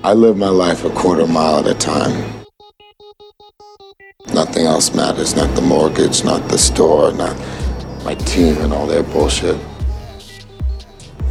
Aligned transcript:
I 0.00 0.12
live 0.12 0.36
my 0.36 0.48
life 0.48 0.84
a 0.84 0.90
quarter 0.90 1.26
mile 1.26 1.58
at 1.58 1.66
a 1.66 1.74
time. 1.74 2.44
Nothing 4.32 4.66
else 4.66 4.94
matters, 4.94 5.34
not 5.34 5.54
the 5.54 5.62
mortgage, 5.62 6.24
not 6.24 6.48
the 6.48 6.58
store, 6.58 7.12
not 7.12 7.36
my 8.04 8.14
team 8.14 8.56
and 8.58 8.72
all 8.72 8.86
their 8.86 9.02
bullshit. 9.02 9.56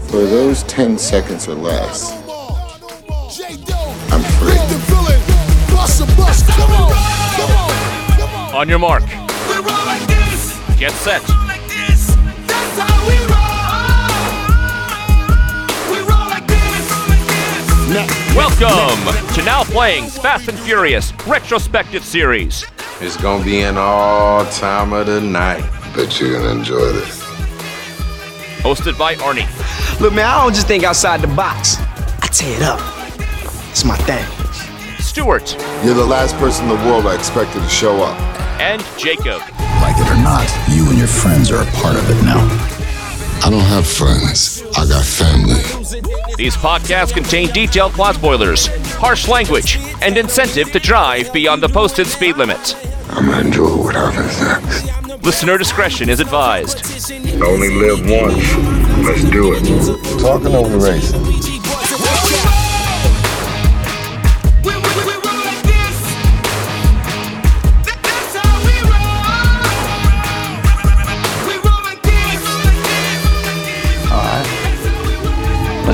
For 0.08 0.24
those 0.26 0.64
10 0.64 0.98
seconds 0.98 1.48
or 1.48 1.56
less, 1.56 2.12
I'm 4.12 4.24
free. 4.38 4.58
On 8.58 8.68
your 8.68 8.80
mark. 8.80 9.04
Get 10.78 10.92
set. 10.92 11.24
Welcome 18.38 19.34
to 19.34 19.44
Now 19.44 19.64
Playing's 19.64 20.16
Fast 20.16 20.48
and 20.48 20.60
Furious 20.60 21.12
Retrospective 21.26 22.04
Series. 22.06 22.64
It's 23.02 23.18
gonna 23.18 23.44
be 23.44 23.62
an 23.62 23.78
all 23.78 24.46
time 24.46 24.94
of 24.94 25.08
the 25.08 25.20
night. 25.20 25.64
Bet 25.96 26.20
you're 26.20 26.34
gonna 26.38 26.52
enjoy 26.60 26.92
this. 26.94 27.20
Hosted 28.62 28.96
by 28.96 29.16
Arnie. 29.16 29.50
Look, 30.00 30.14
man, 30.14 30.28
I 30.28 30.44
don't 30.44 30.54
just 30.54 30.68
think 30.68 30.84
outside 30.84 31.22
the 31.22 31.28
box. 31.36 31.78
I 32.22 32.28
tear 32.32 32.56
it 32.58 32.62
up. 32.62 32.80
It's 33.72 33.84
my 33.84 33.98
thing. 34.06 34.24
Stuart 35.00 35.56
You're 35.84 35.96
the 35.96 36.06
last 36.06 36.36
person 36.36 36.70
in 36.70 36.78
the 36.78 36.86
world 36.86 37.08
I 37.08 37.16
expected 37.16 37.64
to 37.64 37.70
show 37.70 38.04
up. 38.04 38.20
and 38.62 38.86
Jacob. 39.00 39.42
Like 39.82 39.98
it 39.98 40.08
or 40.12 40.22
not, 40.22 40.48
you 40.70 40.88
and 40.90 40.98
your 41.00 41.08
friends 41.08 41.50
are 41.50 41.64
a 41.64 41.72
part 41.82 41.96
of 41.96 42.08
it 42.08 42.24
now. 42.24 42.77
I 43.44 43.50
don't 43.50 43.60
have 43.62 43.88
friends, 43.88 44.64
I 44.78 44.86
got 44.88 45.06
family. 45.06 45.62
These 46.36 46.56
podcasts 46.58 47.14
contain 47.14 47.50
detailed 47.52 47.94
plot 47.94 48.16
spoilers, 48.16 48.68
harsh 48.96 49.28
language, 49.28 49.78
and 50.02 50.18
incentive 50.18 50.72
to 50.72 50.80
drive 50.80 51.32
beyond 51.32 51.64
the 51.64 51.70
posted 51.70 52.08
speed 52.08 52.38
limit. 52.38 52.76
I'm 53.10 53.26
gonna 53.26 53.42
enjoy 53.48 53.76
what 53.78 53.96
happens 53.96 54.42
next. 54.42 55.24
Listener 55.24 55.58
discretion 55.58 56.10
is 56.10 56.20
advised. 56.20 57.12
Only 57.42 57.70
live 57.70 58.10
once. 58.10 58.56
Let's 59.06 59.24
do 59.26 59.54
it. 59.56 60.20
Talking 60.20 60.54
over 60.56 60.78
racing. 60.78 61.37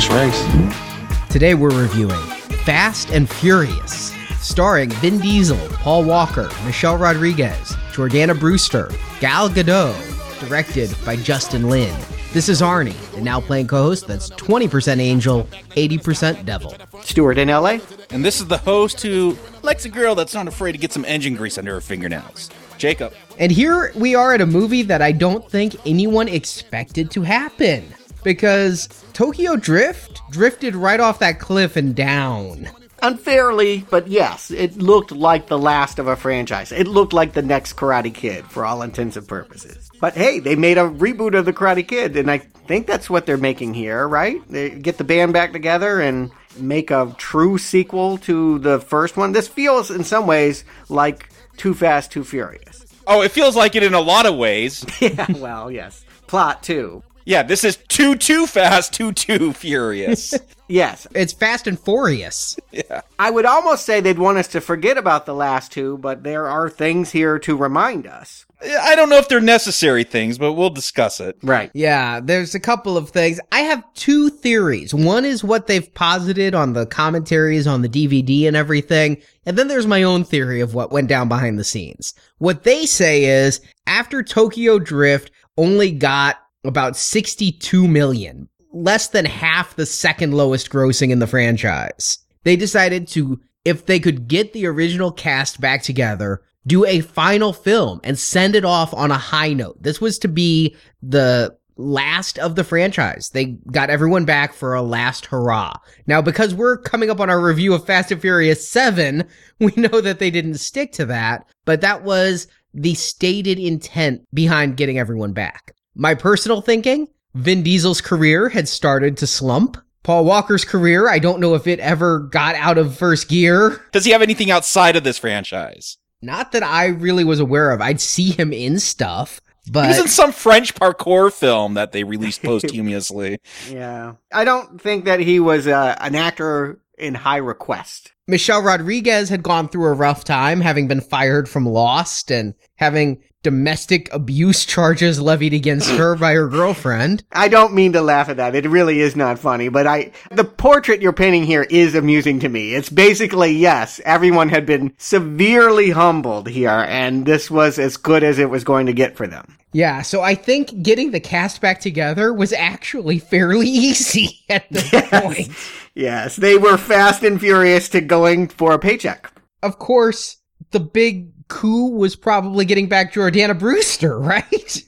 Let's 0.10 0.36
race. 0.36 1.30
Today 1.30 1.54
we're 1.54 1.82
reviewing 1.82 2.20
Fast 2.66 3.10
and 3.12 3.30
Furious, 3.30 4.14
starring 4.42 4.90
Vin 4.90 5.20
Diesel, 5.20 5.58
Paul 5.76 6.04
Walker, 6.04 6.50
Michelle 6.66 6.98
Rodriguez, 6.98 7.72
Jordana 7.94 8.38
Brewster, 8.38 8.90
Gal 9.22 9.50
Gadot, 9.50 9.96
directed 10.42 10.94
by 11.06 11.16
Justin 11.16 11.70
Lin. 11.70 11.96
This 12.34 12.50
is 12.50 12.62
Arnie, 12.62 12.96
the 13.14 13.22
now 13.22 13.40
playing 13.40 13.68
co-host 13.68 14.08
that's 14.08 14.30
20% 14.32 15.00
angel, 15.00 15.44
80% 15.76 16.44
devil. 16.46 16.76
Stuart 17.02 17.38
Wahlin. 17.38 17.82
And 18.10 18.26
this 18.26 18.42
is 18.42 18.48
the 18.48 18.58
host 18.58 19.02
who 19.02 19.38
likes 19.62 19.86
a 19.86 19.90
girl 19.90 20.16
that's 20.16 20.34
not 20.34 20.48
afraid 20.48 20.74
to 20.74 20.78
get 20.78 20.92
some 20.92 21.06
engine 21.06 21.36
grease 21.36 21.58
under 21.58 21.76
her 21.76 21.82
fingernails. 21.82 22.50
Jacob. 22.78 23.14
And 23.38 23.52
here 23.52 23.94
we 23.96 24.16
are 24.16 24.34
at 24.34 24.42
a 24.42 24.46
movie 24.46 24.82
that 24.84 25.02
I 25.02 25.14
don't 25.14 25.50
think 25.50 25.76
anyone 25.86 26.28
expected 26.28 27.10
to 27.12 27.22
happen. 27.22 27.94
Because 28.24 28.88
Tokyo 29.14 29.56
Drift 29.56 30.22
drifted 30.32 30.76
right 30.76 31.00
off 31.00 31.20
that 31.20 31.40
cliff 31.40 31.76
and 31.76 31.96
down. 31.96 32.70
Unfairly, 33.02 33.86
but 33.90 34.08
yes, 34.08 34.50
it 34.50 34.78
looked 34.78 35.12
like 35.12 35.48
the 35.48 35.58
last 35.60 36.00
of 36.00 36.08
a 36.08 36.16
franchise. 36.16 36.72
It 36.72 36.88
looked 36.88 37.12
like 37.12 37.34
the 37.34 37.42
next 37.42 37.74
Karate 37.74 38.14
Kid 38.14 38.46
for 38.46 38.66
all 38.66 38.82
intents 38.82 39.18
and 39.18 39.28
purposes. 39.28 39.92
But 40.00 40.14
hey, 40.14 40.40
they 40.40 40.56
made 40.56 40.78
a 40.78 40.90
reboot 40.90 41.38
of 41.38 41.44
the 41.44 41.52
Karate 41.52 41.86
Kid, 41.86 42.16
and 42.16 42.32
I 42.32 42.38
think 42.38 42.88
that's 42.88 43.10
what 43.10 43.26
they're 43.26 43.36
making 43.36 43.74
here, 43.74 44.08
right? 44.08 44.42
They 44.50 44.70
get 44.70 44.98
the 44.98 45.04
band 45.04 45.34
back 45.34 45.52
together 45.52 46.00
and 46.00 46.32
make 46.58 46.92
a 46.92 47.14
true 47.18 47.58
sequel 47.58 48.20
to 48.20 48.60
the 48.60 48.80
first 48.80 49.18
one. 49.18 49.34
This 49.34 49.50
feels 49.50 49.92
in 49.92 50.06
some 50.06 50.26
ways 50.26 50.64
like 50.88 51.28
Too 51.58 51.74
Fast, 51.74 52.12
Too 52.12 52.24
Furious. 52.24 52.86
Oh, 53.06 53.22
it 53.22 53.32
feels 53.32 53.56
like 53.58 53.76
it 53.76 53.84
in 53.84 53.94
a 53.94 54.00
lot 54.00 54.26
of 54.26 54.38
ways. 54.38 54.86
Yeah, 55.02 55.28
well, 55.34 55.70
yes. 55.70 56.06
Plot 56.28 56.64
too. 56.64 57.04
Yeah, 57.26 57.44
this 57.44 57.64
is 57.64 57.78
too 57.88 58.16
too 58.16 58.48
fast, 58.48 58.94
too 58.94 59.12
too 59.12 59.54
furious. 59.54 60.34
Yes, 60.70 61.06
It's 61.14 61.34
Fast 61.34 61.68
and 61.68 61.78
Furious. 61.80 62.58
Yeah. 62.72 63.02
I 63.20 63.30
would 63.30 63.46
almost 63.46 63.86
say 63.86 64.00
they'd 64.02 64.18
want 64.18 64.40
us 64.40 64.48
to 64.48 64.62
forget 64.62 64.98
about 64.98 65.28
the 65.28 65.36
last 65.36 65.72
two, 65.72 66.00
but 66.00 66.24
there 66.24 66.48
are 66.48 66.68
things 66.70 67.12
here 67.12 67.38
to 67.40 67.56
remind 67.56 68.08
us. 68.08 68.48
I 68.62 68.96
don't 68.96 69.10
know 69.10 69.18
if 69.18 69.28
they're 69.30 69.42
necessary 69.42 70.04
things, 70.04 70.40
but 70.40 70.54
we'll 70.54 70.72
discuss 70.72 71.20
it. 71.20 71.38
Right. 71.44 71.70
Yeah, 71.76 72.20
there's 72.22 72.56
a 72.56 72.60
couple 72.60 72.98
of 72.98 73.10
things. 73.10 73.40
I 73.52 73.60
have 73.60 73.84
two 73.94 74.30
theories. 74.30 74.94
One 74.94 75.26
is 75.26 75.44
what 75.44 75.68
they've 75.68 75.94
posited 75.94 76.56
on 76.56 76.74
the 76.74 76.88
commentaries 76.88 77.68
on 77.68 77.84
the 77.84 77.90
DVD 77.90 78.48
and 78.48 78.56
everything. 78.56 79.22
And 79.46 79.56
then 79.56 79.68
there's 79.68 79.86
my 79.86 80.02
own 80.02 80.24
theory 80.24 80.62
of 80.62 80.74
what 80.74 80.92
went 80.92 81.10
down 81.10 81.28
behind 81.28 81.60
the 81.60 81.64
scenes. 81.64 82.16
What 82.40 82.64
they 82.64 82.88
say 82.88 83.26
is 83.26 83.62
after 83.86 84.24
Tokyo 84.24 84.80
Drift 84.80 85.30
only 85.58 85.92
got 85.92 86.38
about 86.64 86.96
62 86.96 87.88
million, 87.88 88.48
less 88.72 89.08
than 89.08 89.26
half 89.26 89.76
the 89.76 89.86
second 89.86 90.34
lowest 90.34 90.70
grossing 90.70 91.12
in 91.12 91.20
the 91.20 91.28
franchise. 91.28 92.20
They 92.44 92.56
decided 92.56 93.08
to, 93.10 93.40
if 93.66 93.86
they 93.86 94.00
could 94.00 94.28
get 94.28 94.54
the 94.54 94.66
original 94.66 95.12
cast 95.12 95.62
back 95.62 95.84
together, 95.84 96.42
do 96.66 96.86
a 96.86 97.02
final 97.02 97.54
film 97.54 98.00
and 98.04 98.18
send 98.18 98.56
it 98.56 98.66
off 98.66 98.94
on 98.94 99.12
a 99.12 99.18
high 99.18 99.54
note. 99.54 99.82
This 99.82 100.00
was 100.00 100.18
to 100.20 100.28
be 100.28 100.76
the 101.02 101.56
last 101.76 102.38
of 102.40 102.56
the 102.56 102.64
franchise. 102.64 103.30
They 103.30 103.58
got 103.72 103.90
everyone 103.90 104.26
back 104.26 104.54
for 104.54 104.74
a 104.74 104.82
last 104.82 105.26
hurrah. 105.26 105.74
Now, 106.08 106.22
because 106.22 106.54
we're 106.54 106.78
coming 106.78 107.10
up 107.10 107.20
on 107.20 107.30
our 107.30 107.42
review 107.42 107.74
of 107.74 107.86
Fast 107.86 108.12
and 108.12 108.22
Furious 108.22 108.68
7, 108.68 109.28
we 109.60 109.74
know 109.76 110.02
that 110.02 110.20
they 110.20 110.32
didn't 110.32 110.56
stick 110.56 110.92
to 110.94 111.06
that, 111.08 111.46
but 111.66 111.82
that 111.82 112.04
was 112.04 112.48
the 112.74 112.94
stated 112.94 113.60
intent 113.60 114.24
behind 114.34 114.78
getting 114.78 114.98
everyone 114.98 115.34
back. 115.34 115.76
My 115.96 116.16
personal 116.16 116.62
thinking, 116.62 117.08
Vin 117.36 117.64
Diesel's 117.64 118.02
career 118.02 118.50
had 118.50 118.68
started 118.68 119.18
to 119.18 119.28
slump. 119.28 119.78
Paul 120.04 120.26
Walker's 120.26 120.66
career, 120.66 121.08
I 121.08 121.20
don't 121.20 121.40
know 121.40 121.56
if 121.56 121.66
it 121.68 121.80
ever 121.80 122.20
got 122.20 122.56
out 122.56 122.78
of 122.78 122.98
first 122.98 123.30
gear. 123.30 123.82
Does 123.92 124.04
he 124.06 124.12
have 124.12 124.22
anything 124.22 124.52
outside 124.52 124.96
of 124.96 125.04
this 125.04 125.18
franchise? 125.18 125.98
Not 126.22 126.52
that 126.52 126.64
I 126.64 126.88
really 126.88 127.24
was 127.24 127.40
aware 127.40 127.72
of. 127.72 127.82
I'd 127.82 128.02
see 128.02 128.32
him 128.32 128.52
in 128.52 128.80
stuff, 128.80 129.40
But 129.72 129.84
He 129.84 129.88
was 129.90 130.00
in 130.00 130.08
some 130.08 130.32
French 130.32 130.74
parkour 130.76 131.32
film 131.32 131.76
that 131.76 131.92
they 131.92 132.04
released 132.04 132.42
posthumously. 132.44 133.40
Yeah. 133.70 134.14
I 134.34 134.44
don't 134.44 134.82
think 134.82 135.06
that 135.06 135.20
he 135.20 135.40
was 135.40 135.68
uh, 135.68 135.96
an 136.02 136.16
actor 136.16 136.80
in 136.98 137.14
high 137.14 137.38
request. 137.38 138.12
Michelle 138.28 138.62
Rodriguez 138.62 139.28
had 139.30 139.44
gone 139.44 139.68
through 139.68 139.88
a 139.88 139.94
rough 139.94 140.24
time, 140.24 140.62
having 140.62 140.88
been 140.88 141.02
fired 141.02 141.50
from 141.50 141.66
Lost 141.66 142.32
and 142.32 142.54
having 142.76 143.22
domestic 143.44 144.12
abuse 144.14 144.66
charges 144.66 145.22
levied 145.22 145.54
against 145.54 145.92
her 145.92 146.16
by 146.16 146.34
her 146.34 146.48
girlfriend. 146.48 147.24
I 147.32 147.50
don't 147.50 147.74
mean 147.74 147.94
to 147.94 148.02
laugh 148.02 148.30
at 148.30 148.38
that. 148.38 148.56
It 148.56 148.68
really 148.68 149.02
is 149.02 149.16
not 149.16 149.38
funny, 149.38 149.68
but 149.68 149.86
I, 149.86 150.12
the 150.32 150.46
portrait 150.46 151.02
you're 151.02 151.14
painting 151.14 151.44
here 151.44 151.68
is 151.70 151.94
amusing 151.94 152.40
to 152.40 152.50
me. 152.50 152.74
It's 152.74 152.90
basically, 152.90 153.52
yes, 153.52 154.00
everyone 154.06 154.50
had 154.50 154.66
been 154.66 154.94
severely 154.98 155.92
humbled 155.92 156.48
here, 156.48 156.70
and 156.70 157.26
this 157.26 157.52
was 157.52 157.78
as 157.78 157.98
good 157.98 158.24
as 158.24 158.40
it 158.40 158.50
was 158.50 158.64
going 158.64 158.86
to 158.86 158.94
get 158.94 159.18
for 159.18 159.28
them. 159.28 159.58
Yeah, 159.74 160.04
so 160.04 160.22
I 160.22 160.36
think 160.36 160.84
getting 160.84 161.12
the 161.12 161.20
cast 161.20 161.60
back 161.60 161.82
together 161.82 162.32
was 162.34 162.54
actually 162.54 163.20
fairly 163.20 163.68
easy 163.70 164.40
at 164.50 164.70
this 164.72 164.90
point. 165.12 165.50
Yes, 165.96 166.38
they 166.38 166.58
were 166.58 166.78
fast 166.78 167.24
and 167.24 167.40
furious 167.40 167.90
to 167.90 168.02
going 168.02 168.48
for 168.48 168.72
a 168.72 168.80
paycheck. 168.80 169.32
Of 169.62 169.80
course, 169.80 170.38
the 170.72 170.80
big 170.80 171.43
coup 171.48 171.90
was 171.90 172.16
probably 172.16 172.66
getting 172.66 172.88
back 172.88 173.14
Jordana 173.14 173.58
Brewster, 173.58 174.20
right? 174.22 174.84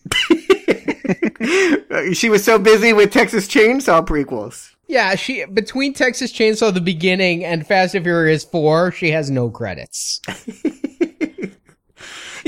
she 2.15 2.29
was 2.29 2.43
so 2.43 2.57
busy 2.59 2.93
with 2.93 3.11
Texas 3.11 3.47
Chainsaw 3.47 4.05
prequels. 4.05 4.71
Yeah, 4.87 5.15
she 5.15 5.45
between 5.45 5.93
Texas 5.93 6.31
Chainsaw 6.31 6.73
the 6.73 6.81
beginning 6.81 7.43
and 7.43 7.65
Fast 7.65 7.95
and 7.95 8.05
Furious 8.05 8.43
4, 8.43 8.91
she 8.91 9.11
has 9.11 9.31
no 9.31 9.49
credits. 9.49 10.21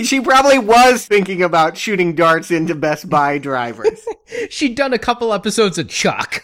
She 0.04 0.21
probably 0.21 0.59
was 0.59 1.07
thinking 1.07 1.42
about 1.42 1.75
shooting 1.75 2.13
darts 2.13 2.51
into 2.51 2.75
Best 2.75 3.09
Buy 3.09 3.39
drivers. 3.39 4.06
She'd 4.50 4.75
done 4.75 4.94
a 4.94 5.00
couple 5.00 5.33
episodes 5.33 5.80
of 5.80 5.89
Chuck. 5.89 6.44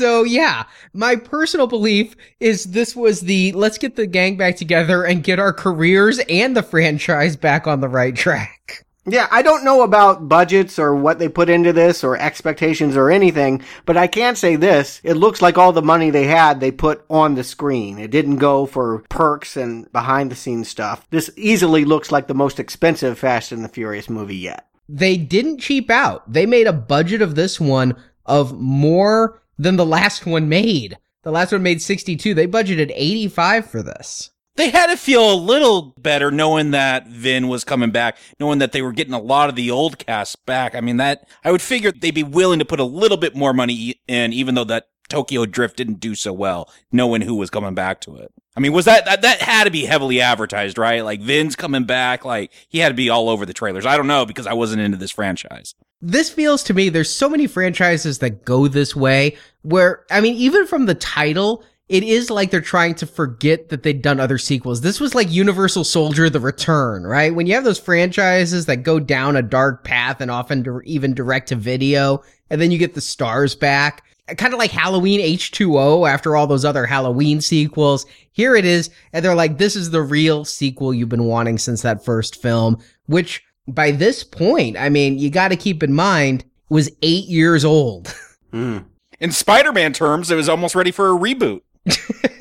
So 0.00 0.24
yeah, 0.24 0.64
my 0.94 1.14
personal 1.14 1.66
belief 1.66 2.16
is 2.40 2.64
this 2.64 2.96
was 2.96 3.20
the 3.20 3.52
let's 3.52 3.76
get 3.76 3.96
the 3.96 4.06
gang 4.06 4.38
back 4.38 4.56
together 4.56 5.04
and 5.04 5.22
get 5.22 5.38
our 5.38 5.52
careers 5.52 6.18
and 6.20 6.56
the 6.56 6.62
franchise 6.62 7.36
back 7.36 7.66
on 7.66 7.80
the 7.80 7.88
right 7.88 8.16
track. 8.16 8.86
Yeah, 9.04 9.28
I 9.30 9.42
don't 9.42 9.62
know 9.62 9.82
about 9.82 10.26
budgets 10.26 10.78
or 10.78 10.94
what 10.94 11.18
they 11.18 11.28
put 11.28 11.50
into 11.50 11.74
this 11.74 12.02
or 12.02 12.16
expectations 12.16 12.96
or 12.96 13.10
anything, 13.10 13.62
but 13.84 13.98
I 13.98 14.06
can 14.06 14.36
say 14.36 14.56
this. 14.56 15.02
It 15.04 15.14
looks 15.14 15.42
like 15.42 15.58
all 15.58 15.72
the 15.72 15.82
money 15.82 16.08
they 16.08 16.24
had, 16.24 16.60
they 16.60 16.70
put 16.70 17.04
on 17.10 17.34
the 17.34 17.44
screen. 17.44 17.98
It 17.98 18.10
didn't 18.10 18.36
go 18.36 18.64
for 18.64 19.04
perks 19.10 19.54
and 19.54 19.90
behind 19.92 20.30
the 20.30 20.36
scenes 20.36 20.68
stuff. 20.68 21.06
This 21.10 21.30
easily 21.36 21.84
looks 21.84 22.10
like 22.10 22.26
the 22.26 22.34
most 22.34 22.58
expensive 22.58 23.18
Fast 23.18 23.52
and 23.52 23.62
the 23.62 23.68
Furious 23.68 24.08
movie 24.08 24.36
yet. 24.36 24.66
They 24.88 25.18
didn't 25.18 25.58
cheap 25.58 25.90
out. 25.90 26.32
They 26.32 26.46
made 26.46 26.66
a 26.66 26.72
budget 26.72 27.20
of 27.20 27.34
this 27.34 27.60
one 27.60 27.96
of 28.24 28.58
more 28.58 29.39
than 29.60 29.76
the 29.76 29.86
last 29.86 30.24
one 30.24 30.48
made. 30.48 30.96
The 31.22 31.30
last 31.30 31.52
one 31.52 31.62
made 31.62 31.82
62. 31.82 32.32
They 32.32 32.46
budgeted 32.46 32.92
85 32.94 33.66
for 33.66 33.82
this. 33.82 34.30
They 34.56 34.70
had 34.70 34.86
to 34.86 34.96
feel 34.96 35.32
a 35.32 35.34
little 35.34 35.94
better 35.98 36.30
knowing 36.30 36.70
that 36.72 37.06
Vin 37.06 37.48
was 37.48 37.62
coming 37.62 37.90
back, 37.90 38.16
knowing 38.38 38.58
that 38.58 38.72
they 38.72 38.82
were 38.82 38.92
getting 38.92 39.14
a 39.14 39.20
lot 39.20 39.48
of 39.48 39.56
the 39.56 39.70
old 39.70 39.98
cast 39.98 40.44
back. 40.46 40.74
I 40.74 40.80
mean, 40.80 40.96
that 40.96 41.28
I 41.44 41.52
would 41.52 41.62
figure 41.62 41.92
they'd 41.92 42.10
be 42.10 42.22
willing 42.22 42.58
to 42.58 42.64
put 42.64 42.80
a 42.80 42.84
little 42.84 43.16
bit 43.18 43.36
more 43.36 43.52
money 43.52 44.00
in, 44.08 44.32
even 44.32 44.54
though 44.54 44.64
that 44.64 44.88
Tokyo 45.10 45.44
Drift 45.44 45.76
didn't 45.76 46.00
do 46.00 46.14
so 46.14 46.32
well, 46.32 46.72
knowing 46.90 47.20
who 47.20 47.34
was 47.34 47.50
coming 47.50 47.74
back 47.74 48.00
to 48.02 48.16
it. 48.16 48.32
I 48.56 48.60
mean, 48.60 48.72
was 48.72 48.86
that, 48.86 49.04
that, 49.04 49.22
that 49.22 49.42
had 49.42 49.64
to 49.64 49.70
be 49.70 49.84
heavily 49.84 50.20
advertised, 50.20 50.78
right? 50.78 51.04
Like 51.04 51.20
Vin's 51.20 51.56
coming 51.56 51.84
back, 51.84 52.24
like 52.24 52.52
he 52.68 52.78
had 52.78 52.88
to 52.88 52.94
be 52.94 53.10
all 53.10 53.28
over 53.28 53.44
the 53.44 53.52
trailers. 53.52 53.86
I 53.86 53.96
don't 53.96 54.06
know 54.06 54.24
because 54.24 54.46
I 54.46 54.54
wasn't 54.54 54.82
into 54.82 54.96
this 54.96 55.10
franchise. 55.10 55.74
This 56.00 56.30
feels 56.30 56.62
to 56.64 56.74
me, 56.74 56.88
there's 56.88 57.12
so 57.12 57.28
many 57.28 57.46
franchises 57.46 58.20
that 58.20 58.44
go 58.44 58.68
this 58.68 58.96
way 58.96 59.36
where, 59.62 60.04
I 60.10 60.20
mean, 60.20 60.34
even 60.36 60.66
from 60.66 60.86
the 60.86 60.94
title, 60.94 61.62
it 61.88 62.04
is 62.04 62.30
like 62.30 62.50
they're 62.50 62.60
trying 62.60 62.94
to 62.96 63.06
forget 63.06 63.68
that 63.68 63.82
they'd 63.82 64.00
done 64.00 64.20
other 64.20 64.38
sequels. 64.38 64.80
This 64.80 65.00
was 65.00 65.14
like 65.14 65.30
Universal 65.30 65.84
Soldier 65.84 66.30
The 66.30 66.38
Return, 66.38 67.04
right? 67.04 67.34
When 67.34 67.46
you 67.46 67.54
have 67.54 67.64
those 67.64 67.80
franchises 67.80 68.66
that 68.66 68.84
go 68.84 69.00
down 69.00 69.36
a 69.36 69.42
dark 69.42 69.82
path 69.82 70.20
and 70.20 70.30
often 70.30 70.80
even 70.84 71.14
direct 71.14 71.48
to 71.48 71.56
video, 71.56 72.22
and 72.48 72.60
then 72.60 72.70
you 72.70 72.78
get 72.78 72.94
the 72.94 73.00
stars 73.00 73.56
back, 73.56 74.04
kind 74.36 74.52
of 74.52 74.58
like 74.58 74.70
Halloween 74.70 75.20
H2O 75.20 76.08
after 76.08 76.36
all 76.36 76.46
those 76.46 76.64
other 76.64 76.86
Halloween 76.86 77.40
sequels. 77.40 78.06
Here 78.32 78.56
it 78.56 78.64
is, 78.64 78.90
and 79.12 79.24
they're 79.24 79.34
like, 79.34 79.58
this 79.58 79.76
is 79.76 79.90
the 79.90 80.02
real 80.02 80.44
sequel 80.44 80.94
you've 80.94 81.08
been 81.08 81.24
wanting 81.24 81.58
since 81.58 81.82
that 81.82 82.04
first 82.04 82.40
film, 82.40 82.78
which 83.06 83.42
by 83.68 83.90
this 83.90 84.24
point, 84.24 84.76
I 84.76 84.88
mean, 84.88 85.18
you 85.18 85.30
got 85.30 85.48
to 85.48 85.56
keep 85.56 85.82
in 85.82 85.92
mind, 85.92 86.44
was 86.68 86.90
eight 87.02 87.26
years 87.26 87.64
old. 87.64 88.14
Hmm. 88.52 88.78
In 89.20 89.30
Spider-Man 89.30 89.92
terms, 89.92 90.28
it 90.28 90.34
was 90.34 90.48
almost 90.48 90.74
ready 90.74 90.90
for 90.90 91.06
a 91.06 91.16
reboot. 91.16 91.60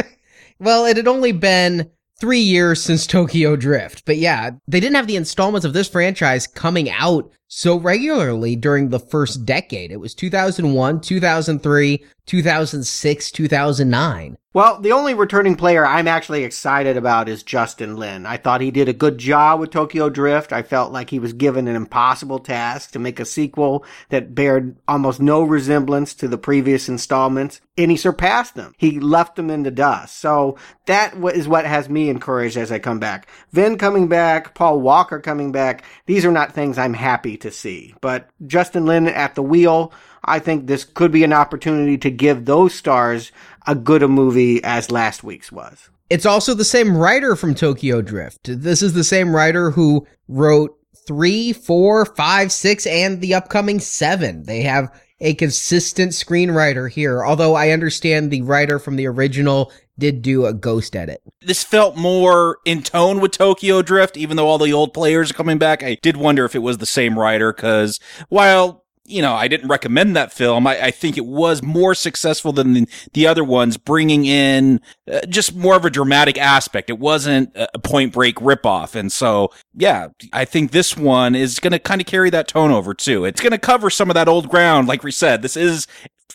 Well, 0.60 0.86
it 0.86 0.98
had 0.98 1.08
only 1.08 1.32
been 1.32 1.90
three 2.20 2.40
years 2.40 2.84
since 2.84 3.08
Tokyo 3.08 3.56
Drift, 3.56 4.04
but 4.06 4.18
yeah, 4.18 4.52
they 4.68 4.82
didn't 4.82 4.98
have 4.98 5.08
the 5.08 5.16
installments 5.16 5.66
of 5.66 5.72
this 5.72 5.88
franchise 5.88 6.48
coming 6.48 6.90
out 6.90 7.32
so 7.50 7.78
regularly 7.78 8.56
during 8.56 8.90
the 8.90 9.00
first 9.00 9.46
decade. 9.46 9.92
It 9.92 10.00
was 10.00 10.14
2001, 10.14 11.02
2003, 11.02 12.06
2006, 12.26 13.32
2009. 13.32 14.38
Well, 14.52 14.82
the 14.82 14.94
only 14.94 15.14
returning 15.14 15.56
player 15.56 15.86
I'm 15.86 16.08
actually 16.08 16.44
excited 16.44 16.98
about 16.98 17.30
is 17.30 17.44
Justin 17.44 17.98
Lin. 17.98 18.26
I 18.26 18.38
thought 18.38 18.62
he 18.62 18.72
did 18.72 18.90
a 18.90 18.94
good 18.94 19.20
job 19.20 19.60
with 19.60 19.70
Tokyo 19.70 20.10
Drift. 20.10 20.52
I 20.52 20.64
felt 20.64 20.92
like 20.92 21.12
he 21.12 21.20
was 21.20 21.34
given 21.34 21.68
an 21.68 21.76
impossible 21.76 22.40
task 22.40 22.92
to 22.92 23.00
make 23.00 23.20
a 23.20 23.26
sequel 23.26 23.86
that 24.10 24.34
bared 24.34 24.76
almost 24.88 25.22
no 25.22 25.44
resemblance 25.44 26.16
to 26.16 26.28
the 26.28 26.38
previous 26.40 26.90
installments, 26.90 27.62
and 27.78 27.92
he 27.92 27.98
surpassed 27.98 28.56
them. 28.56 28.74
He 28.78 29.00
left 29.00 29.36
them 29.36 29.52
in 29.52 29.62
the 29.62 29.72
dust. 29.72 30.18
So 30.18 30.58
that 30.88 31.14
is 31.36 31.48
what 31.48 31.66
has 31.66 31.88
me 31.88 32.10
encouraged 32.10 32.58
as 32.58 32.72
I 32.72 32.80
come 32.80 33.00
back. 33.00 33.28
Vin 33.52 33.78
coming 33.78 34.08
back, 34.08 34.56
Paul 34.56 34.82
Walker 34.82 35.20
coming 35.20 35.52
back. 35.52 35.84
These 36.08 36.26
are 36.26 36.32
not 36.32 36.54
things 36.54 36.80
I'm 36.80 36.96
happy 36.96 37.38
to 37.42 37.52
see. 37.52 37.94
But 38.02 38.30
Justin 38.46 38.86
Lin 38.86 39.08
at 39.08 39.36
the 39.36 39.44
wheel, 39.44 39.94
I 40.24 40.40
think 40.40 40.68
this 40.68 40.84
could 40.84 41.12
be 41.12 41.24
an 41.24 41.34
opportunity 41.34 41.98
to 42.00 42.10
give 42.10 42.46
those 42.46 42.74
stars 42.74 43.32
a 43.68 43.76
good 43.76 44.04
a 44.04 44.08
movie 44.08 44.64
as 44.64 44.92
last 44.92 45.24
week's 45.24 45.52
was. 45.52 45.90
It's 46.10 46.26
also 46.26 46.54
the 46.54 46.66
same 46.66 46.98
writer 46.98 47.36
from 47.36 47.54
Tokyo 47.54 48.02
Drift. 48.02 48.40
This 48.44 48.82
is 48.82 48.94
the 48.94 49.04
same 49.04 49.36
writer 49.36 49.70
who 49.70 50.08
wrote 50.28 50.76
three, 51.06 51.54
four, 51.54 52.06
five, 52.06 52.52
six, 52.52 52.86
and 52.88 53.22
the 53.22 53.36
upcoming 53.36 53.80
seven. 53.80 54.44
They 54.44 54.62
have 54.62 54.92
a 55.22 55.34
consistent 55.36 56.12
screenwriter 56.12 56.90
here, 56.90 57.26
although 57.26 57.56
I 57.56 57.72
understand 57.72 58.32
the 58.32 58.42
writer 58.42 58.80
from 58.80 58.96
the 58.96 59.08
original 59.08 59.72
did 59.98 60.22
do 60.22 60.46
a 60.46 60.54
ghost 60.54 60.96
edit. 60.96 61.22
This 61.42 61.64
felt 61.64 61.98
more 61.98 62.60
in 62.64 62.84
tone 62.84 63.20
with 63.20 63.32
Tokyo 63.32 63.82
Drift, 63.82 64.16
even 64.16 64.38
though 64.38 64.48
all 64.48 64.58
the 64.58 64.72
old 64.72 64.94
players 64.94 65.32
are 65.32 65.34
coming 65.34 65.58
back. 65.58 65.84
I 65.84 65.98
did 66.02 66.16
wonder 66.16 66.46
if 66.46 66.56
it 66.56 66.60
was 66.60 66.78
the 66.78 66.86
same 66.86 67.20
writer, 67.20 67.52
because 67.52 68.00
while 68.30 68.86
you 69.10 69.22
know, 69.22 69.34
I 69.34 69.48
didn't 69.48 69.68
recommend 69.68 70.16
that 70.16 70.32
film. 70.32 70.68
I, 70.68 70.86
I, 70.86 70.92
think 70.92 71.18
it 71.18 71.26
was 71.26 71.64
more 71.64 71.96
successful 71.96 72.52
than 72.52 72.74
the, 72.74 72.88
the 73.14 73.28
other 73.28 73.44
ones, 73.44 73.78
bringing 73.78 74.26
in 74.26 74.80
uh, 75.12 75.22
just 75.28 75.56
more 75.56 75.76
of 75.76 75.86
a 75.86 75.90
dramatic 75.90 76.38
aspect. 76.38 76.90
It 76.90 77.00
wasn't 77.00 77.52
a 77.56 77.80
point 77.80 78.14
break 78.14 78.36
ripoff. 78.36 78.96
And 78.96 79.12
so, 79.12 79.52
yeah, 79.74 80.10
I 80.32 80.46
think 80.46 80.72
this 80.72 80.96
one 80.96 81.36
is 81.36 81.60
going 81.60 81.72
to 81.72 81.80
kind 81.80 82.02
of 82.02 82.08
carry 82.08 82.30
that 82.30 82.48
tone 82.48 82.72
over 82.72 82.94
too. 82.94 83.26
It's 83.26 83.42
going 83.42 83.52
to 83.52 83.58
cover 83.58 83.90
some 83.90 84.10
of 84.10 84.14
that 84.14 84.28
old 84.28 84.50
ground. 84.50 84.88
Like 84.88 85.04
we 85.04 85.12
said, 85.12 85.42
this 85.42 85.58
is, 85.58 85.88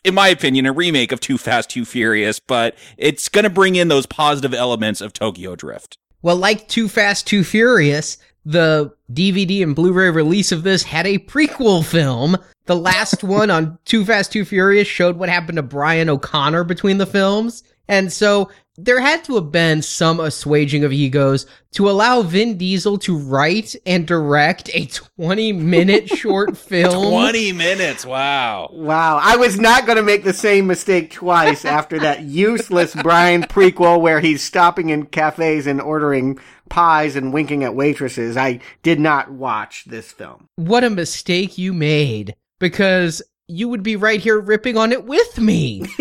in 0.03 0.15
my 0.15 0.29
opinion, 0.29 0.67
a 0.67 0.73
remake 0.73 1.13
of 1.13 1.21
Too 1.21 1.39
Fast, 1.39 1.71
Too 1.71 1.85
Furious, 1.85 2.41
but 2.41 2.77
it's 2.99 3.29
going 3.29 3.45
to 3.45 3.51
bring 3.51 3.77
in 3.77 3.89
those 3.89 4.07
positive 4.07 4.53
elements 4.53 5.01
of 5.01 5.13
Tokyo 5.13 5.55
Drift. 5.57 5.99
Well, 6.23 6.37
like 6.37 6.69
Too 6.69 6.89
Fast, 6.89 7.27
Too 7.27 7.45
Furious, 7.45 8.19
the 8.45 8.95
DVD 9.13 9.63
and 9.63 9.75
Blu-ray 9.75 10.11
release 10.11 10.53
of 10.53 10.63
this 10.63 10.83
had 10.83 11.07
a 11.07 11.19
prequel 11.19 11.85
film. 11.85 12.37
The 12.67 12.77
last 12.77 13.23
one 13.25 13.51
on 13.51 13.79
Too 13.85 14.05
Fast, 14.05 14.33
Too 14.33 14.45
Furious 14.45 14.89
showed 14.89 15.17
what 15.17 15.29
happened 15.29 15.57
to 15.57 15.63
Brian 15.63 16.09
O'Connor 16.09 16.65
between 16.65 16.99
the 16.99 17.07
films. 17.07 17.63
And 17.89 18.13
so 18.13 18.51
there 18.77 19.01
had 19.01 19.23
to 19.25 19.37
have 19.37 19.53
been 19.53 19.83
some 19.83 20.19
assuaging 20.19 20.83
of 20.85 20.93
egos 20.93 21.47
to 21.73 21.89
allow 21.89 22.23
Vin 22.23 22.57
Diesel 22.57 22.99
to 22.99 23.17
write 23.17 23.77
and 23.87 24.07
direct 24.07 24.69
a 24.75 24.87
20 24.87 25.53
minute 25.53 26.09
short 26.19 26.57
film. 26.57 27.11
20 27.11 27.53
minutes. 27.53 28.05
Wow. 28.05 28.71
Wow. 28.73 29.21
I 29.23 29.37
was 29.37 29.61
not 29.61 29.87
going 29.87 29.97
to 29.97 30.03
make 30.03 30.25
the 30.25 30.33
same 30.33 30.67
mistake 30.67 31.13
twice 31.13 31.65
after 31.65 32.01
that 32.01 32.23
useless 32.25 32.95
Brian 32.95 33.43
prequel 33.43 34.01
where 34.01 34.21
he's 34.21 34.43
stopping 34.43 34.89
in 34.89 35.07
cafes 35.07 35.67
and 35.67 35.81
ordering 35.81 36.39
pies 36.69 37.15
and 37.15 37.33
winking 37.33 37.63
at 37.63 37.77
waitresses. 37.77 38.37
I 38.37 38.59
did 38.83 38.99
not 38.99 39.31
watch 39.31 39.85
this 39.85 40.11
film. 40.11 40.49
What 40.57 40.83
a 40.83 40.91
mistake 40.91 41.59
you 41.59 41.73
made 41.73 42.35
because 42.59 43.23
you 43.47 43.69
would 43.69 43.83
be 43.83 43.97
right 43.97 44.21
here 44.21 44.41
ripping 44.41 44.77
on 44.77 44.93
it 44.93 45.05
with 45.05 45.39
me. 45.39 45.85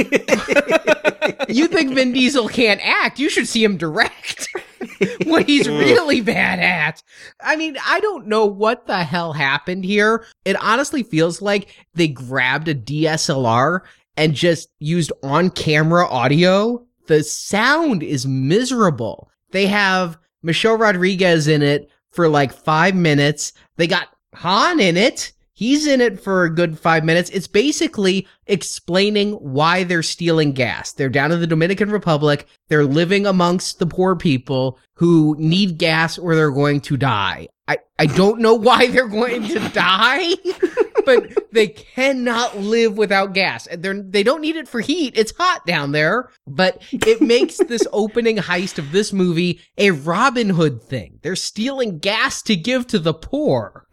you 1.50 1.68
think 1.68 1.94
Vin 1.94 2.14
Diesel 2.14 2.48
can't 2.48 2.82
act? 2.84 3.20
You 3.20 3.30
should 3.30 3.48
see 3.48 3.64
him 3.64 3.78
direct. 3.78 4.48
what 5.26 5.48
he's 5.48 5.68
really 5.68 6.22
bad 6.22 6.60
at. 6.60 7.04
I 7.42 7.56
mean, 7.56 7.78
I 7.86 8.00
don't 8.00 8.28
know 8.28 8.46
what 8.46 8.88
the 8.88 9.04
hell 9.04 9.34
happened 9.34 9.84
here. 9.84 10.26
It 10.46 10.56
honestly 10.62 11.04
feels 11.04 11.42
like 11.42 11.76
they 11.94 12.08
grabbed 12.08 12.68
a 12.68 12.76
DSLR 12.76 13.82
and 14.16 14.34
just 14.34 14.70
used 14.80 15.12
on 15.22 15.50
camera 15.50 16.08
audio. 16.08 16.86
The 17.08 17.24
sound 17.24 18.04
is 18.04 18.26
miserable. 18.26 19.30
They 19.52 19.68
have 19.68 20.18
Michelle 20.42 20.78
Rodriguez 20.78 21.48
in 21.48 21.62
it 21.62 21.90
for 22.12 22.30
like 22.30 22.54
five 22.54 22.96
minutes. 22.96 23.54
They 23.76 23.88
got 23.88 24.08
Han 24.36 24.80
in 24.80 24.98
it. 24.98 25.33
He's 25.56 25.86
in 25.86 26.02
it 26.02 26.20
for 26.20 26.44
a 26.44 26.54
good 26.54 26.80
five 26.80 27.04
minutes. 27.04 27.30
It's 27.30 27.48
basically 27.48 28.28
explaining 28.48 29.34
why 29.34 29.84
they're 29.84 30.04
stealing 30.04 30.54
gas. 30.54 30.92
They're 30.92 31.10
down 31.10 31.32
in 31.32 31.40
the 31.40 31.48
Dominican 31.48 31.92
Republic. 31.92 32.48
They're 32.70 32.86
living 32.86 33.28
amongst 33.28 33.78
the 33.78 33.86
poor 33.86 34.16
people 34.16 34.80
who 34.96 35.36
need 35.38 35.78
gas 35.78 36.18
or 36.18 36.36
they're 36.36 36.52
going 36.52 36.82
to 36.82 36.98
die. 36.98 37.48
I, 37.68 37.78
I 37.98 38.08
don't 38.08 38.42
know 38.42 38.54
why 38.56 38.88
they're 38.88 39.08
going 39.08 39.48
to 39.48 39.60
die, 39.70 40.34
but 41.06 41.52
they 41.52 41.68
cannot 41.68 42.58
live 42.58 42.98
without 42.98 43.34
gas. 43.34 43.68
They're, 43.72 44.02
they 44.02 44.24
don't 44.24 44.42
need 44.42 44.56
it 44.56 44.68
for 44.68 44.82
heat. 44.82 45.14
It's 45.16 45.36
hot 45.38 45.66
down 45.66 45.92
there, 45.92 46.30
but 46.48 46.82
it 46.92 47.22
makes 47.22 47.58
this 47.58 47.88
opening 47.94 48.38
heist 48.38 48.80
of 48.80 48.92
this 48.92 49.14
movie 49.14 49.62
a 49.78 49.92
Robin 49.92 50.50
Hood 50.50 50.82
thing. 50.82 51.20
They're 51.22 51.36
stealing 51.36 52.00
gas 52.00 52.42
to 52.44 52.56
give 52.56 52.88
to 52.88 53.00
the 53.00 53.14
poor. 53.14 53.86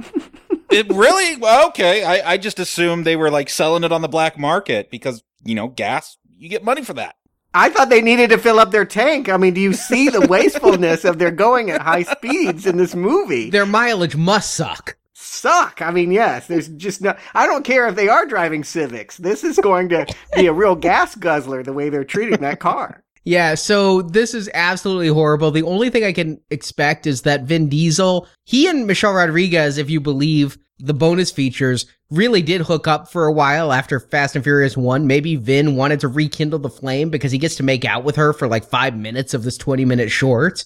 It 0.71 0.89
really 0.89 1.37
well, 1.37 1.69
okay. 1.69 2.05
I, 2.05 2.33
I 2.33 2.37
just 2.37 2.59
assumed 2.59 3.05
they 3.05 3.17
were 3.17 3.31
like 3.31 3.49
selling 3.49 3.85
it 3.85 3.93
on 3.93 4.03
the 4.03 4.09
black 4.09 4.39
market 4.39 4.91
because 4.91 5.23
you 5.45 5.55
know 5.55 5.69
gas. 5.69 6.17
You 6.39 6.49
get 6.49 6.65
money 6.65 6.83
for 6.83 6.95
that. 6.95 7.17
I 7.53 7.69
thought 7.69 7.89
they 7.89 8.01
needed 8.01 8.31
to 8.31 8.39
fill 8.39 8.61
up 8.61 8.71
their 8.71 8.85
tank. 8.85 9.29
I 9.29 9.37
mean, 9.37 9.55
do 9.55 9.61
you 9.61 9.73
see 9.73 10.09
the 10.09 10.21
wastefulness 10.29 11.05
of 11.05 11.19
their 11.19 11.33
going 11.33 11.71
at 11.71 11.81
high 11.81 12.05
speeds 12.05 12.67
in 12.67 12.77
this 12.77 12.95
movie? 12.95 13.51
Their 13.51 13.67
mileage 13.67 14.17
must 14.17 14.55
suck. 14.55 14.97
Suck. 15.15 15.83
I 15.83 15.91
mean, 15.91 16.13
yes, 16.13 16.47
there's 16.47 16.69
just 16.69 17.03
no, 17.03 17.15
I 17.35 17.47
don't 17.47 17.65
care 17.65 17.89
if 17.89 17.97
they 17.97 18.09
are 18.09 18.25
driving 18.25 18.63
Civics. 18.63 19.17
This 19.17 19.43
is 19.43 19.59
going 19.59 19.89
to 19.91 20.07
be 20.35 20.47
a 20.47 20.53
real 20.53 20.77
gas 20.77 21.15
guzzler 21.15 21.63
the 21.63 21.73
way 21.73 21.89
they're 21.89 22.05
treating 22.05 22.41
that 22.41 22.61
car. 22.61 23.03
Yeah, 23.25 23.55
so 23.55 24.03
this 24.03 24.33
is 24.35 24.51
absolutely 24.55 25.09
horrible. 25.09 25.51
The 25.51 25.63
only 25.63 25.91
thing 25.91 26.05
I 26.05 26.13
can 26.13 26.41
expect 26.51 27.07
is 27.07 27.23
that 27.23 27.45
Vin 27.45 27.69
Diesel, 27.69 28.27
he 28.45 28.67
and 28.67 28.87
Michelle 28.87 29.13
Rodriguez, 29.13 29.77
if 29.77 29.91
you 29.91 30.01
believe 30.01 30.59
the 30.79 30.95
bonus 30.95 31.31
features, 31.31 31.85
really 32.11 32.41
did 32.41 32.63
hook 32.63 32.89
up 32.89 33.11
for 33.11 33.27
a 33.27 33.33
while 33.33 33.73
after 33.73 34.01
Fast 34.01 34.35
and 34.35 34.43
Furious 34.43 34.77
1. 34.77 35.07
Maybe 35.07 35.37
Vin 35.37 35.77
wanted 35.77 36.01
to 36.01 36.09
rekindle 36.09 36.59
the 36.59 36.71
flame 36.71 37.11
because 37.11 37.31
he 37.31 37.39
gets 37.39 37.57
to 37.57 37.63
make 37.63 37.85
out 37.85 38.05
with 38.05 38.17
her 38.17 38.33
for 38.33 38.49
like 38.49 38.65
five 38.65 38.97
minutes 38.97 39.35
of 39.35 39.45
this 39.45 39.59
20 39.59 39.85
minute 39.85 40.11
short. 40.11 40.65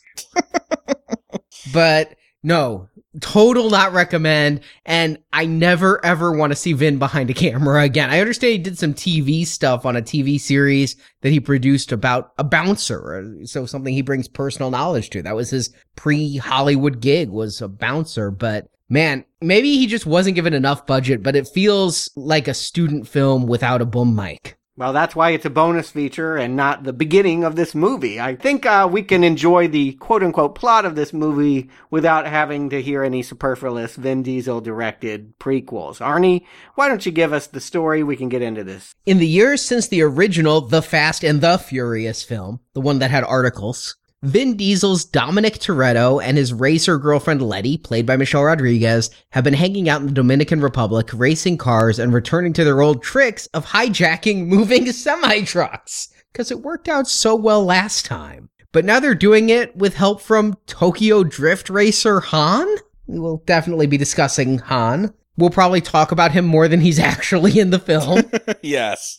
but 1.73 2.15
no, 2.45 2.89
total 3.21 3.71
not 3.71 3.93
recommend. 3.93 4.61
And 4.85 5.19
I 5.33 5.47
never 5.47 6.05
ever 6.05 6.33
want 6.33 6.53
to 6.53 6.57
see 6.57 6.73
Vin 6.73 6.99
behind 6.99 7.31
a 7.31 7.35
camera 7.35 7.83
again. 7.83 8.11
I 8.11 8.21
understand 8.21 8.53
he 8.53 8.59
did 8.59 8.79
some 8.79 8.95
TV 8.95 9.47
stuff 9.47 9.87
on 9.87 9.97
a 9.97 10.03
TV 10.03 10.41
series 10.41 10.97
that 11.23 11.31
he 11.31 11.41
produced 11.41 11.93
about 11.93 12.33
a 12.39 12.45
bouncer. 12.45 13.35
So 13.45 13.67
something 13.67 13.95
he 13.95 14.03
brings 14.03 14.29
personal 14.29 14.71
knowledge 14.71 15.11
to. 15.11 15.23
That 15.23 15.37
was 15.37 15.51
his 15.51 15.71
pre 15.97 16.37
Hollywood 16.37 17.01
gig 17.01 17.31
was 17.31 17.61
a 17.61 17.69
bouncer, 17.69 18.31
but 18.31 18.69
man, 18.89 19.25
maybe 19.41 19.77
he 19.77 19.87
just 19.87 20.07
wasn't 20.07 20.37
given 20.37 20.55
enough 20.55 20.87
budget, 20.87 21.23
but 21.23 21.37
it 21.37 21.49
feels 21.49 22.11
like 22.17 22.49
a 22.49 22.55
student 22.55 23.09
film 23.09 23.47
without 23.47 23.83
a 23.83 23.87
boom 23.87 24.15
mic. 24.15 24.57
Well, 24.77 24.93
that's 24.93 25.15
why 25.15 25.31
it's 25.31 25.45
a 25.45 25.51
bonus 25.51 25.91
feature 25.91 26.37
and 26.37 26.57
not 26.57 26.83
the 26.83 26.93
beginning 26.93 27.45
of 27.45 27.55
this 27.55 27.77
movie. 27.77 28.21
I 28.21 28.35
think 28.35 28.67
uh, 28.67 28.89
we 28.91 29.05
can 29.05 29.23
enjoy 29.23 29.69
the 29.69 29.93
quote 29.93 30.25
unquote 30.25 30.57
plot 30.57 30.85
of 30.85 30.97
this 30.97 31.13
movie 31.13 31.71
without 31.91 32.27
having 32.27 32.71
to 32.71 32.83
hear 32.83 33.05
any 33.05 33.23
superfluous 33.23 33.95
Vin 33.95 34.25
Diesel 34.25 34.61
directed 34.61 35.39
prequels. 35.39 36.01
Arnie, 36.01 36.45
why 36.75 36.89
don't 36.89 37.07
you 37.07 37.13
give 37.13 37.33
us 37.33 37.47
the 37.47 37.61
story? 37.61 38.03
We 38.03 38.17
can 38.17 38.29
get 38.29 38.43
into 38.43 38.65
this. 38.65 38.97
In 39.07 39.19
the 39.19 39.29
years 39.29 39.63
since 39.63 39.87
the 39.87 40.03
original 40.03 40.61
The 40.61 40.83
Fast 40.83 41.23
and 41.23 41.41
the 41.41 41.57
Furious 41.57 42.25
film, 42.25 42.59
the 42.73 42.81
one 42.81 42.99
that 42.99 43.13
had 43.13 43.23
articles, 43.23 43.95
Vin 44.25 44.57
Diesel's 44.57 45.05
Dominic 45.05 45.59
Toretto 45.59 46.19
and 46.25 46.39
his 46.39 46.55
racer 46.55 46.97
girlfriend 46.97 47.43
Letty, 47.43 47.77
played 47.77 48.07
by 48.07 48.17
Michelle 48.17 48.45
Rodriguez, 48.45 49.11
have 49.33 49.45
been 49.45 49.53
hanging 49.53 49.87
out 49.87 50.01
in 50.01 50.07
the 50.07 50.15
Dominican 50.15 50.63
Republic, 50.63 51.11
racing 51.13 51.59
cars 51.59 51.99
and 51.99 52.11
returning 52.11 52.55
to 52.55 52.65
their 52.65 52.81
old 52.81 53.03
tricks 53.03 53.47
of 53.49 53.67
hijacking 53.67 54.47
moving 54.47 54.91
semi 54.93 55.43
trucks. 55.43 56.09
Because 56.33 56.51
it 56.51 56.63
worked 56.63 56.89
out 56.89 57.07
so 57.07 57.35
well 57.35 57.67
last 57.67 58.07
time. 58.07 58.49
But 58.73 58.87
now 58.87 58.99
they're 58.99 59.15
doing 59.15 59.51
it 59.51 59.77
with 59.77 59.95
help 59.95 60.23
from 60.23 60.57
Tokyo 60.65 61.23
Drift 61.23 61.69
racer 61.69 62.21
Han? 62.21 62.67
We 63.07 63.19
will 63.19 63.43
definitely 63.45 63.87
be 63.87 63.99
discussing 63.99 64.59
Han. 64.61 65.13
We'll 65.37 65.51
probably 65.51 65.83
talk 65.83 66.13
about 66.13 66.33
him 66.33 66.47
more 66.47 66.67
than 66.67 66.81
he's 66.81 66.99
actually 66.99 67.59
in 67.59 67.69
the 67.69 67.79
film. 67.79 68.23
yes. 68.63 69.19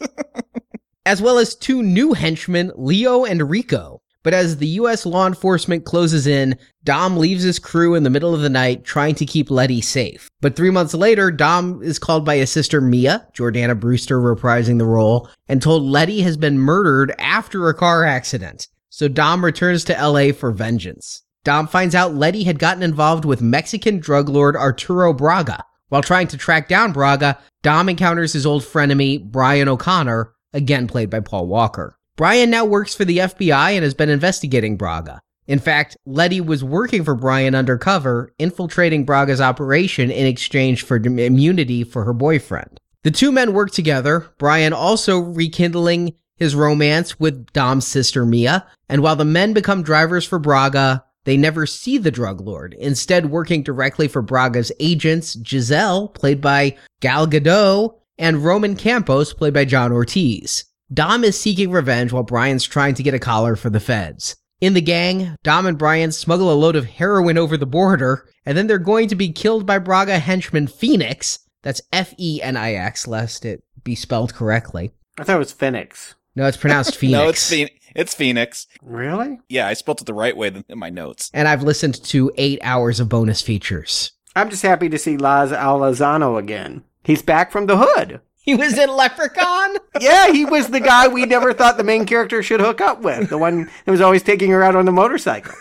as 1.05 1.21
well 1.21 1.37
as 1.37 1.53
two 1.53 1.83
new 1.83 2.13
henchmen, 2.13 2.71
Leo 2.75 3.23
and 3.23 3.51
Rico. 3.51 3.94
But 4.25 4.33
as 4.33 4.57
the 4.57 4.67
US 4.79 5.05
law 5.05 5.27
enforcement 5.27 5.85
closes 5.85 6.25
in, 6.25 6.57
Dom 6.83 7.15
leaves 7.15 7.43
his 7.43 7.59
crew 7.59 7.93
in 7.93 8.01
the 8.01 8.09
middle 8.09 8.33
of 8.33 8.41
the 8.41 8.49
night 8.49 8.83
trying 8.83 9.13
to 9.15 9.25
keep 9.25 9.51
Letty 9.51 9.81
safe. 9.81 10.31
But 10.41 10.55
three 10.55 10.71
months 10.71 10.95
later, 10.95 11.29
Dom 11.29 11.83
is 11.83 11.99
called 11.99 12.25
by 12.25 12.37
his 12.37 12.51
sister 12.51 12.81
Mia, 12.81 13.27
Jordana 13.35 13.79
Brewster 13.79 14.19
reprising 14.19 14.79
the 14.79 14.85
role, 14.85 15.29
and 15.47 15.61
told 15.61 15.83
Letty 15.83 16.23
has 16.23 16.37
been 16.37 16.57
murdered 16.57 17.13
after 17.19 17.69
a 17.69 17.75
car 17.75 18.03
accident. 18.03 18.67
So 18.89 19.07
Dom 19.07 19.45
returns 19.45 19.83
to 19.83 19.93
LA 19.93 20.31
for 20.31 20.49
vengeance. 20.49 21.21
Dom 21.43 21.67
finds 21.67 21.93
out 21.93 22.15
Letty 22.15 22.45
had 22.45 22.57
gotten 22.57 22.81
involved 22.81 23.25
with 23.25 23.43
Mexican 23.43 23.99
drug 23.99 24.27
lord 24.27 24.55
Arturo 24.55 25.13
Braga. 25.13 25.63
While 25.89 26.01
trying 26.01 26.29
to 26.29 26.37
track 26.37 26.67
down 26.67 26.93
Braga, 26.93 27.37
Dom 27.61 27.89
encounters 27.89 28.33
his 28.33 28.47
old 28.47 28.63
frenemy, 28.63 29.23
Brian 29.23 29.67
O'Connor, 29.67 30.33
again 30.51 30.87
played 30.87 31.11
by 31.11 31.19
Paul 31.19 31.45
Walker. 31.45 31.94
Brian 32.17 32.49
now 32.49 32.63
works 32.63 32.95
for 32.95 33.03
the 33.03 33.17
FBI 33.17 33.71
and 33.71 33.83
has 33.83 33.93
been 33.93 34.09
investigating 34.09 34.77
Braga. 34.77 35.19
In 35.47 35.59
fact, 35.59 35.97
Letty 36.05 36.39
was 36.39 36.63
working 36.63 37.03
for 37.03 37.13
Brian 37.13 37.53
undercover, 37.53 38.33
infiltrating 38.39 39.05
Braga's 39.05 39.41
operation 39.41 40.09
in 40.09 40.25
exchange 40.25 40.83
for 40.83 40.95
immunity 40.95 41.83
for 41.83 42.05
her 42.05 42.13
boyfriend. 42.13 42.79
The 43.03 43.11
two 43.11 43.31
men 43.31 43.53
work 43.53 43.71
together, 43.71 44.33
Brian 44.37 44.71
also 44.71 45.19
rekindling 45.19 46.13
his 46.37 46.55
romance 46.55 47.19
with 47.19 47.51
Dom's 47.51 47.85
sister 47.85 48.25
Mia, 48.25 48.65
and 48.89 49.03
while 49.03 49.15
the 49.17 49.25
men 49.25 49.53
become 49.53 49.83
drivers 49.83 50.25
for 50.25 50.39
Braga, 50.39 51.03
they 51.25 51.37
never 51.37 51.65
see 51.65 51.97
the 51.97 52.11
drug 52.11 52.39
lord, 52.39 52.73
instead 52.79 53.29
working 53.29 53.61
directly 53.61 54.07
for 54.07 54.21
Braga's 54.21 54.71
agents, 54.79 55.37
Giselle, 55.45 56.07
played 56.07 56.39
by 56.39 56.77
Gal 57.01 57.27
Gadot, 57.27 57.95
and 58.17 58.43
Roman 58.43 58.75
Campos, 58.75 59.33
played 59.33 59.53
by 59.53 59.65
John 59.65 59.91
Ortiz. 59.91 60.65
Dom 60.93 61.23
is 61.23 61.39
seeking 61.39 61.71
revenge 61.71 62.11
while 62.11 62.23
Brian's 62.23 62.63
trying 62.63 62.93
to 62.95 63.03
get 63.03 63.13
a 63.15 63.19
collar 63.19 63.55
for 63.55 63.69
the 63.71 63.79
feds. 63.79 64.35
In 64.61 64.73
the 64.73 64.81
gang, 64.81 65.35
Dom 65.43 65.65
and 65.65 65.77
Brian 65.77 66.11
smuggle 66.11 66.51
a 66.51 66.53
load 66.53 66.75
of 66.75 66.85
heroin 66.85 67.37
over 67.37 67.57
the 67.57 67.65
border, 67.65 68.29
and 68.45 68.55
then 68.57 68.67
they're 68.67 68.77
going 68.77 69.07
to 69.09 69.15
be 69.15 69.31
killed 69.31 69.65
by 69.65 69.79
Braga 69.79 70.19
henchman 70.19 70.67
Phoenix. 70.67 71.39
That's 71.63 71.81
F 71.91 72.13
E 72.17 72.39
N 72.41 72.55
I 72.55 72.73
X, 72.75 73.07
lest 73.07 73.45
it 73.45 73.63
be 73.83 73.95
spelled 73.95 74.33
correctly. 74.35 74.91
I 75.17 75.23
thought 75.23 75.37
it 75.37 75.39
was 75.39 75.51
Phoenix. 75.51 76.13
No, 76.35 76.45
it's 76.45 76.57
pronounced 76.57 76.95
Phoenix. 76.97 77.17
no, 77.19 77.29
it's 77.29 77.49
Phoenix. 77.49 77.75
It's 77.95 78.13
Phoenix. 78.13 78.67
Really? 78.81 79.39
Yeah, 79.49 79.67
I 79.67 79.73
spelled 79.73 80.01
it 80.01 80.05
the 80.05 80.13
right 80.13 80.37
way 80.37 80.63
in 80.69 80.77
my 80.77 80.89
notes. 80.89 81.31
And 81.33 81.47
I've 81.47 81.63
listened 81.63 82.03
to 82.05 82.31
eight 82.37 82.59
hours 82.61 82.99
of 82.99 83.09
bonus 83.09 83.41
features. 83.41 84.11
I'm 84.35 84.49
just 84.49 84.63
happy 84.63 84.89
to 84.89 84.97
see 84.99 85.17
Laz 85.17 85.51
Alonso 85.51 86.35
again. 86.37 86.83
He's 87.03 87.21
back 87.21 87.51
from 87.51 87.65
the 87.67 87.77
hood. 87.77 88.19
He 88.45 88.55
was 88.55 88.77
in 88.77 88.89
Leprechaun? 88.89 89.77
yeah, 89.99 90.31
he 90.31 90.45
was 90.45 90.67
the 90.67 90.79
guy 90.79 91.07
we 91.07 91.25
never 91.25 91.51
thought 91.53 91.77
the 91.77 91.83
main 91.83 92.05
character 92.05 92.43
should 92.43 92.59
hook 92.61 92.79
up 92.79 93.01
with. 93.01 93.29
The 93.29 93.37
one 93.37 93.69
that 93.85 93.91
was 93.91 94.01
always 94.01 94.23
taking 94.23 94.51
her 94.51 94.63
out 94.63 94.75
on 94.75 94.85
the 94.85 94.91
motorcycle. 94.91 95.53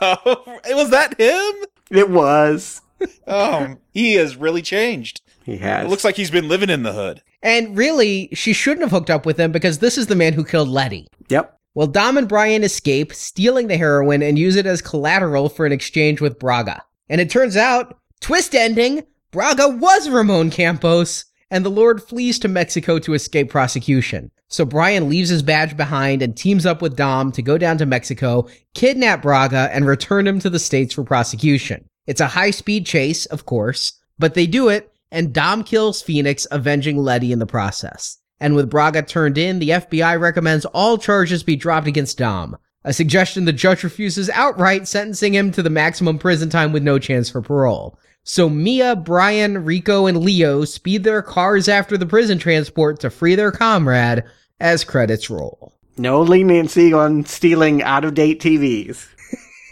oh, 0.00 0.58
was 0.68 0.90
that 0.90 1.18
him? 1.18 1.64
It 1.90 2.10
was. 2.10 2.82
Oh, 3.26 3.76
he 3.92 4.14
has 4.14 4.36
really 4.36 4.62
changed. 4.62 5.20
He 5.44 5.56
has. 5.58 5.86
It 5.86 5.90
looks 5.90 6.04
like 6.04 6.16
he's 6.16 6.30
been 6.30 6.48
living 6.48 6.70
in 6.70 6.82
the 6.82 6.92
hood. 6.92 7.22
And 7.42 7.76
really, 7.76 8.30
she 8.32 8.52
shouldn't 8.52 8.82
have 8.82 8.90
hooked 8.90 9.10
up 9.10 9.26
with 9.26 9.38
him 9.38 9.52
because 9.52 9.78
this 9.78 9.98
is 9.98 10.06
the 10.06 10.14
man 10.16 10.32
who 10.32 10.44
killed 10.44 10.68
Letty. 10.68 11.06
Yep. 11.28 11.58
Well, 11.74 11.86
Dom 11.86 12.16
and 12.16 12.28
Brian 12.28 12.64
escape, 12.64 13.12
stealing 13.12 13.66
the 13.66 13.76
heroin 13.76 14.22
and 14.22 14.38
use 14.38 14.56
it 14.56 14.64
as 14.66 14.80
collateral 14.80 15.48
for 15.48 15.66
an 15.66 15.72
exchange 15.72 16.20
with 16.20 16.38
Braga. 16.38 16.82
And 17.08 17.20
it 17.20 17.28
turns 17.30 17.56
out, 17.56 17.98
twist 18.20 18.54
ending, 18.54 19.02
Braga 19.30 19.68
was 19.68 20.08
Ramon 20.08 20.50
Campos, 20.50 21.24
and 21.54 21.64
the 21.64 21.70
Lord 21.70 22.02
flees 22.02 22.40
to 22.40 22.48
Mexico 22.48 22.98
to 22.98 23.14
escape 23.14 23.48
prosecution. 23.48 24.32
So 24.48 24.64
Brian 24.64 25.08
leaves 25.08 25.30
his 25.30 25.44
badge 25.44 25.76
behind 25.76 26.20
and 26.20 26.36
teams 26.36 26.66
up 26.66 26.82
with 26.82 26.96
Dom 26.96 27.30
to 27.30 27.42
go 27.42 27.56
down 27.56 27.78
to 27.78 27.86
Mexico, 27.86 28.48
kidnap 28.74 29.22
Braga, 29.22 29.70
and 29.72 29.86
return 29.86 30.26
him 30.26 30.40
to 30.40 30.50
the 30.50 30.58
States 30.58 30.92
for 30.92 31.04
prosecution. 31.04 31.88
It's 32.08 32.20
a 32.20 32.26
high 32.26 32.50
speed 32.50 32.86
chase, 32.86 33.26
of 33.26 33.46
course, 33.46 33.92
but 34.18 34.34
they 34.34 34.48
do 34.48 34.68
it, 34.68 34.92
and 35.12 35.32
Dom 35.32 35.62
kills 35.62 36.02
Phoenix, 36.02 36.44
avenging 36.50 36.96
Letty 36.98 37.30
in 37.30 37.38
the 37.38 37.46
process. 37.46 38.18
And 38.40 38.56
with 38.56 38.68
Braga 38.68 39.02
turned 39.02 39.38
in, 39.38 39.60
the 39.60 39.70
FBI 39.70 40.18
recommends 40.20 40.64
all 40.64 40.98
charges 40.98 41.44
be 41.44 41.54
dropped 41.54 41.86
against 41.86 42.18
Dom. 42.18 42.56
A 42.82 42.92
suggestion 42.92 43.44
the 43.44 43.52
judge 43.52 43.84
refuses 43.84 44.28
outright, 44.30 44.88
sentencing 44.88 45.34
him 45.34 45.52
to 45.52 45.62
the 45.62 45.70
maximum 45.70 46.18
prison 46.18 46.50
time 46.50 46.72
with 46.72 46.82
no 46.82 46.98
chance 46.98 47.30
for 47.30 47.40
parole. 47.40 47.96
So 48.24 48.48
Mia, 48.48 48.96
Brian, 48.96 49.64
Rico, 49.64 50.06
and 50.06 50.24
Leo 50.24 50.64
speed 50.64 51.04
their 51.04 51.20
cars 51.20 51.68
after 51.68 51.98
the 51.98 52.06
prison 52.06 52.38
transport 52.38 52.98
to 53.00 53.10
free 53.10 53.34
their 53.34 53.52
comrade 53.52 54.24
as 54.58 54.82
credits 54.82 55.28
roll. 55.28 55.74
No 55.98 56.22
leniency 56.22 56.92
on 56.94 57.26
stealing 57.26 57.82
out 57.82 58.04
of 58.04 58.14
date 58.14 58.40
TVs. 58.40 59.06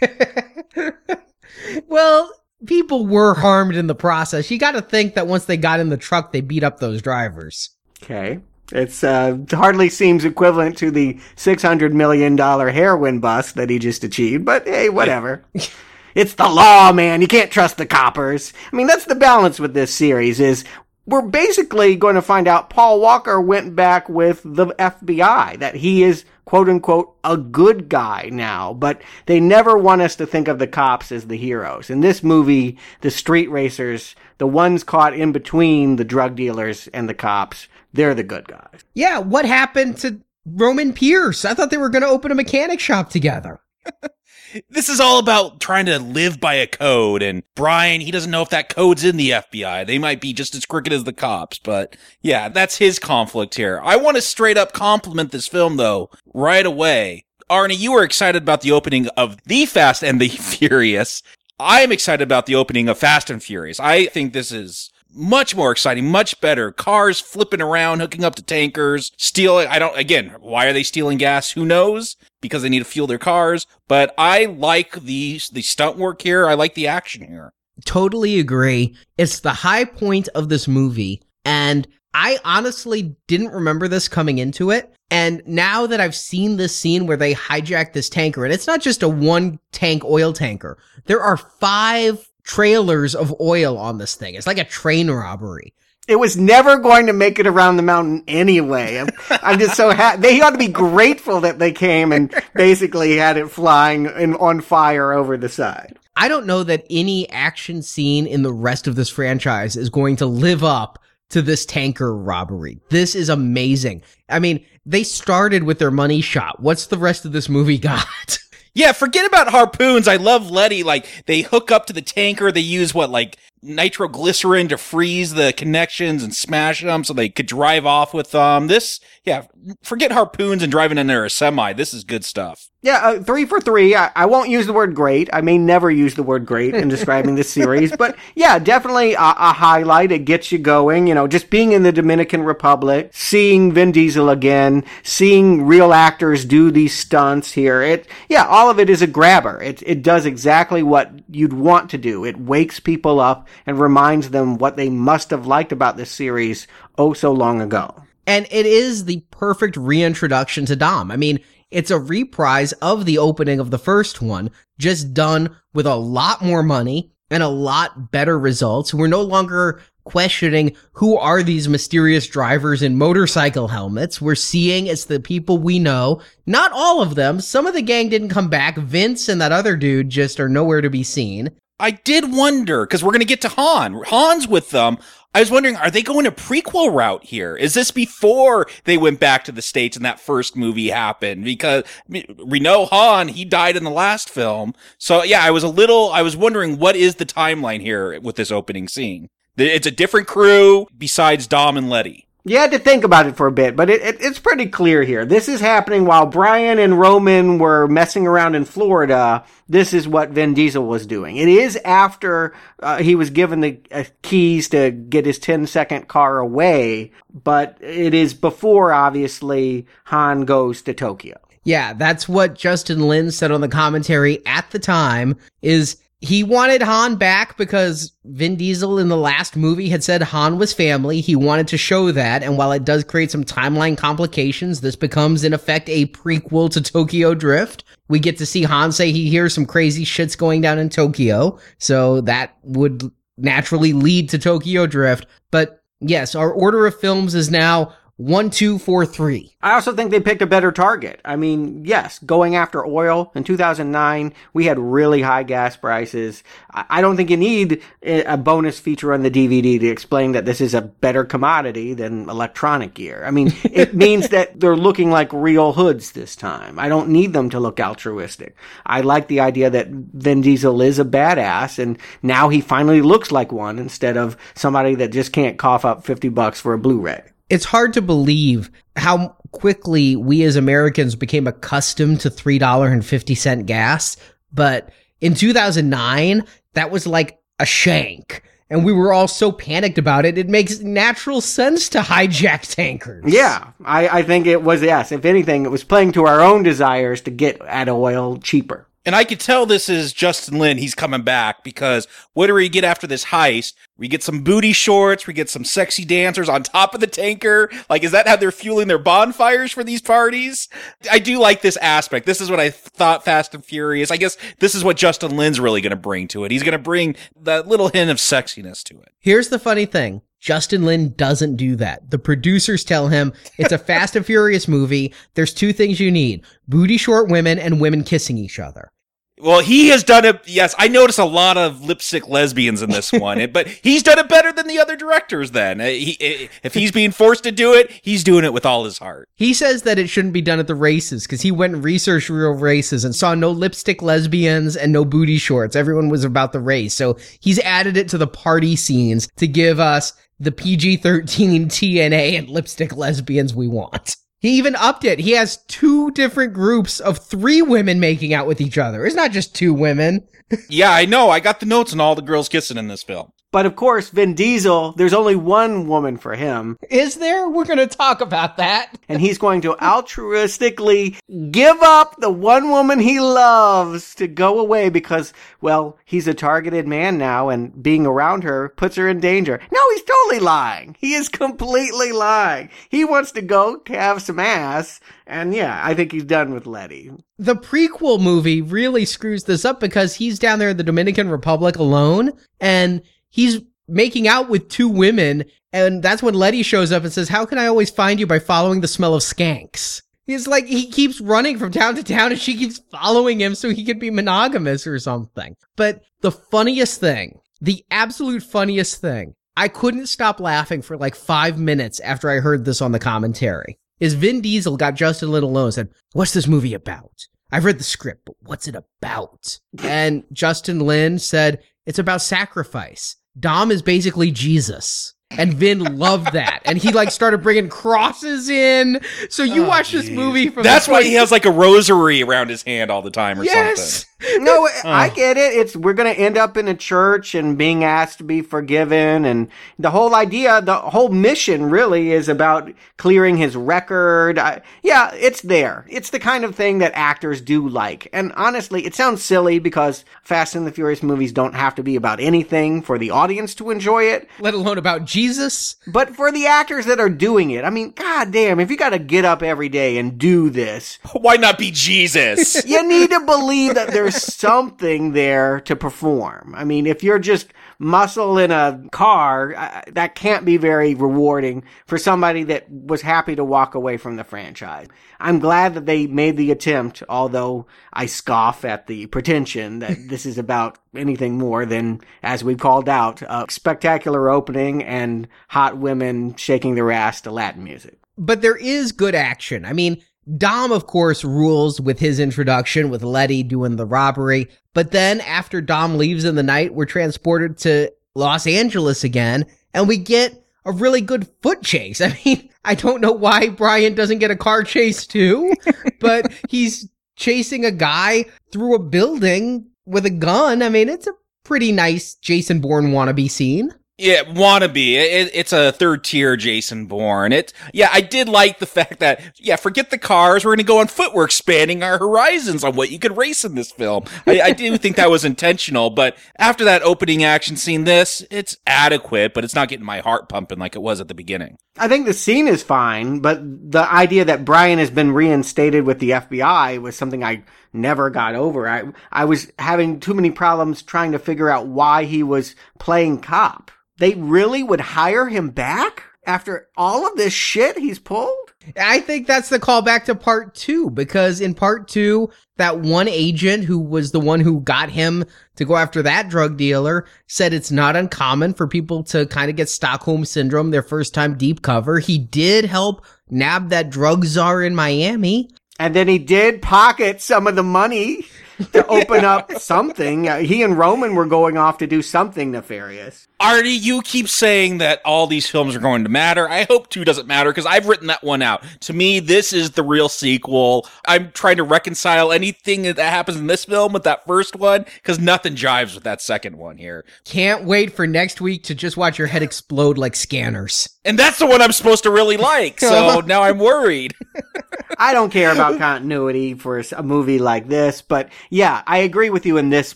well, 1.87 2.31
people 2.65 3.07
were 3.07 3.33
harmed 3.33 3.75
in 3.75 3.87
the 3.87 3.95
process. 3.95 4.51
You 4.51 4.59
got 4.59 4.71
to 4.71 4.81
think 4.81 5.15
that 5.15 5.27
once 5.27 5.45
they 5.45 5.57
got 5.57 5.79
in 5.79 5.89
the 5.89 5.97
truck, 5.97 6.31
they 6.31 6.41
beat 6.41 6.63
up 6.63 6.79
those 6.79 7.01
drivers. 7.01 7.71
Okay. 8.03 8.39
It's 8.71 9.03
uh, 9.03 9.37
hardly 9.51 9.89
seems 9.89 10.23
equivalent 10.25 10.77
to 10.77 10.91
the 10.91 11.19
six 11.35 11.61
hundred 11.61 11.93
million 11.93 12.35
dollar 12.35 12.69
heroin 12.69 13.19
bust 13.19 13.55
that 13.55 13.69
he 13.69 13.77
just 13.77 14.03
achieved, 14.03 14.45
but 14.45 14.65
hey, 14.65 14.89
whatever. 14.89 15.43
it's 16.15 16.35
the 16.35 16.49
law, 16.49 16.91
man. 16.91 17.21
You 17.21 17.27
can't 17.27 17.51
trust 17.51 17.77
the 17.77 17.85
coppers. 17.85 18.53
I 18.71 18.75
mean, 18.75 18.87
that's 18.87 19.05
the 19.05 19.15
balance 19.15 19.59
with 19.59 19.73
this 19.73 19.93
series 19.93 20.39
is 20.39 20.63
we're 21.05 21.21
basically 21.21 21.95
going 21.95 22.15
to 22.15 22.21
find 22.21 22.47
out 22.47 22.69
Paul 22.69 23.01
Walker 23.01 23.41
went 23.41 23.75
back 23.75 24.07
with 24.07 24.41
the 24.43 24.67
FBI, 24.67 25.59
that 25.59 25.75
he 25.75 26.03
is 26.03 26.23
quote 26.45 26.69
unquote 26.69 27.15
a 27.23 27.35
good 27.35 27.89
guy 27.89 28.29
now, 28.31 28.73
but 28.73 29.01
they 29.25 29.39
never 29.39 29.77
want 29.77 30.01
us 30.01 30.15
to 30.17 30.25
think 30.25 30.47
of 30.47 30.59
the 30.59 30.67
cops 30.67 31.11
as 31.11 31.27
the 31.27 31.37
heroes. 31.37 31.89
In 31.89 32.01
this 32.01 32.23
movie, 32.23 32.77
the 33.01 33.11
street 33.11 33.49
racers, 33.49 34.15
the 34.37 34.47
ones 34.47 34.83
caught 34.83 35.13
in 35.13 35.31
between 35.31 35.97
the 35.97 36.05
drug 36.05 36.35
dealers 36.35 36.87
and 36.89 37.09
the 37.09 37.13
cops, 37.13 37.67
they're 37.91 38.15
the 38.15 38.23
good 38.23 38.47
guys. 38.47 38.83
Yeah, 38.93 39.19
what 39.19 39.45
happened 39.45 39.97
to 39.99 40.21
Roman 40.45 40.93
Pierce? 40.93 41.45
I 41.45 41.53
thought 41.53 41.69
they 41.69 41.77
were 41.77 41.89
going 41.89 42.01
to 42.03 42.07
open 42.07 42.31
a 42.31 42.35
mechanic 42.35 42.79
shop 42.79 43.09
together. 43.09 43.59
this 44.69 44.89
is 44.89 44.99
all 44.99 45.19
about 45.19 45.59
trying 45.59 45.85
to 45.87 45.99
live 45.99 46.39
by 46.39 46.55
a 46.55 46.67
code. 46.67 47.21
And 47.21 47.43
Brian, 47.55 48.01
he 48.01 48.11
doesn't 48.11 48.31
know 48.31 48.41
if 48.41 48.49
that 48.49 48.69
code's 48.69 49.03
in 49.03 49.17
the 49.17 49.31
FBI. 49.31 49.85
They 49.85 49.99
might 49.99 50.21
be 50.21 50.33
just 50.33 50.55
as 50.55 50.65
crooked 50.65 50.93
as 50.93 51.03
the 51.03 51.13
cops. 51.13 51.59
But 51.59 51.95
yeah, 52.21 52.49
that's 52.49 52.77
his 52.77 52.99
conflict 52.99 53.55
here. 53.55 53.81
I 53.83 53.95
want 53.95 54.17
to 54.17 54.21
straight 54.21 54.57
up 54.57 54.73
compliment 54.73 55.31
this 55.31 55.47
film 55.47 55.77
though, 55.77 56.09
right 56.33 56.65
away. 56.65 57.25
Arnie, 57.49 57.77
you 57.77 57.91
were 57.91 58.03
excited 58.03 58.41
about 58.41 58.61
the 58.61 58.71
opening 58.71 59.07
of 59.09 59.37
The 59.45 59.65
Fast 59.65 60.03
and 60.03 60.19
the 60.19 60.29
Furious. 60.29 61.21
I'm 61.59 61.91
excited 61.91 62.23
about 62.23 62.45
the 62.45 62.55
opening 62.55 62.89
of 62.89 62.97
Fast 62.97 63.29
and 63.29 63.43
Furious. 63.43 63.79
I 63.79 64.07
think 64.07 64.33
this 64.33 64.51
is 64.51 64.91
much 65.13 65.55
more 65.55 65.71
exciting, 65.71 66.09
much 66.09 66.39
better. 66.41 66.71
Cars 66.71 67.19
flipping 67.19 67.61
around, 67.61 67.99
hooking 67.99 68.23
up 68.23 68.35
to 68.35 68.43
tankers, 68.43 69.11
stealing. 69.17 69.67
I 69.67 69.79
don't, 69.79 69.97
again, 69.97 70.35
why 70.39 70.65
are 70.65 70.73
they 70.73 70.83
stealing 70.83 71.17
gas? 71.17 71.51
Who 71.51 71.65
knows? 71.65 72.15
Because 72.41 72.61
they 72.61 72.69
need 72.69 72.79
to 72.79 72.85
fuel 72.85 73.07
their 73.07 73.17
cars. 73.17 73.67
But 73.87 74.13
I 74.17 74.45
like 74.45 74.93
the, 75.03 75.39
the 75.51 75.61
stunt 75.61 75.97
work 75.97 76.21
here. 76.21 76.47
I 76.47 76.53
like 76.55 76.73
the 76.73 76.87
action 76.87 77.27
here. 77.27 77.53
Totally 77.85 78.39
agree. 78.39 78.95
It's 79.17 79.39
the 79.39 79.53
high 79.53 79.85
point 79.85 80.29
of 80.29 80.49
this 80.49 80.67
movie. 80.67 81.21
And 81.45 81.87
I 82.13 82.37
honestly 82.45 83.15
didn't 83.27 83.51
remember 83.51 83.87
this 83.87 84.07
coming 84.07 84.37
into 84.37 84.71
it. 84.71 84.93
And 85.09 85.41
now 85.45 85.85
that 85.87 85.99
I've 85.99 86.15
seen 86.15 86.57
this 86.57 86.75
scene 86.75 87.05
where 87.05 87.17
they 87.17 87.33
hijack 87.33 87.93
this 87.93 88.09
tanker, 88.09 88.45
and 88.45 88.53
it's 88.53 88.67
not 88.67 88.81
just 88.81 89.03
a 89.03 89.09
one 89.09 89.59
tank 89.71 90.03
oil 90.05 90.33
tanker, 90.33 90.77
there 91.05 91.21
are 91.21 91.37
five 91.37 92.27
trailers 92.43 93.15
of 93.15 93.33
oil 93.39 93.77
on 93.77 93.97
this 93.97 94.15
thing. 94.15 94.35
It's 94.35 94.47
like 94.47 94.57
a 94.57 94.65
train 94.65 95.09
robbery. 95.09 95.73
It 96.05 96.17
was 96.17 96.35
never 96.35 96.77
going 96.79 97.07
to 97.07 97.13
make 97.13 97.39
it 97.39 97.47
around 97.47 97.77
the 97.77 97.83
mountain 97.83 98.23
anyway. 98.27 98.97
I'm, 98.97 99.07
I'm 99.29 99.59
just 99.59 99.77
so 99.77 99.91
happy. 99.91 100.21
They 100.21 100.41
ought 100.41 100.49
to 100.49 100.57
be 100.57 100.67
grateful 100.67 101.39
that 101.41 101.59
they 101.59 101.71
came 101.71 102.11
and 102.11 102.33
basically 102.53 103.15
had 103.15 103.37
it 103.37 103.49
flying 103.49 104.07
and 104.07 104.35
on 104.35 104.59
fire 104.59 105.13
over 105.13 105.37
the 105.37 105.47
side. 105.47 105.97
I 106.15 106.27
don't 106.27 106.45
know 106.45 106.63
that 106.63 106.85
any 106.89 107.29
action 107.29 107.81
scene 107.81 108.27
in 108.27 108.43
the 108.43 108.53
rest 108.53 108.85
of 108.85 108.95
this 108.95 109.09
franchise 109.09 109.77
is 109.77 109.89
going 109.89 110.17
to 110.17 110.25
live 110.25 110.63
up 110.63 110.99
to 111.29 111.41
this 111.41 111.65
tanker 111.65 112.15
robbery. 112.15 112.79
This 112.89 113.15
is 113.15 113.29
amazing. 113.29 114.03
I 114.29 114.39
mean, 114.39 114.65
they 114.85 115.03
started 115.03 115.63
with 115.63 115.79
their 115.79 115.89
money 115.89 116.21
shot. 116.21 116.59
What's 116.59 116.87
the 116.87 116.97
rest 116.97 117.25
of 117.25 117.31
this 117.31 117.49
movie 117.49 117.77
got? 117.77 118.05
Yeah, 118.75 118.91
forget 118.91 119.25
about 119.25 119.49
harpoons. 119.49 120.07
I 120.07 120.15
love 120.15 120.49
Letty. 120.49 120.83
Like 120.83 121.07
they 121.25 121.41
hook 121.41 121.71
up 121.71 121.85
to 121.87 121.93
the 121.93 122.01
tanker. 122.01 122.51
They 122.51 122.61
use 122.61 122.93
what 122.93 123.09
like 123.09 123.37
nitroglycerin 123.61 124.67
to 124.69 124.77
freeze 124.77 125.33
the 125.33 125.53
connections 125.53 126.23
and 126.23 126.35
smash 126.35 126.81
them 126.81 127.03
so 127.03 127.13
they 127.13 127.29
could 127.29 127.45
drive 127.45 127.85
off 127.85 128.13
with 128.13 128.31
them. 128.31 128.67
This, 128.67 128.99
yeah, 129.23 129.45
forget 129.83 130.11
harpoons 130.11 130.63
and 130.63 130.71
driving 130.71 130.97
in 130.97 131.07
there 131.07 131.25
a 131.25 131.29
semi. 131.29 131.73
This 131.73 131.93
is 131.93 132.03
good 132.03 132.25
stuff. 132.25 132.69
Yeah, 132.83 132.97
uh, 132.97 133.23
three 133.23 133.45
for 133.45 133.61
three. 133.61 133.95
I, 133.95 134.11
I, 134.13 134.25
won't 134.25 134.49
use 134.49 134.67
the 134.67 134.73
word 134.73 134.93
great. 134.93 135.29
I 135.31 135.39
may 135.39 135.57
never 135.57 135.89
use 135.89 136.15
the 136.15 136.21
word 136.21 136.45
great 136.45 136.75
in 136.75 136.89
describing 136.89 137.35
this 137.35 137.49
series, 137.49 137.95
but 137.95 138.17
yeah, 138.35 138.59
definitely 138.59 139.13
a, 139.13 139.21
a, 139.21 139.53
highlight. 139.53 140.11
It 140.11 140.25
gets 140.25 140.51
you 140.51 140.57
going. 140.57 141.07
You 141.07 141.15
know, 141.15 141.25
just 141.25 141.49
being 141.49 141.71
in 141.71 141.83
the 141.83 141.93
Dominican 141.93 142.43
Republic, 142.43 143.11
seeing 143.13 143.71
Vin 143.71 143.93
Diesel 143.93 144.29
again, 144.29 144.83
seeing 145.01 145.65
real 145.65 145.93
actors 145.93 146.43
do 146.43 146.71
these 146.71 146.93
stunts 146.93 147.53
here. 147.53 147.81
It, 147.81 148.05
yeah, 148.27 148.45
all 148.45 148.69
of 148.69 148.79
it 148.79 148.89
is 148.89 149.01
a 149.01 149.07
grabber. 149.07 149.63
It, 149.63 149.81
it 149.85 150.03
does 150.03 150.25
exactly 150.25 150.83
what 150.83 151.09
you'd 151.31 151.53
want 151.53 151.89
to 151.91 151.97
do. 151.97 152.25
It 152.25 152.37
wakes 152.37 152.81
people 152.81 153.21
up 153.21 153.47
and 153.65 153.79
reminds 153.79 154.31
them 154.31 154.57
what 154.57 154.75
they 154.75 154.89
must 154.89 155.29
have 155.29 155.47
liked 155.47 155.71
about 155.71 155.95
this 155.95 156.11
series 156.11 156.67
oh 156.97 157.13
so 157.13 157.31
long 157.31 157.61
ago. 157.61 158.03
And 158.27 158.45
it 158.51 158.65
is 158.65 159.05
the 159.05 159.23
perfect 159.31 159.75
reintroduction 159.77 160.65
to 160.65 160.75
Dom. 160.75 161.11
I 161.11 161.17
mean, 161.17 161.39
it's 161.73 161.91
a 161.91 161.99
reprise 161.99 162.71
of 162.73 163.05
the 163.05 163.17
opening 163.17 163.59
of 163.59 163.71
the 163.71 163.79
first 163.79 164.21
one, 164.21 164.51
just 164.77 165.13
done 165.13 165.55
with 165.73 165.85
a 165.85 165.95
lot 165.95 166.41
more 166.41 166.63
money 166.63 167.11
and 167.29 167.41
a 167.41 167.47
lot 167.47 168.11
better 168.11 168.37
results. 168.37 168.93
We're 168.93 169.07
no 169.07 169.21
longer 169.21 169.81
questioning 170.05 170.75
who 170.93 171.17
are 171.17 171.41
these 171.41 171.67
mysterious 171.67 172.27
drivers 172.27 172.81
in 172.81 172.97
motorcycle 172.97 173.69
helmets. 173.69 174.21
We're 174.21 174.35
seeing 174.35 174.87
it's 174.87 175.05
the 175.05 175.19
people 175.19 175.57
we 175.57 175.79
know. 175.79 176.21
Not 176.45 176.71
all 176.73 177.01
of 177.01 177.15
them. 177.15 177.41
Some 177.41 177.65
of 177.65 177.73
the 177.73 177.81
gang 177.81 178.09
didn't 178.09 178.29
come 178.29 178.49
back. 178.49 178.77
Vince 178.77 179.29
and 179.29 179.41
that 179.41 179.51
other 179.51 179.75
dude 179.75 180.09
just 180.09 180.39
are 180.39 180.49
nowhere 180.49 180.81
to 180.81 180.89
be 180.89 181.03
seen. 181.03 181.51
I 181.79 181.91
did 181.91 182.31
wonder 182.31 182.85
because 182.85 183.03
we're 183.03 183.11
going 183.11 183.19
to 183.21 183.25
get 183.25 183.41
to 183.41 183.49
Han. 183.49 184.03
Han's 184.05 184.47
with 184.47 184.69
them. 184.69 184.97
I 185.35 185.39
was 185.39 185.49
wondering, 185.49 185.75
are 185.75 185.89
they 185.89 186.03
going 186.03 186.27
a 186.27 186.31
prequel 186.31 186.93
route 186.93 187.23
here? 187.23 187.55
Is 187.55 187.73
this 187.73 187.89
before 187.89 188.67
they 188.83 188.97
went 188.97 189.19
back 189.19 189.43
to 189.45 189.51
the 189.51 189.63
States 189.63 189.97
and 189.97 190.05
that 190.05 190.19
first 190.19 190.55
movie 190.55 190.89
happened? 190.89 191.43
Because 191.43 191.83
we 192.07 192.59
know 192.59 192.85
Han, 192.85 193.29
he 193.29 193.43
died 193.43 193.75
in 193.75 193.83
the 193.83 193.89
last 193.89 194.29
film. 194.29 194.75
So 194.99 195.23
yeah, 195.23 195.43
I 195.43 195.49
was 195.49 195.63
a 195.63 195.69
little, 195.69 196.11
I 196.11 196.21
was 196.21 196.37
wondering 196.37 196.77
what 196.77 196.95
is 196.95 197.15
the 197.15 197.25
timeline 197.25 197.81
here 197.81 198.19
with 198.21 198.35
this 198.35 198.51
opening 198.51 198.87
scene? 198.87 199.29
It's 199.57 199.87
a 199.87 199.91
different 199.91 200.27
crew 200.27 200.87
besides 200.95 201.47
Dom 201.47 201.77
and 201.77 201.89
Letty. 201.89 202.27
You 202.45 202.57
had 202.57 202.71
to 202.71 202.79
think 202.79 203.05
about 203.05 203.25
it 203.25 203.37
for 203.37 203.47
a 203.47 203.53
bit, 203.53 203.77
but 203.77 203.89
it, 203.89 204.01
it, 204.01 204.17
it's 204.19 204.37
pretty 204.37 204.65
clear 204.65 205.03
here. 205.03 205.25
This 205.25 205.47
is 205.47 205.61
happening 205.61 206.03
while 206.03 206.25
Brian 206.25 206.77
and 206.77 206.99
Roman 206.99 207.57
were 207.57 207.87
messing 207.87 208.27
around 208.27 208.55
in 208.55 208.65
Florida. 208.65 209.45
This 209.69 209.93
is 209.93 210.09
what 210.09 210.31
Vin 210.31 210.53
Diesel 210.53 210.85
was 210.85 211.07
doing. 211.07 211.37
It 211.37 211.47
is 211.47 211.77
after 211.85 212.53
uh, 212.81 212.97
he 212.97 213.15
was 213.15 213.29
given 213.29 213.61
the 213.61 213.79
uh, 213.91 214.03
keys 214.23 214.67
to 214.69 214.91
get 214.91 215.25
his 215.25 215.39
10 215.39 215.67
second 215.67 216.09
car 216.09 216.39
away, 216.39 217.13
but 217.33 217.77
it 217.79 218.13
is 218.13 218.33
before, 218.33 218.91
obviously, 218.91 219.87
Han 220.05 220.43
goes 220.43 220.81
to 220.81 220.93
Tokyo. 220.93 221.39
Yeah, 221.63 221.93
that's 221.93 222.27
what 222.27 222.55
Justin 222.55 223.07
Lin 223.07 223.31
said 223.31 223.51
on 223.51 223.61
the 223.61 223.69
commentary 223.69 224.45
at 224.45 224.69
the 224.71 224.79
time 224.79 225.37
is 225.61 225.95
he 226.23 226.41
wanted 226.41 226.81
Han 226.81 227.17
back 227.17 227.57
because 227.57 228.13
Vin 228.23 228.55
Diesel 228.55 228.97
in 228.97 229.09
the 229.09 229.17
last 229.17 229.57
movie 229.57 229.89
had 229.89 230.05
said 230.05 230.21
Han 230.21 230.57
was 230.57 230.71
family. 230.71 231.19
He 231.19 231.35
wanted 231.35 231.67
to 231.67 231.77
show 231.77 232.13
that. 232.13 232.43
And 232.43 232.57
while 232.57 232.71
it 232.71 232.85
does 232.85 233.03
create 233.03 233.29
some 233.29 233.43
timeline 233.43 233.97
complications, 233.97 234.79
this 234.79 234.95
becomes 234.95 235.43
in 235.43 235.51
effect 235.53 235.89
a 235.89 236.05
prequel 236.07 236.71
to 236.71 236.81
Tokyo 236.81 237.33
Drift. 237.33 237.83
We 238.07 238.19
get 238.19 238.37
to 238.37 238.45
see 238.45 238.63
Han 238.63 238.93
say 238.93 239.11
he 239.11 239.29
hears 239.29 239.53
some 239.53 239.65
crazy 239.65 240.05
shits 240.05 240.37
going 240.37 240.61
down 240.61 240.79
in 240.79 240.87
Tokyo. 240.87 241.59
So 241.77 242.21
that 242.21 242.57
would 242.63 243.11
naturally 243.37 243.91
lead 243.91 244.29
to 244.29 244.39
Tokyo 244.39 244.87
Drift. 244.87 245.25
But 245.51 245.83
yes, 245.99 246.35
our 246.35 246.53
order 246.53 246.87
of 246.87 246.97
films 246.97 247.35
is 247.35 247.51
now 247.51 247.93
one, 248.17 248.51
two, 248.51 248.77
four, 248.77 249.07
three. 249.07 249.55
I 249.59 249.73
also 249.73 249.91
think 249.91 250.11
they 250.11 250.19
picked 250.19 250.43
a 250.43 250.47
better 250.47 250.71
target. 250.71 251.19
I 251.25 251.35
mean, 251.35 251.83
yes, 251.83 252.19
going 252.19 252.55
after 252.55 252.85
oil 252.85 253.31
in 253.33 253.43
2009, 253.43 254.33
we 254.53 254.65
had 254.65 254.77
really 254.77 255.23
high 255.23 255.41
gas 255.41 255.75
prices. 255.75 256.43
I 256.69 257.01
don't 257.01 257.17
think 257.17 257.31
you 257.31 257.37
need 257.37 257.81
a 258.03 258.37
bonus 258.37 258.79
feature 258.79 259.13
on 259.13 259.23
the 259.23 259.31
DVD 259.31 259.79
to 259.79 259.87
explain 259.87 260.33
that 260.33 260.45
this 260.45 260.61
is 260.61 260.75
a 260.75 260.81
better 260.83 261.25
commodity 261.25 261.95
than 261.95 262.29
electronic 262.29 262.93
gear. 262.93 263.23
I 263.25 263.31
mean, 263.31 263.51
it 263.63 263.95
means 263.95 264.29
that 264.29 264.59
they're 264.59 264.77
looking 264.77 265.09
like 265.09 265.33
real 265.33 265.73
hoods 265.73 266.11
this 266.11 266.35
time. 266.35 266.77
I 266.77 266.89
don't 266.89 267.09
need 267.09 267.33
them 267.33 267.49
to 267.49 267.59
look 267.59 267.79
altruistic. 267.79 268.55
I 268.85 269.01
like 269.01 269.27
the 269.27 269.39
idea 269.39 269.71
that 269.71 269.89
Vin 269.89 270.41
Diesel 270.41 270.83
is 270.83 270.99
a 270.99 271.05
badass 271.05 271.79
and 271.79 271.97
now 272.21 272.49
he 272.49 272.61
finally 272.61 273.01
looks 273.01 273.31
like 273.31 273.51
one 273.51 273.79
instead 273.79 274.17
of 274.17 274.37
somebody 274.53 274.93
that 274.95 275.11
just 275.11 275.33
can't 275.33 275.57
cough 275.57 275.83
up 275.83 276.05
50 276.05 276.29
bucks 276.29 276.61
for 276.61 276.73
a 276.73 276.77
Blu-ray 276.77 277.32
it's 277.49 277.65
hard 277.65 277.93
to 277.93 278.01
believe 278.01 278.71
how 278.95 279.35
quickly 279.51 280.15
we 280.15 280.43
as 280.43 280.55
Americans 280.55 281.15
became 281.15 281.47
accustomed 281.47 282.21
to 282.21 282.29
$3.50 282.29 283.65
gas. 283.65 284.17
But 284.51 284.89
in 285.21 285.35
2009, 285.35 286.45
that 286.73 286.91
was 286.91 287.07
like 287.07 287.39
a 287.59 287.65
shank. 287.65 288.43
And 288.69 288.83
we 288.83 288.91
were 288.91 289.13
all 289.13 289.27
so 289.27 289.51
panicked 289.51 289.97
about 289.97 290.25
it. 290.25 290.37
It 290.37 290.49
makes 290.49 290.79
natural 290.79 291.41
sense 291.41 291.89
to 291.89 291.99
hijack 291.99 292.73
tankers. 292.73 293.23
Yeah, 293.27 293.71
I, 293.85 294.07
I 294.07 294.23
think 294.23 294.47
it 294.47 294.63
was, 294.63 294.81
yes. 294.81 295.11
If 295.11 295.25
anything, 295.25 295.65
it 295.65 295.69
was 295.69 295.83
playing 295.83 296.13
to 296.13 296.25
our 296.25 296.41
own 296.41 296.63
desires 296.63 297.21
to 297.21 297.31
get 297.31 297.61
at 297.61 297.87
oil 297.87 298.37
cheaper. 298.37 298.87
And 299.05 299.15
I 299.15 299.25
could 299.25 299.39
tell 299.39 299.65
this 299.65 299.89
is 299.89 300.13
Justin 300.13 300.59
Lin. 300.59 300.77
He's 300.77 300.95
coming 300.95 301.23
back 301.23 301.63
because 301.63 302.07
what 302.33 302.47
do 302.47 302.53
we 302.53 302.69
get 302.69 302.85
after 302.85 303.05
this 303.05 303.25
heist? 303.25 303.73
We 303.97 304.07
get 304.07 304.23
some 304.23 304.43
booty 304.43 304.71
shorts. 304.71 305.27
We 305.27 305.33
get 305.33 305.49
some 305.49 305.65
sexy 305.65 306.05
dancers 306.05 306.47
on 306.47 306.63
top 306.63 306.93
of 306.93 307.01
the 307.01 307.07
tanker. 307.07 307.69
Like, 307.89 308.03
is 308.03 308.11
that 308.11 308.27
how 308.27 308.37
they're 308.37 308.51
fueling 308.51 308.87
their 308.87 308.97
bonfires 308.97 309.73
for 309.73 309.83
these 309.83 310.01
parties? 310.01 310.69
I 311.11 311.19
do 311.19 311.37
like 311.37 311.61
this 311.61 311.77
aspect. 311.77 312.25
This 312.25 312.39
is 312.39 312.49
what 312.49 312.61
I 312.61 312.69
thought 312.69 313.25
Fast 313.25 313.53
and 313.53 313.63
Furious. 313.63 314.09
I 314.09 314.17
guess 314.17 314.37
this 314.59 314.73
is 314.73 314.83
what 314.85 314.95
Justin 314.95 315.35
Lin's 315.35 315.59
really 315.59 315.81
going 315.81 315.91
to 315.91 315.97
bring 315.97 316.29
to 316.29 316.45
it. 316.45 316.51
He's 316.51 316.63
going 316.63 316.71
to 316.71 316.77
bring 316.77 317.15
that 317.41 317.67
little 317.67 317.89
hint 317.89 318.09
of 318.09 318.17
sexiness 318.17 318.83
to 318.83 319.01
it. 319.01 319.09
Here's 319.19 319.49
the 319.49 319.59
funny 319.59 319.85
thing. 319.85 320.21
Justin 320.43 320.83
Lin 320.83 321.13
doesn't 321.13 321.55
do 321.55 321.77
that. 321.77 322.11
The 322.11 322.19
producers 322.19 322.83
tell 322.83 323.07
him 323.07 323.31
it's 323.57 323.71
a 323.71 323.77
Fast 323.93 324.17
and 324.17 324.25
Furious 324.25 324.67
movie. 324.67 325.13
There's 325.35 325.53
two 325.53 325.71
things 325.71 326.01
you 326.01 326.11
need 326.11 326.43
booty 326.67 326.97
short 326.97 327.29
women 327.29 327.57
and 327.57 327.79
women 327.79 328.03
kissing 328.03 328.37
each 328.37 328.59
other. 328.59 328.91
Well, 329.39 329.61
he 329.61 329.87
has 329.89 330.03
done 330.03 330.25
it. 330.25 330.41
Yes, 330.45 330.75
I 330.77 330.87
notice 330.89 331.17
a 331.17 331.25
lot 331.25 331.57
of 331.57 331.83
lipstick 331.83 332.27
lesbians 332.27 332.81
in 332.81 332.89
this 332.89 333.11
one, 333.11 333.49
but 333.53 333.67
he's 333.67 334.03
done 334.03 334.19
it 334.19 334.29
better 334.29 334.51
than 334.51 334.67
the 334.67 334.79
other 334.79 334.95
directors. 334.95 335.51
Then, 335.51 335.81
Uh, 335.81 335.85
he, 335.85 336.17
eh, 336.19 336.47
if 336.61 336.73
he's 336.73 336.91
being 336.91 337.11
forced 337.11 337.43
to 337.43 337.51
do 337.51 337.73
it, 337.73 337.89
he's 338.03 338.23
doing 338.23 338.45
it 338.45 338.53
with 338.53 338.65
all 338.65 338.83
his 338.83 338.99
heart. 338.99 339.29
He 339.35 339.53
says 339.53 339.83
that 339.83 339.97
it 339.97 340.07
shouldn't 340.07 340.33
be 340.33 340.41
done 340.41 340.59
at 340.59 340.67
the 340.67 340.75
races 340.75 341.23
because 341.23 341.41
he 341.41 341.51
went 341.51 341.73
and 341.73 341.83
researched 341.83 342.29
real 342.29 342.51
races 342.51 343.03
and 343.03 343.15
saw 343.15 343.33
no 343.33 343.49
lipstick 343.49 344.01
lesbians 344.01 344.75
and 344.75 344.91
no 344.91 345.03
booty 345.03 345.37
shorts. 345.37 345.75
Everyone 345.75 346.09
was 346.09 346.23
about 346.23 346.51
the 346.51 346.59
race. 346.59 346.93
So 346.93 347.17
he's 347.39 347.59
added 347.59 347.97
it 347.97 348.09
to 348.09 348.17
the 348.17 348.27
party 348.27 348.75
scenes 348.75 349.27
to 349.37 349.47
give 349.47 349.79
us 349.79 350.13
the 350.39 350.51
PG 350.51 350.97
13 350.97 351.67
TNA 351.69 352.37
and 352.37 352.49
lipstick 352.49 352.95
lesbians 352.95 353.53
we 353.53 353.67
want. 353.67 354.15
He 354.39 354.57
even 354.57 354.75
upped 354.75 355.05
it. 355.05 355.19
He 355.19 355.31
has 355.31 355.63
two 355.67 356.11
different 356.11 356.53
groups 356.53 356.99
of 356.99 357.17
three 357.17 357.61
women 357.61 357.99
making 358.01 358.33
out 358.33 358.45
with 358.45 358.59
each 358.59 358.77
other. 358.77 359.05
It's 359.05 359.15
not 359.15 359.31
just 359.31 359.55
two 359.55 359.73
women. 359.73 360.27
Yeah, 360.69 360.91
I 360.91 361.05
know. 361.05 361.31
I 361.31 361.39
got 361.39 361.59
the 361.59 361.65
notes 361.65 361.93
on 361.93 361.99
all 361.99 362.13
the 362.13 362.21
girls 362.21 362.47
kissing 362.47 362.77
in 362.77 362.87
this 362.87 363.01
film. 363.01 363.31
But 363.53 363.67
of 363.67 363.75
course, 363.75 364.09
Vin 364.09 364.33
Diesel, 364.33 364.93
there's 364.93 365.13
only 365.13 365.35
one 365.35 365.87
woman 365.87 366.17
for 366.17 366.33
him, 366.33 366.75
Is 366.89 367.15
there? 367.17 367.47
We're 367.47 367.65
going 367.65 367.77
to 367.77 367.85
talk 367.85 368.19
about 368.19 368.57
that. 368.57 368.97
and 369.07 369.21
he's 369.21 369.37
going 369.37 369.61
to 369.61 369.73
altruistically 369.75 371.17
give 371.51 371.77
up 371.83 372.15
the 372.19 372.31
one 372.31 372.71
woman 372.71 372.97
he 372.99 373.19
loves 373.19 374.15
to 374.15 374.27
go 374.27 374.59
away 374.59 374.89
because, 374.89 375.33
well, 375.61 375.99
he's 376.03 376.27
a 376.27 376.33
targeted 376.33 376.87
man 376.87 377.19
now, 377.19 377.49
and 377.49 377.81
being 377.83 378.07
around 378.07 378.43
her 378.43 378.69
puts 378.69 378.95
her 378.95 379.07
in 379.07 379.19
danger. 379.19 379.59
No, 379.71 379.89
he's 379.91 380.03
totally 380.03 380.39
lying. 380.39 380.95
He 380.99 381.13
is 381.13 381.29
completely 381.29 382.11
lying. 382.11 382.69
He 382.89 383.05
wants 383.05 383.31
to 383.33 383.41
go 383.43 383.77
to 383.77 383.93
have 383.93 384.23
some 384.23 384.39
ass, 384.39 384.99
and 385.27 385.53
yeah, 385.53 385.79
I 385.83 385.93
think 385.93 386.11
he's 386.11 386.23
done 386.25 386.55
with 386.55 386.65
Letty. 386.65 387.11
The 387.37 387.55
prequel 387.55 388.19
movie 388.19 388.61
really 388.63 389.05
screws 389.05 389.43
this 389.43 389.63
up 389.63 389.79
because 389.79 390.15
he's 390.15 390.39
down 390.39 390.57
there 390.57 390.69
in 390.69 390.77
the 390.77 390.83
Dominican 390.83 391.29
Republic 391.29 391.75
alone 391.75 392.31
and 392.59 393.01
he's 393.33 393.59
making 393.87 394.27
out 394.27 394.47
with 394.47 394.69
two 394.69 394.87
women. 394.87 395.43
And 395.73 396.01
that's 396.01 396.23
when 396.23 396.35
Letty 396.35 396.63
shows 396.63 396.91
up 396.91 397.03
and 397.03 397.11
says, 397.11 397.27
How 397.27 397.45
can 397.45 397.57
I 397.57 397.65
always 397.67 397.89
find 397.89 398.19
you 398.19 398.27
by 398.27 398.39
following 398.39 398.81
the 398.81 398.87
smell 398.87 399.15
of 399.15 399.23
skanks? 399.23 400.01
He's 400.25 400.47
like, 400.47 400.67
he 400.67 400.89
keeps 400.89 401.19
running 401.19 401.57
from 401.57 401.71
town 401.71 401.95
to 401.95 402.03
town 402.03 402.31
and 402.31 402.39
she 402.39 402.55
keeps 402.55 402.79
following 402.91 403.41
him 403.41 403.55
so 403.55 403.71
he 403.71 403.83
could 403.83 403.99
be 403.99 404.09
monogamous 404.09 404.87
or 404.87 404.97
something. 404.97 405.57
But 405.75 406.01
the 406.21 406.31
funniest 406.31 407.01
thing, 407.01 407.39
the 407.59 407.83
absolute 407.91 408.43
funniest 408.43 409.01
thing, 409.01 409.35
I 409.57 409.67
couldn't 409.67 410.07
stop 410.07 410.39
laughing 410.39 410.81
for 410.81 410.95
like 410.95 411.15
five 411.15 411.57
minutes 411.59 411.99
after 411.99 412.29
I 412.29 412.39
heard 412.39 412.63
this 412.63 412.81
on 412.81 412.93
the 412.93 412.99
commentary. 412.99 413.77
Is 413.99 414.13
Vin 414.13 414.39
Diesel 414.39 414.77
got 414.77 414.95
Justin 414.95 415.31
Lin 415.31 415.43
alone 415.43 415.65
and 415.65 415.73
said, 415.73 415.89
What's 416.13 416.33
this 416.33 416.47
movie 416.47 416.73
about? 416.73 417.27
I've 417.51 417.65
read 417.65 417.77
the 417.77 417.83
script, 417.83 418.21
but 418.25 418.35
what's 418.41 418.67
it 418.67 418.75
about? 418.75 419.59
And 419.83 420.23
Justin 420.31 420.79
Lin 420.79 421.19
said, 421.19 421.61
It's 421.85 421.99
about 421.99 422.21
sacrifice. 422.21 423.17
Dom 423.39 423.71
is 423.71 423.81
basically 423.81 424.31
Jesus. 424.31 425.13
And 425.35 425.53
Vin 425.53 425.97
loved 425.97 426.33
that. 426.33 426.59
And 426.63 426.77
he 426.77 426.91
like 426.91 427.09
started 427.09 427.41
bringing 427.41 427.67
crosses 427.67 428.49
in. 428.49 429.01
So 429.29 429.41
you 429.43 429.65
oh, 429.65 429.67
watch 429.67 429.91
this 429.91 430.07
movie 430.07 430.49
from 430.49 430.61
That's 430.61 430.85
the 430.85 430.91
why 430.91 431.03
he 431.03 431.13
has 431.15 431.31
like 431.31 431.45
a 431.45 431.51
rosary 431.51 432.21
around 432.21 432.49
his 432.49 432.61
hand 432.61 432.91
all 432.91 433.01
the 433.01 433.09
time 433.09 433.39
or 433.39 433.43
Yes. 433.43 433.81
something. 433.81 434.09
No, 434.37 434.67
I 434.85 435.09
get 435.09 435.37
it. 435.37 435.53
It's 435.53 435.75
we're 435.75 435.93
going 435.93 436.13
to 436.13 436.19
end 436.19 436.37
up 436.37 436.57
in 436.57 436.67
a 436.67 436.75
church 436.75 437.35
and 437.35 437.57
being 437.57 437.83
asked 437.83 438.17
to 438.19 438.23
be 438.23 438.41
forgiven 438.41 439.25
and 439.25 439.49
the 439.79 439.91
whole 439.91 440.15
idea, 440.15 440.61
the 440.61 440.75
whole 440.75 441.09
mission 441.09 441.69
really 441.69 442.11
is 442.11 442.29
about 442.29 442.71
clearing 442.97 443.37
his 443.37 443.55
record. 443.55 444.37
I, 444.39 444.61
yeah, 444.81 445.13
it's 445.13 445.41
there. 445.41 445.85
It's 445.89 446.09
the 446.09 446.19
kind 446.19 446.43
of 446.43 446.55
thing 446.55 446.79
that 446.79 446.91
actors 446.95 447.41
do 447.41 447.67
like. 447.67 448.07
And 448.13 448.31
honestly, 448.33 448.85
it 448.85 448.95
sounds 448.95 449.23
silly 449.23 449.59
because 449.59 450.05
Fast 450.23 450.55
and 450.55 450.65
the 450.65 450.71
Furious 450.71 451.03
movies 451.03 451.31
don't 451.31 451.55
have 451.55 451.75
to 451.75 451.83
be 451.83 451.95
about 451.95 452.19
anything 452.19 452.81
for 452.81 452.97
the 452.97 453.11
audience 453.11 453.55
to 453.55 453.71
enjoy 453.71 454.03
it. 454.05 454.29
Let 454.39 454.53
alone 454.53 454.77
about 454.77 455.05
Jesus. 455.05 455.75
But 455.87 456.15
for 456.15 456.31
the 456.31 456.47
actors 456.47 456.85
that 456.85 456.99
are 456.99 457.09
doing 457.09 457.51
it, 457.51 457.65
I 457.65 457.69
mean, 457.69 457.91
god 457.91 458.31
damn, 458.31 458.59
if 458.59 458.69
you 458.71 458.77
got 458.77 458.91
to 458.91 458.99
get 458.99 459.25
up 459.25 459.43
every 459.43 459.69
day 459.69 459.97
and 459.97 460.17
do 460.17 460.49
this, 460.49 460.99
Why 461.13 461.35
not 461.35 461.57
be 461.57 461.71
Jesus? 461.71 462.65
you 462.65 462.87
need 462.87 463.09
to 463.09 463.19
believe 463.21 463.75
that 463.75 463.89
there's 463.93 464.12
something 464.21 465.13
there 465.13 465.59
to 465.61 465.75
perform. 465.75 466.53
I 466.55 466.63
mean, 466.63 466.85
if 466.85 467.03
you're 467.03 467.19
just 467.19 467.53
muscle 467.79 468.37
in 468.37 468.51
a 468.51 468.83
car, 468.91 469.83
that 469.91 470.15
can't 470.15 470.45
be 470.45 470.57
very 470.57 470.95
rewarding 470.95 471.63
for 471.85 471.97
somebody 471.97 472.43
that 472.43 472.69
was 472.69 473.01
happy 473.01 473.35
to 473.35 473.43
walk 473.43 473.75
away 473.75 473.97
from 473.97 474.15
the 474.15 474.23
franchise. 474.23 474.87
I'm 475.19 475.39
glad 475.39 475.73
that 475.75 475.85
they 475.85 476.07
made 476.07 476.37
the 476.37 476.51
attempt, 476.51 477.03
although 477.09 477.67
I 477.91 478.05
scoff 478.05 478.65
at 478.65 478.87
the 478.87 479.07
pretension 479.07 479.79
that 479.79 479.97
this 480.09 480.25
is 480.25 480.37
about 480.37 480.77
anything 480.95 481.37
more 481.37 481.65
than, 481.65 482.01
as 482.21 482.43
we 482.43 482.55
called 482.55 482.89
out, 482.89 483.21
a 483.21 483.45
spectacular 483.49 484.29
opening 484.29 484.83
and 484.83 485.27
hot 485.49 485.77
women 485.77 486.35
shaking 486.35 486.75
their 486.75 486.91
ass 486.91 487.21
to 487.21 487.31
Latin 487.31 487.63
music. 487.63 487.99
But 488.17 488.41
there 488.41 488.55
is 488.55 488.91
good 488.91 489.15
action. 489.15 489.65
I 489.65 489.73
mean, 489.73 490.03
Dom, 490.37 490.71
of 490.71 490.87
course, 490.87 491.23
rules 491.23 491.81
with 491.81 491.99
his 491.99 492.19
introduction 492.19 492.89
with 492.89 493.03
Letty 493.03 493.43
doing 493.43 493.75
the 493.75 493.85
robbery. 493.85 494.49
But 494.73 494.91
then 494.91 495.21
after 495.21 495.61
Dom 495.61 495.97
leaves 495.97 496.25
in 496.25 496.35
the 496.35 496.43
night, 496.43 496.73
we're 496.73 496.85
transported 496.85 497.57
to 497.59 497.91
Los 498.15 498.47
Angeles 498.47 499.03
again 499.03 499.45
and 499.73 499.87
we 499.87 499.97
get 499.97 500.41
a 500.65 500.71
really 500.71 501.01
good 501.01 501.27
foot 501.41 501.61
chase. 501.61 502.01
I 502.01 502.17
mean, 502.25 502.49
I 502.63 502.75
don't 502.75 503.01
know 503.01 503.11
why 503.11 503.49
Brian 503.49 503.93
doesn't 503.93 504.19
get 504.19 504.31
a 504.31 504.35
car 504.35 504.63
chase 504.63 505.05
too, 505.05 505.53
but 505.99 506.31
he's 506.49 506.89
chasing 507.15 507.65
a 507.65 507.71
guy 507.71 508.25
through 508.51 508.75
a 508.75 508.79
building 508.79 509.67
with 509.85 510.05
a 510.05 510.09
gun. 510.09 510.61
I 510.61 510.69
mean, 510.69 510.89
it's 510.89 511.07
a 511.07 511.13
pretty 511.43 511.71
nice 511.71 512.15
Jason 512.15 512.61
Bourne 512.61 512.91
wannabe 512.91 513.29
scene. 513.29 513.73
Yeah, 513.99 514.23
wannabe. 514.23 514.93
It, 514.93 515.29
it's 515.35 515.53
a 515.53 515.71
third 515.71 516.03
tier 516.03 516.35
Jason 516.35 516.87
Bourne. 516.87 517.31
It, 517.31 517.53
yeah, 517.73 517.89
I 517.93 518.01
did 518.01 518.27
like 518.27 518.57
the 518.57 518.65
fact 518.65 518.99
that, 519.01 519.21
yeah, 519.39 519.55
forget 519.55 519.91
the 519.91 519.99
cars. 519.99 520.43
We're 520.43 520.49
going 520.49 520.57
to 520.57 520.63
go 520.63 520.79
on 520.79 520.87
footwork, 520.87 521.29
expanding 521.29 521.83
our 521.83 521.99
horizons 521.99 522.63
on 522.63 522.75
what 522.75 522.89
you 522.89 522.97
could 522.97 523.15
race 523.15 523.45
in 523.45 523.53
this 523.53 523.71
film. 523.71 524.05
I, 524.25 524.41
I 524.41 524.51
do 524.51 524.75
think 524.77 524.95
that 524.95 525.11
was 525.11 525.23
intentional, 525.23 525.91
but 525.91 526.17
after 526.37 526.63
that 526.65 526.81
opening 526.81 527.23
action 527.23 527.55
scene, 527.55 527.83
this, 527.83 528.25
it's 528.31 528.57
adequate, 528.65 529.35
but 529.35 529.43
it's 529.43 529.53
not 529.53 529.69
getting 529.69 529.85
my 529.85 529.99
heart 529.99 530.27
pumping 530.27 530.57
like 530.57 530.75
it 530.75 530.81
was 530.81 530.99
at 530.99 531.07
the 531.07 531.13
beginning. 531.13 531.57
I 531.77 531.87
think 531.87 532.07
the 532.07 532.13
scene 532.13 532.47
is 532.47 532.63
fine, 532.63 533.19
but 533.19 533.41
the 533.43 533.87
idea 533.91 534.25
that 534.25 534.43
Brian 534.43 534.79
has 534.79 534.89
been 534.89 535.11
reinstated 535.11 535.85
with 535.85 535.99
the 535.99 536.11
FBI 536.11 536.81
was 536.81 536.95
something 536.95 537.23
I 537.23 537.43
never 537.73 538.09
got 538.09 538.33
over. 538.35 538.67
I 538.67 538.83
I 539.11 539.25
was 539.25 539.51
having 539.57 539.99
too 539.99 540.13
many 540.13 540.31
problems 540.31 540.81
trying 540.83 541.11
to 541.11 541.19
figure 541.19 541.49
out 541.49 541.67
why 541.67 542.05
he 542.05 542.21
was 542.23 542.55
playing 542.79 543.21
cop. 543.21 543.71
They 543.97 544.15
really 544.15 544.63
would 544.63 544.81
hire 544.81 545.27
him 545.27 545.49
back 545.49 546.03
after 546.25 546.67
all 546.77 547.07
of 547.07 547.17
this 547.17 547.33
shit 547.33 547.77
he's 547.77 547.99
pulled? 547.99 548.53
I 548.77 549.01
think 549.01 549.27
that's 549.27 549.49
the 549.49 549.59
callback 549.59 550.05
to 550.05 550.15
part 550.15 550.55
two 550.55 550.89
because 550.89 551.41
in 551.41 551.53
part 551.53 551.87
two, 551.87 552.29
that 552.57 552.79
one 552.79 553.07
agent 553.07 553.65
who 553.65 553.79
was 553.79 554.11
the 554.11 554.19
one 554.19 554.39
who 554.39 554.61
got 554.61 554.89
him 554.89 555.25
to 555.57 555.65
go 555.65 555.75
after 555.75 556.01
that 556.03 556.29
drug 556.29 556.57
dealer 556.57 557.05
said 557.27 557.53
it's 557.53 557.71
not 557.71 557.95
uncommon 557.95 558.53
for 558.53 558.67
people 558.67 559.03
to 559.05 559.25
kind 559.25 559.49
of 559.49 559.57
get 559.57 559.69
Stockholm 559.69 560.23
syndrome 560.23 560.71
their 560.71 560.81
first 560.81 561.13
time 561.13 561.37
deep 561.37 561.61
cover. 561.61 561.99
He 561.99 562.17
did 562.17 562.65
help 562.65 563.05
nab 563.29 563.69
that 563.69 563.89
drug 563.89 564.23
czar 564.25 564.61
in 564.61 564.75
Miami. 564.75 565.49
And 565.79 565.93
then 565.95 566.07
he 566.07 566.19
did 566.19 566.61
pocket 566.61 567.19
some 567.19 567.47
of 567.47 567.55
the 567.55 567.63
money 567.63 568.25
to 568.71 568.85
open 568.87 569.25
up 569.25 569.51
something. 569.53 570.27
Uh, 570.27 570.37
he 570.37 570.63
and 570.63 570.77
Roman 570.77 571.15
were 571.15 571.25
going 571.25 571.57
off 571.57 571.77
to 571.79 571.87
do 571.87 572.01
something 572.01 572.51
nefarious. 572.51 573.27
Arnie, 573.39 573.77
you 573.81 574.01
keep 574.01 574.29
saying 574.29 574.77
that 574.77 575.01
all 575.03 575.27
these 575.27 575.49
films 575.49 575.75
are 575.75 575.79
going 575.79 576.03
to 576.03 576.09
matter. 576.09 576.47
I 576.47 576.63
hope 576.63 576.89
two 576.89 577.03
doesn't 577.03 577.27
matter 577.27 577.49
because 577.49 577.65
I've 577.65 577.87
written 577.87 578.07
that 578.07 578.23
one 578.23 578.41
out. 578.41 578.63
To 578.81 578.93
me, 578.93 579.19
this 579.19 579.51
is 579.51 579.71
the 579.71 579.83
real 579.83 580.07
sequel. 580.07 580.87
I'm 581.05 581.31
trying 581.31 581.57
to 581.57 581.63
reconcile 581.63 582.31
anything 582.31 582.83
that 582.83 582.97
happens 582.97 583.37
in 583.37 583.47
this 583.47 583.65
film 583.65 583.91
with 583.91 584.03
that 584.03 584.25
first 584.25 584.55
one 584.55 584.85
because 584.95 585.19
nothing 585.19 585.55
jives 585.55 585.93
with 585.93 586.05
that 586.05 586.21
second 586.21 586.55
one 586.55 586.77
here. 586.77 587.03
Can't 587.25 587.65
wait 587.65 587.93
for 587.93 588.07
next 588.07 588.39
week 588.39 588.63
to 588.63 588.75
just 588.75 588.95
watch 588.95 589.17
your 589.17 589.27
head 589.27 589.43
explode 589.43 589.97
like 589.97 590.15
scanners. 590.15 590.87
And 591.03 591.19
that's 591.19 591.39
the 591.39 591.45
one 591.45 591.61
I'm 591.61 591.73
supposed 591.73 592.03
to 592.03 592.11
really 592.11 592.37
like. 592.37 592.79
So 592.79 593.19
now 593.25 593.43
I'm 593.43 593.59
worried. 593.59 594.15
I 594.97 595.13
don't 595.13 595.31
care 595.31 595.51
about 595.51 595.79
continuity 595.79 596.53
for 596.53 596.81
a 596.95 597.03
movie 597.03 597.39
like 597.39 597.67
this, 597.67 598.01
but 598.01 598.29
yeah, 598.53 598.83
I 598.85 598.99
agree 598.99 599.31
with 599.31 599.47
you 599.47 599.57
in 599.57 599.71
this 599.71 599.95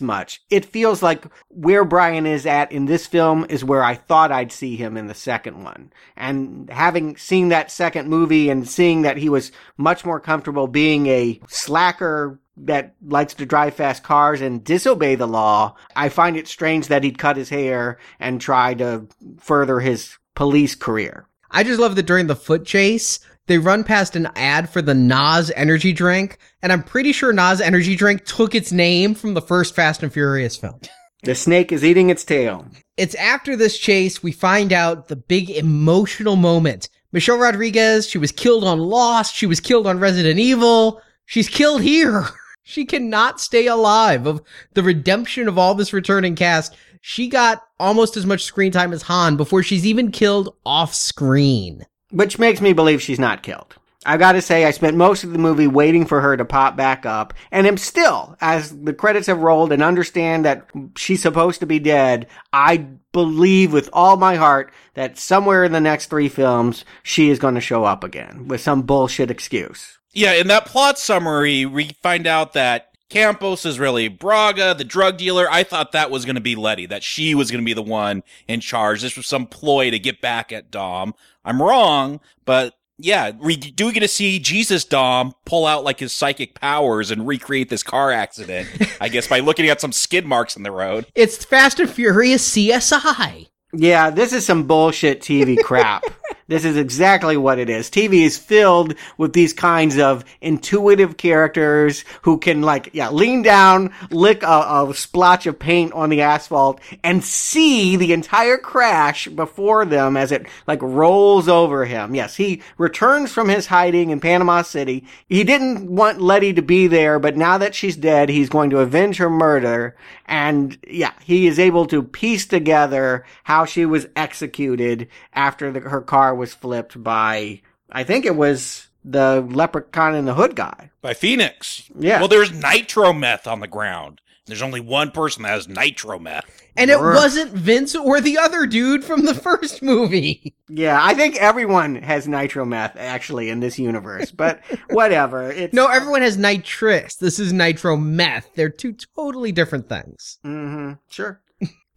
much. 0.00 0.42
It 0.50 0.64
feels 0.64 1.00
like 1.00 1.24
where 1.46 1.84
Brian 1.84 2.26
is 2.26 2.44
at 2.44 2.72
in 2.72 2.86
this 2.86 3.06
film 3.06 3.46
is 3.48 3.62
where 3.62 3.84
I 3.84 3.94
thought 3.94 4.32
I'd 4.32 4.50
see 4.50 4.74
him 4.74 4.96
in 4.96 5.06
the 5.06 5.14
second 5.14 5.62
one. 5.62 5.92
And 6.16 6.68
having 6.68 7.16
seen 7.16 7.50
that 7.50 7.70
second 7.70 8.08
movie 8.08 8.50
and 8.50 8.68
seeing 8.68 9.02
that 9.02 9.16
he 9.16 9.28
was 9.28 9.52
much 9.76 10.04
more 10.04 10.18
comfortable 10.18 10.66
being 10.66 11.06
a 11.06 11.40
slacker 11.46 12.40
that 12.56 12.96
likes 13.00 13.34
to 13.34 13.46
drive 13.46 13.74
fast 13.74 14.02
cars 14.02 14.40
and 14.40 14.64
disobey 14.64 15.14
the 15.14 15.28
law, 15.28 15.76
I 15.94 16.08
find 16.08 16.36
it 16.36 16.48
strange 16.48 16.88
that 16.88 17.04
he'd 17.04 17.16
cut 17.16 17.36
his 17.36 17.50
hair 17.50 17.98
and 18.18 18.40
try 18.40 18.74
to 18.74 19.06
further 19.38 19.78
his 19.78 20.18
police 20.34 20.74
career. 20.74 21.28
I 21.48 21.62
just 21.62 21.78
love 21.78 21.94
that 21.94 22.06
during 22.06 22.26
the 22.26 22.34
foot 22.34 22.66
chase, 22.66 23.20
they 23.48 23.58
run 23.58 23.82
past 23.82 24.14
an 24.14 24.28
ad 24.36 24.70
for 24.70 24.80
the 24.80 24.94
NOS 24.94 25.50
energy 25.56 25.92
drink, 25.92 26.38
and 26.62 26.72
I'm 26.72 26.82
pretty 26.82 27.12
sure 27.12 27.32
NOS 27.32 27.60
energy 27.60 27.96
drink 27.96 28.24
took 28.24 28.54
its 28.54 28.70
name 28.70 29.14
from 29.14 29.34
the 29.34 29.42
first 29.42 29.74
Fast 29.74 30.02
and 30.02 30.12
Furious 30.12 30.56
film. 30.56 30.80
The 31.24 31.34
snake 31.34 31.72
is 31.72 31.84
eating 31.84 32.10
its 32.10 32.24
tail. 32.24 32.66
It's 32.96 33.16
after 33.16 33.56
this 33.56 33.78
chase 33.78 34.22
we 34.22 34.30
find 34.30 34.72
out 34.72 35.08
the 35.08 35.16
big 35.16 35.50
emotional 35.50 36.36
moment. 36.36 36.88
Michelle 37.10 37.38
Rodriguez, 37.38 38.06
she 38.06 38.18
was 38.18 38.30
killed 38.30 38.64
on 38.64 38.78
Lost, 38.78 39.34
she 39.34 39.46
was 39.46 39.60
killed 39.60 39.86
on 39.86 39.98
Resident 39.98 40.38
Evil, 40.38 41.00
she's 41.26 41.48
killed 41.48 41.82
here. 41.82 42.24
She 42.68 42.84
cannot 42.84 43.40
stay 43.40 43.66
alive 43.66 44.26
of 44.26 44.42
the 44.74 44.82
redemption 44.82 45.48
of 45.48 45.56
all 45.56 45.74
this 45.74 45.94
returning 45.94 46.34
cast. 46.34 46.76
She 47.00 47.26
got 47.26 47.62
almost 47.80 48.14
as 48.14 48.26
much 48.26 48.44
screen 48.44 48.72
time 48.72 48.92
as 48.92 49.00
Han 49.00 49.38
before 49.38 49.62
she's 49.62 49.86
even 49.86 50.10
killed 50.10 50.54
off 50.66 50.92
screen. 50.94 51.86
Which 52.10 52.38
makes 52.38 52.60
me 52.60 52.72
believe 52.72 53.02
she's 53.02 53.18
not 53.18 53.42
killed. 53.42 53.76
I've 54.06 54.20
gotta 54.20 54.40
say, 54.40 54.64
I 54.64 54.70
spent 54.70 54.96
most 54.96 55.24
of 55.24 55.32
the 55.32 55.38
movie 55.38 55.66
waiting 55.66 56.06
for 56.06 56.20
her 56.20 56.36
to 56.36 56.44
pop 56.44 56.76
back 56.76 57.04
up, 57.04 57.34
and 57.50 57.66
am 57.66 57.76
still, 57.76 58.36
as 58.40 58.74
the 58.80 58.94
credits 58.94 59.26
have 59.26 59.40
rolled 59.40 59.72
and 59.72 59.82
understand 59.82 60.44
that 60.44 60.66
she's 60.96 61.20
supposed 61.20 61.60
to 61.60 61.66
be 61.66 61.78
dead, 61.78 62.28
I 62.52 62.86
believe 63.12 63.72
with 63.72 63.90
all 63.92 64.16
my 64.16 64.36
heart 64.36 64.72
that 64.94 65.18
somewhere 65.18 65.64
in 65.64 65.72
the 65.72 65.80
next 65.80 66.06
three 66.06 66.28
films, 66.28 66.84
she 67.02 67.28
is 67.28 67.38
gonna 67.38 67.60
show 67.60 67.84
up 67.84 68.04
again 68.04 68.46
with 68.48 68.60
some 68.60 68.82
bullshit 68.82 69.30
excuse. 69.30 69.98
Yeah, 70.12 70.32
in 70.32 70.46
that 70.46 70.64
plot 70.64 70.98
summary, 70.98 71.66
we 71.66 71.90
find 72.02 72.26
out 72.26 72.54
that 72.54 72.87
Campos 73.08 73.64
is 73.64 73.78
really 73.78 74.08
Braga, 74.08 74.74
the 74.74 74.84
drug 74.84 75.16
dealer. 75.16 75.50
I 75.50 75.62
thought 75.62 75.92
that 75.92 76.10
was 76.10 76.24
going 76.24 76.34
to 76.34 76.40
be 76.40 76.54
Letty, 76.54 76.86
that 76.86 77.02
she 77.02 77.34
was 77.34 77.50
going 77.50 77.62
to 77.62 77.66
be 77.66 77.72
the 77.72 77.82
one 77.82 78.22
in 78.46 78.60
charge. 78.60 79.02
This 79.02 79.16
was 79.16 79.26
some 79.26 79.46
ploy 79.46 79.90
to 79.90 79.98
get 79.98 80.20
back 80.20 80.52
at 80.52 80.70
Dom. 80.70 81.14
I'm 81.44 81.62
wrong, 81.62 82.20
but 82.44 82.74
yeah, 82.98 83.30
we 83.30 83.56
do 83.56 83.86
we 83.86 83.92
get 83.92 84.00
to 84.00 84.08
see 84.08 84.38
Jesus 84.38 84.84
Dom 84.84 85.32
pull 85.46 85.66
out 85.66 85.84
like 85.84 86.00
his 86.00 86.12
psychic 86.12 86.54
powers 86.54 87.10
and 87.10 87.26
recreate 87.26 87.68
this 87.70 87.82
car 87.82 88.10
accident. 88.10 88.68
I 89.00 89.08
guess 89.08 89.28
by 89.28 89.38
looking 89.38 89.68
at 89.68 89.80
some 89.80 89.92
skid 89.92 90.26
marks 90.26 90.56
in 90.56 90.62
the 90.64 90.72
road. 90.72 91.06
It's 91.14 91.44
Fast 91.44 91.80
and 91.80 91.88
Furious 91.88 92.48
CSI. 92.54 93.48
Yeah, 93.72 94.08
this 94.08 94.32
is 94.32 94.46
some 94.46 94.66
bullshit 94.66 95.20
TV 95.20 95.62
crap. 95.62 96.02
this 96.48 96.64
is 96.64 96.78
exactly 96.78 97.36
what 97.36 97.58
it 97.58 97.68
is. 97.68 97.90
TV 97.90 98.22
is 98.22 98.38
filled 98.38 98.94
with 99.18 99.34
these 99.34 99.52
kinds 99.52 99.98
of 99.98 100.24
intuitive 100.40 101.18
characters 101.18 102.02
who 102.22 102.38
can 102.38 102.62
like, 102.62 102.88
yeah, 102.94 103.10
lean 103.10 103.42
down, 103.42 103.92
lick 104.10 104.42
a, 104.42 104.86
a 104.88 104.94
splotch 104.94 105.46
of 105.46 105.58
paint 105.58 105.92
on 105.92 106.08
the 106.08 106.22
asphalt 106.22 106.80
and 107.04 107.22
see 107.22 107.96
the 107.96 108.14
entire 108.14 108.56
crash 108.56 109.28
before 109.28 109.84
them 109.84 110.16
as 110.16 110.32
it 110.32 110.46
like 110.66 110.80
rolls 110.80 111.46
over 111.46 111.84
him. 111.84 112.14
Yes, 112.14 112.36
he 112.36 112.62
returns 112.78 113.30
from 113.30 113.50
his 113.50 113.66
hiding 113.66 114.08
in 114.08 114.18
Panama 114.18 114.62
City. 114.62 115.04
He 115.28 115.44
didn't 115.44 115.86
want 115.94 116.22
Letty 116.22 116.54
to 116.54 116.62
be 116.62 116.86
there, 116.86 117.18
but 117.18 117.36
now 117.36 117.58
that 117.58 117.74
she's 117.74 117.96
dead, 117.96 118.30
he's 118.30 118.48
going 118.48 118.70
to 118.70 118.78
avenge 118.78 119.18
her 119.18 119.28
murder. 119.28 119.94
And 120.28 120.78
yeah, 120.86 121.14
he 121.24 121.46
is 121.46 121.58
able 121.58 121.86
to 121.86 122.02
piece 122.02 122.46
together 122.46 123.24
how 123.44 123.64
she 123.64 123.86
was 123.86 124.06
executed 124.14 125.08
after 125.32 125.72
the, 125.72 125.80
her 125.80 126.02
car 126.02 126.34
was 126.34 126.52
flipped 126.52 127.02
by, 127.02 127.62
I 127.90 128.04
think 128.04 128.26
it 128.26 128.36
was 128.36 128.88
the 129.04 129.40
leprechaun 129.40 130.14
in 130.14 130.26
the 130.26 130.34
hood 130.34 130.54
guy. 130.54 130.90
By 131.00 131.14
Phoenix. 131.14 131.84
Yeah. 131.98 132.18
Well, 132.18 132.28
there's 132.28 132.52
nitro 132.52 133.14
meth 133.14 133.46
on 133.46 133.60
the 133.60 133.66
ground. 133.66 134.20
There's 134.48 134.62
only 134.62 134.80
one 134.80 135.10
person 135.10 135.42
that 135.44 135.50
has 135.50 135.68
nitro 135.68 136.18
meth. 136.18 136.44
And 136.76 136.90
it 136.90 137.00
wasn't 137.00 137.52
Vince 137.52 137.96
or 137.96 138.20
the 138.20 138.38
other 138.38 138.64
dude 138.64 139.04
from 139.04 139.24
the 139.24 139.34
first 139.34 139.82
movie. 139.82 140.54
Yeah, 140.68 140.98
I 141.02 141.14
think 141.14 141.36
everyone 141.36 141.96
has 141.96 142.28
nitro 142.28 142.64
meth 142.64 142.94
actually 142.96 143.48
in 143.50 143.58
this 143.60 143.78
universe, 143.78 144.30
but 144.30 144.60
whatever. 144.90 145.50
It's 145.50 145.74
No, 145.74 145.86
everyone 145.88 146.22
has 146.22 146.36
nitrous. 146.36 147.16
This 147.16 147.40
is 147.40 147.52
nitro 147.52 147.96
meth. 147.96 148.50
They're 148.54 148.68
two 148.68 148.94
totally 149.16 149.50
different 149.50 149.88
things. 149.88 150.38
hmm 150.44 150.92
Sure. 151.10 151.40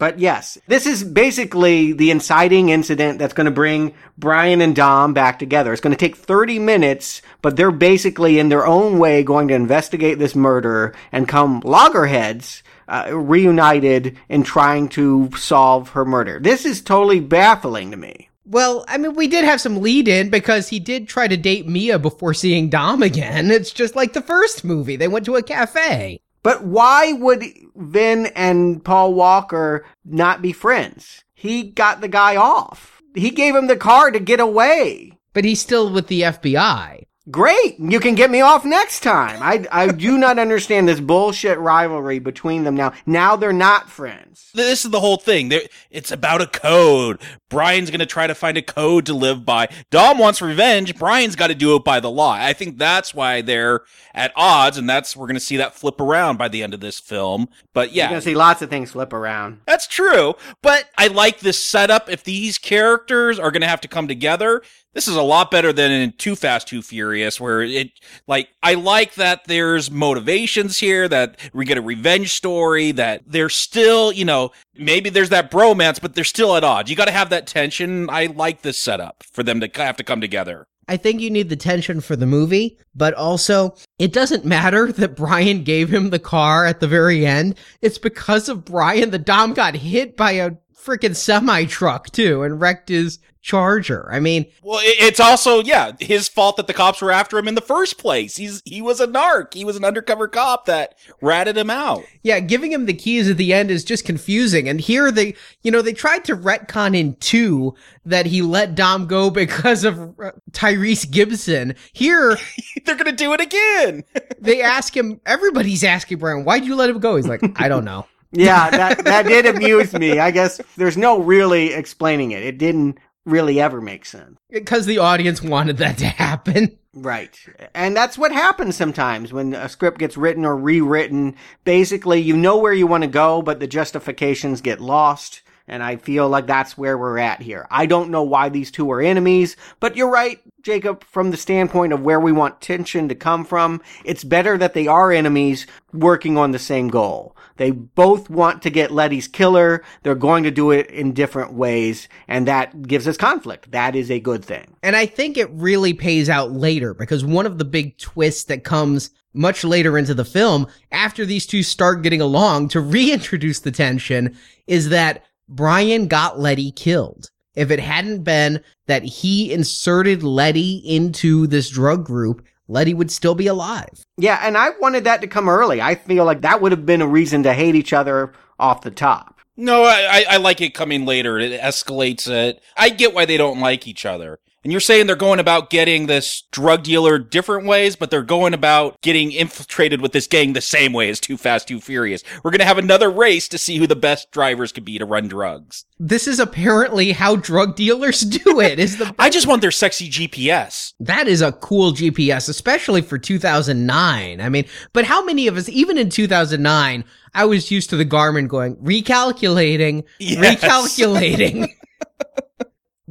But 0.01 0.17
yes, 0.17 0.57
this 0.65 0.87
is 0.87 1.03
basically 1.03 1.93
the 1.93 2.09
inciting 2.09 2.69
incident 2.69 3.19
that's 3.19 3.35
going 3.35 3.45
to 3.45 3.51
bring 3.51 3.93
Brian 4.17 4.59
and 4.59 4.75
Dom 4.75 5.13
back 5.13 5.37
together. 5.37 5.71
It's 5.71 5.79
going 5.79 5.95
to 5.95 6.05
take 6.05 6.15
30 6.15 6.57
minutes, 6.57 7.21
but 7.43 7.55
they're 7.55 7.69
basically 7.69 8.39
in 8.39 8.49
their 8.49 8.65
own 8.65 8.97
way 8.97 9.21
going 9.21 9.47
to 9.49 9.53
investigate 9.53 10.17
this 10.17 10.33
murder 10.33 10.95
and 11.11 11.27
come 11.27 11.61
loggerheads, 11.63 12.63
uh, 12.87 13.15
reunited 13.15 14.17
in 14.27 14.41
trying 14.41 14.89
to 14.89 15.29
solve 15.37 15.89
her 15.89 16.03
murder. 16.03 16.39
This 16.39 16.65
is 16.65 16.81
totally 16.81 17.19
baffling 17.19 17.91
to 17.91 17.97
me. 17.97 18.27
Well, 18.43 18.83
I 18.87 18.97
mean, 18.97 19.13
we 19.13 19.27
did 19.27 19.45
have 19.45 19.61
some 19.61 19.83
lead 19.83 20.07
in 20.07 20.31
because 20.31 20.67
he 20.67 20.79
did 20.79 21.07
try 21.07 21.27
to 21.27 21.37
date 21.37 21.67
Mia 21.67 21.99
before 21.99 22.33
seeing 22.33 22.71
Dom 22.71 23.03
again. 23.03 23.51
It's 23.51 23.69
just 23.69 23.95
like 23.95 24.13
the 24.13 24.23
first 24.23 24.63
movie. 24.63 24.95
They 24.95 25.07
went 25.07 25.25
to 25.25 25.35
a 25.35 25.43
cafe. 25.43 26.21
But 26.43 26.63
why 26.63 27.13
would 27.13 27.45
Vin 27.75 28.27
and 28.27 28.83
Paul 28.83 29.13
Walker 29.13 29.85
not 30.03 30.41
be 30.41 30.51
friends? 30.51 31.23
He 31.33 31.63
got 31.63 32.01
the 32.01 32.07
guy 32.07 32.35
off. 32.35 33.01
He 33.15 33.29
gave 33.29 33.55
him 33.55 33.67
the 33.67 33.75
car 33.75 34.11
to 34.11 34.19
get 34.19 34.39
away. 34.39 35.19
But 35.33 35.45
he's 35.45 35.61
still 35.61 35.91
with 35.91 36.07
the 36.07 36.21
FBI. 36.21 37.05
Great. 37.29 37.77
You 37.79 37.99
can 37.99 38.15
get 38.15 38.31
me 38.31 38.41
off 38.41 38.65
next 38.65 39.01
time. 39.01 39.43
I, 39.43 39.67
I 39.71 39.91
do 39.91 40.17
not 40.17 40.39
understand 40.39 40.87
this 40.87 40.99
bullshit 40.99 41.59
rivalry 41.59 42.17
between 42.17 42.63
them 42.63 42.75
now. 42.75 42.93
Now 43.05 43.35
they're 43.35 43.53
not 43.53 43.91
friends. 43.91 44.49
This 44.55 44.83
is 44.83 44.89
the 44.91 44.99
whole 44.99 45.17
thing. 45.17 45.49
There, 45.49 45.61
it's 45.91 46.11
about 46.11 46.41
a 46.41 46.47
code. 46.47 47.21
Brian's 47.47 47.91
going 47.91 47.99
to 47.99 48.05
try 48.07 48.25
to 48.25 48.33
find 48.33 48.57
a 48.57 48.61
code 48.63 49.05
to 49.05 49.13
live 49.13 49.45
by. 49.45 49.69
Dom 49.91 50.17
wants 50.17 50.41
revenge. 50.41 50.97
Brian's 50.97 51.35
got 51.35 51.47
to 51.47 51.55
do 51.55 51.75
it 51.75 51.83
by 51.83 51.99
the 51.99 52.09
law. 52.09 52.31
I 52.31 52.53
think 52.53 52.79
that's 52.79 53.13
why 53.13 53.41
they're 53.41 53.81
at 54.15 54.31
odds, 54.35 54.77
and 54.77 54.89
that's 54.89 55.15
we're 55.15 55.27
going 55.27 55.35
to 55.35 55.39
see 55.39 55.57
that 55.57 55.75
flip 55.75 56.01
around 56.01 56.37
by 56.37 56.47
the 56.47 56.63
end 56.63 56.73
of 56.73 56.79
this 56.79 56.99
film. 56.99 57.49
But 57.73 57.91
yeah, 57.93 58.09
You're 58.09 58.19
to 58.19 58.25
see 58.25 58.35
lots 58.35 58.61
of 58.63 58.69
things 58.69 58.91
flip 58.91 59.13
around. 59.13 59.61
that's 59.67 59.85
true. 59.85 60.33
But 60.63 60.89
I 60.97 61.07
like 61.07 61.39
this 61.39 61.63
setup. 61.63 62.09
If 62.09 62.23
these 62.23 62.57
characters 62.57 63.37
are 63.37 63.51
going 63.51 63.61
to 63.61 63.67
have 63.67 63.81
to 63.81 63.87
come 63.87 64.07
together, 64.07 64.63
this 64.93 65.07
is 65.07 65.15
a 65.15 65.21
lot 65.21 65.51
better 65.51 65.71
than 65.71 65.91
in 65.91 66.11
Too 66.13 66.35
Fast, 66.35 66.67
Too 66.67 66.81
Furious, 66.81 67.39
where 67.39 67.61
it, 67.61 67.91
like, 68.27 68.49
I 68.61 68.73
like 68.73 69.15
that 69.15 69.45
there's 69.45 69.89
motivations 69.89 70.79
here, 70.79 71.07
that 71.07 71.39
we 71.53 71.65
get 71.65 71.77
a 71.77 71.81
revenge 71.81 72.33
story, 72.33 72.91
that 72.93 73.23
they're 73.25 73.49
still, 73.49 74.11
you 74.11 74.25
know, 74.25 74.51
maybe 74.75 75.09
there's 75.09 75.29
that 75.29 75.51
bromance, 75.51 76.01
but 76.01 76.15
they're 76.15 76.23
still 76.23 76.55
at 76.55 76.63
odds. 76.63 76.89
You 76.89 76.95
got 76.95 77.05
to 77.05 77.11
have 77.11 77.29
that 77.29 77.47
tension. 77.47 78.09
I 78.09 78.25
like 78.25 78.61
this 78.61 78.77
setup 78.77 79.23
for 79.31 79.43
them 79.43 79.61
to 79.61 79.69
have 79.75 79.97
to 79.97 80.03
come 80.03 80.21
together. 80.21 80.67
I 80.87 80.97
think 80.97 81.21
you 81.21 81.29
need 81.29 81.47
the 81.47 81.55
tension 81.55 82.01
for 82.01 82.17
the 82.17 82.25
movie, 82.25 82.77
but 82.93 83.13
also 83.13 83.75
it 83.97 84.11
doesn't 84.11 84.43
matter 84.43 84.91
that 84.91 85.15
Brian 85.15 85.63
gave 85.63 85.89
him 85.89 86.09
the 86.09 86.19
car 86.19 86.65
at 86.65 86.81
the 86.81 86.87
very 86.87 87.25
end. 87.25 87.57
It's 87.81 87.97
because 87.97 88.49
of 88.49 88.65
Brian 88.65 89.11
that 89.11 89.25
Dom 89.25 89.53
got 89.53 89.75
hit 89.75 90.17
by 90.17 90.33
a 90.33 90.51
freaking 90.83 91.15
semi 91.15 91.65
truck 91.65 92.09
too 92.11 92.43
and 92.43 92.59
wrecked 92.61 92.89
his 92.89 93.19
charger. 93.43 94.07
I 94.11 94.19
mean, 94.19 94.45
Well, 94.61 94.79
it's 94.83 95.19
also 95.19 95.63
yeah 95.63 95.93
his 95.99 96.27
fault 96.27 96.57
that 96.57 96.67
the 96.67 96.75
cops 96.75 97.01
were 97.01 97.11
after 97.11 97.39
him 97.39 97.47
in 97.47 97.55
the 97.55 97.61
first 97.61 97.97
place. 97.97 98.37
He's 98.37 98.61
he 98.65 98.83
was 98.83 98.99
a 98.99 99.07
narc. 99.07 99.55
He 99.55 99.65
was 99.65 99.75
an 99.75 99.83
undercover 99.83 100.27
cop 100.27 100.65
that 100.65 100.93
ratted 101.21 101.57
him 101.57 101.71
out. 101.71 102.03
yeah, 102.21 102.39
giving 102.39 102.71
him 102.71 102.85
the 102.85 102.93
keys 102.93 103.27
at 103.29 103.37
the 103.37 103.51
end 103.51 103.71
is 103.71 103.83
just 103.83 104.05
confusing. 104.05 104.69
And 104.69 104.79
here 104.79 105.11
they, 105.11 105.33
you 105.63 105.71
know, 105.71 105.81
they 105.81 105.93
tried 105.93 106.23
to 106.25 106.35
retcon 106.37 106.95
in 106.95 107.15
two 107.15 107.73
that 108.05 108.27
he 108.27 108.43
let 108.43 108.75
Dom 108.75 109.07
go 109.07 109.29
because 109.31 109.83
of 109.85 110.19
uh, 110.19 110.31
Tyrese 110.51 111.09
Gibson. 111.09 111.73
Here, 111.93 112.37
They're 112.85 112.95
gonna 112.95 113.11
do 113.11 113.33
it 113.33 113.41
again. 113.41 114.03
they 114.39 114.61
ask 114.61 114.95
him, 114.95 115.19
everybody's 115.25 115.83
asking 115.83 116.19
Brian, 116.19 116.45
why'd 116.45 116.63
you 116.65 116.75
let 116.75 116.91
him 116.91 116.99
go? 116.99 117.15
He's 117.15 117.27
like, 117.27 117.41
I 117.59 117.67
don't 117.69 117.85
know. 117.85 118.05
Yeah, 118.31 118.69
that, 118.69 119.03
that 119.03 119.25
did 119.25 119.45
amuse 119.45 119.93
me. 119.93 120.19
I 120.19 120.31
guess 120.31 120.61
there's 120.77 120.97
no 120.97 121.19
really 121.19 121.73
explaining 121.73 122.31
it. 122.31 122.43
It 122.43 122.57
didn't 122.57 122.97
really 123.25 123.59
ever 123.59 123.81
make 123.81 124.05
sense. 124.05 124.37
Because 124.49 124.85
the 124.85 124.99
audience 124.99 125.41
wanted 125.41 125.77
that 125.77 125.97
to 125.99 126.05
happen. 126.05 126.77
Right. 126.93 127.37
And 127.73 127.95
that's 127.95 128.17
what 128.17 128.31
happens 128.31 128.75
sometimes 128.75 129.31
when 129.31 129.53
a 129.53 129.69
script 129.69 129.97
gets 129.99 130.17
written 130.17 130.45
or 130.45 130.57
rewritten. 130.57 131.35
Basically, 131.63 132.19
you 132.19 132.35
know 132.35 132.57
where 132.57 132.73
you 132.73 132.87
want 132.87 133.03
to 133.03 133.09
go, 133.09 133.41
but 133.41 133.59
the 133.59 133.67
justifications 133.67 134.61
get 134.61 134.81
lost. 134.81 135.41
And 135.67 135.83
I 135.83 135.95
feel 135.95 136.27
like 136.27 136.47
that's 136.47 136.77
where 136.77 136.97
we're 136.97 137.19
at 137.19 137.41
here. 137.41 137.65
I 137.71 137.85
don't 137.85 138.09
know 138.09 138.23
why 138.23 138.49
these 138.49 138.71
two 138.71 138.91
are 138.91 138.99
enemies, 138.99 139.55
but 139.79 139.95
you're 139.95 140.09
right, 140.09 140.41
Jacob, 140.63 141.05
from 141.05 141.31
the 141.31 141.37
standpoint 141.37 141.93
of 141.93 142.01
where 142.01 142.19
we 142.19 142.33
want 142.33 142.59
tension 142.59 143.07
to 143.07 143.15
come 143.15 143.45
from. 143.45 143.81
It's 144.03 144.25
better 144.25 144.57
that 144.57 144.73
they 144.73 144.87
are 144.87 145.13
enemies 145.13 145.67
working 145.93 146.37
on 146.37 146.51
the 146.51 146.59
same 146.59 146.89
goal. 146.89 147.37
They 147.61 147.69
both 147.69 148.27
want 148.27 148.63
to 148.63 148.71
get 148.71 148.89
Letty's 148.89 149.27
killer. 149.27 149.83
They're 150.01 150.15
going 150.15 150.45
to 150.45 150.49
do 150.49 150.71
it 150.71 150.89
in 150.89 151.13
different 151.13 151.53
ways, 151.53 152.07
and 152.27 152.47
that 152.47 152.87
gives 152.87 153.07
us 153.07 153.17
conflict. 153.17 153.69
That 153.69 153.95
is 153.95 154.09
a 154.09 154.19
good 154.19 154.43
thing. 154.43 154.75
And 154.81 154.95
I 154.95 155.05
think 155.05 155.37
it 155.37 155.47
really 155.51 155.93
pays 155.93 156.27
out 156.27 156.51
later 156.51 156.95
because 156.95 157.23
one 157.23 157.45
of 157.45 157.59
the 157.59 157.63
big 157.63 157.99
twists 157.99 158.45
that 158.45 158.63
comes 158.63 159.11
much 159.35 159.63
later 159.63 159.95
into 159.95 160.15
the 160.15 160.25
film 160.25 160.65
after 160.91 161.23
these 161.23 161.45
two 161.45 161.61
start 161.61 162.01
getting 162.01 162.19
along 162.19 162.69
to 162.69 162.81
reintroduce 162.81 163.59
the 163.59 163.69
tension 163.69 164.35
is 164.65 164.89
that 164.89 165.23
Brian 165.47 166.07
got 166.07 166.39
Letty 166.39 166.71
killed. 166.71 167.29
if 167.53 167.69
it 167.69 167.79
hadn't 167.79 168.23
been 168.23 168.63
that 168.87 169.03
he 169.03 169.53
inserted 169.53 170.23
Letty 170.23 170.77
into 170.77 171.45
this 171.45 171.69
drug 171.69 172.07
group, 172.07 172.43
Letty 172.71 172.93
would 172.93 173.11
still 173.11 173.35
be 173.35 173.47
alive. 173.47 174.05
Yeah, 174.17 174.39
and 174.41 174.57
I 174.57 174.69
wanted 174.79 175.03
that 175.03 175.19
to 175.21 175.27
come 175.27 175.49
early. 175.49 175.81
I 175.81 175.95
feel 175.95 176.23
like 176.23 176.41
that 176.41 176.61
would 176.61 176.71
have 176.71 176.85
been 176.85 177.01
a 177.01 177.07
reason 177.07 177.43
to 177.43 177.53
hate 177.53 177.75
each 177.75 177.91
other 177.91 178.31
off 178.57 178.81
the 178.81 178.91
top. 178.91 179.41
No, 179.57 179.83
I, 179.83 180.07
I, 180.09 180.25
I 180.29 180.37
like 180.37 180.61
it 180.61 180.73
coming 180.73 181.05
later. 181.05 181.37
It 181.37 181.59
escalates 181.59 182.29
it. 182.29 182.63
I 182.77 182.87
get 182.89 183.13
why 183.13 183.25
they 183.25 183.35
don't 183.35 183.59
like 183.59 183.87
each 183.87 184.05
other. 184.05 184.39
And 184.63 184.71
you're 184.71 184.79
saying 184.79 185.07
they're 185.07 185.15
going 185.15 185.39
about 185.39 185.71
getting 185.71 186.05
this 186.05 186.43
drug 186.51 186.83
dealer 186.83 187.17
different 187.17 187.65
ways, 187.65 187.95
but 187.95 188.11
they're 188.11 188.21
going 188.21 188.53
about 188.53 189.01
getting 189.01 189.31
infiltrated 189.31 190.01
with 190.01 190.11
this 190.11 190.27
gang 190.27 190.53
the 190.53 190.61
same 190.61 190.93
way 190.93 191.09
as 191.09 191.19
Too 191.19 191.35
Fast, 191.35 191.67
Too 191.67 191.81
Furious. 191.81 192.23
We're 192.43 192.51
going 192.51 192.59
to 192.59 192.65
have 192.65 192.77
another 192.77 193.09
race 193.09 193.47
to 193.47 193.57
see 193.57 193.77
who 193.77 193.87
the 193.87 193.95
best 193.95 194.29
drivers 194.29 194.71
could 194.71 194.85
be 194.85 194.99
to 194.99 195.05
run 195.05 195.27
drugs. 195.27 195.85
This 195.99 196.27
is 196.27 196.39
apparently 196.39 197.11
how 197.13 197.37
drug 197.37 197.75
dealers 197.75 198.21
do 198.43 198.59
it. 198.59 198.77
Is 198.77 198.97
the 198.97 199.15
I 199.17 199.31
just 199.31 199.47
want 199.47 199.61
their 199.61 199.71
sexy 199.71 200.07
GPS. 200.09 200.93
That 200.99 201.27
is 201.27 201.41
a 201.41 201.53
cool 201.53 201.93
GPS, 201.93 202.47
especially 202.47 203.01
for 203.01 203.17
2009. 203.17 204.41
I 204.41 204.49
mean, 204.49 204.65
but 204.93 205.05
how 205.05 205.25
many 205.25 205.47
of 205.47 205.57
us, 205.57 205.69
even 205.69 205.97
in 205.97 206.09
2009, 206.11 207.03
I 207.33 207.45
was 207.45 207.71
used 207.71 207.89
to 207.89 207.97
the 207.97 208.05
Garmin 208.05 208.47
going, 208.47 208.75
recalculating, 208.75 210.03
Yes. 210.19 210.61
recalculating. 210.61 211.67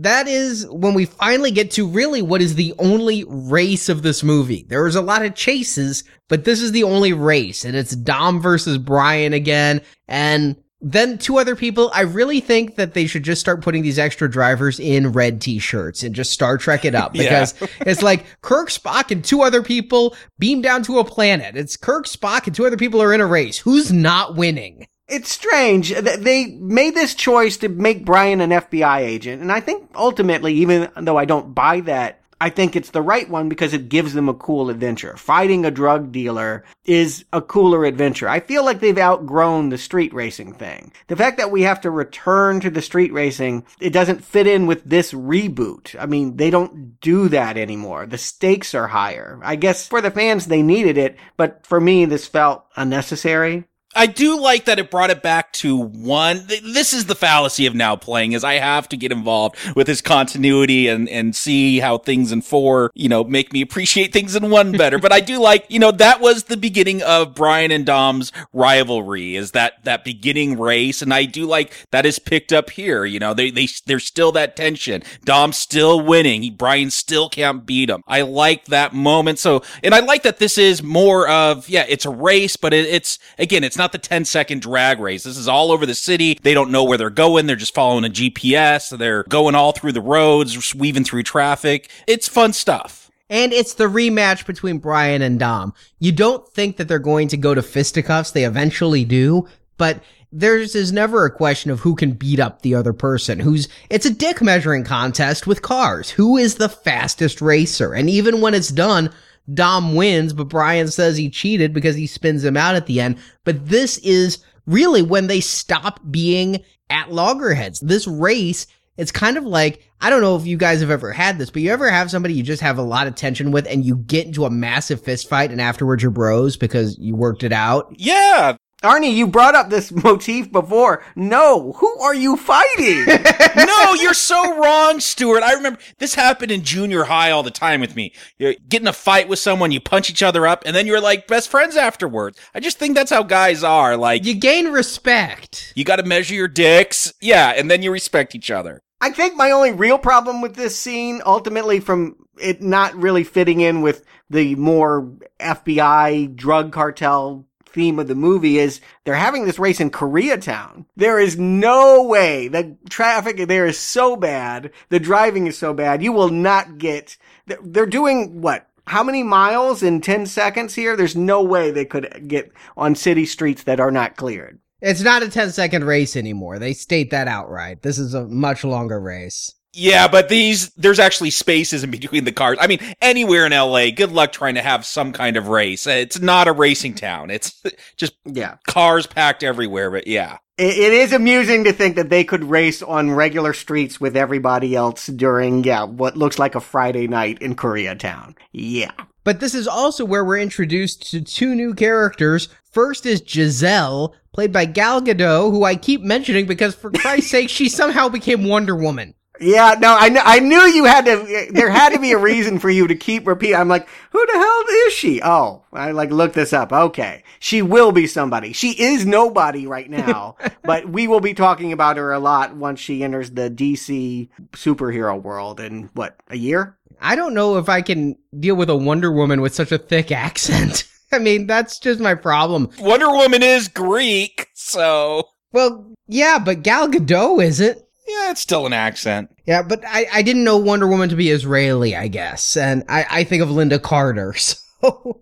that 0.03 0.29
is 0.29 0.67
when 0.71 0.95
we 0.95 1.05
finally 1.05 1.51
get 1.51 1.73
to 1.73 1.87
really 1.87 2.23
what 2.23 2.41
is 2.41 2.55
the 2.55 2.75
only 2.79 3.25
race 3.29 3.89
of 3.89 4.03
this 4.03 4.23
movie. 4.23 4.65
There 4.69 4.85
was 4.85 4.97
a 4.97 5.03
lot 5.03 5.25
of 5.25 5.35
chases, 5.35 6.05
but 6.29 6.45
this 6.45 6.63
is 6.63 6.73
the 6.73 6.85
only 6.85 7.13
race, 7.13 7.65
and 7.65 7.77
it's 7.77 7.95
Dom 7.95 8.41
versus 8.41 8.79
Brian 8.79 9.35
again, 9.35 9.83
and 10.09 10.57
then 10.81 11.19
two 11.19 11.39
other 11.39 11.55
people. 11.55 11.91
I 11.93 12.03
really 12.03 12.41
think 12.41 12.77
that 12.77 12.95
they 12.95 13.07
should 13.07 13.25
just 13.25 13.43
start 13.43 13.63
putting 13.63 13.83
these 13.83 13.99
extra 13.99 14.31
drivers 14.31 14.81
in 14.81 15.13
red 15.13 15.43
t-shirts 15.43 16.03
and 16.03 16.15
just 16.15 16.31
Star 16.33 16.57
Trek 16.57 16.87
it 16.87 16.95
up 16.95 17.13
because 17.13 17.55
it's 17.81 18.03
like 18.03 18.25
Kirk, 18.41 18.71
Spock, 18.71 19.11
and 19.11 19.23
two 19.23 19.43
other 19.43 19.63
people 19.63 20.17
beam 20.39 20.63
down 20.63 20.83
to 20.85 20.99
a 20.99 21.05
planet. 21.05 21.57
It's 21.57 21.77
Kirk, 21.77 22.07
Spock, 22.07 22.47
and 22.47 22.57
two 22.57 22.67
other 22.67 22.79
people 22.79 23.03
are 23.03 23.13
in 23.13 23.21
a 23.21 23.27
race. 23.27 23.59
Who's 23.59 23.93
not 23.93 24.35
winning? 24.35 24.87
It's 25.11 25.33
strange. 25.33 25.93
They 25.93 26.47
made 26.47 26.95
this 26.95 27.15
choice 27.15 27.57
to 27.59 27.69
make 27.69 28.05
Brian 28.05 28.41
an 28.41 28.51
FBI 28.51 29.01
agent. 29.01 29.43
And 29.43 29.51
I 29.51 29.61
think 29.61 29.91
ultimately, 29.95 30.55
even 30.55 30.89
though 30.97 31.17
I 31.17 31.25
don't 31.25 31.55
buy 31.55 31.81
that, 31.81 32.21
I 32.43 32.49
think 32.49 32.75
it's 32.75 32.91
the 32.91 33.03
right 33.03 33.29
one 33.29 33.51
because 33.51 33.75
it 33.75 33.91
gives 33.91 34.15
them 34.15 34.29
a 34.31 34.35
cool 34.35 34.71
adventure. 34.71 35.15
Fighting 35.19 35.67
a 35.67 35.71
drug 35.71 36.11
dealer 36.11 36.65
is 36.87 37.27
a 37.35 37.43
cooler 37.43 37.85
adventure. 37.85 38.31
I 38.31 38.41
feel 38.41 38.65
like 38.65 38.81
they've 38.81 38.97
outgrown 38.97 39.69
the 39.69 39.77
street 39.77 40.15
racing 40.15 40.55
thing. 40.55 40.91
The 41.09 41.17
fact 41.17 41.37
that 41.37 41.51
we 41.51 41.63
have 41.63 41.83
to 41.83 41.91
return 41.91 42.61
to 42.61 42.71
the 42.71 42.81
street 42.81 43.13
racing, 43.13 43.67
it 43.79 43.93
doesn't 43.93 44.25
fit 44.25 44.47
in 44.47 44.67
with 44.67 44.85
this 44.85 45.13
reboot. 45.13 45.95
I 46.01 46.07
mean, 46.07 46.37
they 46.37 46.49
don't 46.49 46.99
do 47.01 47.29
that 47.29 47.59
anymore. 47.59 48.07
The 48.07 48.17
stakes 48.17 48.75
are 48.75 48.89
higher. 48.89 49.39
I 49.43 49.57
guess 49.57 49.87
for 49.87 50.01
the 50.01 50.11
fans, 50.11 50.47
they 50.47 50.63
needed 50.63 50.97
it, 50.97 51.19
but 51.37 51.67
for 51.67 51.79
me, 51.79 52.07
this 52.07 52.27
felt 52.27 52.65
unnecessary. 52.75 53.65
I 53.95 54.07
do 54.07 54.41
like 54.41 54.67
that 54.67 54.79
it 54.79 54.89
brought 54.89 55.11
it 55.11 55.21
back 55.21 55.53
to 55.55 55.77
one. 55.77 56.47
This 56.47 56.93
is 56.93 57.07
the 57.07 57.17
fallacy 57.17 57.67
of 57.67 57.75
now 57.75 57.97
playing 57.97 58.33
is 58.33 58.45
I 58.45 58.55
have 58.55 58.89
to 58.91 58.97
get 58.97 59.11
involved 59.11 59.57
with 59.75 59.89
his 59.89 60.01
continuity 60.01 60.87
and, 60.87 61.09
and 61.09 61.35
see 61.35 61.81
how 61.81 61.99
things 61.99 62.31
in 62.31 62.43
four, 62.43 62.93
you 62.95 63.09
know, 63.09 63.25
make 63.25 63.53
me 63.53 63.63
appreciate 63.63 64.13
things 64.13 64.37
in 64.37 64.49
one 64.49 64.71
better. 64.73 64.99
but 65.01 65.13
I 65.13 65.19
do 65.19 65.41
like, 65.41 65.67
you 65.69 65.81
know, 65.81 65.91
that 65.91 66.21
was 66.21 66.45
the 66.45 66.57
beginning 66.57 67.03
of 67.03 67.35
Brian 67.35 67.73
and 67.73 67.85
Dom's 67.85 68.31
rivalry 68.53 69.35
is 69.35 69.51
that, 69.53 69.83
that 69.83 70.05
beginning 70.05 70.57
race. 70.57 71.03
And 71.03 71.13
I 71.13 71.25
do 71.25 71.45
like 71.45 71.73
that 71.91 72.07
is 72.07 72.21
picked 72.21 72.53
up 72.53 72.71
here. 72.71 73.05
You 73.05 73.19
know, 73.19 73.35
they, 73.35 73.51
they, 73.51 73.67
there's 73.87 74.05
still 74.05 74.31
that 74.33 74.55
tension. 74.55 75.03
Dom's 75.25 75.57
still 75.57 76.01
winning. 76.01 76.43
He, 76.43 76.51
Brian 76.51 76.91
still 76.91 77.29
can't 77.29 77.67
beat 77.67 77.91
him. 77.91 78.05
I 78.07 78.23
like 78.23 78.67
that 78.67 78.95
moment. 78.95 79.41
So, 79.41 79.65
and 79.83 79.97
I 79.97 80.01
like 80.01 80.23
that 80.23 80.39
this 80.39 80.59
is 80.59 80.81
more 80.81 81.29
of, 81.29 81.69
yeah, 81.69 81.87
it's 81.89 82.07
a 82.07 82.11
race, 82.11 82.57
but 82.57 82.73
it, 82.73 82.87
it's, 82.87 83.19
again, 83.37 83.65
it's 83.65 83.80
not 83.81 83.93
the 83.93 83.99
10 83.99 84.25
second 84.25 84.63
drag 84.63 85.01
race. 85.01 85.25
This 85.25 85.37
is 85.37 85.49
all 85.49 85.73
over 85.73 85.87
the 85.87 85.95
city. 85.95 86.39
They 86.43 86.55
don't 86.55 86.71
know 86.71 86.85
where 86.85 86.99
they're 86.99 87.11
going. 87.11 87.47
They're 87.47 87.57
just 87.57 87.75
following 87.75 88.05
a 88.05 88.11
GPS. 88.11 88.97
They're 88.97 89.25
going 89.25 89.55
all 89.55 89.73
through 89.73 89.93
the 89.93 90.01
roads, 90.01 90.75
weaving 90.75 91.05
through 91.05 91.25
traffic. 91.25 91.91
It's 92.07 92.29
fun 92.29 92.53
stuff. 92.53 93.11
And 93.31 93.53
it's 93.53 93.75
the 93.75 93.85
rematch 93.85 94.45
between 94.45 94.79
Brian 94.79 95.23
and 95.23 95.39
Dom. 95.39 95.73
You 95.99 96.13
don't 96.13 96.47
think 96.49 96.77
that 96.77 96.89
they're 96.89 96.99
going 96.99 97.29
to 97.29 97.37
go 97.37 97.55
to 97.55 97.63
fisticuffs. 97.63 98.33
They 98.33 98.45
eventually 98.45 99.05
do, 99.05 99.49
but 99.79 100.03
there's 100.33 100.75
is 100.75 100.93
never 100.93 101.25
a 101.25 101.31
question 101.31 101.71
of 101.71 101.81
who 101.81 101.95
can 101.95 102.13
beat 102.13 102.39
up 102.39 102.63
the 102.63 102.75
other 102.75 102.93
person. 102.93 103.41
Who's, 103.41 103.69
it's 103.89 104.07
a 104.07 104.15
dick 104.15 104.43
measuring 104.43 104.85
contest 104.85 105.47
with 105.47 105.63
cars. 105.63 106.11
Who 106.11 106.37
is 106.37 106.57
the 106.57 106.69
fastest 106.69 107.41
racer? 107.41 107.95
And 107.95 108.11
even 108.11 108.41
when 108.41 108.55
it's 108.55 108.69
done, 108.69 109.13
Dom 109.53 109.95
wins, 109.95 110.33
but 110.33 110.49
Brian 110.49 110.89
says 110.89 111.17
he 111.17 111.31
cheated 111.31 111.73
because 111.73 111.97
he 111.97 112.07
spins 112.07 112.45
him 112.45 112.57
out 112.57 112.75
at 112.75 112.87
the 112.87 113.01
end. 113.01 113.19
But 113.45 113.69
this 113.69 113.99
is 113.99 114.39
really 114.67 115.03
when 115.03 115.27
they 115.27 115.41
stop 115.41 116.01
being 116.11 116.63
at 116.89 117.13
loggerheads. 117.13 117.81
This 117.81 118.07
race, 118.07 118.67
it's 118.97 119.13
kind 119.13 119.37
of 119.37 119.45
like, 119.45 119.89
I 120.01 120.11
don't 120.11 120.21
know 120.21 120.37
if 120.37 120.47
you 120.47 120.57
guys 120.57 120.81
have 120.81 120.91
ever 120.91 121.13
had 121.13 121.39
this, 121.39 121.51
but 121.51 121.63
you 121.63 121.71
ever 121.73 121.91
have 121.91 122.11
somebody 122.11 122.35
you 122.35 122.43
just 122.43 122.63
have 122.63 122.79
a 122.79 122.83
lot 122.83 123.07
of 123.07 123.15
tension 123.15 123.51
with 123.51 123.67
and 123.67 123.85
you 123.85 123.97
get 123.97 124.27
into 124.27 124.45
a 124.45 124.51
massive 124.51 125.03
fist 125.03 125.29
fight 125.29 125.51
and 125.51 125.61
afterwards 125.61 126.03
you're 126.03 126.11
bros 126.11 126.57
because 126.57 126.99
you 126.99 127.17
worked 127.17 127.43
it 127.43 127.53
out? 127.53 127.93
Yeah. 127.97 128.57
Arnie, 128.83 129.15
you 129.15 129.27
brought 129.27 129.55
up 129.55 129.69
this 129.69 129.93
motif 130.05 130.51
before. 130.51 131.05
No, 131.15 131.73
who 131.73 132.01
are 132.01 132.15
you 132.15 132.37
fighting? 132.37 133.05
no, 133.57 133.95
you're 133.95 134.15
so 134.15 134.59
wrong, 134.59 135.01
Stuart. 135.01 135.43
I 135.43 135.53
remember 135.53 135.79
this 135.99 136.15
happened 136.15 136.51
in 136.51 136.63
junior 136.63 137.05
high 137.05 137.31
all 137.31 137.43
the 137.43 137.51
time 137.51 137.81
with 137.81 137.95
me. 137.95 138.13
You 138.39 138.55
get 138.69 138.81
in 138.81 138.89
a 138.89 138.93
fight 138.93 139.29
with 139.29 139.39
someone, 139.39 139.71
you 139.71 139.81
punch 139.81 140.09
each 140.09 140.23
other 140.23 140.47
up, 140.47 140.63
and 140.65 140.75
then 140.75 140.87
you're 140.87 141.01
like 141.01 141.27
best 141.27 141.51
friends 141.51 141.77
afterwards. 141.77 142.39
I 142.55 142.61
just 142.61 142.79
think 142.79 142.95
that's 142.95 143.11
how 143.11 143.23
guys 143.23 143.63
are. 143.63 143.97
Like, 143.97 144.25
You 144.25 144.35
gain 144.35 144.69
respect. 144.69 145.73
you 145.77 145.85
got 145.85 145.97
to 145.97 146.03
measure 146.03 146.35
your 146.35 146.49
dicks. 146.49 147.13
Yeah, 147.21 147.51
and 147.51 147.71
then 147.71 147.83
you 147.83 147.91
respect 147.93 148.35
each 148.35 148.51
other. 148.51 148.83
I 149.03 149.11
think 149.11 149.35
my 149.37 149.51
only 149.51 149.73
real 149.73 149.99
problem 149.99 150.41
with 150.43 150.57
this 150.57 150.79
scene, 150.79 151.23
ultimately 151.25 151.81
from 151.81 152.17
it 152.39 152.63
not 152.63 152.95
really 152.95 153.25
fitting 153.25 153.61
in 153.61 153.83
with 153.83 154.05
the 154.31 154.55
more 154.57 155.11
FBI 155.39 156.35
drug 156.35 156.73
cartel 156.73 157.47
theme 157.73 157.99
of 157.99 158.09
the 158.09 158.15
movie 158.15 158.59
is 158.59 158.81
they're 159.05 159.15
having 159.15 159.45
this 159.47 159.59
race 159.59 159.81
in 159.81 159.91
Koreatown. 159.91 160.85
There 160.97 161.19
is 161.19 161.39
no 161.39 162.03
way 162.03 162.49
the 162.49 162.77
traffic 162.89 163.49
there 163.49 163.67
is 163.67 163.79
so 163.79 164.17
bad. 164.17 164.71
The 164.89 165.01
driving 165.01 165.47
is 165.47 165.59
so 165.59 165.73
bad. 165.75 166.03
You 166.03 166.13
will 166.13 166.31
not 166.31 166.79
get, 166.79 167.17
they're- 167.47 167.87
doing 167.87 168.41
what? 168.41 168.67
How 168.87 169.03
many 169.03 169.23
miles 169.23 169.83
in 169.83 170.01
10 170.01 170.27
seconds 170.27 170.75
here? 170.75 170.97
There's 170.97 171.17
no 171.17 171.43
way 171.43 171.71
they 171.71 171.85
could 171.85 172.25
get 172.29 172.53
on 172.77 172.95
city 172.95 173.27
streets 173.27 173.65
that 173.65 173.79
are 173.81 173.91
not 173.91 174.17
cleared. 174.17 174.59
It's 174.81 175.03
not 175.03 175.23
a 175.23 175.29
10 175.29 175.51
second 175.53 175.85
race 175.85 176.17
anymore. 176.17 176.59
They 176.59 176.73
state 176.73 177.11
that 177.11 177.29
outright. 177.29 177.83
This 177.83 177.99
is 177.99 178.15
a 178.15 178.27
much 178.27 178.65
longer 178.65 178.99
race. 178.99 179.55
Yeah, 179.73 180.09
but 180.09 180.29
these, 180.29 180.71
there's 180.71 180.99
actually 180.99 181.31
spaces 181.31 181.85
in 181.85 181.91
between 181.93 182.25
the 182.25 182.33
cars. 182.33 182.59
I 182.61 182.67
mean, 182.67 182.81
anywhere 183.01 183.47
in 183.47 183.53
LA, 183.53 183.91
good 183.91 184.11
luck 184.11 184.33
trying 184.33 184.57
to 184.57 184.63
have 184.63 184.85
some 184.85 185.13
kind 185.13 185.37
of 185.37 185.47
race. 185.49 185.87
It's 185.87 186.21
not 186.21 186.49
a 186.49 186.53
racing 186.53 186.95
town. 186.95 187.31
It's 187.31 187.63
just 187.97 188.15
Yeah. 188.25 188.57
cars 188.67 189.07
packed 189.07 189.43
everywhere, 189.45 189.91
but 189.91 190.07
yeah. 190.09 190.39
It, 190.59 190.77
it 190.77 190.93
is 190.93 191.13
amusing 191.13 191.65
to 191.65 191.73
think 191.73 191.95
that 191.97 192.11
they 192.11 192.25
could 192.25 192.43
race 192.45 192.83
on 192.83 193.13
regular 193.13 193.53
streets 193.53 194.01
with 194.01 194.17
everybody 194.17 194.75
else 194.75 195.07
during, 195.07 195.63
yeah, 195.63 195.85
what 195.85 196.17
looks 196.17 196.39
like 196.39 196.57
a 196.57 196.61
Friday 196.61 197.07
night 197.07 197.41
in 197.41 197.55
Koreatown. 197.55 198.37
Yeah. 198.53 198.91
But 199.23 199.39
this 199.39 199.55
is 199.55 199.69
also 199.69 200.05
where 200.05 200.25
we're 200.25 200.39
introduced 200.39 201.11
to 201.13 201.21
two 201.21 201.55
new 201.55 201.75
characters. 201.75 202.49
First 202.73 203.07
is 203.07 203.23
Giselle, 203.25 204.15
played 204.33 204.53
by 204.53 204.65
Gal 204.65 205.01
Gadot, 205.01 205.51
who 205.53 205.63
I 205.63 205.77
keep 205.77 206.01
mentioning 206.01 206.47
because 206.47 206.75
for 206.75 206.91
Christ's 206.91 207.31
sake, 207.31 207.51
she 207.51 207.69
somehow 207.69 208.09
became 208.09 208.45
Wonder 208.49 208.75
Woman. 208.75 209.15
Yeah, 209.41 209.75
no, 209.81 209.97
I, 209.99 210.11
kn- 210.11 210.23
I 210.25 210.39
knew 210.39 210.61
you 210.67 210.85
had 210.85 211.07
to, 211.07 211.49
there 211.51 211.71
had 211.71 211.95
to 211.95 211.99
be 211.99 212.13
a 212.13 212.19
reason 212.19 212.59
for 212.59 212.69
you 212.69 212.87
to 212.87 212.95
keep 212.95 213.27
repeating. 213.27 213.57
I'm 213.57 213.69
like, 213.69 213.89
who 214.11 214.27
the 214.27 214.33
hell 214.33 214.63
is 214.87 214.93
she? 214.93 215.23
Oh, 215.23 215.65
I 215.73 215.93
like 215.93 216.11
look 216.11 216.35
this 216.35 216.53
up. 216.53 216.73
Okay. 216.73 217.23
She 217.39 217.63
will 217.63 217.91
be 217.91 218.07
somebody. 218.07 218.53
She 218.53 218.73
is 218.73 219.07
nobody 219.07 219.67
right 219.67 219.89
now, 219.89 220.37
but 220.63 220.91
we 220.91 221.09
will 221.09 221.21
be 221.21 221.33
talking 221.33 221.73
about 221.73 221.97
her 221.97 222.13
a 222.13 222.19
lot 222.19 222.55
once 222.55 222.81
she 222.81 223.03
enters 223.03 223.31
the 223.31 223.51
DC 223.51 224.29
superhero 224.53 225.21
world 225.21 225.59
in 225.59 225.89
what, 225.95 226.17
a 226.29 226.37
year? 226.37 226.77
I 227.01 227.17
don't 227.17 227.33
know 227.33 227.57
if 227.57 227.71
I 227.71 227.81
can 227.81 228.17
deal 228.39 228.57
with 228.57 228.69
a 228.69 228.77
Wonder 228.77 229.11
Woman 229.11 229.41
with 229.41 229.55
such 229.55 229.73
a 229.73 229.79
thick 229.79 230.13
accent. 230.13 230.87
I 231.13 231.19
mean, 231.19 231.47
that's 231.47 231.79
just 231.79 231.99
my 231.99 232.15
problem. 232.15 232.69
Wonder 232.79 233.11
Woman 233.11 233.43
is 233.43 233.69
Greek, 233.69 234.49
so 234.53 235.29
Well, 235.51 235.93
yeah, 236.07 236.39
but 236.39 236.63
Gal 236.63 236.89
Gadot 236.89 237.43
isn't. 237.43 237.83
Yeah, 238.11 238.31
it's 238.33 238.41
still 238.41 238.67
an 238.67 238.73
accent. 238.73 239.31
Yeah, 239.47 239.63
but 239.63 239.83
I, 239.87 240.07
I 240.13 240.23
didn't 240.23 240.45
know 240.45 240.57
Wonder 240.57 240.87
Woman 240.87 241.09
to 241.11 241.17
be 241.17 241.31
Israeli, 241.31 241.95
I 241.95 242.09
guess. 242.09 242.57
And 242.57 242.85
I, 242.89 243.07
I 243.11 243.25
think 243.25 243.43
of 243.43 243.49
Lynda 243.49 243.81
Carter. 243.81 244.35
So, 244.83 245.21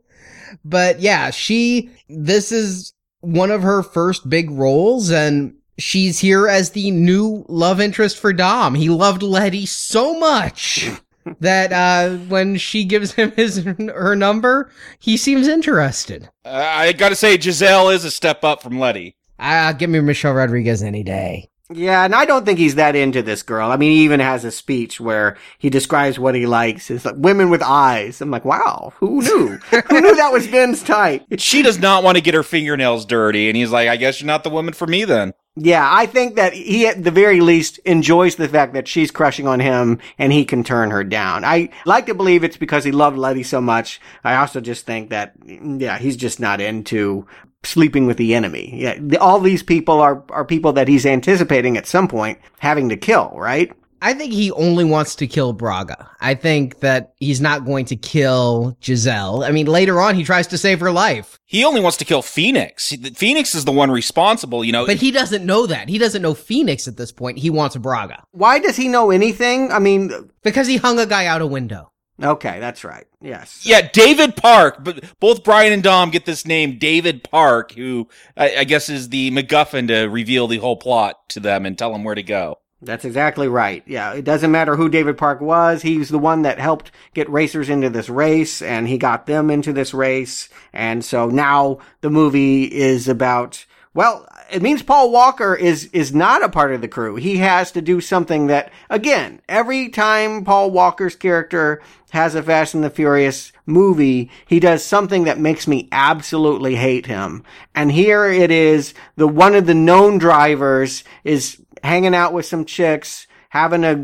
but 0.64 1.01
yeah, 1.01 1.31
she, 1.31 1.90
this 2.09 2.53
is 2.53 2.92
one 3.22 3.51
of 3.51 3.62
her 3.62 3.83
first 3.83 4.31
big 4.31 4.53
roles. 4.53 5.11
And 5.11 5.57
she's 5.79 6.20
here 6.20 6.46
as 6.46 6.70
the 6.70 6.92
new 6.92 7.44
love 7.48 7.81
interest 7.81 8.18
for 8.18 8.33
Dom. 8.33 8.77
He 8.77 8.88
loved 8.88 9.24
Letty 9.24 9.66
so 9.66 10.16
much 10.16 10.89
that 11.41 11.72
uh, 11.72 12.18
when 12.26 12.57
she 12.57 12.84
gives 12.84 13.14
him 13.14 13.32
his 13.32 13.64
her 13.64 14.14
number, 14.14 14.70
he 15.01 15.16
seems 15.16 15.49
interested. 15.49 16.30
Uh, 16.45 16.64
I 16.64 16.93
gotta 16.93 17.16
say, 17.16 17.39
Giselle 17.39 17.91
is 17.91 18.05
a 18.05 18.11
step 18.12 18.45
up 18.45 18.62
from 18.62 18.78
Letty. 18.78 19.16
Ah, 19.41 19.74
give 19.76 19.91
me 19.91 20.01
Michelle 20.01 20.34
Rodriguez 20.34 20.82
any 20.82 21.03
day. 21.03 21.49
Yeah, 21.70 22.04
and 22.04 22.14
I 22.14 22.24
don't 22.24 22.46
think 22.46 22.58
he's 22.58 22.76
that 22.76 22.96
into 22.96 23.22
this 23.22 23.42
girl. 23.42 23.70
I 23.70 23.76
mean, 23.76 23.92
he 23.92 24.04
even 24.04 24.20
has 24.20 24.42
a 24.44 24.50
speech 24.50 25.00
where 25.00 25.36
he 25.58 25.68
describes 25.68 26.18
what 26.18 26.34
he 26.34 26.46
likes. 26.46 26.90
It's 26.90 27.04
like 27.04 27.16
women 27.18 27.50
with 27.50 27.62
eyes. 27.62 28.22
I'm 28.22 28.30
like, 28.30 28.46
wow, 28.46 28.94
who 28.96 29.20
knew? 29.20 29.58
who 29.58 30.00
knew 30.00 30.16
that 30.16 30.32
was 30.32 30.46
Ben's 30.48 30.82
type? 30.82 31.24
She 31.38 31.62
does 31.62 31.78
not 31.78 32.02
want 32.02 32.16
to 32.16 32.22
get 32.22 32.34
her 32.34 32.42
fingernails 32.42 33.06
dirty, 33.06 33.48
and 33.48 33.56
he's 33.56 33.70
like, 33.70 33.88
I 33.88 33.96
guess 33.96 34.20
you're 34.20 34.26
not 34.26 34.44
the 34.44 34.50
woman 34.50 34.74
for 34.74 34.86
me 34.86 35.04
then. 35.04 35.32
Yeah, 35.60 35.88
I 35.90 36.06
think 36.06 36.36
that 36.36 36.52
he 36.52 36.86
at 36.86 37.02
the 37.02 37.10
very 37.10 37.40
least 37.40 37.78
enjoys 37.78 38.36
the 38.36 38.48
fact 38.48 38.74
that 38.74 38.86
she's 38.86 39.10
crushing 39.10 39.48
on 39.48 39.58
him 39.58 39.98
and 40.16 40.32
he 40.32 40.44
can 40.44 40.62
turn 40.62 40.92
her 40.92 41.02
down. 41.02 41.44
I 41.44 41.70
like 41.84 42.06
to 42.06 42.14
believe 42.14 42.44
it's 42.44 42.56
because 42.56 42.84
he 42.84 42.92
loved 42.92 43.18
Letty 43.18 43.42
so 43.42 43.60
much. 43.60 44.00
I 44.22 44.36
also 44.36 44.60
just 44.60 44.86
think 44.86 45.10
that, 45.10 45.38
mm, 45.40 45.80
yeah, 45.80 45.98
he's 45.98 46.16
just 46.16 46.38
not 46.38 46.60
into 46.60 47.26
sleeping 47.62 48.06
with 48.06 48.16
the 48.16 48.34
enemy. 48.34 48.72
Yeah, 48.74 48.98
the, 49.00 49.18
all 49.18 49.40
these 49.40 49.62
people 49.62 50.00
are, 50.00 50.24
are 50.30 50.44
people 50.44 50.72
that 50.74 50.88
he's 50.88 51.06
anticipating 51.06 51.76
at 51.76 51.86
some 51.86 52.09
point 52.09 52.38
having 52.59 52.88
to 52.88 52.96
kill, 52.96 53.32
right? 53.34 53.72
I 54.00 54.14
think 54.14 54.32
he 54.32 54.52
only 54.52 54.84
wants 54.84 55.16
to 55.16 55.26
kill 55.26 55.52
Braga. 55.52 56.09
I 56.20 56.34
think 56.34 56.80
that 56.80 57.14
he's 57.18 57.40
not 57.40 57.64
going 57.64 57.86
to 57.86 57.96
kill 57.96 58.76
Giselle. 58.80 59.42
I 59.42 59.50
mean, 59.50 59.66
later 59.66 60.00
on, 60.00 60.14
he 60.14 60.22
tries 60.22 60.46
to 60.48 60.59
save 60.59 60.78
her 60.80 60.92
life. 60.92 61.38
He 61.46 61.64
only 61.64 61.80
wants 61.80 61.96
to 61.98 62.04
kill 62.04 62.22
Phoenix. 62.22 62.94
Phoenix 63.14 63.54
is 63.56 63.64
the 63.64 63.72
one 63.72 63.90
responsible, 63.90 64.64
you 64.64 64.70
know. 64.70 64.86
But 64.86 64.98
he 64.98 65.11
doesn't 65.11 65.44
know 65.44 65.66
that. 65.66 65.88
He 65.88 65.98
doesn't 65.98 66.22
know 66.22 66.34
Phoenix 66.34 66.86
at 66.86 66.96
this 66.96 67.11
point. 67.11 67.38
He 67.38 67.50
wants 67.50 67.76
Braga. 67.76 68.22
Why 68.30 68.61
does 68.61 68.76
he 68.76 68.86
know 68.86 69.11
anything? 69.11 69.72
I 69.72 69.80
mean, 69.80 70.30
because 70.42 70.68
he 70.68 70.76
hung 70.76 71.00
a 71.00 71.06
guy 71.06 71.26
out 71.26 71.42
a 71.42 71.46
window. 71.46 71.90
Okay, 72.20 72.58
that's 72.58 72.82
right. 72.82 73.06
Yes. 73.20 73.64
Yeah, 73.64 73.88
David 73.92 74.36
Park. 74.36 74.78
But 74.82 75.04
both 75.20 75.44
Brian 75.44 75.72
and 75.72 75.82
Dom 75.82 76.10
get 76.10 76.24
this 76.24 76.44
name, 76.44 76.78
David 76.78 77.22
Park, 77.22 77.72
who 77.72 78.08
I, 78.36 78.56
I 78.58 78.64
guess 78.64 78.88
is 78.88 79.08
the 79.08 79.30
MacGuffin 79.30 79.88
to 79.88 80.06
reveal 80.06 80.48
the 80.48 80.58
whole 80.58 80.76
plot 80.76 81.28
to 81.30 81.40
them 81.40 81.64
and 81.64 81.78
tell 81.78 81.92
them 81.92 82.02
where 82.04 82.16
to 82.16 82.22
go. 82.22 82.58
That's 82.80 83.04
exactly 83.04 83.48
right. 83.48 83.82
Yeah, 83.86 84.14
it 84.14 84.24
doesn't 84.24 84.52
matter 84.52 84.76
who 84.76 84.88
David 84.88 85.18
Park 85.18 85.40
was. 85.40 85.82
He's 85.82 86.10
the 86.10 86.18
one 86.18 86.42
that 86.42 86.60
helped 86.60 86.92
get 87.12 87.28
racers 87.28 87.68
into 87.68 87.90
this 87.90 88.08
race 88.08 88.62
and 88.62 88.86
he 88.86 88.98
got 88.98 89.26
them 89.26 89.50
into 89.50 89.72
this 89.72 89.92
race. 89.92 90.48
And 90.72 91.04
so 91.04 91.28
now 91.28 91.78
the 92.02 92.10
movie 92.10 92.64
is 92.64 93.08
about, 93.08 93.64
well, 93.95 94.28
it 94.51 94.62
means 94.62 94.82
Paul 94.82 95.11
Walker 95.11 95.55
is, 95.55 95.86
is 95.93 96.14
not 96.14 96.45
a 96.45 96.49
part 96.49 96.72
of 96.72 96.80
the 96.80 96.89
crew. 96.89 97.16
He 97.16 97.39
has 97.39 97.72
to 97.72 97.82
do 97.82 98.01
something 98.01 98.47
that, 98.49 98.70
again, 98.91 99.41
every 99.49 99.89
time 99.89 100.45
Paul 100.45 100.70
Walker's 100.70 101.16
character 101.16 101.82
has 102.11 102.34
a 102.34 102.43
Fast 102.43 102.74
and 102.74 102.84
the 102.84 102.91
Furious 102.91 103.53
movie, 103.66 104.30
he 104.47 104.61
does 104.61 104.84
something 104.84 105.24
that 105.24 105.39
makes 105.39 105.66
me 105.66 105.89
absolutely 105.91 106.76
hate 106.76 107.07
him. 107.07 107.45
And 107.74 107.91
here 107.91 108.26
it 108.26 108.51
is, 108.51 108.95
the 109.16 109.28
one 109.28 109.55
of 109.55 109.66
the 109.66 109.74
known 109.74 110.18
drivers 110.18 111.05
is 111.24 111.61
hanging 111.82 112.14
out 112.14 112.32
with 112.32 112.47
some 112.47 112.64
chicks, 112.64 113.26
having 113.51 113.84
a 113.84 113.95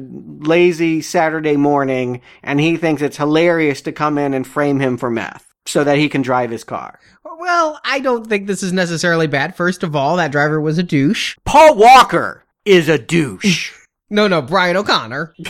lazy 0.47 1.03
Saturday 1.03 1.57
morning, 1.57 2.21
and 2.43 2.61
he 2.61 2.77
thinks 2.77 3.03
it's 3.03 3.17
hilarious 3.17 3.83
to 3.83 3.93
come 3.93 4.19
in 4.19 4.35
and 4.35 4.47
frame 4.47 4.81
him 4.81 4.97
for 4.97 5.11
meth 5.11 5.54
so 5.67 5.85
that 5.85 5.99
he 5.99 6.09
can 6.09 6.23
drive 6.23 6.51
his 6.51 6.65
car. 6.65 6.99
Well, 7.39 7.81
I 7.85 8.01
don't 8.01 8.27
think 8.27 8.47
this 8.47 8.63
is 8.63 8.73
necessarily 8.73 9.27
bad. 9.27 9.57
First 9.57 9.83
of 9.83 9.97
all, 9.97 10.17
that 10.17 10.33
driver 10.33 10.61
was 10.61 10.79
a 10.79 10.83
douche. 10.83 11.37
Paul 11.45 11.77
Walker 11.77 12.45
is 12.65 12.89
a 12.89 12.99
douche. 12.99 13.73
no, 14.11 14.29
no, 14.29 14.43
Brian 14.43 14.77
O'Connor. 14.77 15.35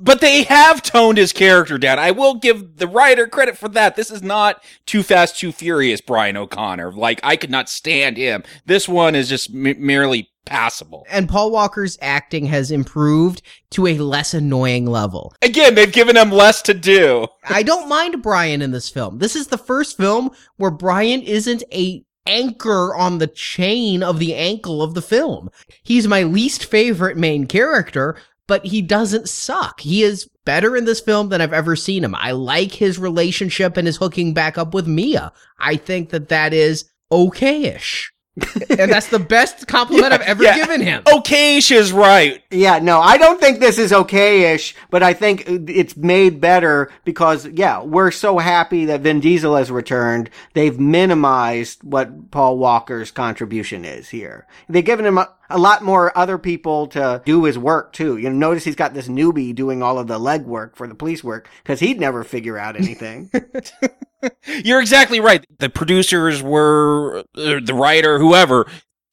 But 0.00 0.20
they 0.20 0.44
have 0.44 0.82
toned 0.82 1.18
his 1.18 1.32
character 1.32 1.78
down. 1.78 1.98
I 1.98 2.10
will 2.10 2.34
give 2.34 2.76
the 2.76 2.86
writer 2.86 3.26
credit 3.26 3.58
for 3.58 3.68
that. 3.70 3.96
This 3.96 4.10
is 4.10 4.22
not 4.22 4.62
Too 4.86 5.02
Fast, 5.02 5.38
Too 5.38 5.52
Furious 5.52 6.00
Brian 6.00 6.36
O'Connor. 6.36 6.92
Like, 6.92 7.20
I 7.22 7.36
could 7.36 7.50
not 7.50 7.68
stand 7.68 8.16
him. 8.16 8.42
This 8.66 8.88
one 8.88 9.14
is 9.14 9.28
just 9.28 9.50
m- 9.50 9.76
merely 9.78 10.30
passable. 10.44 11.06
And 11.10 11.28
Paul 11.28 11.50
Walker's 11.50 11.98
acting 12.00 12.46
has 12.46 12.70
improved 12.70 13.42
to 13.70 13.86
a 13.86 13.98
less 13.98 14.34
annoying 14.34 14.86
level. 14.86 15.34
Again, 15.42 15.74
they've 15.74 15.92
given 15.92 16.16
him 16.16 16.30
less 16.30 16.62
to 16.62 16.74
do. 16.74 17.26
I 17.48 17.62
don't 17.62 17.88
mind 17.88 18.22
Brian 18.22 18.62
in 18.62 18.70
this 18.70 18.90
film. 18.90 19.18
This 19.18 19.36
is 19.36 19.48
the 19.48 19.58
first 19.58 19.96
film 19.96 20.30
where 20.56 20.70
Brian 20.70 21.22
isn't 21.22 21.64
a 21.72 22.04
anchor 22.26 22.94
on 22.94 23.18
the 23.18 23.26
chain 23.26 24.02
of 24.02 24.18
the 24.18 24.34
ankle 24.34 24.82
of 24.82 24.94
the 24.94 25.02
film. 25.02 25.50
He's 25.82 26.08
my 26.08 26.22
least 26.22 26.64
favorite 26.64 27.18
main 27.18 27.46
character, 27.46 28.16
but 28.46 28.66
he 28.66 28.82
doesn't 28.82 29.28
suck. 29.28 29.80
He 29.80 30.02
is 30.02 30.28
better 30.44 30.76
in 30.76 30.84
this 30.84 31.00
film 31.00 31.28
than 31.28 31.40
I've 31.40 31.52
ever 31.52 31.76
seen 31.76 32.04
him. 32.04 32.14
I 32.14 32.32
like 32.32 32.72
his 32.72 32.98
relationship 32.98 33.76
and 33.76 33.86
his 33.86 33.96
hooking 33.96 34.34
back 34.34 34.58
up 34.58 34.74
with 34.74 34.86
Mia. 34.86 35.32
I 35.58 35.76
think 35.76 36.10
that 36.10 36.28
that 36.28 36.52
is 36.52 36.90
okayish. 37.10 38.06
And 38.36 38.90
that's 38.90 39.08
the 39.08 39.18
best 39.18 39.68
compliment 39.68 40.10
yeah, 40.10 40.14
I've 40.14 40.22
ever 40.22 40.42
yeah. 40.42 40.56
given 40.56 40.80
him. 40.80 41.02
Okayish 41.04 41.70
is 41.70 41.92
right. 41.92 42.42
Yeah, 42.50 42.80
no, 42.80 43.00
I 43.00 43.16
don't 43.16 43.40
think 43.40 43.60
this 43.60 43.78
is 43.78 43.92
okayish, 43.92 44.74
but 44.90 45.02
I 45.04 45.14
think 45.14 45.44
it's 45.46 45.96
made 45.96 46.40
better 46.40 46.90
because, 47.04 47.46
yeah, 47.46 47.82
we're 47.82 48.10
so 48.10 48.38
happy 48.38 48.86
that 48.86 49.02
Vin 49.02 49.20
Diesel 49.20 49.54
has 49.56 49.70
returned. 49.70 50.30
They've 50.54 50.78
minimized 50.78 51.84
what 51.84 52.32
Paul 52.32 52.58
Walker's 52.58 53.12
contribution 53.12 53.84
is 53.84 54.08
here. 54.08 54.46
They've 54.68 54.84
given 54.84 55.06
him 55.06 55.18
a, 55.18 55.30
a 55.48 55.58
lot 55.58 55.84
more 55.84 56.16
other 56.18 56.38
people 56.38 56.88
to 56.88 57.22
do 57.24 57.44
his 57.44 57.56
work 57.56 57.92
too. 57.92 58.16
You 58.16 58.30
know, 58.30 58.48
notice 58.48 58.64
he's 58.64 58.74
got 58.74 58.94
this 58.94 59.08
newbie 59.08 59.54
doing 59.54 59.82
all 59.82 59.98
of 59.98 60.08
the 60.08 60.18
legwork 60.18 60.74
for 60.74 60.88
the 60.88 60.94
police 60.96 61.22
work 61.22 61.48
because 61.62 61.78
he'd 61.78 62.00
never 62.00 62.24
figure 62.24 62.58
out 62.58 62.74
anything. 62.74 63.30
You're 64.64 64.80
exactly 64.80 65.20
right. 65.20 65.44
The 65.58 65.70
producers 65.70 66.42
were, 66.42 67.24
uh, 67.36 67.60
the 67.64 67.74
writer, 67.74 68.18
whoever, 68.18 68.66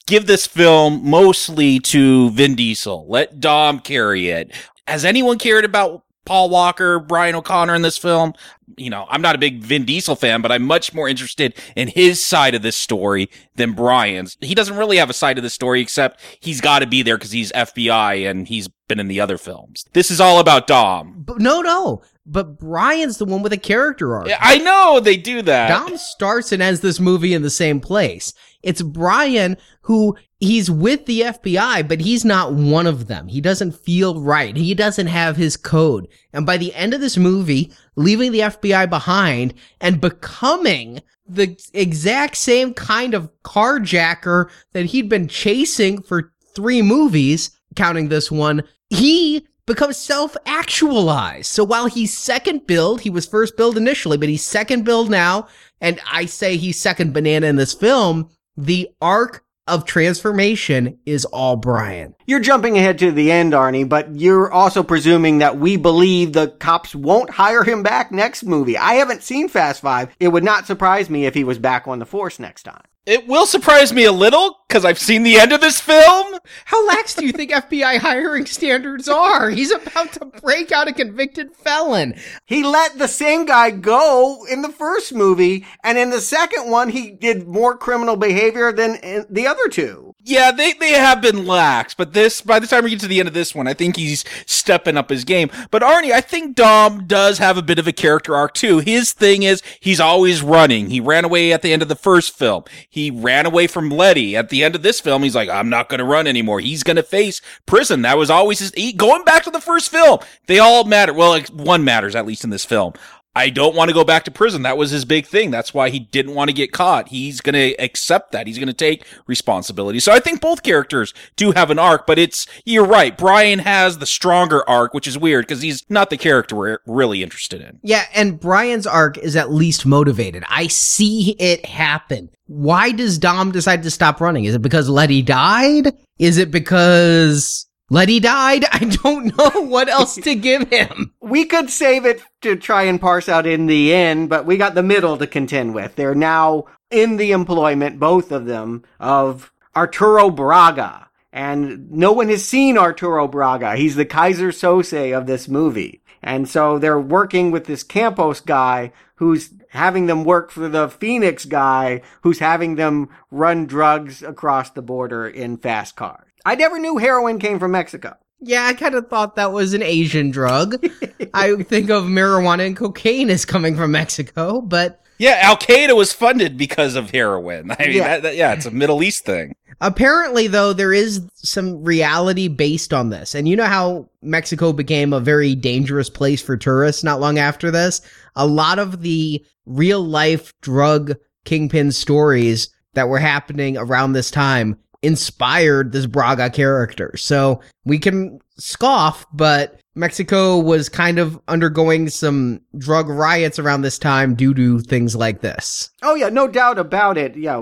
give 0.07 0.27
this 0.27 0.47
film 0.47 1.07
mostly 1.09 1.79
to 1.79 2.29
Vin 2.31 2.55
Diesel. 2.55 3.05
Let 3.07 3.39
Dom 3.39 3.79
carry 3.79 4.29
it. 4.29 4.51
Has 4.87 5.05
anyone 5.05 5.37
cared 5.37 5.65
about 5.65 6.03
Paul 6.25 6.49
Walker, 6.49 6.99
Brian 6.99 7.35
O'Connor 7.35 7.75
in 7.75 7.81
this 7.81 7.97
film? 7.97 8.33
You 8.77 8.89
know, 8.89 9.05
I'm 9.09 9.21
not 9.21 9.35
a 9.35 9.39
big 9.39 9.61
Vin 9.61 9.85
Diesel 9.85 10.15
fan, 10.15 10.41
but 10.41 10.51
I'm 10.51 10.63
much 10.63 10.93
more 10.93 11.07
interested 11.07 11.55
in 11.75 11.87
his 11.87 12.23
side 12.23 12.55
of 12.55 12.61
this 12.61 12.75
story 12.75 13.29
than 13.55 13.73
Brian's. 13.73 14.37
He 14.41 14.55
doesn't 14.55 14.77
really 14.77 14.97
have 14.97 15.09
a 15.09 15.13
side 15.13 15.37
of 15.37 15.43
the 15.43 15.49
story 15.49 15.81
except 15.81 16.19
he's 16.39 16.61
got 16.61 16.79
to 16.79 16.87
be 16.87 17.01
there 17.01 17.17
because 17.17 17.31
he's 17.31 17.51
FBI 17.51 18.29
and 18.29 18.47
he's 18.47 18.69
been 18.87 18.99
in 18.99 19.07
the 19.07 19.19
other 19.19 19.37
films. 19.37 19.85
This 19.93 20.09
is 20.09 20.21
all 20.21 20.39
about 20.39 20.67
Dom. 20.67 21.23
But 21.25 21.39
no, 21.39 21.61
no 21.61 22.01
but 22.31 22.57
Brian's 22.57 23.17
the 23.17 23.25
one 23.25 23.43
with 23.43 23.51
a 23.51 23.57
character 23.57 24.15
arc. 24.15 24.27
Yeah, 24.27 24.37
I 24.39 24.57
know 24.59 25.01
they 25.01 25.17
do 25.17 25.41
that. 25.41 25.67
Dom 25.67 25.97
starts 25.97 26.53
and 26.53 26.61
ends 26.61 26.79
this 26.79 26.99
movie 26.99 27.33
in 27.33 27.41
the 27.41 27.49
same 27.49 27.81
place. 27.81 28.33
It's 28.63 28.81
Brian 28.81 29.57
who 29.81 30.15
he's 30.39 30.71
with 30.71 31.05
the 31.07 31.21
FBI, 31.21 31.87
but 31.87 31.99
he's 31.99 32.23
not 32.23 32.53
one 32.53 32.87
of 32.87 33.07
them. 33.07 33.27
He 33.27 33.41
doesn't 33.41 33.75
feel 33.75 34.21
right. 34.21 34.55
He 34.55 34.73
doesn't 34.73 35.07
have 35.07 35.35
his 35.35 35.57
code. 35.57 36.07
And 36.31 36.45
by 36.45 36.55
the 36.55 36.73
end 36.73 36.93
of 36.93 37.01
this 37.01 37.17
movie, 37.17 37.73
leaving 37.97 38.31
the 38.31 38.39
FBI 38.39 38.89
behind 38.89 39.53
and 39.81 39.99
becoming 39.99 41.01
the 41.27 41.57
exact 41.73 42.37
same 42.37 42.73
kind 42.73 43.13
of 43.13 43.29
carjacker 43.43 44.49
that 44.71 44.85
he'd 44.85 45.09
been 45.09 45.27
chasing 45.27 46.01
for 46.01 46.31
three 46.55 46.81
movies, 46.81 47.51
counting 47.75 48.07
this 48.07 48.31
one, 48.31 48.63
he 48.89 49.45
becomes 49.65 49.97
self-actualized. 49.97 51.45
So 51.45 51.63
while 51.63 51.87
he's 51.87 52.17
second 52.17 52.67
build, 52.67 53.01
he 53.01 53.09
was 53.09 53.25
first 53.25 53.57
build 53.57 53.77
initially, 53.77 54.17
but 54.17 54.29
he's 54.29 54.43
second 54.43 54.83
build 54.83 55.09
now, 55.09 55.47
and 55.79 55.99
I 56.11 56.25
say 56.25 56.57
he's 56.57 56.79
second 56.79 57.13
banana 57.13 57.47
in 57.47 57.55
this 57.55 57.73
film, 57.73 58.29
the 58.57 58.89
arc 59.01 59.43
of 59.67 59.85
transformation 59.85 60.97
is 61.05 61.23
all 61.25 61.55
Brian. 61.55 62.15
You're 62.25 62.39
jumping 62.39 62.77
ahead 62.77 62.99
to 62.99 63.11
the 63.11 63.31
end, 63.31 63.53
Arnie, 63.53 63.87
but 63.87 64.13
you're 64.19 64.51
also 64.51 64.83
presuming 64.83 65.37
that 65.37 65.57
we 65.57 65.77
believe 65.77 66.33
the 66.33 66.49
cops 66.49 66.93
won't 66.95 67.29
hire 67.29 67.63
him 67.63 67.83
back 67.83 68.11
next 68.11 68.43
movie. 68.43 68.77
I 68.77 68.95
haven't 68.95 69.23
seen 69.23 69.47
Fast 69.47 69.81
Five. 69.81 70.15
It 70.19 70.29
would 70.29 70.43
not 70.43 70.65
surprise 70.65 71.09
me 71.09 71.25
if 71.25 71.35
he 71.35 71.43
was 71.43 71.59
back 71.59 71.87
on 71.87 71.99
the 71.99 72.05
force 72.05 72.39
next 72.39 72.63
time. 72.63 72.83
It 73.07 73.27
will 73.27 73.47
surprise 73.47 73.91
me 73.91 74.05
a 74.05 74.11
little 74.11 74.59
because 74.67 74.85
I've 74.85 74.99
seen 74.99 75.23
the 75.23 75.39
end 75.39 75.51
of 75.51 75.59
this 75.59 75.81
film. 75.81 76.37
How 76.65 76.85
lax 76.85 77.15
do 77.15 77.25
you 77.25 77.31
think 77.31 77.49
FBI 77.49 77.97
hiring 77.97 78.45
standards 78.45 79.09
are? 79.09 79.49
He's 79.49 79.71
about 79.71 80.13
to 80.13 80.25
break 80.25 80.71
out 80.71 80.87
a 80.87 80.93
convicted 80.93 81.55
felon. 81.55 82.13
He 82.45 82.63
let 82.63 82.99
the 82.99 83.07
same 83.07 83.45
guy 83.45 83.71
go 83.71 84.45
in 84.47 84.61
the 84.61 84.69
first 84.69 85.15
movie, 85.15 85.65
and 85.83 85.97
in 85.97 86.11
the 86.11 86.21
second 86.21 86.69
one, 86.69 86.89
he 86.89 87.09
did 87.09 87.47
more 87.47 87.75
criminal 87.75 88.17
behavior 88.17 88.71
than 88.71 89.25
the 89.31 89.47
other 89.47 89.67
two. 89.67 90.10
Yeah, 90.23 90.51
they, 90.51 90.73
they 90.73 90.91
have 90.91 91.19
been 91.19 91.47
lax, 91.47 91.95
but 91.95 92.13
this, 92.13 92.41
by 92.41 92.59
the 92.59 92.67
time 92.67 92.83
we 92.83 92.91
get 92.91 92.99
to 92.99 93.07
the 93.07 93.19
end 93.19 93.27
of 93.27 93.33
this 93.33 93.55
one, 93.55 93.67
I 93.67 93.73
think 93.73 93.95
he's 93.95 94.23
stepping 94.45 94.95
up 94.95 95.09
his 95.09 95.23
game. 95.23 95.49
But 95.71 95.81
Arnie, 95.81 96.11
I 96.11 96.21
think 96.21 96.55
Dom 96.55 97.07
does 97.07 97.39
have 97.39 97.57
a 97.57 97.63
bit 97.63 97.79
of 97.79 97.87
a 97.87 97.91
character 97.91 98.35
arc 98.35 98.53
too. 98.53 98.79
His 98.79 99.13
thing 99.13 99.41
is 99.41 99.63
he's 99.79 99.99
always 99.99 100.43
running. 100.43 100.91
He 100.91 100.99
ran 100.99 101.25
away 101.25 101.51
at 101.51 101.63
the 101.63 101.73
end 101.73 101.81
of 101.81 101.87
the 101.87 101.95
first 101.95 102.37
film. 102.37 102.65
He 102.87 103.09
ran 103.09 103.47
away 103.47 103.65
from 103.65 103.89
Letty. 103.89 104.35
At 104.35 104.49
the 104.49 104.63
end 104.63 104.75
of 104.75 104.83
this 104.83 104.99
film, 104.99 105.23
he's 105.23 105.35
like, 105.35 105.49
I'm 105.49 105.69
not 105.69 105.89
to 105.99 106.05
run 106.05 106.27
anymore. 106.27 106.59
He's 106.59 106.83
to 106.97 107.03
face 107.03 107.41
prison. 107.65 108.03
That 108.03 108.17
was 108.17 108.29
always 108.29 108.59
his, 108.59 108.71
he, 108.75 108.93
going 108.93 109.23
back 109.23 109.43
to 109.45 109.51
the 109.51 109.59
first 109.59 109.89
film. 109.89 110.19
They 110.45 110.59
all 110.59 110.83
matter. 110.83 111.13
Well, 111.13 111.29
like, 111.29 111.47
one 111.47 111.83
matters, 111.83 112.15
at 112.15 112.27
least 112.27 112.43
in 112.43 112.51
this 112.51 112.65
film. 112.65 112.93
I 113.33 113.49
don't 113.49 113.75
want 113.75 113.89
to 113.89 113.93
go 113.93 114.03
back 114.03 114.25
to 114.25 114.31
prison. 114.31 114.63
That 114.63 114.77
was 114.77 114.91
his 114.91 115.05
big 115.05 115.25
thing. 115.25 115.51
That's 115.51 115.73
why 115.73 115.89
he 115.89 115.99
didn't 115.99 116.35
want 116.35 116.49
to 116.49 116.53
get 116.53 116.73
caught. 116.73 117.09
He's 117.09 117.39
going 117.39 117.53
to 117.53 117.73
accept 117.81 118.33
that. 118.33 118.45
He's 118.45 118.57
going 118.57 118.67
to 118.67 118.73
take 118.73 119.05
responsibility. 119.25 119.99
So 120.01 120.11
I 120.11 120.19
think 120.19 120.41
both 120.41 120.63
characters 120.63 121.13
do 121.37 121.51
have 121.51 121.71
an 121.71 121.79
arc, 121.79 122.05
but 122.05 122.19
it's, 122.19 122.45
you're 122.65 122.85
right. 122.85 123.17
Brian 123.17 123.59
has 123.59 123.99
the 123.99 124.05
stronger 124.05 124.67
arc, 124.69 124.93
which 124.93 125.07
is 125.07 125.17
weird 125.17 125.47
because 125.47 125.61
he's 125.61 125.85
not 125.89 126.09
the 126.09 126.17
character 126.17 126.55
we're 126.55 126.79
really 126.85 127.23
interested 127.23 127.61
in. 127.61 127.79
Yeah, 127.83 128.05
and 128.13 128.37
Brian's 128.37 128.85
arc 128.85 129.17
is 129.17 129.37
at 129.37 129.51
least 129.51 129.85
motivated. 129.85 130.43
I 130.49 130.67
see 130.67 131.35
it 131.39 131.65
happen. 131.65 132.29
Why 132.47 132.91
does 132.91 133.17
Dom 133.17 133.51
decide 133.51 133.83
to 133.83 133.91
stop 133.91 134.19
running? 134.19 134.43
Is 134.43 134.55
it 134.55 134.61
because 134.61 134.89
Letty 134.89 135.21
died? 135.21 135.93
Is 136.19 136.37
it 136.37 136.51
because 136.51 137.65
Letty 137.91 138.21
died? 138.21 138.63
I 138.71 138.85
don't 138.85 139.37
know 139.37 139.65
what 139.65 139.89
else 139.89 140.15
to 140.15 140.33
give 140.33 140.69
him. 140.69 141.13
We 141.19 141.43
could 141.43 141.69
save 141.69 142.05
it 142.05 142.21
to 142.39 142.55
try 142.55 142.83
and 142.83 143.01
parse 143.01 143.27
out 143.27 143.45
in 143.45 143.65
the 143.65 143.93
end, 143.93 144.29
but 144.29 144.45
we 144.45 144.55
got 144.55 144.75
the 144.75 144.81
middle 144.81 145.17
to 145.17 145.27
contend 145.27 145.75
with. 145.75 145.97
They're 145.97 146.15
now 146.15 146.67
in 146.89 147.17
the 147.17 147.33
employment, 147.33 147.99
both 147.99 148.31
of 148.31 148.45
them, 148.45 148.85
of 148.97 149.51
Arturo 149.75 150.29
Braga. 150.29 151.09
And 151.33 151.91
no 151.91 152.13
one 152.13 152.29
has 152.29 152.47
seen 152.47 152.77
Arturo 152.77 153.27
Braga. 153.27 153.75
He's 153.75 153.97
the 153.97 154.05
Keyser 154.05 154.53
Söze 154.53 155.17
of 155.17 155.27
this 155.27 155.49
movie. 155.49 156.01
And 156.23 156.47
so 156.47 156.79
they're 156.79 156.97
working 156.97 157.51
with 157.51 157.65
this 157.65 157.83
Campos 157.83 158.39
guy 158.39 158.93
who's 159.15 159.49
having 159.71 160.05
them 160.05 160.23
work 160.23 160.49
for 160.49 160.69
the 160.69 160.87
Phoenix 160.87 161.43
guy 161.43 162.03
who's 162.21 162.39
having 162.39 162.75
them 162.75 163.09
run 163.31 163.65
drugs 163.65 164.23
across 164.23 164.69
the 164.69 164.81
border 164.81 165.27
in 165.27 165.57
fast 165.57 165.97
cars. 165.97 166.30
I 166.45 166.55
never 166.55 166.79
knew 166.79 166.97
heroin 166.97 167.39
came 167.39 167.59
from 167.59 167.71
Mexico. 167.71 168.15
Yeah, 168.39 168.65
I 168.65 168.73
kind 168.73 168.95
of 168.95 169.07
thought 169.07 169.35
that 169.35 169.51
was 169.51 169.73
an 169.73 169.83
Asian 169.83 170.31
drug. 170.31 170.83
I 171.33 171.55
think 171.63 171.89
of 171.91 172.05
marijuana 172.05 172.65
and 172.65 172.75
cocaine 172.75 173.29
as 173.29 173.45
coming 173.45 173.75
from 173.75 173.91
Mexico, 173.91 174.61
but 174.61 175.03
Yeah, 175.19 175.37
Al 175.43 175.57
Qaeda 175.57 175.95
was 175.95 176.11
funded 176.11 176.57
because 176.57 176.95
of 176.95 177.11
heroin. 177.11 177.69
I 177.71 177.85
mean, 177.85 177.97
Yeah. 177.97 178.07
That, 178.07 178.23
that- 178.23 178.35
yeah, 178.35 178.53
it's 178.53 178.65
a 178.65 178.71
Middle 178.71 179.03
East 179.03 179.25
thing. 179.25 179.53
apparently 179.79 180.47
though 180.47 180.73
there 180.73 180.91
is 180.93 181.21
some 181.35 181.83
reality 181.83 182.47
based 182.47 182.93
on 182.93 183.09
this. 183.11 183.35
And 183.35 183.47
you 183.47 183.55
know 183.55 183.65
how 183.65 184.09
Mexico 184.23 184.73
became 184.73 185.13
a 185.13 185.19
very 185.19 185.53
dangerous 185.53 186.09
place 186.09 186.41
for 186.41 186.57
tourists 186.57 187.03
not 187.03 187.19
long 187.19 187.37
after 187.37 187.69
this? 187.69 188.01
A 188.35 188.47
lot 188.47 188.79
of 188.79 189.01
the 189.01 189.45
real 189.67 190.01
life 190.03 190.51
drug 190.61 191.13
kingpin 191.45 191.91
stories 191.91 192.69
that 192.95 193.07
were 193.07 193.19
happening 193.19 193.77
around 193.77 194.13
this 194.13 194.31
time 194.31 194.77
inspired 195.01 195.91
this 195.91 196.05
Braga 196.05 196.49
character. 196.49 197.15
So 197.17 197.61
we 197.85 197.99
can 197.99 198.39
scoff, 198.57 199.25
but 199.33 199.79
Mexico 199.95 200.57
was 200.57 200.87
kind 200.87 201.19
of 201.19 201.39
undergoing 201.47 202.09
some 202.09 202.61
drug 202.77 203.09
riots 203.09 203.59
around 203.59 203.81
this 203.81 203.99
time 203.99 204.35
due 204.35 204.53
to 204.53 204.79
things 204.79 205.15
like 205.15 205.41
this. 205.41 205.89
Oh 206.01 206.15
yeah, 206.15 206.29
no 206.29 206.47
doubt 206.47 206.79
about 206.79 207.17
it. 207.17 207.35
Yeah, 207.35 207.61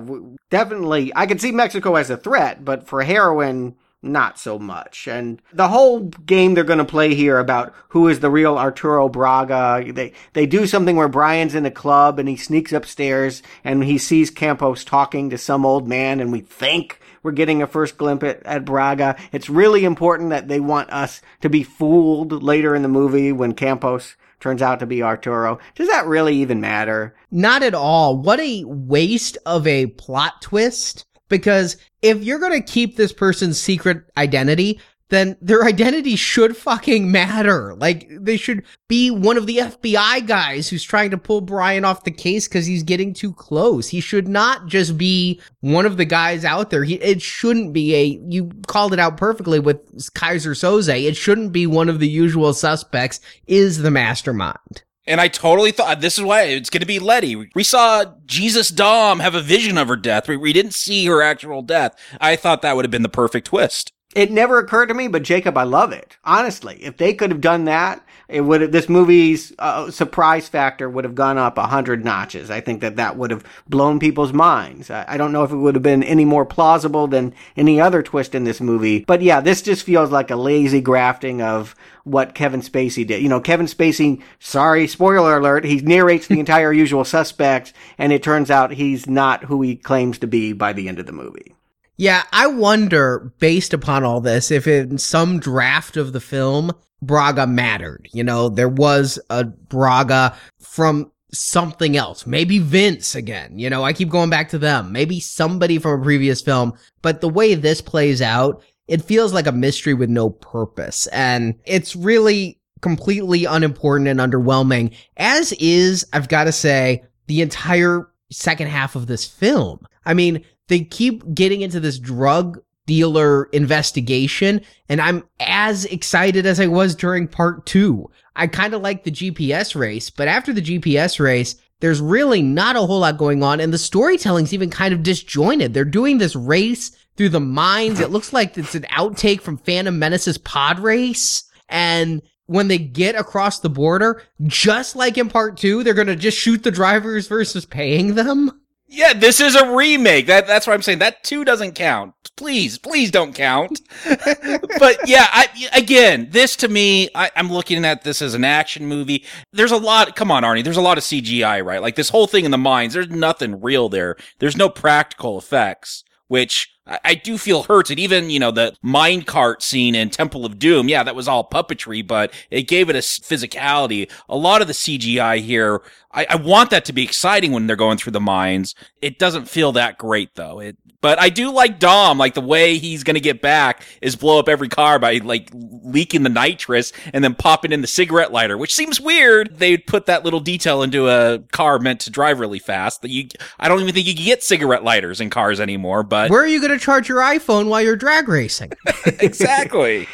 definitely. 0.50 1.12
I 1.16 1.26
can 1.26 1.40
see 1.40 1.52
Mexico 1.52 1.96
as 1.96 2.10
a 2.10 2.18
threat, 2.18 2.64
but 2.64 2.88
for 2.88 3.02
heroin, 3.02 3.76
not 4.02 4.40
so 4.40 4.58
much. 4.60 5.08
And 5.08 5.42
the 5.52 5.68
whole 5.68 6.02
game 6.02 6.54
they're 6.54 6.64
going 6.64 6.80
to 6.80 6.86
play 6.86 7.16
here 7.16 7.40
about 7.40 7.74
who 7.90 8.08
is 8.08 8.20
the 8.20 8.30
real 8.30 8.58
Arturo 8.58 9.10
Braga, 9.10 9.92
they 9.92 10.14
they 10.34 10.46
do 10.46 10.68
something 10.68 10.96
where 10.96 11.10
Brian's 11.10 11.56
in 11.56 11.66
a 11.66 11.72
club 11.72 12.20
and 12.20 12.30
he 12.30 12.36
sneaks 12.36 12.72
upstairs 12.72 13.42
and 13.64 13.84
he 13.84 13.98
sees 13.98 14.30
Campos 14.30 14.84
talking 14.84 15.30
to 15.30 15.38
some 15.38 15.66
old 15.66 15.88
man, 15.88 16.20
and 16.20 16.32
we 16.32 16.42
think 16.42 16.99
we're 17.24 17.32
getting 17.32 17.62
a 17.62 17.68
first 17.68 17.98
glimpse 17.98 18.24
at, 18.24 18.46
at 18.46 18.66
Braga. 18.66 19.16
It's 19.32 19.50
really 19.50 19.86
important 19.86 20.30
that 20.30 20.48
they 20.48 20.60
want 20.60 20.92
us 20.92 21.22
to 21.42 21.50
be 21.50 21.64
fooled 21.64 22.44
later 22.44 22.76
in 22.76 22.82
the 22.82 22.88
movie 22.88 23.32
when 23.32 23.54
Campos 23.54 24.16
turns 24.40 24.62
out 24.62 24.80
to 24.80 24.86
be 24.86 25.04
Arturo. 25.04 25.60
Does 25.76 25.88
that 25.90 26.08
really 26.08 26.36
even 26.36 26.62
matter? 26.62 27.16
Not 27.32 27.64
at 27.64 27.74
all. 27.74 28.18
What 28.18 28.40
a 28.40 28.64
waste 28.66 29.38
of 29.46 29.68
a 29.68 29.88
plot 29.88 30.42
twist. 30.42 31.06
Because 31.28 31.78
if 32.02 32.24
you're 32.24 32.40
going 32.40 32.60
to 32.60 32.72
keep 32.72 32.96
this 32.96 33.14
person's 33.14 33.62
secret 33.62 34.04
identity, 34.18 34.80
then 35.10 35.38
their 35.42 35.66
identity 35.66 36.16
should 36.16 36.56
fucking 36.56 37.12
matter. 37.12 37.76
Like, 37.76 38.08
they 38.12 38.38
should 38.38 38.64
be 38.88 39.12
one 39.12 39.38
of 39.38 39.48
the 39.48 39.58
FBI 39.58 40.26
guys 40.28 40.70
who's 40.70 40.84
trying 40.84 41.12
to 41.12 41.18
pull 41.18 41.42
Brian 41.42 41.84
off 41.84 42.04
the 42.04 42.12
case 42.12 42.48
because 42.48 42.66
he's 42.66 42.84
getting 42.84 43.14
too 43.14 43.34
close. 43.34 43.90
He 43.90 44.00
should 44.00 44.28
not 44.28 44.68
just 44.68 44.98
be 44.98 45.42
one 45.62 45.86
of 45.86 45.98
the 45.98 46.06
guys 46.06 46.46
out 46.46 46.70
there. 46.70 46.84
He, 46.84 46.96
it 46.96 47.22
shouldn't 47.22 47.74
be 47.74 47.96
a, 47.96 48.20
you 48.28 48.52
called 48.68 48.94
it 48.94 49.00
out 49.00 49.18
perfectly 49.18 49.60
with 49.60 49.80
Keyser 50.14 50.52
Söze. 50.52 51.04
It 51.04 51.18
shouldn't 51.18 51.52
be 51.52 51.68
one 51.68 51.90
of 51.90 52.00
the 52.00 52.10
usual 52.10 52.54
suspects 52.54 53.20
is 53.48 53.80
the 53.80 53.92
mastermind. 53.92 54.84
And 55.08 55.20
I 55.20 55.28
totally 55.28 55.72
thought 55.72 56.02
this 56.02 56.20
is 56.20 56.24
why 56.24 56.44
it's 56.44 56.70
going 56.70 56.82
to 56.82 56.86
be 56.86 57.00
Letty. 57.00 57.50
We 57.56 57.64
saw 57.64 58.06
Jesus 58.28 58.70
Dom 58.70 59.22
have 59.22 59.34
a 59.34 59.42
vision 59.42 59.76
of 59.80 59.88
her 59.88 59.96
death. 59.96 60.28
We, 60.28 60.38
we 60.38 60.54
didn't 60.54 60.76
see 60.76 61.08
her 61.08 61.24
actual 61.24 61.64
death. 61.64 61.96
I 62.22 62.36
thought 62.36 62.62
that 62.62 62.76
would 62.76 62.86
have 62.86 62.92
been 62.92 63.02
the 63.02 63.10
perfect 63.10 63.48
twist. 63.48 63.92
It 64.16 64.32
never 64.32 64.58
occurred 64.58 64.88
to 64.88 64.96
me, 64.96 65.08
but 65.08 65.22
Jacob, 65.22 65.56
I 65.56 65.64
love 65.64 65.92
it. 65.92 66.18
Honestly, 66.24 66.84
if 66.84 66.98
they 66.98 67.14
could 67.14 67.30
have 67.30 67.42
done 67.42 67.66
that, 67.66 68.04
it 68.28 68.42
would 68.42 68.62
have, 68.62 68.72
this 68.72 68.90
movie's 68.90 69.54
uh, 69.60 69.92
surprise 69.92 70.50
factor 70.50 70.90
would 70.90 71.04
have 71.04 71.14
gone 71.14 71.38
up 71.38 71.60
a 71.60 71.68
hundred 71.68 72.04
notches. 72.04 72.50
I 72.50 72.60
think 72.60 72.82
that 72.82 72.96
that 72.96 73.18
would 73.18 73.30
have 73.30 73.44
blown 73.68 74.00
people's 74.00 74.34
minds. 74.34 74.90
I, 74.90 75.06
I 75.08 75.18
don't 75.18 75.32
know 75.32 75.44
if 75.44 75.52
it 75.52 75.58
would 75.58 75.76
have 75.76 75.84
been 75.84 76.02
any 76.02 76.26
more 76.26 76.44
plausible 76.44 77.06
than 77.06 77.36
any 77.56 77.80
other 77.80 78.02
twist 78.02 78.34
in 78.34 78.46
this 78.46 78.60
movie, 78.60 79.06
but 79.06 79.22
yeah, 79.22 79.42
this 79.42 79.62
just 79.62 79.86
feels 79.86 80.10
like 80.10 80.32
a 80.32 80.36
lazy 80.36 80.82
grafting 80.82 81.44
of 81.44 81.76
what 82.04 82.34
Kevin 82.34 82.62
Spacey 82.62 83.06
did. 83.06 83.22
You 83.22 83.30
know, 83.30 83.40
Kevin 83.40 83.68
Spacey, 83.68 84.24
sorry, 84.40 84.88
spoiler 84.88 85.38
alert, 85.38 85.66
he 85.66 85.82
narrates 85.82 86.26
the 86.26 86.40
entire 86.40 86.74
usual 86.84 87.06
suspects, 87.06 87.74
and 88.00 88.12
it 88.12 88.24
turns 88.24 88.50
out 88.50 88.72
he's 88.72 89.06
not 89.06 89.44
who 89.44 89.62
he 89.62 89.76
claims 89.76 90.18
to 90.18 90.28
be 90.28 90.52
by 90.52 90.74
the 90.74 90.90
end 90.90 90.98
of 90.98 91.06
the 91.06 91.12
movie. 91.12 91.54
Yeah, 92.00 92.24
I 92.32 92.48
wonder, 92.48 93.34
based 93.40 93.74
upon 93.74 94.06
all 94.06 94.22
this, 94.22 94.52
if 94.52 94.68
in 94.68 94.98
some 95.00 95.38
draft 95.38 95.98
of 95.98 96.14
the 96.14 96.22
film, 96.22 96.72
Braga 97.02 97.46
mattered. 97.46 98.08
You 98.14 98.24
know, 98.24 98.48
there 98.48 98.70
was 98.70 99.20
a 99.30 99.44
Braga 99.44 100.34
from 100.62 101.12
something 101.34 101.98
else. 101.98 102.26
Maybe 102.26 102.60
Vince 102.60 103.16
again. 103.16 103.60
You 103.60 103.70
know, 103.70 103.84
I 103.84 103.92
keep 103.92 104.08
going 104.08 104.30
back 104.30 104.48
to 104.52 104.58
them. 104.58 104.94
Maybe 104.94 105.20
somebody 105.20 105.78
from 105.78 106.00
a 106.00 106.04
previous 106.04 106.42
film. 106.42 106.72
But 107.02 107.20
the 107.20 107.28
way 107.28 107.54
this 107.54 107.82
plays 107.82 108.22
out, 108.22 108.64
it 108.88 109.02
feels 109.02 109.34
like 109.34 109.46
a 109.46 109.52
mystery 109.52 109.94
with 109.94 110.10
no 110.10 110.30
purpose. 110.30 111.06
And 111.08 111.56
it's 111.66 111.98
really 111.98 112.62
completely 112.80 113.44
unimportant 113.44 114.08
and 114.08 114.22
underwhelming, 114.22 114.96
as 115.18 115.52
is, 115.60 116.08
I've 116.14 116.30
got 116.30 116.46
to 116.46 116.54
say, 116.54 117.04
the 117.28 117.42
entire 117.42 118.08
second 118.32 118.68
half 118.70 118.96
of 118.96 119.08
this 119.08 119.26
film. 119.26 119.86
I 120.06 120.14
mean, 120.14 120.46
they 120.70 120.84
keep 120.84 121.34
getting 121.34 121.62
into 121.62 121.80
this 121.80 122.00
drug 122.00 122.60
dealer 122.86 123.44
investigation, 123.52 124.62
and 124.88 125.00
I'm 125.00 125.24
as 125.40 125.86
excited 125.86 126.48
as 126.48 126.60
I 126.60 126.66
was 126.66 126.96
during 126.96 127.28
part 127.28 127.68
two. 127.68 128.10
I 128.36 128.48
kind 128.48 128.74
of 128.74 128.82
like 128.82 129.04
the 129.04 129.12
GPS 129.12 129.76
race, 129.76 130.10
but 130.10 130.28
after 130.28 130.54
the 130.54 130.62
GPS 130.62 131.20
race, 131.20 131.56
there's 131.82 132.02
really 132.02 132.42
not 132.42 132.76
a 132.76 132.82
whole 132.82 133.00
lot 133.00 133.18
going 133.18 133.44
on, 133.44 133.60
and 133.60 133.72
the 133.72 133.78
storytelling's 133.78 134.54
even 134.54 134.70
kind 134.70 134.94
of 134.94 135.04
disjointed. 135.04 135.74
They're 135.74 135.86
doing 135.86 136.18
this 136.18 136.36
race 136.36 136.92
through 137.16 137.30
the 137.30 137.40
mines. 137.40 138.00
It 138.00 138.10
looks 138.10 138.34
like 138.34 138.58
it's 138.58 138.76
an 138.76 138.88
outtake 138.92 139.42
from 139.42 139.58
Phantom 139.58 139.98
Menace's 140.00 140.38
pod 140.38 140.80
race, 140.80 141.44
and 141.68 142.22
when 142.48 142.70
they 142.70 142.80
get 142.80 143.14
across 143.14 143.60
the 143.60 143.70
border, 143.70 144.24
just 144.48 144.96
like 144.96 145.18
in 145.18 145.30
part 145.30 145.58
two, 145.58 145.84
they're 145.84 145.94
gonna 145.94 146.16
just 146.16 146.40
shoot 146.40 146.64
the 146.64 146.72
drivers 146.72 147.28
versus 147.28 147.66
paying 147.66 148.16
them. 148.16 148.60
Yeah, 148.92 149.14
this 149.14 149.40
is 149.40 149.56
a 149.56 149.76
remake. 149.76 150.26
That 150.26 150.48
that's 150.48 150.66
what 150.66 150.74
I'm 150.74 150.82
saying. 150.82 150.98
That 150.98 151.24
two 151.24 151.46
doesn't 151.46 151.74
count. 151.74 152.16
Please, 152.36 152.80
please 152.80 153.12
don't 153.12 153.36
count. 153.36 153.82
but 154.06 154.98
yeah, 155.08 155.28
I 155.30 155.48
again, 155.74 156.30
this 156.32 156.56
to 156.58 156.68
me, 156.68 157.10
I, 157.14 157.30
I'm 157.36 157.52
looking 157.52 157.86
at 157.86 158.04
this 158.04 158.20
as 158.24 158.34
an 158.34 158.44
action 158.44 158.88
movie. 158.88 159.26
There's 159.54 159.72
a 159.72 159.78
lot. 159.78 160.16
Come 160.16 160.32
on, 160.32 160.42
Arnie. 160.42 160.64
There's 160.64 160.76
a 160.76 160.82
lot 160.82 160.98
of 160.98 161.04
CGI, 161.04 161.64
right? 161.64 161.84
Like 161.84 161.96
this 161.96 162.10
whole 162.10 162.26
thing 162.26 162.46
in 162.46 162.52
the 162.52 162.58
mines. 162.58 162.96
There's 162.96 163.10
nothing 163.10 163.62
real 163.62 163.90
there. 163.90 164.16
There's 164.40 164.58
no 164.58 164.70
practical 164.70 165.38
effects. 165.38 166.04
Which 166.28 166.70
I, 166.90 167.00
I 167.06 167.16
do 167.16 167.38
feel 167.38 167.64
hurt. 167.64 167.90
And 167.90 168.00
even, 168.00 168.30
you 168.30 168.40
know, 168.40 168.52
the 168.52 168.76
minecart 168.84 169.62
scene 169.62 169.96
in 169.96 170.10
Temple 170.10 170.46
of 170.46 170.60
Doom, 170.60 170.90
yeah, 170.90 171.04
that 171.04 171.16
was 171.16 171.28
all 171.28 171.48
puppetry, 171.48 172.06
but 172.06 172.34
it 172.50 172.64
gave 172.64 172.90
it 172.90 172.96
a 172.96 173.00
physicality. 173.00 174.12
A 174.28 174.36
lot 174.36 174.62
of 174.62 174.68
the 174.68 174.74
CGI 174.74 175.40
here, 175.40 175.82
I, 176.12 176.26
I 176.30 176.36
want 176.36 176.70
that 176.72 176.86
to 176.86 176.94
be 176.94 177.04
exciting 177.04 177.52
when 177.52 177.68
they're 177.68 177.76
going 177.76 177.98
through 177.98 178.14
the 178.14 178.20
mines. 178.20 178.76
It 179.02 179.20
doesn't 179.20 179.48
feel 179.48 179.72
that 179.74 179.98
great 179.98 180.36
though. 180.36 180.60
It, 180.60 180.78
but 181.02 181.20
I 181.20 181.30
do 181.30 181.52
like 181.52 181.80
Dom, 181.80 182.18
like 182.18 182.34
the 182.34 182.42
way 182.42 182.78
he's 182.78 183.04
going 183.04 183.16
to 183.16 183.22
get 183.22 183.42
back 183.42 183.86
is 184.02 184.16
blow 184.16 184.40
up 184.40 184.50
every 184.50 184.70
car 184.70 185.00
by 185.00 185.18
like 185.18 185.50
leaking 185.54 186.24
the 186.24 186.30
nitrous 186.30 186.92
and 187.14 187.24
then 187.24 187.36
popping 187.36 187.72
in 187.72 187.82
the 187.82 187.88
cigarette 187.88 188.32
lighter, 188.32 188.58
which 188.58 188.74
seems 188.74 189.00
weird. 189.00 189.58
They'd 189.60 189.86
put 189.88 190.08
that 190.08 190.24
little 190.26 190.40
detail 190.40 190.84
into 190.84 191.08
a 191.08 191.40
car 191.52 191.80
meant 191.80 192.02
to 192.02 192.12
drive 192.12 192.40
really 192.40 192.60
fast 192.60 193.02
that 193.02 193.10
you, 193.12 193.30
I 193.60 193.68
don't 193.68 193.80
even 193.82 193.94
think 193.94 194.08
you 194.08 194.16
can 194.16 194.26
get 194.26 194.44
cigarette 194.44 194.84
lighters 194.84 195.22
in 195.22 195.30
cars 195.30 195.60
anymore, 195.60 196.04
but 196.04 196.30
Where 196.30 196.42
are 196.42 196.48
you 196.48 196.60
going 196.60 196.78
to 196.78 196.84
charge 196.84 197.08
your 197.08 197.22
iPhone 197.22 197.68
while 197.68 197.82
you're 197.82 197.96
drag 197.96 198.28
racing? 198.28 198.72
exactly. 199.06 200.08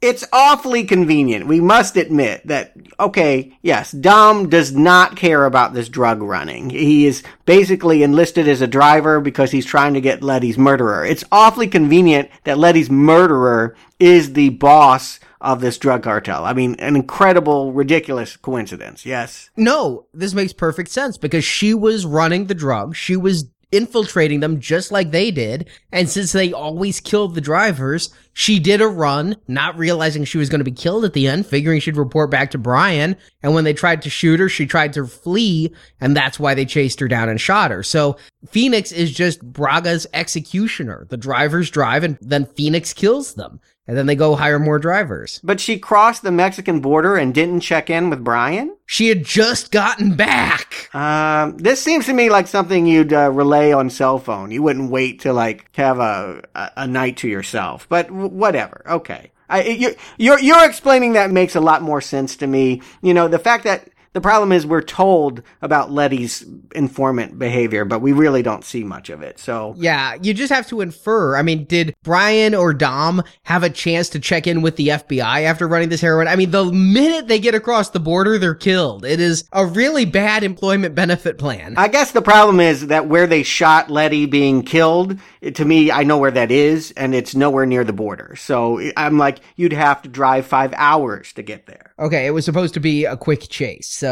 It's 0.00 0.24
awfully 0.32 0.84
convenient. 0.84 1.48
We 1.48 1.60
must 1.60 1.96
admit 1.96 2.46
that, 2.46 2.72
okay, 3.00 3.58
yes, 3.62 3.90
Dom 3.90 4.48
does 4.48 4.72
not 4.72 5.16
care 5.16 5.44
about 5.44 5.74
this 5.74 5.88
drug 5.88 6.22
running. 6.22 6.70
He 6.70 7.06
is 7.06 7.24
basically 7.46 8.04
enlisted 8.04 8.46
as 8.46 8.60
a 8.60 8.68
driver 8.68 9.20
because 9.20 9.50
he's 9.50 9.66
trying 9.66 9.94
to 9.94 10.00
get 10.00 10.22
Letty's 10.22 10.56
murderer. 10.56 11.04
It's 11.04 11.24
awfully 11.32 11.66
convenient 11.66 12.30
that 12.44 12.58
Letty's 12.58 12.90
murderer 12.90 13.74
is 13.98 14.34
the 14.34 14.50
boss 14.50 15.18
of 15.40 15.60
this 15.60 15.78
drug 15.78 16.04
cartel. 16.04 16.44
I 16.44 16.52
mean, 16.52 16.76
an 16.78 16.94
incredible, 16.94 17.72
ridiculous 17.72 18.36
coincidence, 18.36 19.04
yes? 19.04 19.50
No, 19.56 20.06
this 20.14 20.34
makes 20.34 20.52
perfect 20.52 20.90
sense 20.90 21.18
because 21.18 21.44
she 21.44 21.74
was 21.74 22.06
running 22.06 22.46
the 22.46 22.54
drug. 22.54 22.94
She 22.94 23.16
was 23.16 23.46
infiltrating 23.70 24.40
them 24.40 24.60
just 24.60 24.90
like 24.90 25.10
they 25.10 25.30
did. 25.30 25.68
And 25.92 26.08
since 26.08 26.32
they 26.32 26.52
always 26.52 27.00
killed 27.00 27.34
the 27.34 27.40
drivers, 27.40 28.10
she 28.32 28.58
did 28.58 28.80
a 28.80 28.86
run, 28.88 29.36
not 29.46 29.76
realizing 29.76 30.24
she 30.24 30.38
was 30.38 30.48
going 30.48 30.60
to 30.60 30.64
be 30.64 30.70
killed 30.70 31.04
at 31.04 31.12
the 31.12 31.26
end, 31.26 31.46
figuring 31.46 31.80
she'd 31.80 31.96
report 31.96 32.30
back 32.30 32.50
to 32.52 32.58
Brian. 32.58 33.16
And 33.42 33.54
when 33.54 33.64
they 33.64 33.74
tried 33.74 34.02
to 34.02 34.10
shoot 34.10 34.40
her, 34.40 34.48
she 34.48 34.66
tried 34.66 34.92
to 34.94 35.06
flee. 35.06 35.74
And 36.00 36.16
that's 36.16 36.38
why 36.38 36.54
they 36.54 36.64
chased 36.64 37.00
her 37.00 37.08
down 37.08 37.28
and 37.28 37.40
shot 37.40 37.70
her. 37.70 37.82
So 37.82 38.16
Phoenix 38.48 38.92
is 38.92 39.12
just 39.12 39.42
Braga's 39.42 40.06
executioner. 40.14 41.06
The 41.10 41.16
drivers 41.16 41.70
drive 41.70 42.04
and 42.04 42.18
then 42.20 42.46
Phoenix 42.46 42.92
kills 42.94 43.34
them. 43.34 43.60
And 43.88 43.96
then 43.96 44.04
they 44.04 44.14
go 44.14 44.36
hire 44.36 44.58
more 44.58 44.78
drivers. 44.78 45.40
But 45.42 45.60
she 45.60 45.78
crossed 45.78 46.22
the 46.22 46.30
Mexican 46.30 46.80
border 46.80 47.16
and 47.16 47.34
didn't 47.34 47.60
check 47.60 47.88
in 47.88 48.10
with 48.10 48.22
Brian? 48.22 48.76
She 48.84 49.08
had 49.08 49.24
just 49.24 49.72
gotten 49.72 50.14
back. 50.14 50.94
Um, 50.94 51.56
this 51.56 51.82
seems 51.82 52.04
to 52.06 52.12
me 52.12 52.28
like 52.28 52.46
something 52.46 52.86
you'd 52.86 53.14
uh, 53.14 53.30
relay 53.30 53.72
on 53.72 53.88
cell 53.88 54.18
phone. 54.18 54.50
You 54.50 54.62
wouldn't 54.62 54.90
wait 54.90 55.20
to 55.22 55.32
like 55.32 55.74
have 55.76 55.98
a 55.98 56.42
a, 56.54 56.70
a 56.76 56.86
night 56.86 57.16
to 57.18 57.28
yourself. 57.28 57.88
But 57.88 58.08
w- 58.08 58.28
whatever. 58.28 58.82
Okay. 58.86 59.32
I, 59.48 59.62
you, 59.62 59.94
you're 60.18 60.38
you're 60.38 60.68
explaining 60.68 61.14
that 61.14 61.30
makes 61.30 61.56
a 61.56 61.60
lot 61.60 61.80
more 61.80 62.02
sense 62.02 62.36
to 62.36 62.46
me. 62.46 62.82
You 63.00 63.14
know, 63.14 63.28
the 63.28 63.38
fact 63.38 63.64
that 63.64 63.88
the 64.18 64.22
problem 64.22 64.50
is 64.50 64.66
we're 64.66 64.82
told 64.82 65.42
about 65.62 65.92
Letty's 65.92 66.44
informant 66.74 67.38
behavior, 67.38 67.84
but 67.84 68.00
we 68.00 68.10
really 68.10 68.42
don't 68.42 68.64
see 68.64 68.82
much 68.82 69.10
of 69.10 69.22
it. 69.22 69.38
So 69.38 69.74
Yeah, 69.76 70.16
you 70.20 70.34
just 70.34 70.52
have 70.52 70.66
to 70.70 70.80
infer. 70.80 71.36
I 71.36 71.42
mean, 71.42 71.66
did 71.66 71.94
Brian 72.02 72.52
or 72.52 72.74
Dom 72.74 73.22
have 73.44 73.62
a 73.62 73.70
chance 73.70 74.08
to 74.08 74.18
check 74.18 74.48
in 74.48 74.60
with 74.60 74.74
the 74.74 74.88
FBI 74.88 75.42
after 75.42 75.68
running 75.68 75.88
this 75.88 76.00
heroin? 76.00 76.26
I 76.26 76.34
mean, 76.34 76.50
the 76.50 76.64
minute 76.64 77.28
they 77.28 77.38
get 77.38 77.54
across 77.54 77.90
the 77.90 78.00
border, 78.00 78.38
they're 78.38 78.56
killed. 78.56 79.04
It 79.04 79.20
is 79.20 79.44
a 79.52 79.64
really 79.64 80.04
bad 80.04 80.42
employment 80.42 80.96
benefit 80.96 81.38
plan. 81.38 81.74
I 81.76 81.86
guess 81.86 82.10
the 82.10 82.20
problem 82.22 82.58
is 82.58 82.88
that 82.88 83.06
where 83.06 83.28
they 83.28 83.44
shot 83.44 83.88
Letty 83.88 84.26
being 84.26 84.62
killed, 84.62 85.16
it- 85.40 85.54
to 85.54 85.64
me, 85.64 85.92
I 85.92 86.02
know 86.02 86.18
where 86.18 86.32
that 86.32 86.50
is, 86.50 86.90
and 86.96 87.14
it's 87.14 87.36
nowhere 87.36 87.66
near 87.66 87.84
the 87.84 87.92
border. 87.92 88.34
So 88.36 88.80
I'm 88.96 89.16
like, 89.16 89.38
you'd 89.54 89.72
have 89.72 90.02
to 90.02 90.08
drive 90.08 90.44
five 90.44 90.72
hours 90.76 91.32
to 91.34 91.42
get 91.44 91.66
there. 91.66 91.92
Okay, 92.00 92.26
it 92.26 92.30
was 92.30 92.44
supposed 92.44 92.74
to 92.74 92.80
be 92.80 93.04
a 93.04 93.16
quick 93.16 93.48
chase, 93.48 93.86
so 93.88 94.07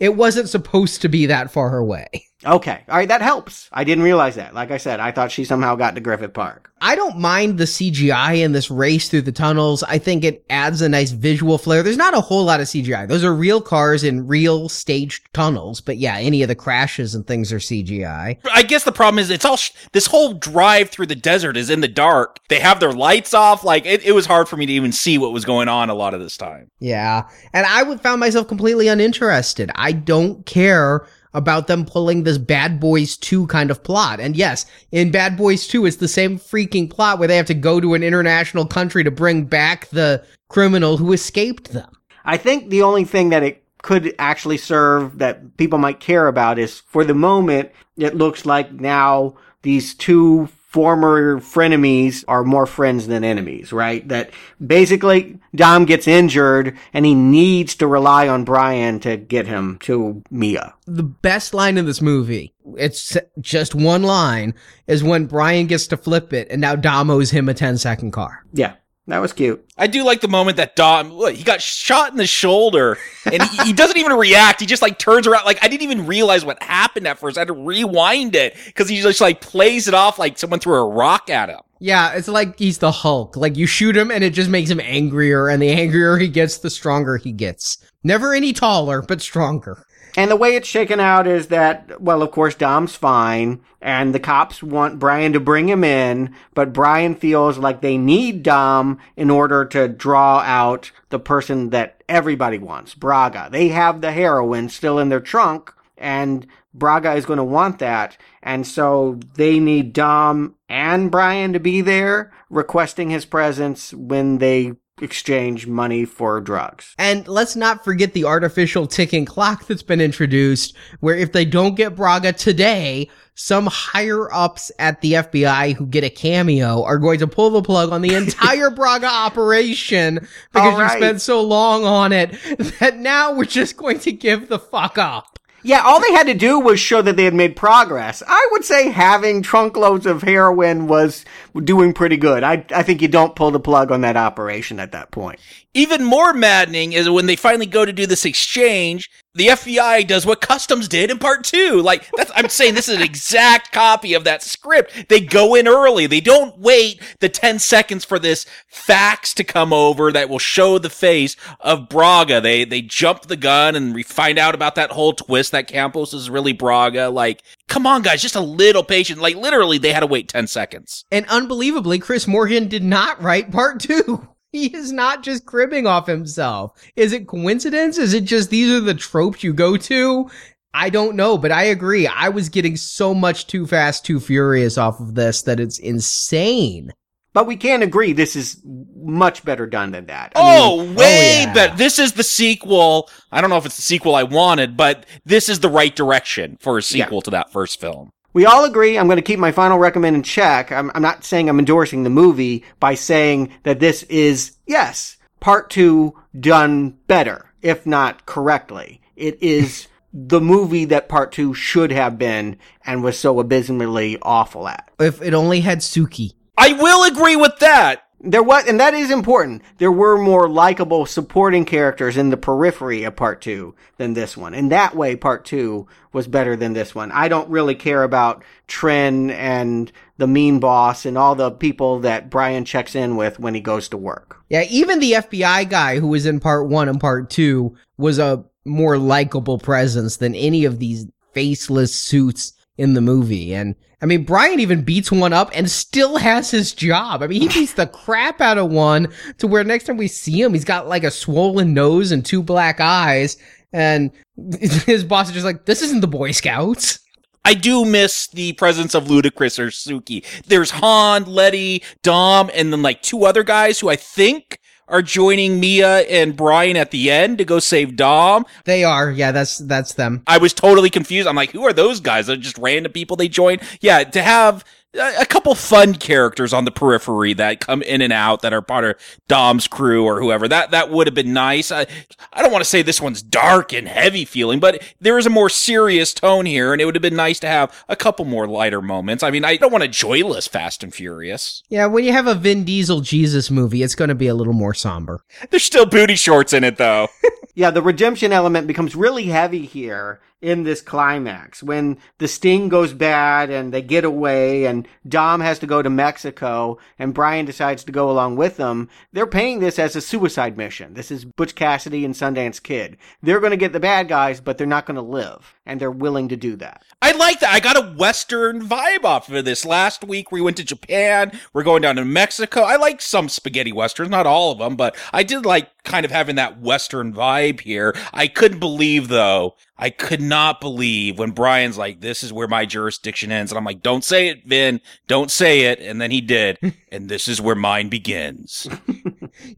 it 0.00 0.16
wasn't 0.16 0.48
supposed 0.48 1.02
to 1.02 1.08
be 1.08 1.26
that 1.26 1.50
far 1.50 1.78
away. 1.78 2.08
Okay. 2.44 2.84
All 2.88 2.96
right. 2.96 3.08
That 3.08 3.22
helps. 3.22 3.68
I 3.72 3.84
didn't 3.84 4.04
realize 4.04 4.34
that. 4.34 4.54
Like 4.54 4.70
I 4.70 4.76
said, 4.76 5.00
I 5.00 5.10
thought 5.10 5.32
she 5.32 5.44
somehow 5.44 5.74
got 5.74 5.94
to 5.94 6.00
Griffith 6.00 6.34
Park. 6.34 6.70
I 6.82 6.94
don't 6.94 7.18
mind 7.18 7.56
the 7.56 7.64
CGI 7.64 8.44
in 8.44 8.52
this 8.52 8.70
race 8.70 9.08
through 9.08 9.22
the 9.22 9.32
tunnels. 9.32 9.82
I 9.82 9.96
think 9.96 10.22
it 10.24 10.44
adds 10.50 10.82
a 10.82 10.88
nice 10.90 11.10
visual 11.10 11.56
flair. 11.56 11.82
There's 11.82 11.96
not 11.96 12.12
a 12.12 12.20
whole 12.20 12.44
lot 12.44 12.60
of 12.60 12.66
CGI. 12.66 13.08
Those 13.08 13.24
are 13.24 13.34
real 13.34 13.62
cars 13.62 14.04
in 14.04 14.26
real 14.26 14.68
staged 14.68 15.32
tunnels, 15.32 15.80
but 15.80 15.96
yeah, 15.96 16.16
any 16.18 16.42
of 16.42 16.48
the 16.48 16.54
crashes 16.54 17.14
and 17.14 17.26
things 17.26 17.50
are 17.50 17.58
CGI. 17.58 18.36
I 18.52 18.62
guess 18.62 18.84
the 18.84 18.92
problem 18.92 19.18
is 19.18 19.30
it's 19.30 19.46
all 19.46 19.56
sh- 19.56 19.70
this 19.92 20.06
whole 20.06 20.34
drive 20.34 20.90
through 20.90 21.06
the 21.06 21.14
desert 21.14 21.56
is 21.56 21.70
in 21.70 21.80
the 21.80 21.88
dark. 21.88 22.40
They 22.48 22.60
have 22.60 22.78
their 22.78 22.92
lights 22.92 23.32
off. 23.32 23.64
Like 23.64 23.86
it, 23.86 24.04
it 24.04 24.12
was 24.12 24.26
hard 24.26 24.46
for 24.46 24.58
me 24.58 24.66
to 24.66 24.72
even 24.74 24.92
see 24.92 25.16
what 25.16 25.32
was 25.32 25.46
going 25.46 25.68
on 25.68 25.88
a 25.88 25.94
lot 25.94 26.12
of 26.12 26.20
this 26.20 26.36
time. 26.36 26.70
Yeah. 26.78 27.26
And 27.54 27.64
I 27.64 27.84
would 27.84 28.02
found 28.02 28.20
myself 28.20 28.48
completely 28.48 28.88
uninterested. 28.88 29.70
I 29.76 29.92
don't 29.92 30.44
care 30.44 31.06
about 31.36 31.66
them 31.66 31.84
pulling 31.84 32.24
this 32.24 32.38
Bad 32.38 32.80
Boys 32.80 33.16
2 33.18 33.46
kind 33.48 33.70
of 33.70 33.84
plot. 33.84 34.20
And 34.20 34.34
yes, 34.34 34.64
in 34.90 35.10
Bad 35.10 35.36
Boys 35.36 35.66
2, 35.68 35.84
it's 35.84 35.96
the 35.96 36.08
same 36.08 36.38
freaking 36.38 36.90
plot 36.90 37.18
where 37.18 37.28
they 37.28 37.36
have 37.36 37.46
to 37.46 37.54
go 37.54 37.78
to 37.78 37.92
an 37.92 38.02
international 38.02 38.66
country 38.66 39.04
to 39.04 39.10
bring 39.10 39.44
back 39.44 39.86
the 39.88 40.24
criminal 40.48 40.96
who 40.96 41.12
escaped 41.12 41.72
them. 41.72 41.90
I 42.24 42.38
think 42.38 42.70
the 42.70 42.82
only 42.82 43.04
thing 43.04 43.28
that 43.28 43.42
it 43.42 43.62
could 43.82 44.14
actually 44.18 44.56
serve 44.56 45.18
that 45.18 45.58
people 45.58 45.78
might 45.78 46.00
care 46.00 46.26
about 46.26 46.58
is 46.58 46.80
for 46.80 47.04
the 47.04 47.14
moment, 47.14 47.70
it 47.98 48.16
looks 48.16 48.46
like 48.46 48.72
now 48.72 49.36
these 49.60 49.94
two 49.94 50.48
former 50.76 51.40
frenemies 51.40 52.22
are 52.28 52.44
more 52.44 52.66
friends 52.66 53.06
than 53.06 53.24
enemies, 53.24 53.72
right? 53.72 54.06
That 54.08 54.30
basically 54.64 55.38
Dom 55.54 55.86
gets 55.86 56.06
injured 56.06 56.76
and 56.92 57.06
he 57.06 57.14
needs 57.14 57.76
to 57.76 57.86
rely 57.86 58.28
on 58.28 58.44
Brian 58.44 59.00
to 59.00 59.16
get 59.16 59.46
him 59.46 59.78
to 59.84 60.22
Mia. 60.30 60.74
The 60.84 61.02
best 61.02 61.54
line 61.54 61.78
in 61.78 61.86
this 61.86 62.02
movie, 62.02 62.52
it's 62.76 63.16
just 63.40 63.74
one 63.74 64.02
line, 64.02 64.52
is 64.86 65.02
when 65.02 65.24
Brian 65.24 65.66
gets 65.66 65.86
to 65.86 65.96
flip 65.96 66.34
it 66.34 66.48
and 66.50 66.60
now 66.60 66.76
Dom 66.76 67.08
owes 67.08 67.30
him 67.30 67.48
a 67.48 67.54
10 67.54 67.78
second 67.78 68.10
car. 68.10 68.44
Yeah, 68.52 68.74
that 69.08 69.18
was 69.18 69.32
cute. 69.32 69.64
I 69.78 69.86
do 69.86 70.04
like 70.04 70.20
the 70.20 70.28
moment 70.28 70.56
that 70.56 70.74
Dom, 70.74 71.12
look, 71.12 71.34
he 71.34 71.44
got 71.44 71.62
shot 71.62 72.10
in 72.10 72.16
the 72.16 72.26
shoulder 72.26 72.98
and 73.24 73.42
he, 73.42 73.56
he 73.66 73.72
doesn't 73.72 73.96
even 73.96 74.12
react. 74.12 74.60
He 74.60 74.66
just 74.66 74.82
like 74.82 74.98
turns 74.98 75.26
around. 75.26 75.44
Like 75.44 75.62
I 75.62 75.68
didn't 75.68 75.82
even 75.82 76.06
realize 76.06 76.44
what 76.44 76.60
happened 76.62 77.06
at 77.06 77.18
first. 77.18 77.36
I 77.36 77.42
had 77.42 77.48
to 77.48 77.54
rewind 77.54 78.34
it 78.34 78.56
because 78.66 78.88
he 78.88 79.00
just 79.00 79.20
like 79.20 79.40
plays 79.40 79.86
it 79.86 79.94
off 79.94 80.18
like 80.18 80.38
someone 80.38 80.58
threw 80.58 80.74
a 80.74 80.88
rock 80.88 81.30
at 81.30 81.48
him. 81.48 81.60
Yeah, 81.78 82.12
it's 82.12 82.28
like 82.28 82.58
he's 82.58 82.78
the 82.78 82.90
Hulk. 82.90 83.36
Like 83.36 83.56
you 83.56 83.66
shoot 83.66 83.96
him 83.96 84.10
and 84.10 84.24
it 84.24 84.30
just 84.30 84.50
makes 84.50 84.70
him 84.70 84.80
angrier, 84.80 85.48
and 85.48 85.60
the 85.60 85.70
angrier 85.70 86.16
he 86.16 86.28
gets, 86.28 86.58
the 86.58 86.70
stronger 86.70 87.16
he 87.18 87.32
gets. 87.32 87.78
Never 88.02 88.32
any 88.32 88.52
taller, 88.52 89.02
but 89.02 89.20
stronger. 89.20 89.84
And 90.16 90.30
the 90.30 90.36
way 90.36 90.56
it's 90.56 90.66
shaken 90.66 90.98
out 90.98 91.26
is 91.26 91.48
that, 91.48 92.00
well, 92.00 92.22
of 92.22 92.30
course, 92.30 92.54
Dom's 92.54 92.96
fine, 92.96 93.60
and 93.82 94.14
the 94.14 94.18
cops 94.18 94.62
want 94.62 94.98
Brian 94.98 95.34
to 95.34 95.40
bring 95.40 95.68
him 95.68 95.84
in, 95.84 96.34
but 96.54 96.72
Brian 96.72 97.14
feels 97.14 97.58
like 97.58 97.82
they 97.82 97.98
need 97.98 98.42
Dom 98.42 98.98
in 99.14 99.28
order 99.28 99.66
to 99.66 99.88
draw 99.88 100.38
out 100.38 100.90
the 101.10 101.18
person 101.18 101.68
that 101.70 102.02
everybody 102.08 102.56
wants, 102.56 102.94
Braga. 102.94 103.48
They 103.52 103.68
have 103.68 104.00
the 104.00 104.12
heroin 104.12 104.70
still 104.70 104.98
in 104.98 105.10
their 105.10 105.20
trunk, 105.20 105.74
and 105.98 106.46
Braga 106.72 107.12
is 107.12 107.26
going 107.26 107.38
to 107.38 107.44
want 107.44 107.78
that, 107.80 108.16
and 108.42 108.66
so 108.66 109.20
they 109.34 109.58
need 109.58 109.92
Dom 109.92 110.54
and 110.66 111.10
Brian 111.10 111.52
to 111.52 111.60
be 111.60 111.82
there, 111.82 112.32
requesting 112.48 113.10
his 113.10 113.26
presence 113.26 113.92
when 113.92 114.38
they 114.38 114.76
exchange 115.02 115.66
money 115.66 116.04
for 116.04 116.40
drugs. 116.40 116.94
And 116.98 117.26
let's 117.28 117.54
not 117.54 117.84
forget 117.84 118.14
the 118.14 118.24
artificial 118.24 118.86
ticking 118.86 119.24
clock 119.26 119.66
that's 119.66 119.82
been 119.82 120.00
introduced, 120.00 120.74
where 121.00 121.16
if 121.16 121.32
they 121.32 121.44
don't 121.44 121.74
get 121.74 121.94
Braga 121.94 122.32
today, 122.32 123.10
some 123.34 123.66
higher 123.66 124.32
ups 124.32 124.72
at 124.78 125.02
the 125.02 125.12
FBI 125.14 125.74
who 125.74 125.86
get 125.86 126.02
a 126.02 126.08
cameo 126.08 126.82
are 126.82 126.98
going 126.98 127.18
to 127.18 127.26
pull 127.26 127.50
the 127.50 127.62
plug 127.62 127.92
on 127.92 128.00
the 128.00 128.14
entire 128.14 128.70
Braga 128.70 129.06
operation 129.06 130.14
because 130.14 130.30
All 130.54 130.72
you 130.72 130.78
right. 130.78 130.96
spent 130.96 131.20
so 131.20 131.42
long 131.42 131.84
on 131.84 132.12
it 132.12 132.30
that 132.80 132.96
now 132.96 133.34
we're 133.34 133.44
just 133.44 133.76
going 133.76 133.98
to 134.00 134.12
give 134.12 134.48
the 134.48 134.58
fuck 134.58 134.96
up. 134.96 135.35
Yeah, 135.66 135.82
all 135.84 136.00
they 136.00 136.12
had 136.12 136.28
to 136.28 136.34
do 136.34 136.60
was 136.60 136.78
show 136.78 137.02
that 137.02 137.16
they 137.16 137.24
had 137.24 137.34
made 137.34 137.56
progress. 137.56 138.22
I 138.24 138.48
would 138.52 138.64
say 138.64 138.88
having 138.88 139.42
trunk 139.42 139.76
loads 139.76 140.06
of 140.06 140.22
heroin 140.22 140.86
was 140.86 141.24
doing 141.64 141.92
pretty 141.92 142.16
good. 142.16 142.44
I, 142.44 142.64
I 142.70 142.84
think 142.84 143.02
you 143.02 143.08
don't 143.08 143.34
pull 143.34 143.50
the 143.50 143.58
plug 143.58 143.90
on 143.90 144.02
that 144.02 144.16
operation 144.16 144.78
at 144.78 144.92
that 144.92 145.10
point. 145.10 145.40
Even 145.76 146.02
more 146.02 146.32
maddening 146.32 146.94
is 146.94 147.10
when 147.10 147.26
they 147.26 147.36
finally 147.36 147.66
go 147.66 147.84
to 147.84 147.92
do 147.92 148.06
this 148.06 148.24
exchange, 148.24 149.10
the 149.34 149.48
FBI 149.48 150.06
does 150.06 150.24
what 150.24 150.40
Customs 150.40 150.88
did 150.88 151.10
in 151.10 151.18
part 151.18 151.44
two. 151.44 151.82
Like, 151.82 152.08
I'm 152.34 152.48
saying 152.48 152.72
this 152.72 152.88
is 152.88 152.96
an 152.96 153.02
exact 153.02 153.72
copy 153.72 154.14
of 154.14 154.24
that 154.24 154.42
script. 154.42 155.10
They 155.10 155.20
go 155.20 155.54
in 155.54 155.68
early. 155.68 156.06
They 156.06 156.22
don't 156.22 156.58
wait 156.58 157.02
the 157.20 157.28
10 157.28 157.58
seconds 157.58 158.06
for 158.06 158.18
this 158.18 158.46
fax 158.68 159.34
to 159.34 159.44
come 159.44 159.74
over 159.74 160.10
that 160.12 160.30
will 160.30 160.38
show 160.38 160.78
the 160.78 160.88
face 160.88 161.36
of 161.60 161.90
Braga. 161.90 162.40
They, 162.40 162.64
they 162.64 162.80
jump 162.80 163.24
the 163.24 163.36
gun 163.36 163.76
and 163.76 163.94
we 163.94 164.02
find 164.02 164.38
out 164.38 164.54
about 164.54 164.76
that 164.76 164.92
whole 164.92 165.12
twist 165.12 165.52
that 165.52 165.68
Campos 165.68 166.14
is 166.14 166.30
really 166.30 166.54
Braga. 166.54 167.10
Like, 167.10 167.42
come 167.68 167.86
on, 167.86 168.00
guys, 168.00 168.22
just 168.22 168.34
a 168.34 168.40
little 168.40 168.82
patience. 168.82 169.20
Like 169.20 169.36
literally, 169.36 169.76
they 169.76 169.92
had 169.92 170.00
to 170.00 170.06
wait 170.06 170.30
ten 170.30 170.46
seconds. 170.46 171.04
And 171.12 171.26
unbelievably, 171.26 171.98
Chris 171.98 172.26
Morgan 172.26 172.66
did 172.66 172.82
not 172.82 173.22
write 173.22 173.52
part 173.52 173.80
two. 173.80 174.26
He 174.52 174.66
is 174.74 174.92
not 174.92 175.22
just 175.22 175.44
cribbing 175.44 175.86
off 175.86 176.06
himself. 176.06 176.72
Is 176.96 177.12
it 177.12 177.26
coincidence? 177.26 177.98
Is 177.98 178.14
it 178.14 178.24
just 178.24 178.50
these 178.50 178.70
are 178.70 178.80
the 178.80 178.94
tropes 178.94 179.42
you 179.44 179.52
go 179.52 179.76
to? 179.76 180.30
I 180.72 180.90
don't 180.90 181.16
know, 181.16 181.38
but 181.38 181.52
I 181.52 181.64
agree. 181.64 182.06
I 182.06 182.28
was 182.28 182.48
getting 182.48 182.76
so 182.76 183.14
much 183.14 183.46
too 183.46 183.66
fast, 183.66 184.04
too 184.04 184.20
furious 184.20 184.76
off 184.78 185.00
of 185.00 185.14
this 185.14 185.42
that 185.42 185.58
it's 185.60 185.78
insane. 185.78 186.92
But 187.32 187.46
we 187.46 187.56
can 187.56 187.82
agree 187.82 188.12
this 188.12 188.34
is 188.34 188.62
much 188.64 189.44
better 189.44 189.66
done 189.66 189.90
than 189.90 190.06
that. 190.06 190.32
I 190.36 190.58
Oh, 190.58 190.84
mean, 190.86 190.94
way 190.94 191.42
yeah. 191.42 191.52
better. 191.52 191.76
This 191.76 191.98
is 191.98 192.12
the 192.12 192.22
sequel. 192.22 193.10
I 193.30 193.40
don't 193.40 193.50
know 193.50 193.58
if 193.58 193.66
it's 193.66 193.76
the 193.76 193.82
sequel 193.82 194.14
I 194.14 194.22
wanted, 194.22 194.76
but 194.76 195.04
this 195.26 195.48
is 195.50 195.60
the 195.60 195.68
right 195.68 195.94
direction 195.94 196.56
for 196.60 196.78
a 196.78 196.82
sequel 196.82 197.20
to 197.22 197.30
that 197.32 197.52
first 197.52 197.78
film. 197.80 198.10
We 198.36 198.44
all 198.44 198.66
agree. 198.66 198.98
I'm 198.98 199.06
going 199.06 199.16
to 199.16 199.22
keep 199.22 199.38
my 199.38 199.50
final 199.50 199.78
recommend 199.78 200.14
in 200.14 200.22
check. 200.22 200.70
I'm, 200.70 200.92
I'm 200.94 201.00
not 201.00 201.24
saying 201.24 201.48
I'm 201.48 201.58
endorsing 201.58 202.02
the 202.02 202.10
movie 202.10 202.64
by 202.78 202.92
saying 202.94 203.50
that 203.62 203.80
this 203.80 204.02
is, 204.02 204.58
yes, 204.66 205.16
part 205.40 205.70
two 205.70 206.14
done 206.38 206.98
better, 207.06 207.50
if 207.62 207.86
not 207.86 208.26
correctly. 208.26 209.00
It 209.16 209.42
is 209.42 209.88
the 210.12 210.42
movie 210.42 210.84
that 210.84 211.08
part 211.08 211.32
two 211.32 211.54
should 211.54 211.90
have 211.90 212.18
been 212.18 212.58
and 212.84 213.02
was 213.02 213.18
so 213.18 213.40
abysmally 213.40 214.18
awful 214.20 214.68
at. 214.68 214.90
If 215.00 215.22
it 215.22 215.32
only 215.32 215.60
had 215.60 215.78
Suki. 215.78 216.34
I 216.58 216.74
will 216.74 217.10
agree 217.10 217.36
with 217.36 217.58
that. 217.60 218.05
There 218.26 218.42
was, 218.42 218.66
and 218.66 218.80
that 218.80 218.92
is 218.92 219.12
important. 219.12 219.62
There 219.78 219.92
were 219.92 220.18
more 220.18 220.48
likable 220.48 221.06
supporting 221.06 221.64
characters 221.64 222.16
in 222.16 222.30
the 222.30 222.36
periphery 222.36 223.04
of 223.04 223.14
part 223.14 223.40
two 223.40 223.76
than 223.98 224.14
this 224.14 224.36
one. 224.36 224.52
In 224.52 224.68
that 224.70 224.96
way, 224.96 225.14
part 225.14 225.44
two 225.44 225.86
was 226.12 226.26
better 226.26 226.56
than 226.56 226.72
this 226.72 226.92
one. 226.92 227.12
I 227.12 227.28
don't 227.28 227.48
really 227.48 227.76
care 227.76 228.02
about 228.02 228.42
Trinh 228.66 229.30
and 229.30 229.92
the 230.16 230.26
mean 230.26 230.58
boss 230.58 231.06
and 231.06 231.16
all 231.16 231.36
the 231.36 231.52
people 231.52 232.00
that 232.00 232.28
Brian 232.28 232.64
checks 232.64 232.96
in 232.96 233.14
with 233.14 233.38
when 233.38 233.54
he 233.54 233.60
goes 233.60 233.88
to 233.90 233.96
work. 233.96 234.42
Yeah, 234.48 234.64
even 234.68 234.98
the 234.98 235.12
FBI 235.12 235.70
guy 235.70 236.00
who 236.00 236.08
was 236.08 236.26
in 236.26 236.40
part 236.40 236.66
one 236.66 236.88
and 236.88 237.00
part 237.00 237.30
two 237.30 237.76
was 237.96 238.18
a 238.18 238.44
more 238.64 238.98
likable 238.98 239.58
presence 239.58 240.16
than 240.16 240.34
any 240.34 240.64
of 240.64 240.80
these 240.80 241.06
faceless 241.32 241.94
suits 241.94 242.54
in 242.78 242.94
the 242.94 243.00
movie. 243.00 243.54
And 243.54 243.74
I 244.02 244.06
mean, 244.06 244.24
Brian 244.24 244.60
even 244.60 244.82
beats 244.82 245.10
one 245.10 245.32
up 245.32 245.50
and 245.54 245.70
still 245.70 246.18
has 246.18 246.50
his 246.50 246.72
job. 246.72 247.22
I 247.22 247.26
mean, 247.26 247.40
he 247.40 247.48
beats 247.48 247.74
the 247.74 247.86
crap 247.86 248.40
out 248.40 248.58
of 248.58 248.70
one 248.70 249.08
to 249.38 249.46
where 249.46 249.64
next 249.64 249.84
time 249.84 249.96
we 249.96 250.08
see 250.08 250.40
him, 250.42 250.52
he's 250.52 250.64
got 250.64 250.88
like 250.88 251.04
a 251.04 251.10
swollen 251.10 251.72
nose 251.72 252.12
and 252.12 252.24
two 252.24 252.42
black 252.42 252.80
eyes. 252.80 253.36
And 253.72 254.10
his 254.60 255.04
boss 255.04 255.28
is 255.28 255.34
just 255.34 255.46
like, 255.46 255.64
this 255.64 255.82
isn't 255.82 256.00
the 256.00 256.06
Boy 256.06 256.32
Scouts. 256.32 257.00
I 257.44 257.54
do 257.54 257.84
miss 257.84 258.26
the 258.26 258.54
presence 258.54 258.92
of 258.94 259.04
Ludacris 259.04 259.58
or 259.60 259.68
Suki. 259.68 260.24
There's 260.46 260.70
Han, 260.72 261.24
Letty, 261.26 261.84
Dom, 262.02 262.50
and 262.52 262.72
then 262.72 262.82
like 262.82 263.02
two 263.02 263.24
other 263.24 263.44
guys 263.44 263.78
who 263.78 263.88
I 263.88 263.94
think 263.94 264.58
are 264.88 265.02
joining 265.02 265.60
Mia 265.60 266.00
and 266.00 266.36
Brian 266.36 266.76
at 266.76 266.90
the 266.90 267.10
end 267.10 267.38
to 267.38 267.44
go 267.44 267.58
save 267.58 267.96
Dom. 267.96 268.46
They 268.64 268.84
are. 268.84 269.10
Yeah, 269.10 269.32
that's, 269.32 269.58
that's 269.58 269.94
them. 269.94 270.22
I 270.26 270.38
was 270.38 270.52
totally 270.52 270.90
confused. 270.90 271.28
I'm 271.28 271.36
like, 271.36 271.50
who 271.50 271.64
are 271.64 271.72
those 271.72 272.00
guys? 272.00 272.26
They're 272.26 272.36
just 272.36 272.58
random 272.58 272.92
people 272.92 273.16
they 273.16 273.28
join. 273.28 273.58
Yeah, 273.80 274.04
to 274.04 274.22
have 274.22 274.64
a 274.96 275.20
a 275.20 275.26
couple 275.26 275.54
fun 275.54 275.94
characters 275.94 276.52
on 276.52 276.64
the 276.64 276.70
periphery 276.70 277.32
that 277.34 277.60
come 277.60 277.82
in 277.82 278.00
and 278.00 278.12
out 278.12 278.42
that 278.42 278.52
are 278.52 278.62
part 278.62 278.84
of 278.84 278.96
Dom's 279.28 279.68
crew 279.68 280.04
or 280.04 280.20
whoever. 280.20 280.48
That 280.48 280.70
that 280.70 280.90
would 280.90 281.06
have 281.06 281.14
been 281.14 281.32
nice. 281.32 281.70
I, 281.70 281.86
I 282.32 282.42
don't 282.42 282.52
want 282.52 282.62
to 282.62 282.68
say 282.68 282.82
this 282.82 283.00
one's 283.00 283.22
dark 283.22 283.72
and 283.72 283.88
heavy 283.88 284.24
feeling, 284.24 284.60
but 284.60 284.82
there 285.00 285.18
is 285.18 285.26
a 285.26 285.30
more 285.30 285.48
serious 285.48 286.12
tone 286.14 286.46
here, 286.46 286.72
and 286.72 286.80
it 286.80 286.84
would 286.84 286.94
have 286.94 287.02
been 287.02 287.16
nice 287.16 287.38
to 287.40 287.48
have 287.48 287.84
a 287.88 287.96
couple 287.96 288.24
more 288.24 288.46
lighter 288.46 288.82
moments. 288.82 289.22
I 289.22 289.30
mean, 289.30 289.44
I 289.44 289.56
don't 289.56 289.72
want 289.72 289.84
a 289.84 289.88
joyless 289.88 290.46
Fast 290.46 290.82
and 290.82 290.94
Furious. 290.94 291.62
Yeah, 291.68 291.86
when 291.86 292.04
you 292.04 292.12
have 292.12 292.26
a 292.26 292.34
Vin 292.34 292.64
Diesel 292.64 293.00
Jesus 293.00 293.50
movie, 293.50 293.82
it's 293.82 293.94
going 293.94 294.08
to 294.08 294.14
be 294.14 294.28
a 294.28 294.34
little 294.34 294.52
more 294.52 294.74
somber. 294.74 295.22
There's 295.50 295.64
still 295.64 295.86
booty 295.86 296.16
shorts 296.16 296.52
in 296.52 296.64
it 296.64 296.76
though. 296.76 297.08
Yeah, 297.56 297.70
the 297.70 297.80
redemption 297.80 298.32
element 298.32 298.66
becomes 298.66 298.94
really 298.94 299.24
heavy 299.24 299.64
here 299.64 300.20
in 300.42 300.64
this 300.64 300.82
climax 300.82 301.62
when 301.62 301.98
the 302.18 302.28
sting 302.28 302.68
goes 302.68 302.92
bad 302.92 303.50
and 303.50 303.72
they 303.72 303.82
get 303.82 304.04
away 304.04 304.66
and 304.66 304.86
Dom 305.08 305.40
has 305.40 305.58
to 305.60 305.66
go 305.66 305.82
to 305.82 305.90
Mexico 305.90 306.78
and 306.98 307.14
Brian 307.14 307.46
decides 307.46 307.84
to 307.84 307.92
go 307.92 308.10
along 308.10 308.36
with 308.36 308.56
them. 308.56 308.88
They're 309.12 309.26
paying 309.26 309.60
this 309.60 309.78
as 309.78 309.96
a 309.96 310.00
suicide 310.00 310.56
mission. 310.56 310.94
This 310.94 311.10
is 311.10 311.24
Butch 311.24 311.54
Cassidy 311.54 312.04
and 312.04 312.14
Sundance 312.14 312.62
Kid. 312.62 312.98
They're 313.22 313.40
going 313.40 313.50
to 313.50 313.56
get 313.56 313.72
the 313.72 313.80
bad 313.80 314.08
guys, 314.08 314.40
but 314.40 314.58
they're 314.58 314.66
not 314.66 314.86
going 314.86 314.96
to 314.96 315.02
live 315.02 315.55
and 315.66 315.80
they're 315.80 315.90
willing 315.90 316.28
to 316.28 316.36
do 316.36 316.56
that. 316.56 316.82
I 317.02 317.12
like 317.12 317.40
that. 317.40 317.52
I 317.52 317.60
got 317.60 317.76
a 317.76 317.92
Western 317.96 318.66
vibe 318.66 319.04
off 319.04 319.28
of 319.30 319.44
this. 319.44 319.64
Last 319.66 320.04
week 320.04 320.32
we 320.32 320.40
went 320.40 320.56
to 320.56 320.64
Japan. 320.64 321.38
We're 321.52 321.62
going 321.64 321.82
down 321.82 321.96
to 321.96 322.04
Mexico. 322.04 322.62
I 322.62 322.76
like 322.76 323.02
some 323.02 323.28
spaghetti 323.28 323.72
westerns, 323.72 324.10
not 324.10 324.26
all 324.26 324.52
of 324.52 324.58
them, 324.58 324.76
but 324.76 324.96
I 325.12 325.22
did 325.22 325.44
like 325.44 325.68
kind 325.84 326.04
of 326.04 326.10
having 326.10 326.36
that 326.36 326.60
Western 326.60 327.12
vibe 327.12 327.60
here. 327.60 327.94
I 328.14 328.28
couldn't 328.28 328.60
believe 328.60 329.08
though. 329.08 329.56
I 329.78 329.90
could 329.90 330.22
not 330.22 330.60
believe 330.62 331.18
when 331.18 331.32
Brian's 331.32 331.76
like, 331.76 332.00
this 332.00 332.22
is 332.22 332.32
where 332.32 332.48
my 332.48 332.64
jurisdiction 332.64 333.30
ends. 333.30 333.52
And 333.52 333.58
I'm 333.58 333.64
like, 333.64 333.82
don't 333.82 334.02
say 334.02 334.28
it, 334.28 334.46
Vin. 334.46 334.80
Don't 335.06 335.30
say 335.30 335.62
it. 335.66 335.80
And 335.80 336.00
then 336.00 336.10
he 336.10 336.22
did. 336.22 336.58
and 336.90 337.10
this 337.10 337.28
is 337.28 337.40
where 337.42 337.54
mine 337.56 337.88
begins. 337.88 338.66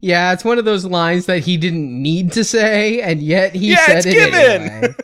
Yeah, 0.01 0.33
it's 0.33 0.43
one 0.43 0.57
of 0.59 0.65
those 0.65 0.83
lines 0.83 1.25
that 1.27 1.39
he 1.39 1.55
didn't 1.55 2.01
need 2.01 2.33
to 2.33 2.43
say, 2.43 2.99
and 3.01 3.21
yet 3.21 3.55
he 3.55 3.71
Yeah, 3.71 3.85
said 3.85 3.97
it's 3.99 4.05
it 4.07 4.13
given. 4.13 4.61
anyway. 4.61 4.95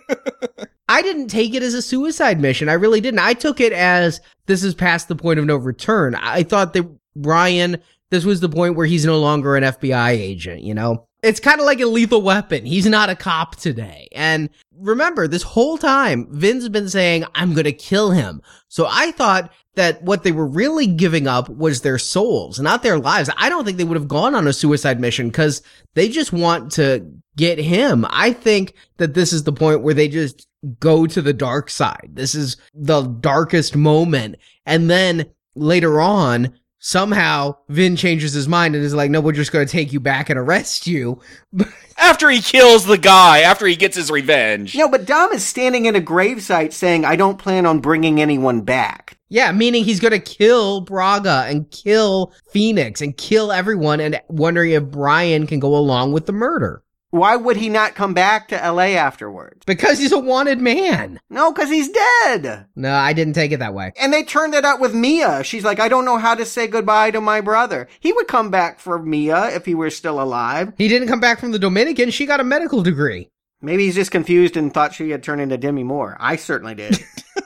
I 0.87 1.01
didn't 1.01 1.27
take 1.27 1.53
it 1.53 1.63
as 1.63 1.73
a 1.73 1.81
suicide 1.81 2.39
mission. 2.39 2.69
I 2.69 2.73
really 2.73 3.01
didn't. 3.01 3.19
I 3.19 3.33
took 3.33 3.59
it 3.59 3.73
as 3.73 4.21
this 4.45 4.63
is 4.63 4.75
past 4.75 5.07
the 5.07 5.15
point 5.15 5.39
of 5.39 5.45
no 5.45 5.55
return. 5.55 6.15
I 6.15 6.43
thought 6.43 6.73
that 6.73 6.87
Brian, 7.15 7.77
this 8.11 8.25
was 8.25 8.39
the 8.39 8.49
point 8.49 8.75
where 8.75 8.85
he's 8.85 9.05
no 9.05 9.19
longer 9.19 9.55
an 9.55 9.63
FBI 9.63 10.09
agent, 10.11 10.61
you 10.61 10.73
know? 10.73 11.07
It's 11.23 11.39
kind 11.39 11.59
of 11.59 11.65
like 11.65 11.79
a 11.79 11.87
lethal 11.87 12.21
weapon. 12.21 12.65
He's 12.65 12.85
not 12.85 13.09
a 13.09 13.15
cop 13.15 13.55
today. 13.55 14.07
And 14.11 14.47
remember, 14.77 15.27
this 15.27 15.41
whole 15.41 15.79
time, 15.79 16.27
Vin's 16.29 16.69
been 16.69 16.87
saying, 16.87 17.25
I'm 17.33 17.55
gonna 17.55 17.71
kill 17.71 18.11
him. 18.11 18.43
So 18.67 18.85
I 18.87 19.11
thought 19.11 19.51
that 19.75 20.01
what 20.01 20.23
they 20.23 20.31
were 20.31 20.47
really 20.47 20.87
giving 20.87 21.27
up 21.27 21.49
was 21.49 21.81
their 21.81 21.97
souls, 21.97 22.59
not 22.59 22.83
their 22.83 22.99
lives. 22.99 23.29
I 23.37 23.49
don't 23.49 23.65
think 23.65 23.77
they 23.77 23.83
would 23.83 23.97
have 23.97 24.07
gone 24.07 24.35
on 24.35 24.47
a 24.47 24.53
suicide 24.53 24.99
mission 24.99 25.29
because 25.29 25.61
they 25.93 26.09
just 26.09 26.33
want 26.33 26.73
to 26.73 27.11
get 27.35 27.57
him. 27.57 28.05
I 28.09 28.33
think 28.33 28.73
that 28.97 29.13
this 29.13 29.33
is 29.33 29.43
the 29.43 29.53
point 29.53 29.81
where 29.81 29.93
they 29.93 30.07
just 30.07 30.47
go 30.79 31.05
to 31.05 31.21
the 31.21 31.33
dark 31.33 31.69
side. 31.69 32.11
This 32.13 32.35
is 32.35 32.57
the 32.73 33.01
darkest 33.03 33.75
moment. 33.75 34.37
And 34.65 34.89
then 34.89 35.27
later 35.55 35.99
on, 36.01 36.53
somehow 36.79 37.55
Vin 37.67 37.95
changes 37.95 38.33
his 38.33 38.47
mind 38.47 38.75
and 38.75 38.83
is 38.83 38.93
like, 38.93 39.11
no, 39.11 39.21
we're 39.21 39.31
just 39.31 39.51
going 39.51 39.65
to 39.65 39.71
take 39.71 39.91
you 39.91 39.99
back 39.99 40.29
and 40.29 40.39
arrest 40.39 40.87
you. 40.87 41.19
after 41.97 42.29
he 42.29 42.41
kills 42.41 42.85
the 42.85 42.97
guy, 42.97 43.39
after 43.39 43.65
he 43.65 43.75
gets 43.75 43.95
his 43.95 44.11
revenge. 44.11 44.75
No, 44.75 44.89
but 44.89 45.05
Dom 45.05 45.31
is 45.31 45.45
standing 45.45 45.85
in 45.85 45.95
a 45.95 46.01
gravesite 46.01 46.73
saying, 46.73 47.05
I 47.05 47.15
don't 47.15 47.39
plan 47.39 47.65
on 47.65 47.79
bringing 47.79 48.21
anyone 48.21 48.61
back. 48.61 49.14
Yeah, 49.29 49.51
meaning 49.51 49.83
he's 49.83 49.99
going 49.99 50.11
to 50.11 50.19
kill 50.19 50.81
Braga 50.81 51.45
and 51.47 51.69
kill 51.71 52.33
Phoenix 52.51 53.01
and 53.01 53.17
kill 53.17 53.51
everyone 53.51 53.99
and 53.99 54.21
wondering 54.27 54.71
if 54.71 54.83
Brian 54.83 55.47
can 55.47 55.59
go 55.59 55.75
along 55.75 56.13
with 56.13 56.25
the 56.25 56.31
murder. 56.31 56.83
Why 57.15 57.37
would 57.37 57.55
he 57.55 57.69
not 57.69 57.95
come 57.95 58.13
back 58.13 58.49
to 58.49 58.55
LA 58.57 58.97
afterwards? 58.97 59.61
Because 59.65 59.97
he's 59.99 60.11
a 60.11 60.19
wanted 60.19 60.59
man. 60.59 61.21
No, 61.29 61.53
because 61.53 61.69
he's 61.69 61.89
dead. 61.89 62.65
No, 62.75 62.93
I 62.93 63.13
didn't 63.13 63.35
take 63.35 63.53
it 63.53 63.59
that 63.59 63.73
way. 63.73 63.93
And 63.95 64.11
they 64.11 64.23
turned 64.23 64.53
it 64.53 64.65
out 64.65 64.81
with 64.81 64.93
Mia. 64.93 65.41
She's 65.45 65.63
like, 65.63 65.79
I 65.79 65.87
don't 65.87 66.03
know 66.03 66.17
how 66.17 66.35
to 66.35 66.45
say 66.45 66.67
goodbye 66.67 67.11
to 67.11 67.21
my 67.21 67.39
brother. 67.39 67.87
He 68.01 68.11
would 68.11 68.27
come 68.27 68.51
back 68.51 68.81
for 68.81 69.01
Mia 69.01 69.55
if 69.55 69.65
he 69.65 69.73
were 69.75 69.91
still 69.91 70.21
alive. 70.21 70.73
He 70.77 70.89
didn't 70.89 71.07
come 71.07 71.21
back 71.21 71.39
from 71.39 71.53
the 71.53 71.59
Dominican. 71.59 72.11
She 72.11 72.25
got 72.25 72.41
a 72.41 72.43
medical 72.43 72.83
degree. 72.83 73.29
Maybe 73.61 73.85
he's 73.85 73.95
just 73.95 74.11
confused 74.11 74.57
and 74.57 74.73
thought 74.73 74.93
she 74.93 75.11
had 75.11 75.23
turned 75.23 75.39
into 75.41 75.57
Demi 75.57 75.83
Moore. 75.83 76.17
I 76.19 76.35
certainly 76.35 76.75
did. 76.75 76.99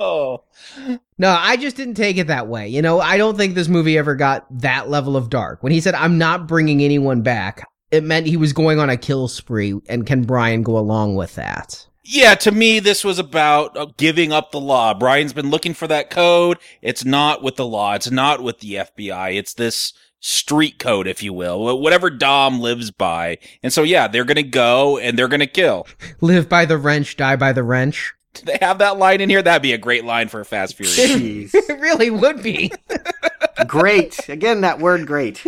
Oh. 0.00 0.44
No, 1.18 1.30
I 1.38 1.58
just 1.58 1.76
didn't 1.76 1.94
take 1.94 2.16
it 2.16 2.28
that 2.28 2.48
way. 2.48 2.68
You 2.68 2.80
know, 2.80 3.00
I 3.00 3.18
don't 3.18 3.36
think 3.36 3.54
this 3.54 3.68
movie 3.68 3.98
ever 3.98 4.14
got 4.14 4.46
that 4.60 4.88
level 4.88 5.14
of 5.14 5.28
dark. 5.28 5.62
When 5.62 5.72
he 5.72 5.80
said, 5.80 5.94
I'm 5.94 6.16
not 6.16 6.48
bringing 6.48 6.80
anyone 6.80 7.20
back, 7.20 7.68
it 7.90 8.02
meant 8.02 8.26
he 8.26 8.38
was 8.38 8.54
going 8.54 8.78
on 8.78 8.88
a 8.88 8.96
kill 8.96 9.28
spree, 9.28 9.74
and 9.88 10.06
can 10.06 10.24
Brian 10.24 10.62
go 10.62 10.78
along 10.78 11.16
with 11.16 11.34
that? 11.34 11.86
Yeah, 12.02 12.34
to 12.36 12.50
me, 12.50 12.80
this 12.80 13.04
was 13.04 13.18
about 13.18 13.76
uh, 13.76 13.86
giving 13.98 14.32
up 14.32 14.50
the 14.50 14.60
law. 14.60 14.94
Brian's 14.94 15.34
been 15.34 15.50
looking 15.50 15.74
for 15.74 15.86
that 15.88 16.08
code. 16.08 16.58
It's 16.80 17.04
not 17.04 17.42
with 17.42 17.56
the 17.56 17.66
law. 17.66 17.94
It's 17.94 18.10
not 18.10 18.42
with 18.42 18.60
the 18.60 18.74
FBI. 18.76 19.36
It's 19.36 19.54
this 19.54 19.92
street 20.18 20.78
code, 20.78 21.06
if 21.06 21.22
you 21.22 21.32
will, 21.32 21.78
whatever 21.78 22.10
Dom 22.10 22.60
lives 22.60 22.90
by. 22.90 23.38
And 23.62 23.72
so, 23.72 23.82
yeah, 23.82 24.08
they're 24.08 24.24
going 24.24 24.36
to 24.36 24.42
go 24.42 24.98
and 24.98 25.18
they're 25.18 25.28
going 25.28 25.40
to 25.40 25.46
kill. 25.46 25.86
Live 26.20 26.48
by 26.48 26.64
the 26.64 26.78
wrench, 26.78 27.16
die 27.16 27.36
by 27.36 27.52
the 27.52 27.62
wrench. 27.62 28.14
Do 28.34 28.42
they 28.46 28.58
have 28.60 28.78
that 28.78 28.98
line 28.98 29.20
in 29.20 29.28
here? 29.30 29.42
That'd 29.42 29.62
be 29.62 29.72
a 29.72 29.78
great 29.78 30.04
line 30.04 30.28
for 30.28 30.40
a 30.40 30.44
Fast 30.44 30.76
Furious. 30.76 30.98
Jeez. 30.98 31.50
It 31.70 31.78
really 31.80 32.10
would 32.10 32.42
be. 32.42 32.72
great. 33.66 34.28
Again, 34.28 34.60
that 34.62 34.78
word 34.78 35.06
great. 35.06 35.38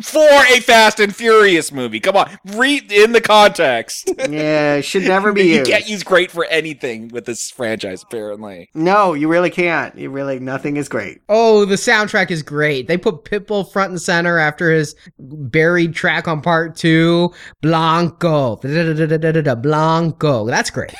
for 0.00 0.20
a 0.22 0.60
Fast 0.60 1.00
and 1.00 1.14
Furious 1.14 1.72
movie. 1.72 1.98
Come 2.00 2.16
on, 2.16 2.30
read 2.54 2.90
in 2.92 3.12
the 3.12 3.20
context. 3.20 4.10
Yeah, 4.28 4.74
it 4.76 4.82
should 4.82 5.02
never 5.04 5.32
be 5.32 5.42
you 5.42 5.56
used. 5.58 5.70
can't 5.70 5.88
use 5.88 6.02
great 6.02 6.30
for 6.30 6.44
anything 6.46 7.08
with 7.08 7.24
this 7.24 7.50
franchise, 7.50 8.02
apparently. 8.02 8.68
No, 8.74 9.14
you 9.14 9.28
really 9.28 9.50
can't. 9.50 9.96
You 9.98 10.10
really 10.10 10.38
nothing 10.38 10.76
is 10.76 10.88
great. 10.88 11.20
Oh, 11.28 11.64
the 11.64 11.74
soundtrack 11.74 12.30
is 12.30 12.42
great. 12.42 12.86
They 12.86 12.96
put 12.96 13.24
Pitbull 13.24 13.70
front 13.72 13.90
and 13.90 14.00
center 14.00 14.38
after 14.38 14.70
his 14.70 14.94
buried 15.18 15.94
track 15.94 16.28
on 16.28 16.42
part 16.42 16.76
two. 16.76 17.32
Blanco. 17.60 18.56
Blanco. 18.56 20.46
That's 20.46 20.70
great. 20.70 20.94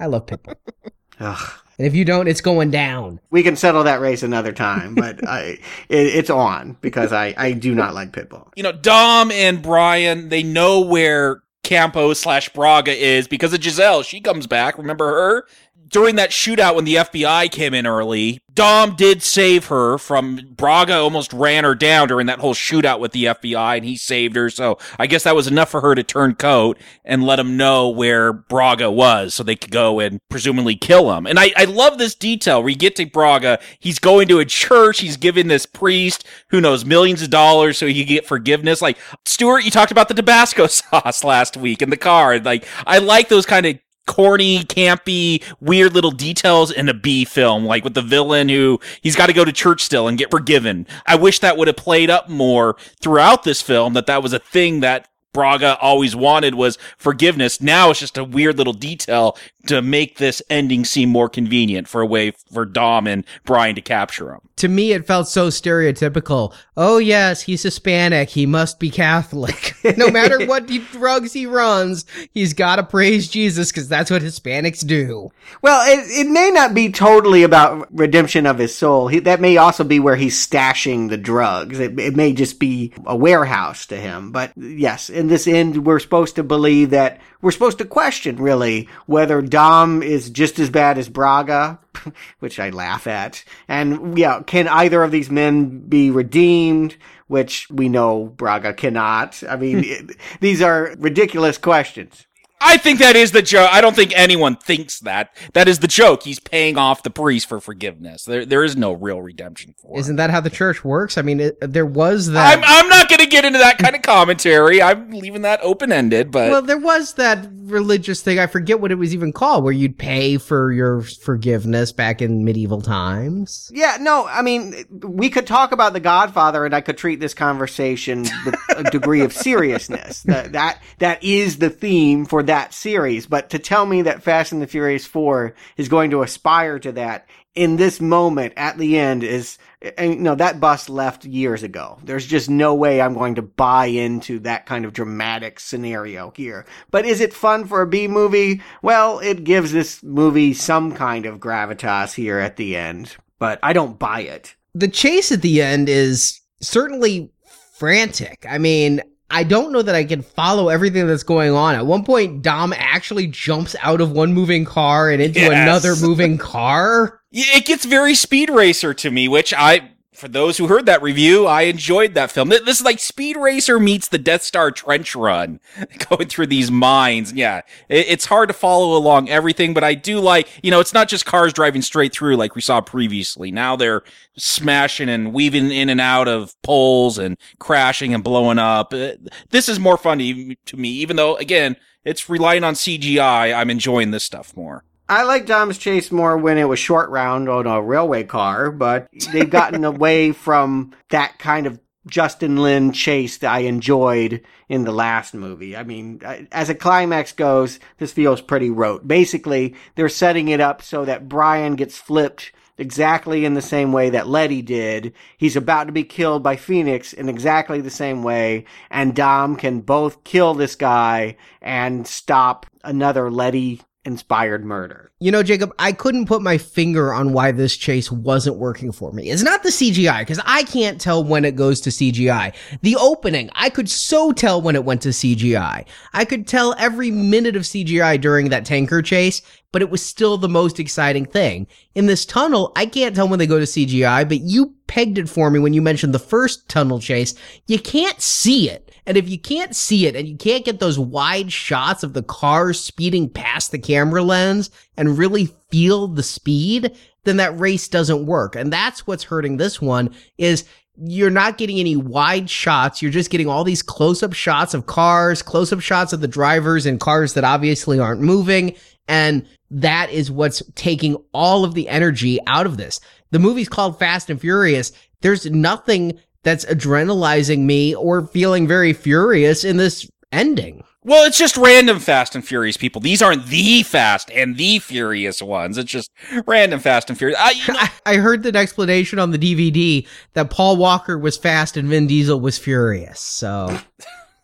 I 0.00 0.06
love 0.06 0.26
Pitbull. 0.26 0.56
Ugh. 1.20 1.50
And 1.78 1.86
if 1.86 1.94
you 1.94 2.04
don't, 2.04 2.28
it's 2.28 2.40
going 2.40 2.70
down. 2.70 3.20
We 3.30 3.42
can 3.42 3.56
settle 3.56 3.84
that 3.84 4.00
race 4.00 4.22
another 4.22 4.52
time, 4.52 4.94
but 4.94 5.26
I, 5.28 5.58
it, 5.88 6.06
it's 6.06 6.30
on 6.30 6.76
because 6.80 7.12
I, 7.12 7.34
I 7.36 7.52
do 7.52 7.74
not 7.74 7.94
like 7.94 8.12
Pitbull. 8.12 8.48
You 8.56 8.62
know, 8.62 8.72
Dom 8.72 9.30
and 9.30 9.62
Brian, 9.62 10.28
they 10.28 10.42
know 10.42 10.80
where 10.80 11.42
Campo 11.62 12.14
slash 12.14 12.48
Braga 12.50 12.92
is 12.92 13.28
because 13.28 13.52
of 13.52 13.62
Giselle. 13.62 14.02
She 14.02 14.20
comes 14.20 14.46
back. 14.46 14.76
Remember 14.78 15.06
her? 15.06 15.46
During 15.90 16.16
that 16.16 16.30
shootout 16.30 16.76
when 16.76 16.84
the 16.84 16.94
FBI 16.96 17.50
came 17.50 17.74
in 17.74 17.86
early, 17.86 18.40
Dom 18.54 18.94
did 18.94 19.22
save 19.22 19.66
her 19.66 19.98
from 19.98 20.40
Braga 20.52 20.94
almost 20.94 21.32
ran 21.32 21.64
her 21.64 21.74
down 21.74 22.08
during 22.08 22.26
that 22.26 22.38
whole 22.38 22.54
shootout 22.54 23.00
with 23.00 23.12
the 23.12 23.24
FBI 23.24 23.76
and 23.76 23.84
he 23.84 23.96
saved 23.96 24.36
her. 24.36 24.50
So 24.50 24.78
I 24.98 25.06
guess 25.06 25.24
that 25.24 25.34
was 25.34 25.46
enough 25.46 25.70
for 25.70 25.80
her 25.80 25.94
to 25.94 26.02
turn 26.02 26.34
coat 26.34 26.78
and 27.04 27.24
let 27.24 27.38
him 27.38 27.56
know 27.56 27.88
where 27.88 28.32
Braga 28.32 28.90
was 28.90 29.34
so 29.34 29.42
they 29.42 29.56
could 29.56 29.70
go 29.70 29.98
and 29.98 30.20
presumably 30.28 30.76
kill 30.76 31.12
him. 31.12 31.26
And 31.26 31.40
I, 31.40 31.52
I 31.56 31.64
love 31.64 31.98
this 31.98 32.14
detail 32.14 32.60
where 32.60 32.70
you 32.70 32.76
get 32.76 32.96
to 32.96 33.06
Braga. 33.06 33.58
He's 33.78 33.98
going 33.98 34.28
to 34.28 34.38
a 34.38 34.44
church. 34.44 35.00
He's 35.00 35.16
giving 35.16 35.48
this 35.48 35.66
priest 35.66 36.24
who 36.50 36.60
knows 36.60 36.84
millions 36.84 37.22
of 37.22 37.30
dollars 37.30 37.78
so 37.78 37.86
he 37.86 37.94
can 37.94 38.06
get 38.06 38.26
forgiveness. 38.26 38.82
Like 38.82 38.98
Stuart, 39.24 39.64
you 39.64 39.70
talked 39.70 39.92
about 39.92 40.08
the 40.08 40.14
Tabasco 40.14 40.66
sauce 40.68 41.24
last 41.24 41.56
week 41.56 41.82
in 41.82 41.90
the 41.90 41.96
car. 41.96 42.38
Like 42.38 42.64
I 42.86 42.98
like 42.98 43.28
those 43.28 43.46
kind 43.46 43.66
of 43.66 43.78
corny, 44.10 44.64
campy, 44.64 45.40
weird 45.60 45.94
little 45.94 46.10
details 46.10 46.72
in 46.72 46.88
a 46.88 46.94
B 46.94 47.24
film, 47.24 47.64
like 47.64 47.84
with 47.84 47.94
the 47.94 48.02
villain 48.02 48.48
who 48.48 48.80
he's 49.02 49.14
got 49.14 49.28
to 49.28 49.32
go 49.32 49.44
to 49.44 49.52
church 49.52 49.82
still 49.82 50.08
and 50.08 50.18
get 50.18 50.32
forgiven. 50.32 50.84
I 51.06 51.14
wish 51.14 51.38
that 51.38 51.56
would 51.56 51.68
have 51.68 51.76
played 51.76 52.10
up 52.10 52.28
more 52.28 52.76
throughout 53.00 53.44
this 53.44 53.62
film, 53.62 53.94
that 53.94 54.06
that 54.06 54.20
was 54.20 54.32
a 54.32 54.40
thing 54.40 54.80
that 54.80 55.06
Braga 55.32 55.78
always 55.78 56.16
wanted 56.16 56.56
was 56.56 56.76
forgiveness. 56.98 57.60
Now 57.60 57.90
it's 57.90 58.00
just 58.00 58.18
a 58.18 58.24
weird 58.24 58.58
little 58.58 58.72
detail 58.72 59.38
to 59.68 59.80
make 59.80 60.18
this 60.18 60.42
ending 60.50 60.84
seem 60.84 61.08
more 61.08 61.28
convenient 61.28 61.86
for 61.86 62.00
a 62.00 62.06
way 62.06 62.32
for 62.52 62.64
Dom 62.64 63.06
and 63.06 63.24
Brian 63.44 63.76
to 63.76 63.80
capture 63.80 64.32
him. 64.32 64.40
To 64.60 64.68
me, 64.68 64.92
it 64.92 65.06
felt 65.06 65.26
so 65.26 65.48
stereotypical. 65.48 66.52
Oh, 66.76 66.98
yes, 66.98 67.40
he's 67.40 67.62
Hispanic. 67.62 68.28
He 68.28 68.44
must 68.44 68.78
be 68.78 68.90
Catholic. 68.90 69.74
no 69.96 70.10
matter 70.10 70.44
what 70.46 70.66
drugs 70.66 71.32
he 71.32 71.46
runs, 71.46 72.04
he's 72.34 72.52
got 72.52 72.76
to 72.76 72.82
praise 72.82 73.26
Jesus 73.28 73.72
because 73.72 73.88
that's 73.88 74.10
what 74.10 74.20
Hispanics 74.20 74.86
do. 74.86 75.30
Well, 75.62 75.82
it, 75.88 76.26
it 76.26 76.30
may 76.30 76.50
not 76.50 76.74
be 76.74 76.92
totally 76.92 77.42
about 77.42 77.88
redemption 77.90 78.44
of 78.44 78.58
his 78.58 78.74
soul. 78.74 79.08
He, 79.08 79.20
that 79.20 79.40
may 79.40 79.56
also 79.56 79.82
be 79.82 79.98
where 79.98 80.16
he's 80.16 80.46
stashing 80.46 81.08
the 81.08 81.16
drugs. 81.16 81.80
It, 81.80 81.98
it 81.98 82.14
may 82.14 82.34
just 82.34 82.60
be 82.60 82.92
a 83.06 83.16
warehouse 83.16 83.86
to 83.86 83.96
him. 83.96 84.30
But 84.30 84.52
yes, 84.58 85.08
in 85.08 85.28
this 85.28 85.46
end, 85.46 85.86
we're 85.86 86.00
supposed 86.00 86.36
to 86.36 86.42
believe 86.42 86.90
that 86.90 87.18
we're 87.40 87.50
supposed 87.50 87.78
to 87.78 87.86
question 87.86 88.36
really 88.36 88.90
whether 89.06 89.40
Dom 89.40 90.02
is 90.02 90.28
just 90.28 90.58
as 90.58 90.68
bad 90.68 90.98
as 90.98 91.08
Braga, 91.08 91.78
which 92.38 92.60
I 92.60 92.70
laugh 92.70 93.06
at. 93.06 93.44
And 93.68 94.16
yeah, 94.18 94.42
can 94.42 94.68
either 94.68 95.02
of 95.02 95.10
these 95.10 95.30
men 95.30 95.80
be 95.80 96.10
redeemed? 96.10 96.96
Which 97.26 97.68
we 97.70 97.88
know 97.88 98.24
Braga 98.24 98.74
cannot. 98.74 99.42
I 99.48 99.56
mean, 99.56 99.78
hmm. 99.78 100.10
it, 100.10 100.16
these 100.40 100.62
are 100.62 100.94
ridiculous 100.98 101.58
questions. 101.58 102.26
I 102.60 102.76
think 102.76 102.98
that 102.98 103.16
is 103.16 103.32
the 103.32 103.42
joke. 103.42 103.70
I 103.72 103.80
don't 103.80 103.96
think 103.96 104.12
anyone 104.14 104.56
thinks 104.56 105.00
that. 105.00 105.34
That 105.54 105.68
is 105.68 105.78
the 105.78 105.88
joke. 105.88 106.22
He's 106.24 106.38
paying 106.38 106.76
off 106.76 107.02
the 107.02 107.10
priest 107.10 107.48
for 107.48 107.60
forgiveness. 107.60 108.24
There, 108.24 108.44
there 108.44 108.62
is 108.62 108.76
no 108.76 108.92
real 108.92 109.22
redemption 109.22 109.74
for 109.80 109.94
him. 109.94 110.00
Isn't 110.00 110.16
that 110.16 110.30
how 110.30 110.40
the 110.40 110.50
church 110.50 110.84
works? 110.84 111.16
I 111.16 111.22
mean, 111.22 111.40
it, 111.40 111.58
there 111.60 111.86
was 111.86 112.28
that. 112.28 112.58
I'm, 112.58 112.64
I'm 112.64 112.88
not 112.88 113.08
going 113.08 113.20
to 113.20 113.26
get 113.26 113.44
into 113.44 113.58
that 113.58 113.78
kind 113.78 113.96
of 113.96 114.02
commentary. 114.02 114.82
I'm 114.82 115.10
leaving 115.10 115.42
that 115.42 115.60
open 115.62 115.90
ended, 115.90 116.30
but. 116.30 116.50
well, 116.50 116.62
there 116.62 116.78
was 116.78 117.14
that 117.14 117.48
religious 117.50 118.20
thing. 118.20 118.38
I 118.38 118.46
forget 118.46 118.80
what 118.80 118.92
it 118.92 118.96
was 118.96 119.14
even 119.14 119.32
called, 119.32 119.64
where 119.64 119.72
you'd 119.72 119.96
pay 119.96 120.36
for 120.36 120.72
your 120.72 121.02
forgiveness 121.02 121.92
back 121.92 122.20
in 122.20 122.44
medieval 122.44 122.82
times. 122.82 123.70
Yeah, 123.72 123.96
no, 124.00 124.26
I 124.26 124.42
mean, 124.42 124.74
we 124.90 125.30
could 125.30 125.46
talk 125.46 125.72
about 125.72 125.92
The 125.92 126.00
Godfather 126.00 126.64
and 126.64 126.74
I 126.74 126.80
could 126.80 126.98
treat 126.98 127.20
this 127.20 127.34
conversation 127.34 128.22
with 128.44 128.56
a 128.76 128.90
degree 128.90 129.22
of 129.22 129.32
seriousness. 129.32 130.24
That, 130.30 130.52
that, 130.52 130.82
that 130.98 131.24
is 131.24 131.58
the 131.58 131.70
theme 131.70 132.24
for 132.24 132.44
that 132.50 132.74
series. 132.74 133.26
But 133.26 133.50
to 133.50 133.60
tell 133.60 133.86
me 133.86 134.02
that 134.02 134.24
Fast 134.24 134.50
and 134.50 134.60
the 134.60 134.66
Furious 134.66 135.06
4 135.06 135.54
is 135.76 135.88
going 135.88 136.10
to 136.10 136.22
aspire 136.22 136.80
to 136.80 136.90
that 136.92 137.28
in 137.54 137.76
this 137.76 138.00
moment 138.00 138.54
at 138.56 138.76
the 138.76 138.98
end 138.98 139.22
is, 139.22 139.56
and, 139.96 140.14
you 140.14 140.20
know, 140.20 140.34
that 140.34 140.58
bus 140.58 140.88
left 140.88 141.24
years 141.24 141.62
ago. 141.62 141.98
There's 142.02 142.26
just 142.26 142.50
no 142.50 142.74
way 142.74 143.00
I'm 143.00 143.14
going 143.14 143.36
to 143.36 143.42
buy 143.42 143.86
into 143.86 144.40
that 144.40 144.66
kind 144.66 144.84
of 144.84 144.92
dramatic 144.92 145.60
scenario 145.60 146.32
here. 146.34 146.66
But 146.90 147.06
is 147.06 147.20
it 147.20 147.32
fun 147.32 147.66
for 147.66 147.82
a 147.82 147.86
B 147.86 148.08
movie? 148.08 148.62
Well, 148.82 149.20
it 149.20 149.44
gives 149.44 149.70
this 149.70 150.02
movie 150.02 150.52
some 150.52 150.92
kind 150.92 151.26
of 151.26 151.38
gravitas 151.38 152.14
here 152.14 152.40
at 152.40 152.56
the 152.56 152.76
end, 152.76 153.16
but 153.38 153.60
I 153.62 153.72
don't 153.72 153.98
buy 153.98 154.22
it. 154.22 154.56
The 154.74 154.88
chase 154.88 155.30
at 155.30 155.42
the 155.42 155.62
end 155.62 155.88
is 155.88 156.40
certainly 156.60 157.30
frantic. 157.78 158.44
I 158.48 158.58
mean, 158.58 159.02
I 159.30 159.44
don't 159.44 159.72
know 159.72 159.82
that 159.82 159.94
I 159.94 160.04
can 160.04 160.22
follow 160.22 160.68
everything 160.68 161.06
that's 161.06 161.22
going 161.22 161.52
on. 161.52 161.74
At 161.76 161.86
one 161.86 162.04
point, 162.04 162.42
Dom 162.42 162.72
actually 162.76 163.28
jumps 163.28 163.76
out 163.80 164.00
of 164.00 164.10
one 164.10 164.32
moving 164.32 164.64
car 164.64 165.08
and 165.10 165.22
into 165.22 165.40
Yes. 165.40 165.52
another 165.52 165.94
moving 165.96 166.36
car. 166.38 167.20
It 167.32 167.64
gets 167.64 167.84
very 167.84 168.16
Speed 168.16 168.50
Racer 168.50 168.92
to 168.92 169.10
me, 169.10 169.28
which 169.28 169.54
I, 169.54 169.92
for 170.20 170.28
those 170.28 170.58
who 170.58 170.66
heard 170.66 170.86
that 170.86 171.02
review, 171.02 171.46
I 171.46 171.62
enjoyed 171.62 172.14
that 172.14 172.30
film. 172.30 172.50
This 172.50 172.78
is 172.78 172.84
like 172.84 173.00
Speed 173.00 173.36
Racer 173.36 173.80
meets 173.80 174.08
the 174.08 174.18
Death 174.18 174.42
Star 174.42 174.70
trench 174.70 175.16
run, 175.16 175.60
going 176.10 176.28
through 176.28 176.48
these 176.48 176.70
mines. 176.70 177.32
Yeah, 177.32 177.62
it's 177.88 178.26
hard 178.26 178.48
to 178.50 178.52
follow 178.52 178.96
along 178.96 179.30
everything, 179.30 179.72
but 179.74 179.82
I 179.82 179.94
do 179.94 180.20
like, 180.20 180.48
you 180.62 180.70
know, 180.70 180.78
it's 180.78 180.94
not 180.94 181.08
just 181.08 181.24
cars 181.24 181.52
driving 181.52 181.82
straight 181.82 182.12
through 182.12 182.36
like 182.36 182.54
we 182.54 182.60
saw 182.60 182.80
previously. 182.80 183.50
Now 183.50 183.74
they're 183.76 184.02
smashing 184.36 185.08
and 185.08 185.32
weaving 185.32 185.70
in 185.70 185.88
and 185.88 186.00
out 186.00 186.28
of 186.28 186.54
poles 186.62 187.18
and 187.18 187.36
crashing 187.58 188.14
and 188.14 188.22
blowing 188.22 188.58
up. 188.58 188.92
Uh, 188.92 189.12
This 189.48 189.68
is 189.68 189.80
more 189.80 189.96
fun 189.96 190.18
to, 190.18 190.54
to 190.66 190.76
me, 190.76 190.90
even 190.90 191.16
though, 191.16 191.36
again, 191.36 191.76
it's 192.04 192.28
relying 192.28 192.62
on 192.62 192.74
CGI. 192.74 193.54
I'm 193.54 193.70
enjoying 193.70 194.10
this 194.10 194.24
stuff 194.24 194.54
more. 194.56 194.84
I 195.10 195.24
like 195.24 195.44
Dom's 195.44 195.76
Chase 195.76 196.12
more 196.12 196.38
when 196.38 196.56
it 196.56 196.68
was 196.68 196.78
short 196.78 197.10
round 197.10 197.48
on 197.48 197.66
a 197.66 197.82
railway 197.82 198.22
car, 198.22 198.70
but 198.70 199.08
they've 199.32 199.50
gotten 199.50 199.84
away 199.84 200.30
from 200.30 200.94
that 201.08 201.36
kind 201.40 201.66
of 201.66 201.80
Justin 202.06 202.58
Lin 202.58 202.92
chase 202.92 203.38
that 203.38 203.52
I 203.52 203.60
enjoyed 203.60 204.40
in 204.68 204.84
the 204.84 204.92
last 204.92 205.34
movie. 205.34 205.76
I 205.76 205.82
mean, 205.82 206.20
as 206.52 206.70
a 206.70 206.76
climax 206.76 207.32
goes, 207.32 207.80
this 207.98 208.12
feels 208.12 208.40
pretty 208.40 208.70
rote. 208.70 209.08
Basically, 209.08 209.74
they're 209.96 210.08
setting 210.08 210.46
it 210.46 210.60
up 210.60 210.80
so 210.80 211.04
that 211.04 211.28
Brian 211.28 211.74
gets 211.74 211.98
flipped 211.98 212.52
exactly 212.78 213.44
in 213.44 213.54
the 213.54 213.62
same 213.62 213.92
way 213.92 214.10
that 214.10 214.28
Letty 214.28 214.62
did. 214.62 215.12
He's 215.36 215.56
about 215.56 215.88
to 215.88 215.92
be 215.92 216.04
killed 216.04 216.44
by 216.44 216.54
Phoenix 216.54 217.12
in 217.12 217.28
exactly 217.28 217.80
the 217.80 217.90
same 217.90 218.22
way, 218.22 218.64
and 218.92 219.12
Dom 219.12 219.56
can 219.56 219.80
both 219.80 220.22
kill 220.22 220.54
this 220.54 220.76
guy 220.76 221.36
and 221.60 222.06
stop 222.06 222.66
another 222.84 223.28
Letty 223.28 223.80
inspired 224.04 224.64
murder. 224.64 225.10
You 225.18 225.30
know, 225.30 225.42
Jacob, 225.42 225.74
I 225.78 225.92
couldn't 225.92 226.26
put 226.26 226.40
my 226.40 226.56
finger 226.56 227.12
on 227.12 227.32
why 227.32 227.52
this 227.52 227.76
chase 227.76 228.10
wasn't 228.10 228.56
working 228.56 228.92
for 228.92 229.12
me. 229.12 229.30
It's 229.30 229.42
not 229.42 229.62
the 229.62 229.68
CGI, 229.68 230.20
because 230.20 230.40
I 230.46 230.62
can't 230.62 231.00
tell 231.00 231.22
when 231.22 231.44
it 231.44 231.54
goes 231.54 231.80
to 231.82 231.90
CGI. 231.90 232.54
The 232.80 232.96
opening, 232.96 233.50
I 233.52 233.68
could 233.68 233.90
so 233.90 234.32
tell 234.32 234.62
when 234.62 234.74
it 234.74 234.84
went 234.84 235.02
to 235.02 235.10
CGI. 235.10 235.84
I 236.14 236.24
could 236.24 236.46
tell 236.46 236.74
every 236.78 237.10
minute 237.10 237.56
of 237.56 237.62
CGI 237.62 238.18
during 238.20 238.48
that 238.48 238.64
tanker 238.64 239.02
chase, 239.02 239.42
but 239.72 239.82
it 239.82 239.90
was 239.90 240.04
still 240.04 240.36
the 240.36 240.48
most 240.48 240.80
exciting 240.80 241.24
thing. 241.24 241.66
In 241.94 242.06
this 242.06 242.24
tunnel, 242.24 242.72
I 242.76 242.86
can't 242.86 243.14
tell 243.14 243.28
when 243.28 243.38
they 243.38 243.46
go 243.46 243.58
to 243.58 243.64
CGI, 243.64 244.28
but 244.28 244.40
you 244.40 244.74
pegged 244.86 245.18
it 245.18 245.28
for 245.28 245.50
me 245.50 245.58
when 245.58 245.72
you 245.72 245.80
mentioned 245.80 246.12
the 246.12 246.18
first 246.18 246.68
tunnel 246.68 246.98
chase. 246.98 247.34
You 247.66 247.78
can't 247.78 248.20
see 248.20 248.68
it. 248.68 248.92
And 249.06 249.16
if 249.16 249.28
you 249.28 249.38
can't 249.38 249.74
see 249.74 250.06
it 250.06 250.16
and 250.16 250.28
you 250.28 250.36
can't 250.36 250.64
get 250.64 250.80
those 250.80 250.98
wide 250.98 251.52
shots 251.52 252.02
of 252.02 252.12
the 252.12 252.22
cars 252.22 252.80
speeding 252.80 253.28
past 253.28 253.70
the 253.70 253.78
camera 253.78 254.22
lens 254.22 254.70
and 254.96 255.18
really 255.18 255.46
feel 255.70 256.08
the 256.08 256.22
speed, 256.22 256.96
then 257.24 257.36
that 257.36 257.58
race 257.58 257.88
doesn't 257.88 258.26
work. 258.26 258.56
And 258.56 258.72
that's 258.72 259.06
what's 259.06 259.24
hurting 259.24 259.56
this 259.56 259.80
one 259.80 260.14
is 260.38 260.64
you're 261.02 261.30
not 261.30 261.56
getting 261.56 261.78
any 261.78 261.96
wide 261.96 262.50
shots. 262.50 263.00
You're 263.00 263.10
just 263.10 263.30
getting 263.30 263.48
all 263.48 263.64
these 263.64 263.82
close 263.82 264.22
up 264.22 264.32
shots 264.32 264.74
of 264.74 264.86
cars, 264.86 265.42
close 265.42 265.72
up 265.72 265.80
shots 265.80 266.12
of 266.12 266.20
the 266.20 266.28
drivers 266.28 266.84
and 266.84 267.00
cars 267.00 267.34
that 267.34 267.44
obviously 267.44 267.98
aren't 267.98 268.20
moving. 268.20 268.74
And 269.08 269.46
that 269.70 270.10
is 270.10 270.30
what's 270.30 270.62
taking 270.74 271.16
all 271.32 271.64
of 271.64 271.74
the 271.74 271.88
energy 271.88 272.38
out 272.46 272.66
of 272.66 272.76
this. 272.76 273.00
The 273.30 273.38
movie's 273.38 273.68
called 273.68 273.98
Fast 273.98 274.30
and 274.30 274.40
Furious. 274.40 274.92
There's 275.20 275.46
nothing 275.46 276.18
that's 276.42 276.64
adrenalizing 276.64 277.60
me 277.60 277.94
or 277.94 278.26
feeling 278.26 278.66
very 278.66 278.92
furious 278.92 279.64
in 279.64 279.76
this 279.76 280.10
ending. 280.32 280.82
Well, 281.02 281.24
it's 281.24 281.38
just 281.38 281.56
random 281.56 281.98
Fast 281.98 282.34
and 282.34 282.46
Furious 282.46 282.76
people. 282.76 283.00
These 283.00 283.22
aren't 283.22 283.46
the 283.46 283.82
Fast 283.84 284.30
and 284.32 284.58
the 284.58 284.78
Furious 284.80 285.40
ones. 285.40 285.78
It's 285.78 285.90
just 285.90 286.10
random 286.46 286.78
Fast 286.78 287.08
and 287.08 287.18
Furious. 287.18 287.38
I, 287.40 287.50
you 287.52 287.72
know, 287.72 287.80
I, 288.06 288.16
heard 288.16 288.42
the 288.42 288.56
explanation 288.56 289.18
on 289.18 289.30
the 289.30 289.38
DVD 289.38 290.06
that 290.34 290.50
Paul 290.50 290.76
Walker 290.76 291.18
was 291.18 291.38
fast 291.38 291.78
and 291.78 291.88
Vin 291.88 292.06
Diesel 292.06 292.38
was 292.38 292.58
furious. 292.58 293.18
So 293.18 293.78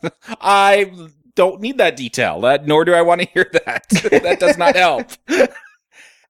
I 0.40 0.90
don't 1.36 1.60
need 1.60 1.78
that 1.78 1.96
detail. 1.96 2.40
That 2.40 2.66
nor 2.66 2.84
do 2.84 2.92
I 2.92 3.02
want 3.02 3.20
to 3.20 3.28
hear 3.32 3.48
that. 3.52 3.88
that 4.22 4.40
does 4.40 4.58
not 4.58 4.74
help. 4.74 5.12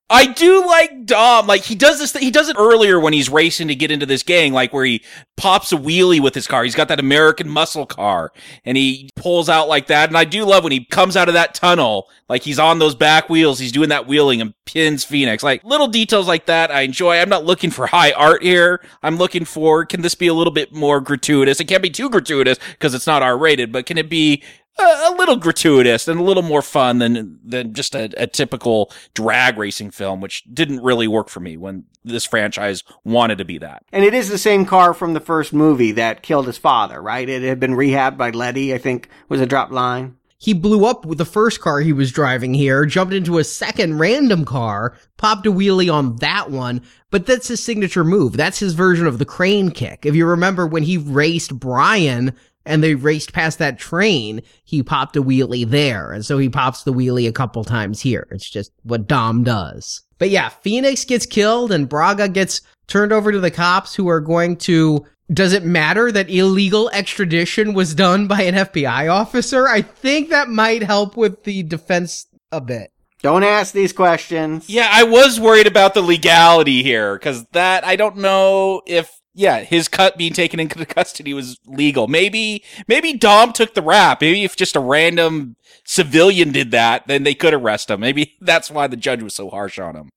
I 0.09 0.27
do 0.27 0.65
like 0.65 1.05
Dom. 1.05 1.47
Like 1.47 1.63
he 1.63 1.75
does 1.75 1.99
this. 1.99 2.13
Th- 2.13 2.23
he 2.23 2.31
does 2.31 2.47
it 2.47 2.55
earlier 2.57 2.97
when 2.97 3.11
he's 3.11 3.29
racing 3.29 3.67
to 3.67 3.75
get 3.75 3.91
into 3.91 4.05
this 4.05 4.23
gang, 4.23 4.53
like 4.53 4.71
where 4.71 4.85
he 4.85 5.03
pops 5.35 5.73
a 5.73 5.75
wheelie 5.75 6.21
with 6.21 6.33
his 6.33 6.47
car. 6.47 6.63
He's 6.63 6.75
got 6.75 6.87
that 6.87 7.01
American 7.01 7.49
muscle 7.49 7.85
car, 7.85 8.31
and 8.63 8.77
he 8.77 9.09
pulls 9.17 9.49
out 9.49 9.67
like 9.67 9.87
that. 9.87 10.07
And 10.07 10.17
I 10.17 10.23
do 10.23 10.45
love 10.45 10.63
when 10.63 10.71
he 10.71 10.85
comes 10.85 11.17
out 11.17 11.27
of 11.27 11.33
that 11.33 11.55
tunnel, 11.55 12.07
like 12.29 12.43
he's 12.43 12.57
on 12.57 12.79
those 12.79 12.95
back 12.95 13.29
wheels. 13.29 13.59
He's 13.59 13.73
doing 13.73 13.89
that 13.89 14.07
wheeling 14.07 14.39
and 14.39 14.53
pins 14.65 15.03
Phoenix. 15.03 15.43
Like 15.43 15.61
little 15.65 15.87
details 15.87 16.25
like 16.25 16.45
that, 16.45 16.71
I 16.71 16.81
enjoy. 16.81 17.17
I'm 17.17 17.29
not 17.29 17.43
looking 17.43 17.69
for 17.69 17.87
high 17.87 18.13
art 18.13 18.41
here. 18.41 18.81
I'm 19.03 19.17
looking 19.17 19.43
for 19.43 19.85
can 19.85 20.03
this 20.03 20.15
be 20.15 20.27
a 20.27 20.33
little 20.33 20.53
bit 20.53 20.73
more 20.73 21.01
gratuitous? 21.01 21.59
It 21.59 21.65
can't 21.65 21.83
be 21.83 21.89
too 21.89 22.09
gratuitous 22.09 22.59
because 22.71 22.93
it's 22.93 23.07
not 23.07 23.23
R 23.23 23.37
rated, 23.37 23.73
but 23.73 23.85
can 23.85 23.97
it 23.97 24.09
be 24.09 24.41
a, 24.79 24.83
a 24.83 25.15
little 25.17 25.35
gratuitous 25.35 26.07
and 26.07 26.19
a 26.19 26.23
little 26.23 26.43
more 26.43 26.61
fun 26.61 26.99
than 26.99 27.39
than 27.43 27.73
just 27.73 27.95
a, 27.95 28.09
a 28.21 28.27
typical 28.27 28.91
drag 29.13 29.57
racing 29.57 29.91
film, 29.91 30.21
which 30.21 30.43
didn't 30.53 30.83
really 30.83 31.07
work 31.07 31.29
for 31.29 31.39
me 31.39 31.57
when 31.57 31.85
this 32.03 32.25
franchise 32.25 32.83
wanted 33.03 33.37
to 33.37 33.45
be 33.45 33.57
that. 33.57 33.83
And 33.91 34.05
it 34.05 34.13
is 34.13 34.29
the 34.29 34.37
same 34.37 34.65
car 34.65 34.93
from 34.93 35.13
the 35.13 35.19
first 35.19 35.51
movie 35.53 35.91
that 35.93 36.23
killed 36.23 36.47
his 36.47 36.57
father, 36.57 37.01
right? 37.01 37.27
It 37.27 37.41
had 37.43 37.59
been 37.59 37.73
rehabbed 37.73 38.17
by 38.17 38.29
Letty, 38.29 38.73
I 38.73 38.77
think 38.77 39.09
was 39.27 39.41
a 39.41 39.45
drop 39.45 39.71
line. 39.71 40.15
he 40.39 40.53
blew 40.53 40.85
up 40.85 41.03
with 41.03 41.17
the 41.17 41.25
first 41.25 41.59
car 41.61 41.79
he 41.79 41.91
was 41.91 42.11
driving 42.11 42.53
here, 42.53 42.85
jumped 42.85 43.13
into 43.13 43.39
a 43.39 43.43
second 43.43 43.97
random 43.97 44.45
car, 44.45 44.95
popped 45.17 45.47
a 45.47 45.51
wheelie 45.51 45.91
on 45.91 46.15
that 46.17 46.51
one, 46.51 46.81
but 47.09 47.25
that's 47.25 47.47
his 47.47 47.63
signature 47.63 48.03
move. 48.03 48.37
That's 48.37 48.59
his 48.59 48.73
version 48.73 49.07
of 49.07 49.17
the 49.17 49.25
crane 49.25 49.71
kick. 49.71 50.05
If 50.05 50.13
you 50.13 50.27
remember 50.27 50.67
when 50.67 50.83
he 50.83 50.97
raced 50.97 51.59
Brian 51.59 52.35
and 52.67 52.83
they 52.83 52.95
raced 52.95 53.33
past 53.33 53.59
that 53.59 53.79
train, 53.79 54.41
he 54.63 54.83
popped 54.83 55.15
a 55.15 55.23
wheelie 55.23 55.67
there. 55.67 56.11
And 56.11 56.25
so 56.25 56.37
he 56.37 56.49
pops 56.49 56.83
the 56.83 56.93
wheelie 56.93 57.27
a 57.27 57.33
couple 57.33 57.63
times 57.63 58.01
here. 58.01 58.27
It's 58.31 58.49
just 58.49 58.71
what 58.83 59.07
Dom 59.07 59.43
does. 59.43 60.03
But 60.19 60.29
yeah, 60.29 60.49
Phoenix 60.49 61.05
gets 61.05 61.25
killed 61.25 61.71
and 61.71 61.89
Braga 61.89 62.29
gets 62.29 62.61
turned 62.87 63.11
over 63.11 63.31
to 63.31 63.39
the 63.39 63.51
cops 63.51 63.95
who 63.95 64.07
are 64.09 64.21
going 64.21 64.57
to 64.57 65.05
does 65.31 65.51
it 65.51 65.65
matter 65.65 66.09
that 66.11 66.29
illegal 66.29 66.89
extradition 66.91 67.73
was 67.73 67.93
done 67.93 68.27
by 68.27 68.43
an 68.43 68.55
FBI 68.55 69.11
officer? 69.11 69.67
I 69.67 69.81
think 69.81 70.29
that 70.29 70.47
might 70.47 70.83
help 70.83 71.17
with 71.17 71.43
the 71.43 71.63
defense 71.63 72.27
a 72.51 72.61
bit. 72.61 72.91
Don't 73.21 73.43
ask 73.43 73.73
these 73.73 73.93
questions. 73.93 74.69
Yeah, 74.69 74.87
I 74.89 75.03
was 75.03 75.39
worried 75.39 75.67
about 75.67 75.93
the 75.93 76.01
legality 76.01 76.83
here 76.83 77.15
because 77.15 77.45
that 77.51 77.83
I 77.83 77.95
don't 77.95 78.17
know 78.17 78.83
if 78.85 79.11
yeah 79.37 79.59
his 79.59 79.87
cut 79.87 80.17
being 80.17 80.33
taken 80.33 80.59
into 80.59 80.85
custody 80.85 81.33
was 81.33 81.57
legal. 81.65 82.07
Maybe 82.07 82.63
maybe 82.87 83.13
Dom 83.13 83.53
took 83.53 83.73
the 83.73 83.81
rap. 83.81 84.21
Maybe 84.21 84.43
if 84.43 84.55
just 84.55 84.75
a 84.75 84.81
random 84.81 85.55
civilian 85.85 86.51
did 86.51 86.71
that, 86.71 87.07
then 87.07 87.23
they 87.23 87.33
could 87.33 87.53
arrest 87.53 87.89
him. 87.89 88.01
Maybe 88.01 88.35
that's 88.41 88.69
why 88.69 88.87
the 88.87 88.97
judge 88.97 89.23
was 89.23 89.35
so 89.35 89.49
harsh 89.49 89.79
on 89.79 89.95
him. 89.95 90.09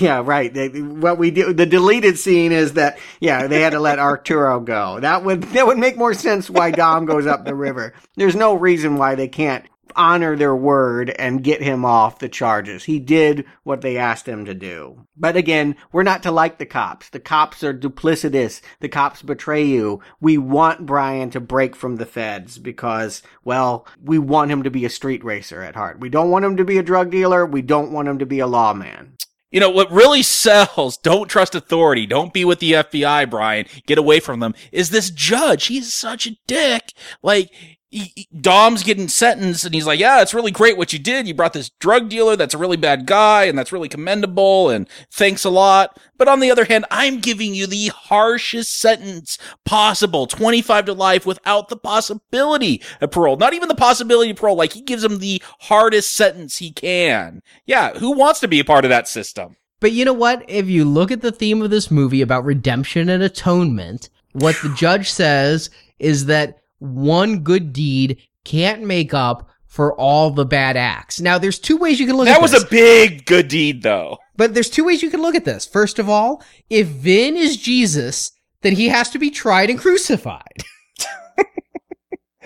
Yeah, 0.00 0.22
right. 0.24 0.50
What 0.74 1.18
we 1.18 1.30
do, 1.30 1.52
the 1.52 1.66
deleted 1.66 2.18
scene 2.18 2.50
is 2.50 2.72
that, 2.74 2.98
yeah, 3.20 3.46
they 3.46 3.60
had 3.60 3.74
to 3.74 3.78
let 3.78 3.98
Arturo 3.98 4.58
go. 4.58 5.00
That 5.00 5.22
would, 5.22 5.42
that 5.42 5.66
would 5.66 5.76
make 5.76 5.98
more 5.98 6.14
sense 6.14 6.48
why 6.48 6.70
Dom 6.70 7.04
goes 7.04 7.26
up 7.26 7.44
the 7.44 7.54
river. 7.54 7.92
There's 8.16 8.34
no 8.34 8.54
reason 8.54 8.96
why 8.96 9.16
they 9.16 9.28
can't 9.28 9.66
honor 9.96 10.36
their 10.36 10.54
word 10.54 11.10
and 11.10 11.42
get 11.42 11.62
him 11.62 11.84
off 11.84 12.18
the 12.18 12.28
charges. 12.28 12.84
He 12.84 12.98
did 12.98 13.44
what 13.62 13.80
they 13.80 13.96
asked 13.96 14.26
him 14.26 14.44
to 14.44 14.54
do. 14.54 15.06
But 15.16 15.36
again, 15.36 15.76
we're 15.92 16.02
not 16.02 16.22
to 16.24 16.30
like 16.30 16.58
the 16.58 16.66
cops. 16.66 17.08
The 17.08 17.20
cops 17.20 17.64
are 17.64 17.74
duplicitous. 17.74 18.60
The 18.80 18.88
cops 18.88 19.22
betray 19.22 19.64
you. 19.64 20.00
We 20.20 20.38
want 20.38 20.86
Brian 20.86 21.30
to 21.30 21.40
break 21.40 21.74
from 21.74 21.96
the 21.96 22.06
feds 22.06 22.58
because, 22.58 23.22
well, 23.44 23.86
we 24.02 24.18
want 24.18 24.50
him 24.50 24.62
to 24.62 24.70
be 24.70 24.84
a 24.84 24.90
street 24.90 25.24
racer 25.24 25.62
at 25.62 25.76
heart. 25.76 26.00
We 26.00 26.08
don't 26.08 26.30
want 26.30 26.44
him 26.44 26.56
to 26.58 26.64
be 26.64 26.78
a 26.78 26.82
drug 26.82 27.10
dealer. 27.10 27.46
We 27.46 27.62
don't 27.62 27.92
want 27.92 28.08
him 28.08 28.18
to 28.18 28.26
be 28.26 28.38
a 28.38 28.46
lawman. 28.46 29.16
You 29.52 29.60
know, 29.60 29.70
what 29.70 29.90
really 29.90 30.22
sells, 30.22 30.96
don't 30.98 31.28
trust 31.28 31.54
authority, 31.54 32.04
don't 32.04 32.34
be 32.34 32.44
with 32.44 32.58
the 32.58 32.72
FBI, 32.72 33.30
Brian, 33.30 33.66
get 33.86 33.96
away 33.96 34.18
from 34.18 34.40
them, 34.40 34.54
is 34.72 34.90
this 34.90 35.08
judge. 35.08 35.66
He's 35.66 35.94
such 35.94 36.26
a 36.26 36.36
dick. 36.46 36.92
Like, 37.22 37.50
he, 37.88 38.28
Dom's 38.40 38.82
getting 38.82 39.08
sentenced 39.08 39.64
and 39.64 39.74
he's 39.74 39.86
like, 39.86 40.00
yeah, 40.00 40.20
it's 40.20 40.34
really 40.34 40.50
great 40.50 40.76
what 40.76 40.92
you 40.92 40.98
did. 40.98 41.28
You 41.28 41.34
brought 41.34 41.52
this 41.52 41.70
drug 41.78 42.08
dealer 42.08 42.34
that's 42.34 42.54
a 42.54 42.58
really 42.58 42.76
bad 42.76 43.06
guy 43.06 43.44
and 43.44 43.56
that's 43.56 43.72
really 43.72 43.88
commendable 43.88 44.70
and 44.70 44.88
thanks 45.10 45.44
a 45.44 45.50
lot. 45.50 45.98
But 46.18 46.28
on 46.28 46.40
the 46.40 46.50
other 46.50 46.64
hand, 46.64 46.84
I'm 46.90 47.20
giving 47.20 47.54
you 47.54 47.66
the 47.66 47.88
harshest 47.88 48.76
sentence 48.76 49.38
possible, 49.64 50.26
25 50.26 50.86
to 50.86 50.92
life 50.94 51.24
without 51.24 51.68
the 51.68 51.76
possibility 51.76 52.82
of 53.00 53.12
parole. 53.12 53.36
Not 53.36 53.54
even 53.54 53.68
the 53.68 53.74
possibility 53.74 54.30
of 54.30 54.36
parole. 54.36 54.56
Like 54.56 54.72
he 54.72 54.82
gives 54.82 55.04
him 55.04 55.18
the 55.18 55.40
hardest 55.60 56.14
sentence 56.14 56.58
he 56.58 56.72
can. 56.72 57.42
Yeah. 57.66 57.94
Who 57.98 58.12
wants 58.12 58.40
to 58.40 58.48
be 58.48 58.60
a 58.60 58.64
part 58.64 58.84
of 58.84 58.88
that 58.88 59.08
system? 59.08 59.56
But 59.78 59.92
you 59.92 60.04
know 60.04 60.12
what? 60.12 60.44
If 60.48 60.68
you 60.68 60.84
look 60.84 61.10
at 61.12 61.20
the 61.20 61.32
theme 61.32 61.62
of 61.62 61.70
this 61.70 61.90
movie 61.90 62.22
about 62.22 62.44
redemption 62.44 63.08
and 63.08 63.22
atonement, 63.22 64.08
what 64.32 64.56
the 64.62 64.74
judge 64.74 65.10
says 65.10 65.70
is 65.98 66.26
that 66.26 66.60
one 66.78 67.40
good 67.40 67.72
deed 67.72 68.22
can't 68.44 68.82
make 68.82 69.14
up 69.14 69.48
for 69.66 69.94
all 69.94 70.30
the 70.30 70.46
bad 70.46 70.76
acts. 70.76 71.20
Now, 71.20 71.38
there's 71.38 71.58
two 71.58 71.76
ways 71.76 72.00
you 72.00 72.06
can 72.06 72.16
look 72.16 72.26
That 72.26 72.38
at 72.38 72.42
this. 72.42 72.52
That 72.52 72.58
was 72.58 72.64
a 72.64 72.70
big 72.70 73.26
good 73.26 73.48
deed 73.48 73.82
though. 73.82 74.18
But 74.36 74.54
there's 74.54 74.70
two 74.70 74.84
ways 74.84 75.02
you 75.02 75.10
can 75.10 75.22
look 75.22 75.34
at 75.34 75.44
this. 75.44 75.66
First 75.66 75.98
of 75.98 76.08
all, 76.08 76.42
if 76.70 76.86
Vin 76.86 77.36
is 77.36 77.56
Jesus, 77.56 78.32
then 78.62 78.74
he 78.74 78.88
has 78.88 79.10
to 79.10 79.18
be 79.18 79.30
tried 79.30 79.70
and 79.70 79.78
crucified. 79.78 80.62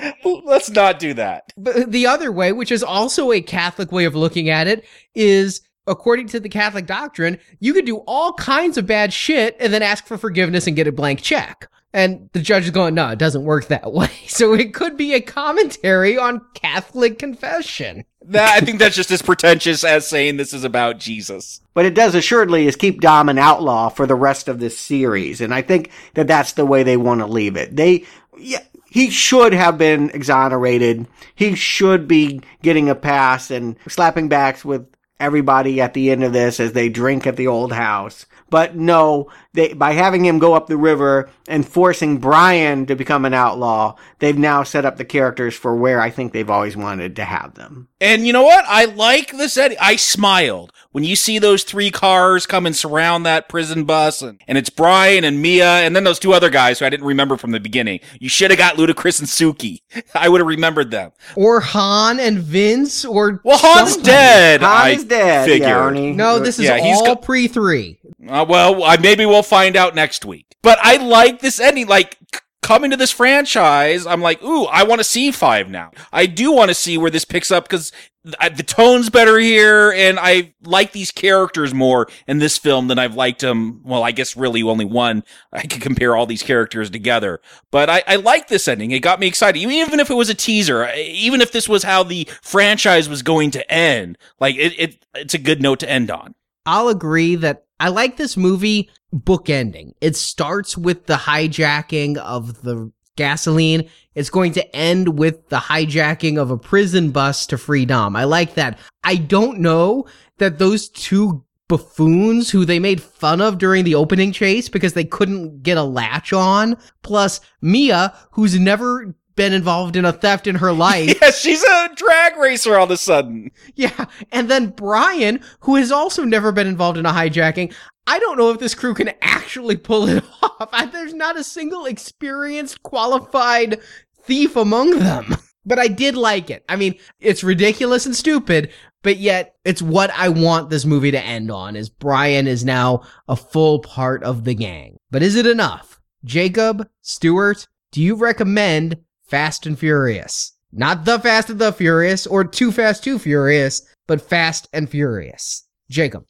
Let's 0.24 0.70
not 0.70 0.98
do 0.98 1.14
that. 1.14 1.52
But 1.56 1.90
the 1.90 2.06
other 2.06 2.32
way, 2.32 2.52
which 2.52 2.72
is 2.72 2.82
also 2.82 3.32
a 3.32 3.40
Catholic 3.40 3.92
way 3.92 4.04
of 4.04 4.14
looking 4.14 4.48
at 4.48 4.66
it, 4.66 4.84
is 5.14 5.62
according 5.86 6.28
to 6.28 6.40
the 6.40 6.48
Catholic 6.48 6.86
doctrine, 6.86 7.38
you 7.58 7.72
could 7.72 7.86
do 7.86 7.98
all 8.06 8.32
kinds 8.34 8.78
of 8.78 8.86
bad 8.86 9.12
shit 9.12 9.56
and 9.60 9.72
then 9.72 9.82
ask 9.82 10.06
for 10.06 10.18
forgiveness 10.18 10.66
and 10.66 10.76
get 10.76 10.86
a 10.86 10.92
blank 10.92 11.20
check. 11.22 11.68
And 11.92 12.30
the 12.32 12.40
judge 12.40 12.64
is 12.64 12.70
going, 12.70 12.94
no, 12.94 13.08
it 13.08 13.18
doesn't 13.18 13.44
work 13.44 13.66
that 13.66 13.92
way. 13.92 14.10
So 14.26 14.54
it 14.54 14.74
could 14.74 14.96
be 14.96 15.14
a 15.14 15.20
commentary 15.20 16.16
on 16.16 16.42
Catholic 16.54 17.18
confession. 17.18 18.04
That, 18.22 18.50
I 18.50 18.64
think 18.64 18.78
that's 18.78 18.96
just 18.96 19.10
as 19.10 19.22
pretentious 19.22 19.82
as 19.82 20.06
saying 20.06 20.36
this 20.36 20.52
is 20.52 20.62
about 20.62 20.98
Jesus. 20.98 21.60
But 21.74 21.86
it 21.86 21.94
does 21.94 22.14
assuredly 22.14 22.66
is 22.66 22.76
keep 22.76 23.00
Dom 23.00 23.28
an 23.28 23.38
outlaw 23.38 23.88
for 23.88 24.06
the 24.06 24.14
rest 24.14 24.46
of 24.46 24.60
this 24.60 24.78
series. 24.78 25.40
And 25.40 25.54
I 25.54 25.62
think 25.62 25.90
that 26.14 26.28
that's 26.28 26.52
the 26.52 26.66
way 26.66 26.82
they 26.82 26.96
want 26.96 27.20
to 27.20 27.26
leave 27.26 27.56
it. 27.56 27.74
They, 27.74 28.04
yeah, 28.38 28.62
he 28.90 29.08
should 29.10 29.52
have 29.52 29.78
been 29.78 30.10
exonerated. 30.10 31.06
He 31.34 31.54
should 31.54 32.06
be 32.06 32.42
getting 32.62 32.90
a 32.90 32.94
pass 32.94 33.50
and 33.50 33.76
slapping 33.88 34.28
backs 34.28 34.64
with 34.64 34.86
everybody 35.18 35.80
at 35.80 35.94
the 35.94 36.10
end 36.10 36.24
of 36.24 36.32
this 36.32 36.58
as 36.58 36.72
they 36.72 36.88
drink 36.88 37.26
at 37.26 37.36
the 37.36 37.46
old 37.46 37.72
house. 37.72 38.26
But 38.50 38.76
no, 38.76 39.30
they, 39.52 39.72
by 39.72 39.92
having 39.92 40.24
him 40.24 40.38
go 40.38 40.54
up 40.54 40.66
the 40.66 40.76
river 40.76 41.30
and 41.48 41.66
forcing 41.66 42.18
Brian 42.18 42.86
to 42.86 42.94
become 42.96 43.24
an 43.24 43.34
outlaw, 43.34 43.94
they've 44.18 44.36
now 44.38 44.62
set 44.64 44.84
up 44.84 44.96
the 44.96 45.04
characters 45.04 45.54
for 45.54 45.74
where 45.76 46.00
I 46.00 46.10
think 46.10 46.32
they've 46.32 46.50
always 46.50 46.76
wanted 46.76 47.16
to 47.16 47.24
have 47.24 47.54
them. 47.54 47.88
And 48.00 48.26
you 48.26 48.32
know 48.32 48.42
what? 48.42 48.64
I 48.66 48.86
like 48.86 49.30
this. 49.32 49.56
Ed- 49.56 49.76
I 49.80 49.96
smiled 49.96 50.72
when 50.92 51.04
you 51.04 51.14
see 51.14 51.38
those 51.38 51.62
three 51.62 51.90
cars 51.90 52.46
come 52.46 52.66
and 52.66 52.74
surround 52.74 53.24
that 53.26 53.48
prison 53.48 53.84
bus, 53.84 54.22
and, 54.22 54.40
and 54.48 54.58
it's 54.58 54.70
Brian 54.70 55.22
and 55.22 55.40
Mia, 55.40 55.68
and 55.80 55.94
then 55.94 56.02
those 56.04 56.18
two 56.18 56.32
other 56.32 56.50
guys 56.50 56.78
who 56.78 56.86
I 56.86 56.90
didn't 56.90 57.06
remember 57.06 57.36
from 57.36 57.52
the 57.52 57.60
beginning. 57.60 58.00
You 58.18 58.28
should 58.28 58.50
have 58.50 58.58
got 58.58 58.76
Ludacris 58.76 59.20
and 59.20 59.28
Suki. 59.28 59.82
I 60.14 60.28
would 60.28 60.40
have 60.40 60.48
remembered 60.48 60.90
them. 60.90 61.12
Or 61.36 61.60
Han 61.60 62.18
and 62.18 62.38
Vince, 62.38 63.04
or 63.04 63.40
Well, 63.44 63.58
Han's 63.58 63.90
somebody. 63.92 64.10
dead. 64.10 64.60
Han 64.62 64.70
I 64.70 64.88
is 64.90 65.04
dead. 65.04 65.46
Figured. 65.46 65.68
Yeah, 65.68 65.76
Arnie. 65.78 66.14
No, 66.16 66.38
this 66.40 66.58
is 66.58 66.64
Yeah, 66.64 66.78
he's 66.78 66.96
all 66.98 67.04
go- 67.14 67.16
pre 67.16 67.46
three. 67.48 67.99
Uh, 68.28 68.44
well, 68.48 68.82
I, 68.84 68.96
maybe 68.96 69.24
we'll 69.26 69.42
find 69.42 69.76
out 69.76 69.94
next 69.94 70.24
week. 70.24 70.46
But 70.62 70.78
I 70.82 70.96
like 70.96 71.40
this 71.40 71.58
ending. 71.58 71.86
Like 71.86 72.18
c- 72.34 72.40
coming 72.62 72.90
to 72.90 72.96
this 72.96 73.10
franchise, 73.10 74.06
I'm 74.06 74.20
like, 74.20 74.42
ooh, 74.42 74.64
I 74.64 74.84
want 74.84 75.00
to 75.00 75.04
see 75.04 75.30
five 75.30 75.70
now. 75.70 75.90
I 76.12 76.26
do 76.26 76.52
want 76.52 76.68
to 76.68 76.74
see 76.74 76.98
where 76.98 77.10
this 77.10 77.24
picks 77.24 77.50
up 77.50 77.64
because 77.64 77.92
the 78.22 78.62
tone's 78.66 79.08
better 79.08 79.38
here, 79.38 79.92
and 79.92 80.18
I 80.20 80.52
like 80.62 80.92
these 80.92 81.10
characters 81.10 81.72
more 81.72 82.06
in 82.26 82.38
this 82.38 82.58
film 82.58 82.88
than 82.88 82.98
I've 82.98 83.14
liked 83.14 83.40
them. 83.40 83.80
Well, 83.82 84.02
I 84.02 84.12
guess 84.12 84.36
really 84.36 84.62
only 84.62 84.84
one. 84.84 85.24
I 85.52 85.62
could 85.62 85.80
compare 85.80 86.14
all 86.14 86.26
these 86.26 86.42
characters 86.42 86.90
together, 86.90 87.40
but 87.70 87.88
I, 87.88 88.02
I 88.06 88.16
like 88.16 88.48
this 88.48 88.68
ending. 88.68 88.90
It 88.90 89.00
got 89.00 89.20
me 89.20 89.26
excited, 89.26 89.58
even 89.58 90.00
if 90.00 90.10
it 90.10 90.14
was 90.14 90.28
a 90.28 90.34
teaser. 90.34 90.86
Even 90.94 91.40
if 91.40 91.50
this 91.50 91.68
was 91.68 91.82
how 91.82 92.02
the 92.02 92.28
franchise 92.42 93.08
was 93.08 93.22
going 93.22 93.52
to 93.52 93.72
end, 93.72 94.18
like 94.38 94.56
it, 94.56 94.78
it 94.78 95.06
it's 95.14 95.34
a 95.34 95.38
good 95.38 95.62
note 95.62 95.80
to 95.80 95.90
end 95.90 96.10
on. 96.10 96.34
I'll 96.66 96.88
agree 96.88 97.36
that 97.36 97.64
I 97.80 97.88
like 97.88 98.16
this 98.16 98.36
movie 98.36 98.90
bookending. 99.12 99.94
It 100.00 100.14
starts 100.14 100.76
with 100.76 101.06
the 101.06 101.16
hijacking 101.16 102.18
of 102.18 102.62
the 102.62 102.92
gasoline. 103.16 103.88
It's 104.14 104.30
going 104.30 104.52
to 104.52 104.76
end 104.76 105.18
with 105.18 105.48
the 105.48 105.56
hijacking 105.56 106.38
of 106.38 106.50
a 106.50 106.58
prison 106.58 107.10
bus 107.10 107.46
to 107.46 107.58
free 107.58 107.86
Dom. 107.86 108.16
I 108.16 108.24
like 108.24 108.54
that. 108.54 108.78
I 109.02 109.16
don't 109.16 109.60
know 109.60 110.06
that 110.38 110.58
those 110.58 110.88
two 110.90 111.44
buffoons 111.68 112.50
who 112.50 112.64
they 112.64 112.78
made 112.78 113.00
fun 113.00 113.40
of 113.40 113.56
during 113.56 113.84
the 113.84 113.94
opening 113.94 114.32
chase 114.32 114.68
because 114.68 114.92
they 114.92 115.04
couldn't 115.04 115.62
get 115.62 115.78
a 115.78 115.82
latch 115.82 116.32
on, 116.32 116.76
plus 117.02 117.40
Mia, 117.62 118.12
who's 118.32 118.58
never 118.58 119.14
been 119.40 119.54
involved 119.54 119.96
in 119.96 120.04
a 120.04 120.12
theft 120.12 120.46
in 120.46 120.56
her 120.56 120.70
life. 120.70 121.18
Yeah, 121.22 121.30
she's 121.30 121.62
a 121.62 121.88
drag 121.94 122.36
racer 122.36 122.76
all 122.76 122.84
of 122.84 122.90
a 122.90 122.96
sudden. 122.98 123.50
Yeah. 123.74 124.04
And 124.30 124.50
then 124.50 124.68
Brian, 124.68 125.40
who 125.60 125.76
has 125.76 125.90
also 125.90 126.24
never 126.24 126.52
been 126.52 126.66
involved 126.66 126.98
in 126.98 127.06
a 127.06 127.10
hijacking. 127.10 127.72
I 128.06 128.18
don't 128.18 128.36
know 128.36 128.50
if 128.50 128.58
this 128.58 128.74
crew 128.74 128.92
can 128.92 129.12
actually 129.22 129.78
pull 129.78 130.10
it 130.10 130.22
off. 130.42 130.68
I, 130.74 130.84
there's 130.84 131.14
not 131.14 131.38
a 131.38 131.44
single 131.44 131.86
experienced, 131.86 132.82
qualified 132.82 133.80
thief 134.22 134.56
among 134.56 134.98
them. 134.98 135.36
But 135.64 135.78
I 135.78 135.88
did 135.88 136.16
like 136.16 136.50
it. 136.50 136.62
I 136.68 136.76
mean, 136.76 136.96
it's 137.18 137.42
ridiculous 137.42 138.04
and 138.04 138.14
stupid, 138.14 138.70
but 139.02 139.16
yet 139.16 139.54
it's 139.64 139.80
what 139.80 140.10
I 140.10 140.28
want 140.28 140.68
this 140.68 140.84
movie 140.84 141.12
to 141.12 141.22
end 141.22 141.50
on 141.50 141.76
is 141.76 141.88
Brian 141.88 142.46
is 142.46 142.62
now 142.62 143.04
a 143.26 143.36
full 143.36 143.78
part 143.78 144.22
of 144.22 144.44
the 144.44 144.54
gang. 144.54 144.98
But 145.10 145.22
is 145.22 145.34
it 145.34 145.46
enough? 145.46 145.98
Jacob, 146.24 146.86
Stuart, 147.00 147.68
do 147.90 148.02
you 148.02 148.16
recommend 148.16 148.98
Fast 149.30 149.64
and 149.64 149.78
Furious? 149.78 150.52
Not 150.72 151.04
The 151.04 151.18
Fast 151.18 151.50
and 151.50 151.58
the 151.58 151.72
Furious 151.72 152.26
or 152.26 152.44
Too 152.44 152.72
Fast, 152.72 153.04
Too 153.04 153.18
Furious, 153.18 153.82
but 154.06 154.20
Fast 154.20 154.68
and 154.72 154.90
Furious. 154.90 155.64
Jacob. 155.88 156.24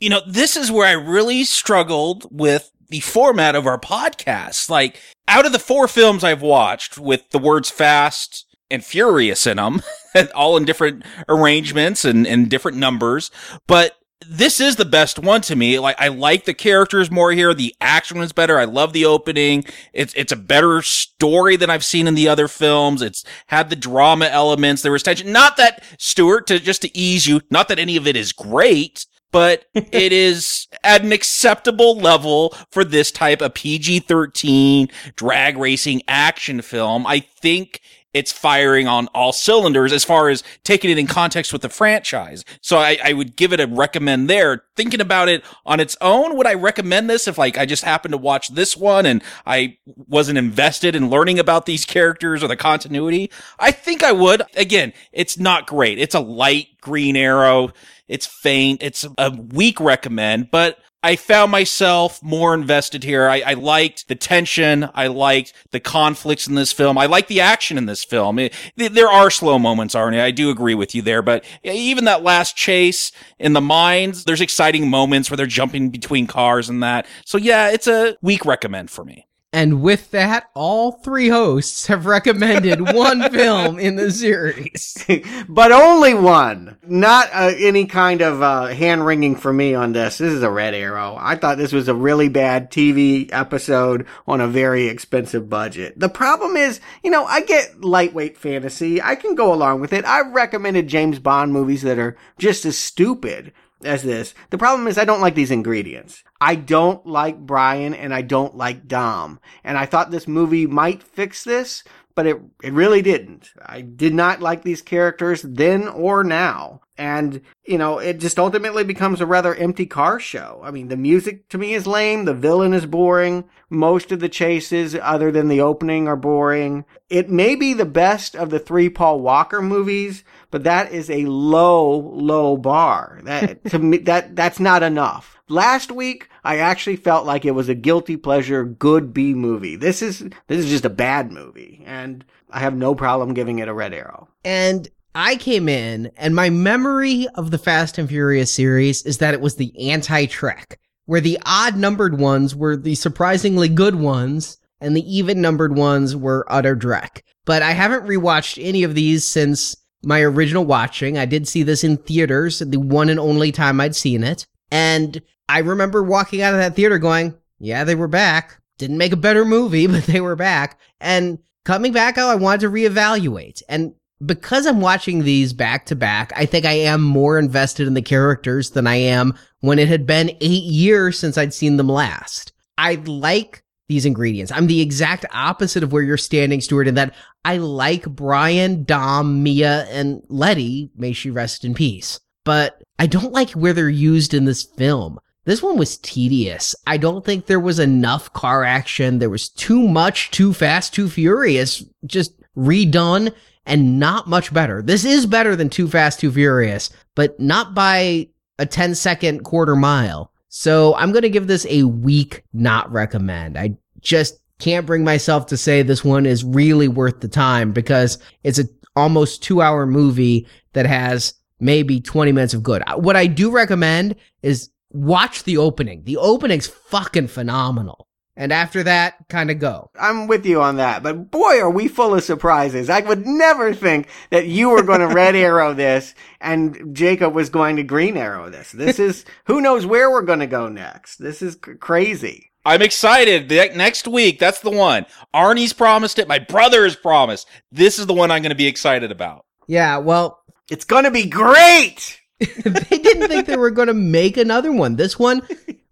You 0.00 0.10
know, 0.10 0.20
this 0.26 0.56
is 0.56 0.72
where 0.72 0.86
I 0.86 0.92
really 0.92 1.44
struggled 1.44 2.26
with 2.30 2.70
the 2.88 3.00
format 3.00 3.54
of 3.54 3.66
our 3.66 3.78
podcast. 3.78 4.68
Like, 4.70 5.00
out 5.28 5.46
of 5.46 5.52
the 5.52 5.58
four 5.58 5.88
films 5.88 6.24
I've 6.24 6.42
watched 6.42 6.98
with 6.98 7.28
the 7.30 7.38
words 7.38 7.70
fast 7.70 8.46
and 8.70 8.84
furious 8.84 9.46
in 9.46 9.56
them, 9.58 9.82
all 10.34 10.56
in 10.56 10.64
different 10.64 11.04
arrangements 11.28 12.04
and, 12.04 12.26
and 12.26 12.48
different 12.48 12.78
numbers, 12.78 13.30
but 13.66 13.96
this 14.28 14.60
is 14.60 14.76
the 14.76 14.84
best 14.84 15.18
one 15.18 15.40
to 15.42 15.56
me. 15.56 15.78
Like 15.78 15.96
I 15.98 16.08
like 16.08 16.44
the 16.44 16.54
characters 16.54 17.10
more 17.10 17.32
here. 17.32 17.52
The 17.52 17.74
action 17.80 18.18
is 18.18 18.32
better. 18.32 18.58
I 18.58 18.64
love 18.64 18.92
the 18.92 19.04
opening. 19.04 19.64
It's 19.92 20.14
it's 20.14 20.32
a 20.32 20.36
better 20.36 20.82
story 20.82 21.56
than 21.56 21.70
I've 21.70 21.84
seen 21.84 22.06
in 22.06 22.14
the 22.14 22.28
other 22.28 22.48
films. 22.48 23.02
It's 23.02 23.24
had 23.48 23.70
the 23.70 23.76
drama 23.76 24.26
elements. 24.26 24.82
There 24.82 24.92
was 24.92 25.02
tension. 25.02 25.32
Not 25.32 25.56
that 25.58 25.84
Stuart 25.98 26.46
to 26.48 26.58
just 26.58 26.82
to 26.82 26.96
ease 26.96 27.26
you. 27.26 27.40
Not 27.50 27.68
that 27.68 27.78
any 27.78 27.96
of 27.96 28.06
it 28.06 28.16
is 28.16 28.32
great, 28.32 29.06
but 29.32 29.66
it 29.74 30.12
is 30.12 30.66
at 30.82 31.02
an 31.02 31.12
acceptable 31.12 31.96
level 31.96 32.54
for 32.70 32.84
this 32.84 33.10
type 33.10 33.42
of 33.42 33.54
PG 33.54 34.00
thirteen 34.00 34.88
drag 35.16 35.58
racing 35.58 36.02
action 36.08 36.62
film. 36.62 37.06
I 37.06 37.20
think 37.20 37.80
it's 38.16 38.32
firing 38.32 38.88
on 38.88 39.08
all 39.08 39.30
cylinders 39.30 39.92
as 39.92 40.02
far 40.02 40.30
as 40.30 40.42
taking 40.64 40.90
it 40.90 40.96
in 40.96 41.06
context 41.06 41.52
with 41.52 41.60
the 41.60 41.68
franchise. 41.68 42.46
So 42.62 42.78
I, 42.78 42.96
I, 43.04 43.12
would 43.12 43.36
give 43.36 43.52
it 43.52 43.60
a 43.60 43.66
recommend 43.66 44.30
there. 44.30 44.64
Thinking 44.74 45.02
about 45.02 45.28
it 45.28 45.44
on 45.66 45.80
its 45.80 45.98
own, 46.00 46.34
would 46.34 46.46
I 46.46 46.54
recommend 46.54 47.10
this 47.10 47.28
if 47.28 47.36
like 47.36 47.58
I 47.58 47.66
just 47.66 47.84
happened 47.84 48.12
to 48.12 48.18
watch 48.18 48.48
this 48.48 48.74
one 48.74 49.04
and 49.04 49.22
I 49.44 49.76
wasn't 49.84 50.38
invested 50.38 50.96
in 50.96 51.10
learning 51.10 51.38
about 51.38 51.66
these 51.66 51.84
characters 51.84 52.42
or 52.42 52.48
the 52.48 52.56
continuity? 52.56 53.30
I 53.58 53.70
think 53.70 54.02
I 54.02 54.12
would. 54.12 54.40
Again, 54.56 54.94
it's 55.12 55.38
not 55.38 55.66
great. 55.66 55.98
It's 55.98 56.14
a 56.14 56.20
light 56.20 56.68
green 56.80 57.16
arrow. 57.16 57.72
It's 58.08 58.24
faint. 58.24 58.82
It's 58.82 59.06
a 59.18 59.30
weak 59.30 59.78
recommend, 59.78 60.50
but 60.50 60.78
I 61.06 61.14
found 61.14 61.52
myself 61.52 62.20
more 62.20 62.52
invested 62.52 63.04
here. 63.04 63.28
I, 63.28 63.40
I, 63.46 63.52
liked 63.54 64.08
the 64.08 64.16
tension. 64.16 64.88
I 64.92 65.06
liked 65.06 65.52
the 65.70 65.78
conflicts 65.78 66.48
in 66.48 66.56
this 66.56 66.72
film. 66.72 66.98
I 66.98 67.06
like 67.06 67.28
the 67.28 67.40
action 67.40 67.78
in 67.78 67.86
this 67.86 68.02
film. 68.02 68.40
It, 68.40 68.52
there 68.74 69.06
are 69.06 69.30
slow 69.30 69.56
moments, 69.56 69.94
Arnie. 69.94 70.20
I 70.20 70.32
do 70.32 70.50
agree 70.50 70.74
with 70.74 70.96
you 70.96 71.02
there, 71.02 71.22
but 71.22 71.44
even 71.62 72.06
that 72.06 72.24
last 72.24 72.56
chase 72.56 73.12
in 73.38 73.52
the 73.52 73.60
mines, 73.60 74.24
there's 74.24 74.40
exciting 74.40 74.90
moments 74.90 75.30
where 75.30 75.36
they're 75.36 75.46
jumping 75.46 75.90
between 75.90 76.26
cars 76.26 76.68
and 76.68 76.82
that. 76.82 77.06
So 77.24 77.38
yeah, 77.38 77.70
it's 77.70 77.86
a 77.86 78.16
weak 78.20 78.44
recommend 78.44 78.90
for 78.90 79.04
me. 79.04 79.28
And 79.56 79.80
with 79.80 80.10
that, 80.10 80.50
all 80.52 80.92
three 80.92 81.30
hosts 81.30 81.86
have 81.86 82.04
recommended 82.04 82.78
one 82.94 83.30
film 83.30 83.78
in 83.78 83.96
the 83.96 84.10
series. 84.10 85.02
but 85.48 85.72
only 85.72 86.12
one. 86.12 86.76
Not 86.86 87.30
uh, 87.32 87.54
any 87.56 87.86
kind 87.86 88.20
of 88.20 88.42
uh, 88.42 88.66
hand 88.66 89.06
wringing 89.06 89.34
for 89.34 89.50
me 89.50 89.74
on 89.74 89.94
this. 89.94 90.18
This 90.18 90.34
is 90.34 90.42
a 90.42 90.50
red 90.50 90.74
arrow. 90.74 91.16
I 91.18 91.36
thought 91.36 91.56
this 91.56 91.72
was 91.72 91.88
a 91.88 91.94
really 91.94 92.28
bad 92.28 92.70
TV 92.70 93.30
episode 93.32 94.06
on 94.26 94.42
a 94.42 94.46
very 94.46 94.88
expensive 94.88 95.48
budget. 95.48 95.98
The 95.98 96.10
problem 96.10 96.58
is, 96.58 96.78
you 97.02 97.10
know, 97.10 97.24
I 97.24 97.40
get 97.40 97.80
lightweight 97.80 98.36
fantasy. 98.36 99.00
I 99.00 99.14
can 99.14 99.36
go 99.36 99.54
along 99.54 99.80
with 99.80 99.94
it. 99.94 100.04
I've 100.04 100.34
recommended 100.34 100.86
James 100.86 101.18
Bond 101.18 101.54
movies 101.54 101.80
that 101.80 101.98
are 101.98 102.18
just 102.36 102.66
as 102.66 102.76
stupid 102.76 103.54
as 103.84 104.02
this. 104.02 104.34
The 104.50 104.58
problem 104.58 104.88
is 104.88 104.98
I 104.98 105.04
don't 105.04 105.20
like 105.20 105.34
these 105.34 105.50
ingredients. 105.50 106.22
I 106.40 106.54
don't 106.54 107.04
like 107.06 107.38
Brian 107.38 107.94
and 107.94 108.14
I 108.14 108.22
don't 108.22 108.56
like 108.56 108.88
Dom. 108.88 109.40
And 109.64 109.76
I 109.76 109.86
thought 109.86 110.10
this 110.10 110.28
movie 110.28 110.66
might 110.66 111.02
fix 111.02 111.44
this, 111.44 111.84
but 112.14 112.26
it, 112.26 112.40
it 112.62 112.72
really 112.72 113.02
didn't. 113.02 113.50
I 113.64 113.82
did 113.82 114.14
not 114.14 114.40
like 114.40 114.62
these 114.62 114.82
characters 114.82 115.42
then 115.42 115.86
or 115.88 116.24
now. 116.24 116.80
And, 116.98 117.42
you 117.66 117.76
know, 117.76 117.98
it 117.98 118.20
just 118.20 118.38
ultimately 118.38 118.82
becomes 118.82 119.20
a 119.20 119.26
rather 119.26 119.54
empty 119.54 119.84
car 119.84 120.18
show. 120.18 120.62
I 120.64 120.70
mean, 120.70 120.88
the 120.88 120.96
music 120.96 121.46
to 121.50 121.58
me 121.58 121.74
is 121.74 121.86
lame. 121.86 122.24
The 122.24 122.32
villain 122.32 122.72
is 122.72 122.86
boring. 122.86 123.44
Most 123.68 124.12
of 124.12 124.20
the 124.20 124.30
chases, 124.30 124.96
other 125.02 125.30
than 125.30 125.48
the 125.48 125.60
opening, 125.60 126.08
are 126.08 126.16
boring. 126.16 126.86
It 127.10 127.28
may 127.28 127.54
be 127.54 127.74
the 127.74 127.84
best 127.84 128.34
of 128.34 128.48
the 128.48 128.58
three 128.58 128.88
Paul 128.88 129.20
Walker 129.20 129.60
movies, 129.60 130.24
but 130.56 130.64
that 130.64 130.90
is 130.90 131.10
a 131.10 131.26
low, 131.26 131.98
low 132.14 132.56
bar. 132.56 133.20
That, 133.24 133.62
to 133.66 133.78
me, 133.78 133.98
that, 133.98 134.34
that's 134.34 134.58
not 134.58 134.82
enough. 134.82 135.36
Last 135.50 135.92
week, 135.92 136.30
I 136.44 136.56
actually 136.56 136.96
felt 136.96 137.26
like 137.26 137.44
it 137.44 137.50
was 137.50 137.68
a 137.68 137.74
guilty 137.74 138.16
pleasure, 138.16 138.64
good 138.64 139.12
B 139.12 139.34
movie. 139.34 139.76
This 139.76 140.00
is, 140.00 140.20
this 140.46 140.64
is 140.64 140.70
just 140.70 140.86
a 140.86 140.88
bad 140.88 141.30
movie. 141.30 141.82
And 141.84 142.24
I 142.50 142.60
have 142.60 142.74
no 142.74 142.94
problem 142.94 143.34
giving 143.34 143.58
it 143.58 143.68
a 143.68 143.74
red 143.74 143.92
arrow. 143.92 144.28
And 144.46 144.88
I 145.14 145.36
came 145.36 145.68
in 145.68 146.10
and 146.16 146.34
my 146.34 146.48
memory 146.48 147.26
of 147.34 147.50
the 147.50 147.58
Fast 147.58 147.98
and 147.98 148.08
Furious 148.08 148.50
series 148.50 149.02
is 149.02 149.18
that 149.18 149.34
it 149.34 149.42
was 149.42 149.56
the 149.56 149.90
anti-Trek, 149.90 150.80
where 151.04 151.20
the 151.20 151.38
odd 151.44 151.76
numbered 151.76 152.18
ones 152.18 152.56
were 152.56 152.78
the 152.78 152.94
surprisingly 152.94 153.68
good 153.68 153.96
ones 153.96 154.56
and 154.80 154.96
the 154.96 155.04
even 155.14 155.42
numbered 155.42 155.76
ones 155.76 156.16
were 156.16 156.46
utter 156.48 156.74
dreck. 156.74 157.20
But 157.44 157.60
I 157.60 157.72
haven't 157.72 158.08
rewatched 158.08 158.58
any 158.58 158.84
of 158.84 158.94
these 158.94 159.22
since 159.22 159.76
my 160.06 160.20
original 160.22 160.64
watching. 160.64 161.18
I 161.18 161.26
did 161.26 161.48
see 161.48 161.64
this 161.64 161.82
in 161.82 161.96
theaters, 161.96 162.60
the 162.60 162.78
one 162.78 163.08
and 163.08 163.18
only 163.18 163.50
time 163.50 163.80
I'd 163.80 163.96
seen 163.96 164.22
it. 164.22 164.46
And 164.70 165.20
I 165.48 165.58
remember 165.58 166.02
walking 166.02 166.42
out 166.42 166.54
of 166.54 166.60
that 166.60 166.76
theater 166.76 166.98
going, 166.98 167.34
yeah, 167.58 167.84
they 167.84 167.96
were 167.96 168.08
back. 168.08 168.60
Didn't 168.78 168.98
make 168.98 169.12
a 169.12 169.16
better 169.16 169.44
movie, 169.44 169.86
but 169.88 170.04
they 170.04 170.20
were 170.20 170.36
back. 170.36 170.78
And 171.00 171.38
coming 171.64 171.92
back 171.92 172.18
out, 172.18 172.30
I 172.30 172.36
wanted 172.36 172.60
to 172.60 172.70
reevaluate. 172.70 173.62
And 173.68 173.94
because 174.24 174.64
I'm 174.64 174.80
watching 174.80 175.24
these 175.24 175.52
back 175.52 175.86
to 175.86 175.96
back, 175.96 176.32
I 176.36 176.46
think 176.46 176.64
I 176.64 176.72
am 176.72 177.02
more 177.02 177.38
invested 177.38 177.86
in 177.86 177.94
the 177.94 178.02
characters 178.02 178.70
than 178.70 178.86
I 178.86 178.96
am 178.96 179.34
when 179.60 179.78
it 179.78 179.88
had 179.88 180.06
been 180.06 180.30
eight 180.40 180.64
years 180.64 181.18
since 181.18 181.36
I'd 181.36 181.52
seen 181.52 181.76
them 181.76 181.88
last. 181.88 182.52
I 182.78 182.94
like 182.94 183.64
these 183.88 184.06
ingredients. 184.06 184.52
I'm 184.52 184.66
the 184.66 184.80
exact 184.80 185.24
opposite 185.32 185.82
of 185.82 185.92
where 185.92 186.02
you're 186.02 186.16
standing, 186.16 186.60
Stuart, 186.60 186.88
in 186.88 186.94
that 186.96 187.14
I 187.44 187.58
like 187.58 188.04
Brian, 188.06 188.84
Dom, 188.84 189.42
Mia, 189.42 189.84
and 189.90 190.22
Letty. 190.28 190.90
May 190.96 191.12
she 191.12 191.30
rest 191.30 191.64
in 191.64 191.74
peace. 191.74 192.18
But 192.44 192.82
I 192.98 193.06
don't 193.06 193.32
like 193.32 193.50
where 193.52 193.72
they're 193.72 193.88
used 193.88 194.34
in 194.34 194.44
this 194.44 194.64
film. 194.64 195.18
This 195.44 195.62
one 195.62 195.78
was 195.78 195.98
tedious. 195.98 196.74
I 196.86 196.96
don't 196.96 197.24
think 197.24 197.46
there 197.46 197.60
was 197.60 197.78
enough 197.78 198.32
car 198.32 198.64
action. 198.64 199.20
There 199.20 199.30
was 199.30 199.48
too 199.48 199.86
much, 199.86 200.32
too 200.32 200.52
fast, 200.52 200.92
too 200.92 201.08
furious, 201.08 201.84
just 202.04 202.32
redone 202.56 203.32
and 203.64 203.98
not 203.98 204.28
much 204.28 204.52
better. 204.52 204.82
This 204.82 205.04
is 205.04 205.26
better 205.26 205.54
than 205.56 205.68
Too 205.68 205.88
Fast, 205.88 206.20
Too 206.20 206.32
Furious, 206.32 206.90
but 207.14 207.38
not 207.38 207.74
by 207.74 208.28
a 208.58 208.66
10 208.66 208.94
second 208.94 209.44
quarter 209.44 209.76
mile. 209.76 210.32
So 210.58 210.94
I'm 210.94 211.12
going 211.12 211.20
to 211.20 211.28
give 211.28 211.48
this 211.48 211.66
a 211.68 211.82
weak 211.82 212.42
not 212.54 212.90
recommend. 212.90 213.58
I 213.58 213.76
just 214.00 214.40
can't 214.58 214.86
bring 214.86 215.04
myself 215.04 215.44
to 215.48 215.56
say 215.58 215.82
this 215.82 216.02
one 216.02 216.24
is 216.24 216.44
really 216.44 216.88
worth 216.88 217.20
the 217.20 217.28
time 217.28 217.72
because 217.72 218.16
it's 218.42 218.58
a 218.58 218.64
almost 218.96 219.42
two 219.42 219.60
hour 219.60 219.84
movie 219.84 220.48
that 220.72 220.86
has 220.86 221.34
maybe 221.60 222.00
20 222.00 222.32
minutes 222.32 222.54
of 222.54 222.62
good. 222.62 222.82
What 222.94 223.16
I 223.16 223.26
do 223.26 223.50
recommend 223.50 224.16
is 224.42 224.70
watch 224.92 225.44
the 225.44 225.58
opening. 225.58 226.04
The 226.04 226.16
opening's 226.16 226.66
fucking 226.66 227.28
phenomenal. 227.28 228.08
And 228.36 228.52
after 228.52 228.82
that, 228.82 229.28
kind 229.28 229.50
of 229.50 229.58
go. 229.58 229.90
I'm 229.98 230.26
with 230.26 230.44
you 230.44 230.60
on 230.60 230.76
that, 230.76 231.02
but 231.02 231.30
boy, 231.30 231.58
are 231.58 231.70
we 231.70 231.88
full 231.88 232.14
of 232.14 232.22
surprises. 232.22 232.90
I 232.90 233.00
would 233.00 233.26
never 233.26 233.72
think 233.72 234.08
that 234.30 234.46
you 234.46 234.68
were 234.68 234.82
going 234.82 235.00
to 235.00 235.08
red 235.08 235.34
arrow 235.34 235.72
this 235.72 236.14
and 236.40 236.94
Jacob 236.94 237.34
was 237.34 237.48
going 237.48 237.76
to 237.76 237.82
green 237.82 238.16
arrow 238.16 238.50
this. 238.50 238.72
This 238.72 238.98
is, 238.98 239.24
who 239.46 239.60
knows 239.62 239.86
where 239.86 240.10
we're 240.10 240.22
going 240.22 240.40
to 240.40 240.46
go 240.46 240.68
next. 240.68 241.16
This 241.16 241.40
is 241.40 241.54
c- 241.54 241.74
crazy. 241.74 242.52
I'm 242.66 242.82
excited. 242.82 243.48
The, 243.48 243.70
next 243.74 244.08
week, 244.08 244.38
that's 244.38 244.60
the 244.60 244.70
one. 244.70 245.06
Arnie's 245.32 245.72
promised 245.72 246.18
it. 246.18 246.28
My 246.28 246.40
brother 246.40 246.82
has 246.84 246.96
promised. 246.96 247.48
This 247.70 247.98
is 247.98 248.06
the 248.06 248.12
one 248.12 248.30
I'm 248.30 248.42
going 248.42 248.50
to 248.50 248.56
be 248.56 248.66
excited 248.66 249.10
about. 249.12 249.46
Yeah, 249.68 249.98
well, 249.98 250.40
It's 250.70 250.84
going 250.84 251.04
to 251.04 251.10
be 251.10 251.26
great. 251.26 252.20
they 252.40 252.98
didn't 252.98 253.28
think 253.28 253.46
they 253.46 253.56
were 253.56 253.70
going 253.70 253.88
to 253.88 253.94
make 253.94 254.36
another 254.36 254.72
one. 254.72 254.96
This 254.96 255.18
one, 255.18 255.42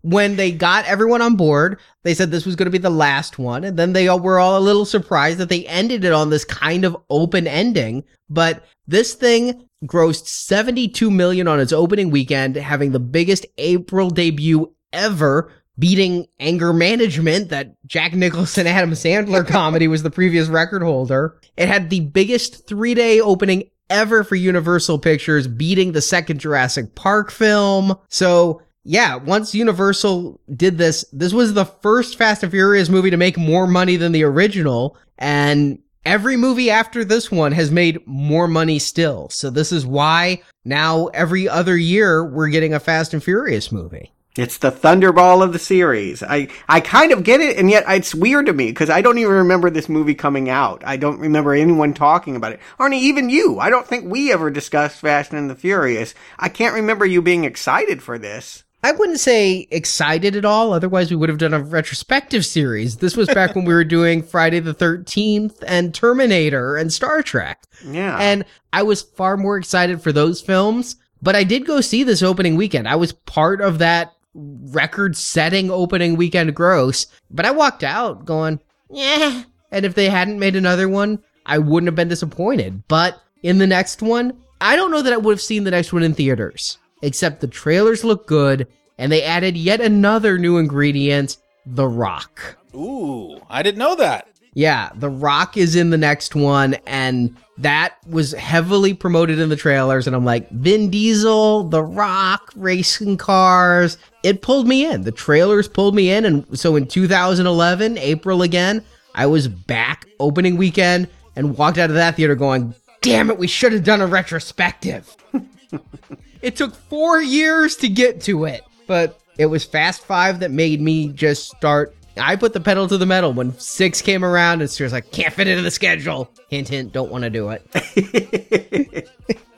when 0.05 0.37
they 0.37 0.53
got 0.53 0.85
everyone 0.85 1.23
on 1.23 1.35
board, 1.35 1.81
they 2.03 2.13
said 2.13 2.31
this 2.31 2.45
was 2.45 2.57
going 2.57 2.67
to 2.67 2.71
be 2.71 2.77
the 2.77 2.91
last 2.91 3.39
one. 3.39 3.65
And 3.65 3.79
then 3.79 3.95
they 3.95 4.07
all 4.07 4.21
were 4.21 4.39
all 4.39 4.59
a 4.59 4.61
little 4.61 4.85
surprised 4.85 5.39
that 5.39 5.49
they 5.49 5.65
ended 5.65 6.05
it 6.05 6.13
on 6.13 6.29
this 6.29 6.45
kind 6.45 6.85
of 6.85 6.95
open 7.09 7.47
ending. 7.47 8.05
But 8.29 8.67
this 8.87 9.15
thing 9.15 9.67
grossed 9.87 10.27
72 10.27 11.11
million 11.11 11.49
on 11.49 11.59
its 11.59 11.73
opening 11.73 12.11
weekend, 12.11 12.57
having 12.57 12.93
the 12.93 13.01
biggest 13.01 13.47
April 13.57 14.11
debut 14.11 14.75
ever. 14.93 15.51
Beating 15.77 16.29
anger 16.39 16.73
management 16.73 17.49
that 17.49 17.75
Jack 17.85 18.13
Nicholson 18.13 18.69
Adam 18.69 18.93
Sandler 18.93 19.45
comedy 19.49 19.89
was 19.89 20.05
the 20.05 20.11
previous 20.11 20.47
record 20.47 20.83
holder. 20.83 21.37
It 21.57 21.67
had 21.67 21.91
the 21.91 21.99
biggest 21.99 22.69
three 22.69 22.95
day 22.95 23.21
opening 23.21 23.71
ever 23.91 24.23
for 24.23 24.37
Universal 24.37 25.01
Pictures, 25.01 25.49
beating 25.49 25.91
the 25.91 26.01
second 26.01 26.39
Jurassic 26.39 26.95
Park 26.95 27.33
film. 27.33 27.99
So, 28.09 28.63
yeah, 28.85 29.17
once 29.17 29.55
Universal 29.55 30.41
did 30.55 30.77
this, 30.77 31.05
this 31.13 31.33
was 31.33 31.55
the 31.55 31.65
first 31.65 32.19
Fast 32.19 32.43
and 32.43 32.53
Furious 32.53 32.91
movie 32.91 33.11
to 33.11 33.17
make 33.17 33.39
more 33.39 33.67
money 33.67 33.97
than 33.97 34.13
the 34.13 34.25
original. 34.25 34.97
And 35.19 35.81
every 36.05 36.37
movie 36.37 36.71
after 36.71 37.05
this 37.05 37.31
one 37.31 37.53
has 37.53 37.71
made 37.71 38.07
more 38.07 38.47
money 38.47 38.79
still. 38.79 39.31
So, 39.31 39.49
this 39.49 39.73
is 39.73 39.87
why 39.87 40.43
now 40.65 41.07
every 41.09 41.49
other 41.49 41.77
year 41.77 42.25
we're 42.25 42.49
getting 42.49 42.75
a 42.75 42.81
Fast 42.81 43.15
and 43.15 43.25
Furious 43.25 43.73
movie. 43.73 44.13
It's 44.37 44.59
the 44.59 44.73
Thunderball 44.73 45.45
of 45.45 45.53
the 45.53 45.61
series. 45.61 46.21
I, 46.21 46.49
I 46.69 46.81
kind 46.81 47.13
of 47.13 47.23
get 47.23 47.41
it, 47.41 47.57
and 47.57 47.71
yet 47.71 47.85
it's 47.87 48.17
weird 48.17 48.47
to 48.47 48.53
me 48.53 48.67
because 48.67 48.91
I 48.91 49.01
don't 49.01 49.19
even 49.19 49.33
remember 49.33 49.71
this 49.71 49.89
movie 49.89 50.17
coming 50.17 50.51
out. 50.51 50.83
I 50.85 50.97
don't 50.97 51.21
remember 51.21 51.55
anyone 51.55 51.95
talking 51.95 52.35
about 52.35 52.53
it. 52.53 52.61
Arnie, 52.81 52.99
even 52.99 53.31
you. 53.31 53.61
I 53.61 53.71
don't 53.71 53.87
think 53.87 54.11
we 54.11 54.33
ever 54.33 54.51
discussed 54.51 55.01
Fast 55.01 55.33
and 55.33 55.49
the 55.49 55.55
Furious. 55.55 56.17
I 56.37 56.49
can't 56.49 56.75
remember 56.75 57.07
you 57.07 57.23
being 57.23 57.45
excited 57.45 58.03
for 58.03 58.19
this. 58.19 58.65
I 58.85 58.93
wouldn't 58.93 59.19
say 59.19 59.67
excited 59.71 60.37
at 60.37 60.45
all. 60.45 60.75
Otherwise, 60.75 61.09
we 61.09 61.17
would 61.17 61.31
have 61.31 61.39
done 61.39 61.55
a 61.55 61.59
retrospective 61.59 62.45
series. 62.45 62.99
This 62.99 63.17
was 63.17 63.29
back 63.29 63.55
when 63.55 63.65
we 63.65 63.73
were 63.73 63.83
doing 63.83 64.23
Friday 64.23 64.61
the 64.61 64.75
13th 64.75 65.65
and 65.67 65.95
Terminator 65.95 66.77
and 66.77 66.93
Star 66.93 67.23
Trek. 67.23 67.65
Yeah. 67.83 68.19
And 68.21 68.45
I 68.75 68.83
was 68.83 69.01
far 69.01 69.39
more 69.39 69.57
excited 69.57 70.03
for 70.03 70.13
those 70.13 70.43
films, 70.43 70.97
but 71.23 71.35
I 71.35 71.45
did 71.45 71.65
go 71.65 71.81
see 71.81 72.05
this 72.05 72.23
opening 72.23 72.57
weekend. 72.57 72.87
I 72.87 72.97
was 72.97 73.13
part 73.15 73.63
of 73.63 73.79
that 73.79 74.13
record 74.35 75.17
setting 75.17 75.71
opening 75.71 76.17
weekend 76.17 76.55
gross, 76.55 77.07
but 77.31 77.47
I 77.47 77.53
walked 77.53 77.85
out 77.85 78.27
going, 78.27 78.61
yeah. 78.91 79.45
And 79.71 79.87
if 79.87 79.95
they 79.95 80.11
hadn't 80.11 80.39
made 80.39 80.57
another 80.57 80.91
one, 80.91 81.25
I 81.47 81.57
wouldn't 81.57 81.89
have 81.89 81.95
been 81.95 82.09
disappointed. 82.09 82.83
But 82.87 83.19
in 83.43 83.57
the 83.57 83.67
next 83.67 84.03
one, 84.03 84.45
I 84.61 84.77
don't 84.77 84.91
know 84.91 85.01
that 85.01 85.13
I 85.15 85.17
would 85.17 85.33
have 85.33 85.41
seen 85.41 85.65
the 85.65 85.71
next 85.71 85.91
one 85.91 86.03
in 86.03 86.13
theaters, 86.13 86.77
except 87.05 87.41
the 87.41 87.47
trailers 87.47 88.03
look 88.03 88.27
good 88.27 88.67
and 88.99 89.11
they 89.11 89.23
added 89.23 89.57
yet 89.57 89.81
another 89.81 90.39
new 90.39 90.57
ingredient, 90.57 91.37
The 91.67 91.87
Rock. 91.87 92.57
Ooh, 92.75 93.41
I 93.49 93.63
didn't 93.63 93.79
know 93.79 93.95
that. 93.97 94.29
Yeah, 94.55 94.91
The 94.95 95.11
Rock 95.11 95.57
is 95.57 95.75
in 95.75 95.91
the 95.91 95.99
next 95.99 96.37
one, 96.37 96.75
and 96.87 97.37
that 97.59 97.97
was 98.07 98.33
heavily 98.33 98.95
promoted 98.95 99.41
in 99.41 99.49
the 99.49 99.57
trailers. 99.57 100.07
And 100.07 100.15
I'm 100.15 100.25
like, 100.25 100.49
Vin 100.51 100.91
Diesel, 100.91 101.65
The 101.65 101.83
Rock, 101.83 102.53
racing 102.55 103.17
cars. 103.17 103.99
It 104.23 104.43
pulled 104.43 104.69
me 104.69 104.87
in. 104.87 105.03
The 105.03 105.13
trailers 105.13 105.69
pulled 105.69 105.95
me 105.97 106.11
in. 106.11 106.25
And 106.25 106.59
so 106.59 106.77
in 106.77 106.87
2011, 106.87 107.99
April 107.99 108.43
again, 108.43 108.85
I 109.15 109.27
was 109.27 109.49
back 109.49 110.07
opening 110.21 110.57
weekend 110.57 111.09
and 111.35 111.57
walked 111.59 111.79
out 111.79 111.91
of 111.91 111.97
that 111.97 112.15
theater 112.15 112.37
going, 112.37 112.75
damn 113.03 113.31
it, 113.31 113.39
we 113.39 113.49
should 113.49 113.73
have 113.73 113.85
done 113.85 114.01
a 114.01 114.07
retrospective. 114.07 115.17
it 116.43 116.57
took 116.57 116.75
four 116.75 117.21
years 117.21 117.77
to 117.77 117.89
get 117.89 118.21
to 118.23 118.45
it, 118.45 118.63
but 118.87 119.21
it 119.39 119.47
was 119.47 119.65
Fast 119.65 120.03
Five 120.05 120.41
that 120.41 120.51
made 120.51 120.81
me 120.81 121.09
just 121.09 121.49
start 121.49 121.95
I 122.17 122.37
put 122.37 122.53
the 122.53 122.61
pedal 122.61 122.87
to 122.89 122.97
the 122.97 123.07
metal 123.07 123.33
when 123.33 123.59
six 123.59 124.01
came 124.01 124.25
around 124.25 124.61
and 124.61 124.71
Stuart's 124.71 124.93
like, 124.93 125.11
can't 125.11 125.35
fit 125.35 125.49
into 125.49 125.63
the 125.63 125.71
schedule. 125.71 126.31
Hint, 126.49 126.69
hint, 126.69 126.93
don't 126.93 127.11
want 127.11 127.25
to 127.25 127.31
do 127.31 127.51
it. 127.51 129.09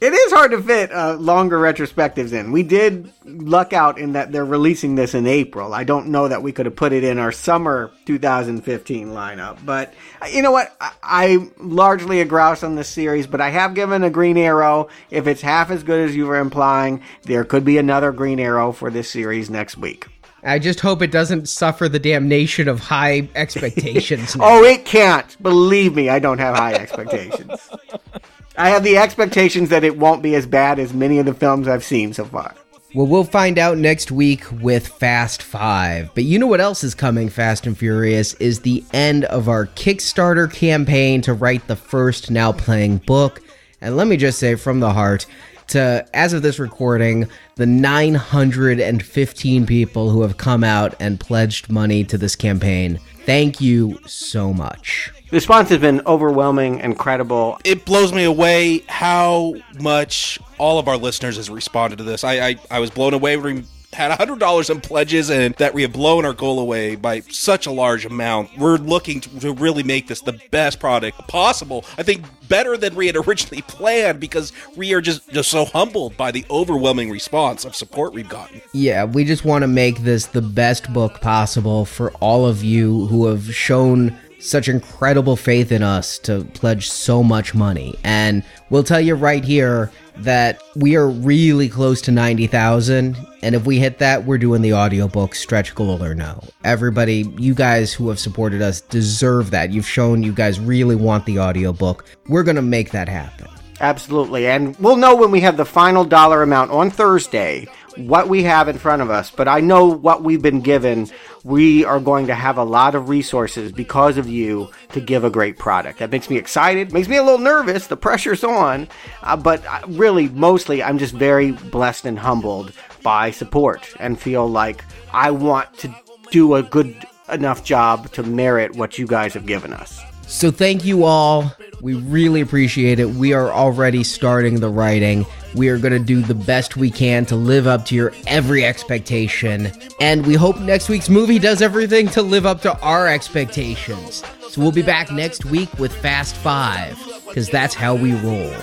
It 0.00 0.12
is 0.12 0.32
hard 0.32 0.52
to 0.52 0.62
fit 0.62 0.92
uh, 0.92 1.14
longer 1.14 1.58
retrospectives 1.58 2.32
in. 2.32 2.52
We 2.52 2.62
did 2.62 3.12
luck 3.24 3.72
out 3.72 3.98
in 3.98 4.12
that 4.12 4.30
they're 4.30 4.44
releasing 4.44 4.94
this 4.94 5.12
in 5.12 5.26
April. 5.26 5.74
I 5.74 5.82
don't 5.82 6.08
know 6.08 6.28
that 6.28 6.42
we 6.42 6.52
could 6.52 6.66
have 6.66 6.76
put 6.76 6.92
it 6.92 7.02
in 7.02 7.18
our 7.18 7.32
summer 7.32 7.90
2015 8.04 9.08
lineup, 9.08 9.64
but 9.66 9.92
uh, 10.22 10.26
you 10.26 10.42
know 10.42 10.52
what? 10.52 10.76
I, 10.80 10.92
I'm 11.02 11.52
largely 11.58 12.20
a 12.20 12.24
grouse 12.24 12.62
on 12.62 12.76
this 12.76 12.88
series, 12.88 13.26
but 13.26 13.40
I 13.40 13.50
have 13.50 13.74
given 13.74 14.04
a 14.04 14.10
Green 14.10 14.36
Arrow. 14.36 14.88
If 15.10 15.26
it's 15.26 15.40
half 15.40 15.70
as 15.70 15.82
good 15.82 16.08
as 16.08 16.14
you 16.14 16.26
were 16.26 16.38
implying, 16.38 17.02
there 17.24 17.44
could 17.44 17.64
be 17.64 17.78
another 17.78 18.12
Green 18.12 18.38
Arrow 18.38 18.70
for 18.70 18.90
this 18.90 19.10
series 19.10 19.50
next 19.50 19.78
week. 19.78 20.06
I 20.44 20.60
just 20.60 20.78
hope 20.78 21.02
it 21.02 21.10
doesn't 21.10 21.48
suffer 21.48 21.88
the 21.88 21.98
damnation 21.98 22.68
of 22.68 22.78
high 22.78 23.28
expectations. 23.34 24.36
Oh, 24.38 24.62
it 24.62 24.84
can't. 24.84 25.40
Believe 25.42 25.96
me, 25.96 26.08
I 26.08 26.20
don't 26.20 26.38
have 26.38 26.56
high 26.56 26.74
expectations. 26.74 27.68
I 28.58 28.70
have 28.70 28.82
the 28.82 28.98
expectations 28.98 29.68
that 29.68 29.84
it 29.84 29.96
won't 29.96 30.20
be 30.20 30.34
as 30.34 30.44
bad 30.44 30.80
as 30.80 30.92
many 30.92 31.20
of 31.20 31.26
the 31.26 31.32
films 31.32 31.68
I've 31.68 31.84
seen 31.84 32.12
so 32.12 32.24
far. 32.24 32.56
Well, 32.92 33.06
we'll 33.06 33.22
find 33.22 33.56
out 33.56 33.78
next 33.78 34.10
week 34.10 34.50
with 34.50 34.88
Fast 34.88 35.42
Five. 35.42 36.10
But 36.12 36.24
you 36.24 36.40
know 36.40 36.48
what 36.48 36.60
else 36.60 36.82
is 36.82 36.92
coming, 36.92 37.28
Fast 37.28 37.68
and 37.68 37.78
Furious, 37.78 38.34
is 38.34 38.60
the 38.60 38.84
end 38.92 39.26
of 39.26 39.48
our 39.48 39.66
Kickstarter 39.66 40.52
campaign 40.52 41.22
to 41.22 41.34
write 41.34 41.68
the 41.68 41.76
first 41.76 42.32
now 42.32 42.50
playing 42.50 42.98
book. 42.98 43.40
And 43.80 43.96
let 43.96 44.08
me 44.08 44.16
just 44.16 44.40
say 44.40 44.56
from 44.56 44.80
the 44.80 44.92
heart, 44.92 45.26
to 45.68 46.04
as 46.12 46.32
of 46.32 46.42
this 46.42 46.58
recording, 46.58 47.28
the 47.54 47.66
915 47.66 49.66
people 49.66 50.10
who 50.10 50.22
have 50.22 50.36
come 50.36 50.64
out 50.64 50.96
and 50.98 51.20
pledged 51.20 51.70
money 51.70 52.02
to 52.02 52.18
this 52.18 52.34
campaign, 52.34 52.98
thank 53.24 53.60
you 53.60 54.00
so 54.06 54.52
much. 54.52 55.12
The 55.30 55.36
response 55.36 55.68
has 55.68 55.78
been 55.78 56.00
overwhelming, 56.06 56.80
incredible. 56.80 57.60
It 57.62 57.84
blows 57.84 58.14
me 58.14 58.24
away 58.24 58.84
how 58.88 59.56
much 59.78 60.38
all 60.56 60.78
of 60.78 60.88
our 60.88 60.96
listeners 60.96 61.36
has 61.36 61.50
responded 61.50 61.96
to 61.96 62.04
this. 62.04 62.24
I 62.24 62.48
I, 62.48 62.56
I 62.70 62.78
was 62.80 62.90
blown 62.90 63.12
away 63.12 63.36
when 63.36 63.56
we 63.56 63.64
had 63.92 64.10
hundred 64.12 64.38
dollars 64.38 64.70
in 64.70 64.80
pledges 64.80 65.30
and 65.30 65.54
that 65.56 65.74
we 65.74 65.82
have 65.82 65.92
blown 65.92 66.24
our 66.24 66.32
goal 66.32 66.58
away 66.60 66.94
by 66.96 67.20
such 67.20 67.66
a 67.66 67.70
large 67.70 68.06
amount. 68.06 68.56
We're 68.56 68.76
looking 68.76 69.20
to, 69.20 69.40
to 69.40 69.52
really 69.52 69.82
make 69.82 70.06
this 70.06 70.22
the 70.22 70.40
best 70.50 70.80
product 70.80 71.18
possible. 71.28 71.84
I 71.98 72.02
think 72.02 72.24
better 72.48 72.78
than 72.78 72.94
we 72.94 73.06
had 73.06 73.16
originally 73.16 73.62
planned 73.62 74.20
because 74.20 74.52
we 74.76 74.94
are 74.94 75.02
just 75.02 75.28
just 75.30 75.50
so 75.50 75.66
humbled 75.66 76.16
by 76.16 76.30
the 76.30 76.46
overwhelming 76.50 77.10
response 77.10 77.66
of 77.66 77.76
support 77.76 78.14
we've 78.14 78.28
gotten. 78.30 78.62
Yeah, 78.72 79.04
we 79.04 79.24
just 79.24 79.44
want 79.44 79.60
to 79.62 79.68
make 79.68 79.98
this 79.98 80.24
the 80.24 80.42
best 80.42 80.90
book 80.92 81.20
possible 81.20 81.84
for 81.84 82.12
all 82.12 82.46
of 82.46 82.64
you 82.64 83.08
who 83.08 83.26
have 83.26 83.54
shown 83.54 84.18
such 84.38 84.68
incredible 84.68 85.36
faith 85.36 85.72
in 85.72 85.82
us 85.82 86.18
to 86.20 86.44
pledge 86.54 86.88
so 86.88 87.22
much 87.22 87.54
money. 87.54 87.94
And 88.04 88.42
we'll 88.70 88.84
tell 88.84 89.00
you 89.00 89.14
right 89.14 89.44
here 89.44 89.90
that 90.18 90.62
we 90.76 90.96
are 90.96 91.08
really 91.08 91.68
close 91.68 92.00
to 92.02 92.12
90,000. 92.12 93.16
And 93.42 93.54
if 93.54 93.66
we 93.66 93.78
hit 93.78 93.98
that, 93.98 94.24
we're 94.24 94.38
doing 94.38 94.62
the 94.62 94.74
audiobook, 94.74 95.34
stretch 95.34 95.74
goal 95.74 96.02
or 96.02 96.14
no. 96.14 96.42
Everybody, 96.64 97.32
you 97.38 97.54
guys 97.54 97.92
who 97.92 98.08
have 98.08 98.18
supported 98.18 98.62
us 98.62 98.80
deserve 98.80 99.50
that. 99.52 99.70
You've 99.70 99.88
shown 99.88 100.22
you 100.22 100.32
guys 100.32 100.58
really 100.58 100.96
want 100.96 101.24
the 101.26 101.38
audiobook. 101.38 102.04
We're 102.28 102.42
going 102.42 102.56
to 102.56 102.62
make 102.62 102.90
that 102.90 103.08
happen. 103.08 103.48
Absolutely. 103.80 104.48
And 104.48 104.76
we'll 104.78 104.96
know 104.96 105.14
when 105.14 105.30
we 105.30 105.40
have 105.40 105.56
the 105.56 105.64
final 105.64 106.04
dollar 106.04 106.42
amount 106.42 106.72
on 106.72 106.90
Thursday 106.90 107.68
what 107.98 108.28
we 108.28 108.42
have 108.44 108.68
in 108.68 108.78
front 108.78 109.02
of 109.02 109.10
us. 109.10 109.30
But 109.30 109.48
I 109.48 109.60
know 109.60 109.86
what 109.86 110.22
we've 110.22 110.42
been 110.42 110.60
given. 110.60 111.08
We 111.44 111.84
are 111.84 112.00
going 112.00 112.26
to 112.28 112.34
have 112.34 112.58
a 112.58 112.64
lot 112.64 112.94
of 112.94 113.08
resources 113.08 113.72
because 113.72 114.18
of 114.18 114.28
you 114.28 114.70
to 114.92 115.00
give 115.00 115.24
a 115.24 115.30
great 115.30 115.58
product. 115.58 115.98
That 115.98 116.10
makes 116.10 116.30
me 116.30 116.36
excited, 116.36 116.92
makes 116.92 117.08
me 117.08 117.16
a 117.16 117.22
little 117.22 117.38
nervous. 117.38 117.86
The 117.86 117.96
pressure's 117.96 118.44
on. 118.44 118.88
Uh, 119.22 119.36
but 119.36 119.64
uh, 119.66 119.80
really, 119.88 120.28
mostly, 120.28 120.82
I'm 120.82 120.98
just 120.98 121.14
very 121.14 121.52
blessed 121.52 122.06
and 122.06 122.18
humbled 122.18 122.72
by 123.02 123.30
support 123.30 123.94
and 124.00 124.18
feel 124.18 124.48
like 124.48 124.84
I 125.12 125.30
want 125.30 125.76
to 125.78 125.94
do 126.30 126.54
a 126.54 126.62
good 126.62 126.96
enough 127.30 127.64
job 127.64 128.10
to 128.12 128.22
merit 128.22 128.76
what 128.76 128.98
you 128.98 129.06
guys 129.06 129.34
have 129.34 129.46
given 129.46 129.72
us. 129.72 130.00
So 130.26 130.50
thank 130.50 130.84
you 130.84 131.04
all. 131.04 131.52
We 131.80 131.94
really 131.94 132.42
appreciate 132.42 132.98
it. 132.98 133.08
We 133.08 133.32
are 133.32 133.50
already 133.50 134.04
starting 134.04 134.60
the 134.60 134.68
writing. 134.68 135.24
We 135.58 135.70
are 135.70 135.78
going 135.78 135.92
to 135.92 135.98
do 135.98 136.22
the 136.22 136.36
best 136.36 136.76
we 136.76 136.88
can 136.88 137.26
to 137.26 137.34
live 137.34 137.66
up 137.66 137.84
to 137.86 137.94
your 137.96 138.12
every 138.28 138.64
expectation. 138.64 139.72
And 140.00 140.24
we 140.24 140.34
hope 140.34 140.60
next 140.60 140.88
week's 140.88 141.08
movie 141.08 141.40
does 141.40 141.60
everything 141.62 142.06
to 142.10 142.22
live 142.22 142.46
up 142.46 142.62
to 142.62 142.78
our 142.78 143.08
expectations. 143.08 144.22
So 144.50 144.62
we'll 144.62 144.70
be 144.70 144.82
back 144.82 145.10
next 145.10 145.44
week 145.46 145.76
with 145.76 145.92
Fast 145.92 146.36
Five, 146.36 146.96
because 147.26 147.50
that's 147.50 147.74
how 147.74 147.96
we 147.96 148.14
roll. 148.20 148.54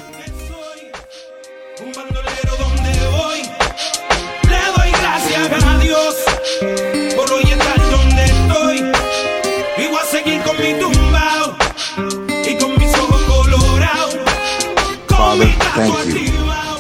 Father, 15.10 15.46
thank 15.76 16.30
you. 16.30 16.35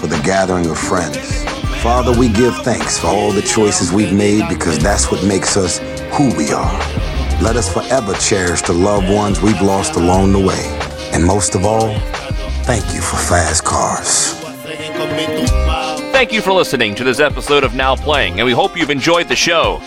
For 0.05 0.15
the 0.15 0.23
gathering 0.23 0.67
of 0.67 0.77
friends. 0.77 1.43
Father, 1.81 2.17
we 2.17 2.29
give 2.29 2.55
thanks 2.57 2.99
for 2.99 3.07
all 3.07 3.31
the 3.31 3.41
choices 3.41 3.91
we've 3.91 4.13
made 4.13 4.47
because 4.49 4.77
that's 4.77 5.11
what 5.11 5.23
makes 5.25 5.57
us 5.57 5.79
who 6.15 6.35
we 6.35 6.51
are. 6.51 6.79
Let 7.41 7.55
us 7.55 7.73
forever 7.73 8.13
cherish 8.15 8.61
the 8.61 8.73
loved 8.73 9.09
ones 9.09 9.41
we've 9.41 9.61
lost 9.61 9.95
along 9.95 10.33
the 10.33 10.39
way. 10.39 10.63
And 11.11 11.25
most 11.25 11.55
of 11.55 11.65
all, 11.65 11.97
thank 12.65 12.85
you 12.93 13.01
for 13.01 13.17
fast 13.17 13.63
cars. 13.63 14.33
Thank 16.11 16.31
you 16.31 16.41
for 16.41 16.53
listening 16.53 16.93
to 16.95 17.03
this 17.03 17.19
episode 17.19 17.63
of 17.63 17.73
Now 17.73 17.95
Playing, 17.95 18.39
and 18.39 18.45
we 18.45 18.53
hope 18.53 18.77
you've 18.77 18.91
enjoyed 18.91 19.27
the 19.27 19.35
show. 19.35 19.81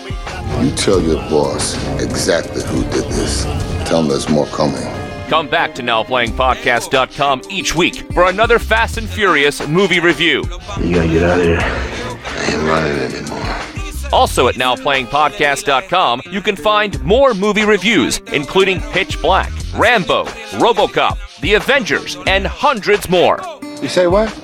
You 0.60 0.72
tell 0.72 1.00
your 1.00 1.22
boss 1.30 1.76
exactly 2.00 2.62
who 2.64 2.82
did 2.90 3.04
this. 3.12 3.44
Tell 3.88 4.00
him 4.00 4.08
there's 4.08 4.28
more 4.28 4.46
coming. 4.46 4.97
Come 5.28 5.48
back 5.48 5.74
to 5.74 5.82
NowPlayingPodcast.com 5.82 7.42
each 7.50 7.74
week 7.74 8.10
for 8.12 8.30
another 8.30 8.58
Fast 8.58 8.96
and 8.96 9.06
Furious 9.06 9.66
movie 9.68 10.00
review. 10.00 10.42
You 10.80 10.94
gotta 10.94 11.08
get 11.08 11.22
out 11.22 11.38
of 11.38 11.44
here. 11.44 11.58
I 11.60 12.50
ain't 12.50 12.62
running 12.62 12.98
anymore. 12.98 14.08
Also 14.10 14.48
at 14.48 14.54
NowPlayingPodcast.com, 14.54 16.22
you 16.30 16.40
can 16.40 16.56
find 16.56 16.98
more 17.02 17.34
movie 17.34 17.66
reviews, 17.66 18.18
including 18.32 18.80
Pitch 18.80 19.20
Black, 19.20 19.52
Rambo, 19.74 20.24
Robocop, 20.56 21.40
The 21.42 21.54
Avengers, 21.54 22.16
and 22.26 22.46
hundreds 22.46 23.10
more. 23.10 23.38
You 23.82 23.88
say 23.88 24.06
what? 24.06 24.34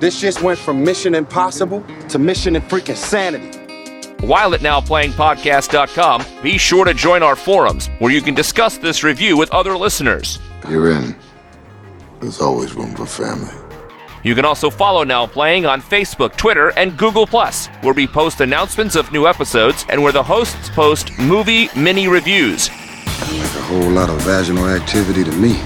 This 0.00 0.20
just 0.20 0.42
went 0.42 0.58
from 0.58 0.84
Mission 0.84 1.14
Impossible 1.14 1.82
to 2.10 2.18
Mission 2.18 2.56
and 2.56 2.64
freaking 2.68 2.96
Sanity. 2.96 3.58
While 4.20 4.54
at 4.54 4.60
NowPlayingPodcast.com, 4.60 6.24
be 6.42 6.56
sure 6.56 6.84
to 6.84 6.94
join 6.94 7.22
our 7.22 7.36
forums 7.36 7.88
where 7.98 8.12
you 8.12 8.22
can 8.22 8.34
discuss 8.34 8.78
this 8.78 9.02
review 9.04 9.36
with 9.36 9.50
other 9.52 9.76
listeners. 9.76 10.38
You're 10.68 10.92
in. 10.92 11.14
There's 12.20 12.40
always 12.40 12.74
room 12.74 12.94
for 12.94 13.04
family. 13.06 13.52
You 14.22 14.34
can 14.34 14.46
also 14.46 14.70
follow 14.70 15.04
Now 15.04 15.26
Playing 15.26 15.66
on 15.66 15.82
Facebook, 15.82 16.36
Twitter, 16.36 16.70
and 16.78 16.96
Google 16.96 17.26
where 17.26 17.92
we 17.92 18.06
post 18.06 18.40
announcements 18.40 18.96
of 18.96 19.12
new 19.12 19.26
episodes 19.26 19.84
and 19.90 20.02
where 20.02 20.12
the 20.12 20.22
hosts 20.22 20.70
post 20.70 21.16
movie 21.18 21.68
mini 21.76 22.08
reviews. 22.08 22.70
Like 22.70 23.54
a 23.56 23.62
whole 23.62 23.90
lot 23.90 24.08
of 24.08 24.22
vaginal 24.22 24.66
activity 24.66 25.24
to 25.24 25.32
me. 25.32 25.60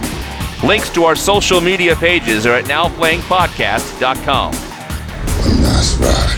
Links 0.66 0.90
to 0.94 1.04
our 1.04 1.14
social 1.14 1.60
media 1.60 1.94
pages 1.94 2.46
are 2.46 2.54
at 2.54 2.64
NowPlayingPodcast.com. 2.64 4.52
One 4.54 5.62
last 5.62 6.00
ride. 6.00 6.37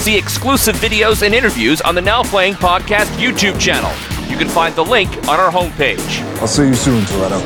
See 0.00 0.16
exclusive 0.16 0.76
videos 0.76 1.20
and 1.20 1.34
interviews 1.34 1.82
on 1.82 1.94
the 1.94 2.00
Now 2.00 2.22
Playing 2.22 2.54
Podcast 2.54 3.04
YouTube 3.18 3.60
channel. 3.60 3.92
You 4.30 4.38
can 4.38 4.48
find 4.48 4.74
the 4.74 4.82
link 4.82 5.10
on 5.28 5.38
our 5.38 5.50
homepage. 5.50 6.22
I'll 6.40 6.46
see 6.48 6.68
you 6.68 6.74
soon, 6.74 7.02
Toretto. 7.02 7.38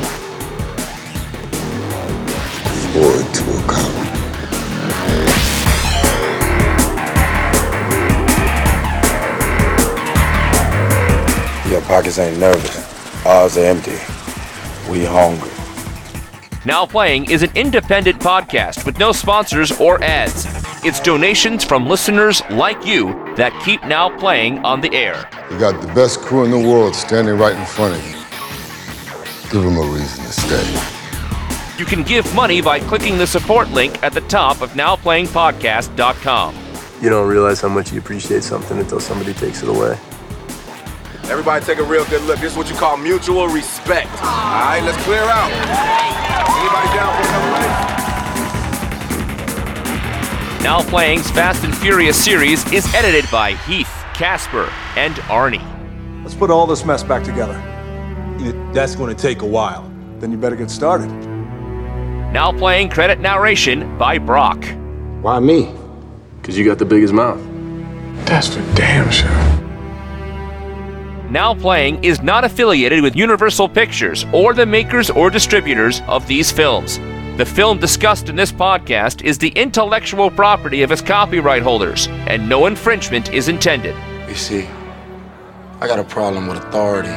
Forward 2.93 3.33
to 3.33 3.43
come. 3.67 3.91
Your 11.69 11.81
pockets 11.81 12.19
ain't 12.19 12.39
nervous. 12.39 13.25
Ours 13.25 13.57
are 13.57 13.65
empty. 13.65 13.99
We 14.89 15.03
hungry. 15.03 15.51
Now 16.63 16.85
Playing 16.85 17.29
is 17.29 17.43
an 17.43 17.51
independent 17.53 18.21
podcast 18.21 18.85
with 18.85 18.97
no 18.97 19.11
sponsors 19.11 19.77
or 19.77 20.01
ads. 20.01 20.54
It's 20.87 20.99
donations 20.99 21.63
from 21.63 21.87
listeners 21.87 22.43
like 22.51 22.85
you 22.85 23.07
that 23.37 23.59
keep 23.65 23.83
Now 23.85 24.15
Playing 24.19 24.59
on 24.59 24.81
the 24.81 24.93
air. 24.93 25.27
You 25.49 25.57
got 25.57 25.81
the 25.81 25.91
best 25.95 26.19
crew 26.19 26.45
in 26.45 26.51
the 26.51 26.59
world 26.59 26.93
standing 26.93 27.39
right 27.39 27.55
in 27.55 27.65
front 27.65 27.95
of 27.95 28.05
you. 28.05 28.13
Give 29.49 29.63
them 29.63 29.77
a 29.77 29.91
reason 29.91 30.23
to 30.25 30.31
stay. 30.31 31.79
You 31.79 31.85
can 31.85 32.03
give 32.03 32.31
money 32.35 32.61
by 32.61 32.81
clicking 32.81 33.17
the 33.17 33.25
support 33.25 33.71
link 33.71 34.03
at 34.03 34.13
the 34.13 34.21
top 34.21 34.61
of 34.61 34.73
NowPlayingPodcast.com. 34.73 36.55
You 37.01 37.09
don't 37.09 37.27
realize 37.27 37.61
how 37.61 37.69
much 37.69 37.91
you 37.91 37.97
appreciate 37.97 38.43
something 38.43 38.77
until 38.77 38.99
somebody 38.99 39.33
takes 39.33 39.63
it 39.63 39.69
away. 39.69 39.97
Everybody 41.31 41.65
take 41.65 41.79
a 41.79 41.83
real 41.83 42.05
good 42.05 42.21
look. 42.25 42.37
This 42.37 42.51
is 42.51 42.57
what 42.59 42.69
you 42.69 42.75
call 42.75 42.95
mutual 42.97 43.47
respect. 43.47 44.11
All 44.21 44.27
right, 44.27 44.81
let's 44.83 45.03
clear 45.03 45.23
out. 45.23 45.49
Anybody 46.61 46.87
down 46.95 47.23
for 47.23 47.64
Now 50.65 50.81
Playing's 50.81 51.29
Fast 51.29 51.63
and 51.63 51.77
Furious 51.77 52.25
series 52.25 52.65
is 52.73 52.91
edited 52.95 53.29
by 53.29 53.53
Heath, 53.67 54.03
Casper, 54.15 54.67
and 54.95 55.13
Arnie. 55.27 55.61
Let's 56.23 56.33
put 56.33 56.49
all 56.49 56.65
this 56.65 56.83
mess 56.83 57.03
back 57.03 57.23
together. 57.23 57.53
That's 58.73 58.95
going 58.95 59.15
to 59.15 59.21
take 59.21 59.43
a 59.43 59.45
while. 59.45 59.87
Then 60.17 60.31
you 60.31 60.39
better 60.39 60.55
get 60.55 60.71
started. 60.71 61.05
Now 62.33 62.51
Playing 62.51 62.89
credit 62.89 63.19
narration 63.19 63.95
by 63.99 64.17
Brock. 64.17 64.65
Why 65.21 65.39
me? 65.39 65.71
Because 66.41 66.57
you 66.57 66.65
got 66.65 66.79
the 66.79 66.85
biggest 66.85 67.13
mouth. 67.13 67.39
That's 68.25 68.47
for 68.47 68.61
damn 68.73 69.11
sure. 69.11 69.29
Now 71.29 71.53
Playing 71.53 72.03
is 72.03 72.23
not 72.23 72.43
affiliated 72.43 73.03
with 73.03 73.15
Universal 73.15 73.69
Pictures 73.69 74.25
or 74.33 74.55
the 74.55 74.65
makers 74.65 75.11
or 75.11 75.29
distributors 75.29 76.01
of 76.07 76.25
these 76.25 76.51
films. 76.51 76.99
The 77.37 77.45
film 77.45 77.79
discussed 77.79 78.29
in 78.29 78.37
this 78.37 78.53
podcast 78.53 79.21
is 79.21 79.37
the 79.37 79.49
intellectual 79.49 80.31
property 80.31 80.83
of 80.83 80.91
its 80.93 81.01
copyright 81.01 81.63
holders, 81.63 82.07
and 82.07 82.47
no 82.47 82.65
infringement 82.65 83.33
is 83.33 83.49
intended. 83.49 83.93
You 84.29 84.35
see, 84.35 84.69
I 85.81 85.87
got 85.87 85.99
a 85.99 86.05
problem 86.05 86.47
with 86.47 86.59
authority. 86.59 87.09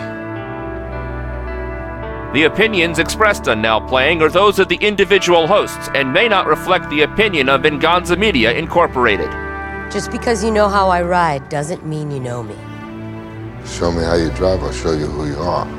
The 2.32 2.46
opinions 2.46 2.98
expressed 2.98 3.46
on 3.46 3.62
Now 3.62 3.78
Playing 3.78 4.20
are 4.20 4.28
those 4.28 4.58
of 4.58 4.68
the 4.68 4.78
individual 4.80 5.46
hosts 5.46 5.88
and 5.94 6.12
may 6.12 6.28
not 6.28 6.48
reflect 6.48 6.90
the 6.90 7.02
opinion 7.02 7.48
of 7.48 7.62
Venganza 7.62 8.16
Media 8.16 8.52
Incorporated. 8.52 9.30
Just 9.92 10.10
because 10.10 10.42
you 10.42 10.50
know 10.50 10.68
how 10.68 10.88
I 10.88 11.00
ride 11.00 11.48
doesn't 11.48 11.86
mean 11.86 12.10
you 12.10 12.18
know 12.18 12.42
me. 12.42 12.56
Show 13.64 13.92
me 13.92 14.02
how 14.02 14.16
you 14.16 14.30
drive, 14.30 14.64
I'll 14.64 14.72
show 14.72 14.94
you 14.94 15.06
who 15.06 15.28
you 15.28 15.38
are. 15.38 15.77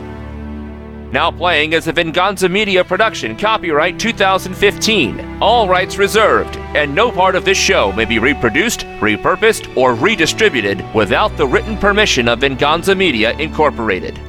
Now 1.11 1.31
Playing 1.31 1.73
is 1.73 1.87
a 1.87 1.91
Venganza 1.91 2.47
Media 2.47 2.83
production, 2.83 3.35
copyright 3.35 3.99
2015. 3.99 5.41
All 5.41 5.67
rights 5.67 5.97
reserved, 5.97 6.55
and 6.75 6.93
no 6.93 7.11
part 7.11 7.33
of 7.33 7.43
this 7.43 7.57
show 7.57 7.91
may 7.93 8.05
be 8.05 8.19
reproduced, 8.19 8.81
repurposed, 8.99 9.75
or 9.75 9.95
redistributed 9.95 10.85
without 10.93 11.35
the 11.35 11.47
written 11.47 11.77
permission 11.77 12.27
of 12.27 12.41
Venganza 12.41 12.93
Media 12.93 13.31
Incorporated. 13.39 14.19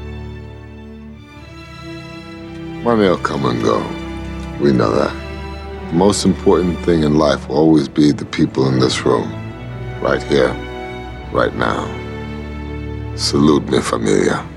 Money 2.83 3.11
will 3.11 3.19
come 3.19 3.45
and 3.45 3.63
go. 3.63 3.81
We 4.59 4.73
know 4.73 4.91
that. 4.91 5.15
The 5.89 5.97
most 5.97 6.25
important 6.25 6.79
thing 6.87 7.03
in 7.03 7.19
life 7.19 7.47
will 7.47 7.59
always 7.59 7.89
be 7.89 8.11
the 8.11 8.25
people 8.25 8.69
in 8.69 8.79
this 8.79 9.05
room. 9.05 9.31
Right 10.01 10.23
here. 10.23 10.55
Right 11.31 11.55
now. 11.57 11.85
Salute 13.17 13.69
mi 13.69 13.83
familia. 13.83 14.50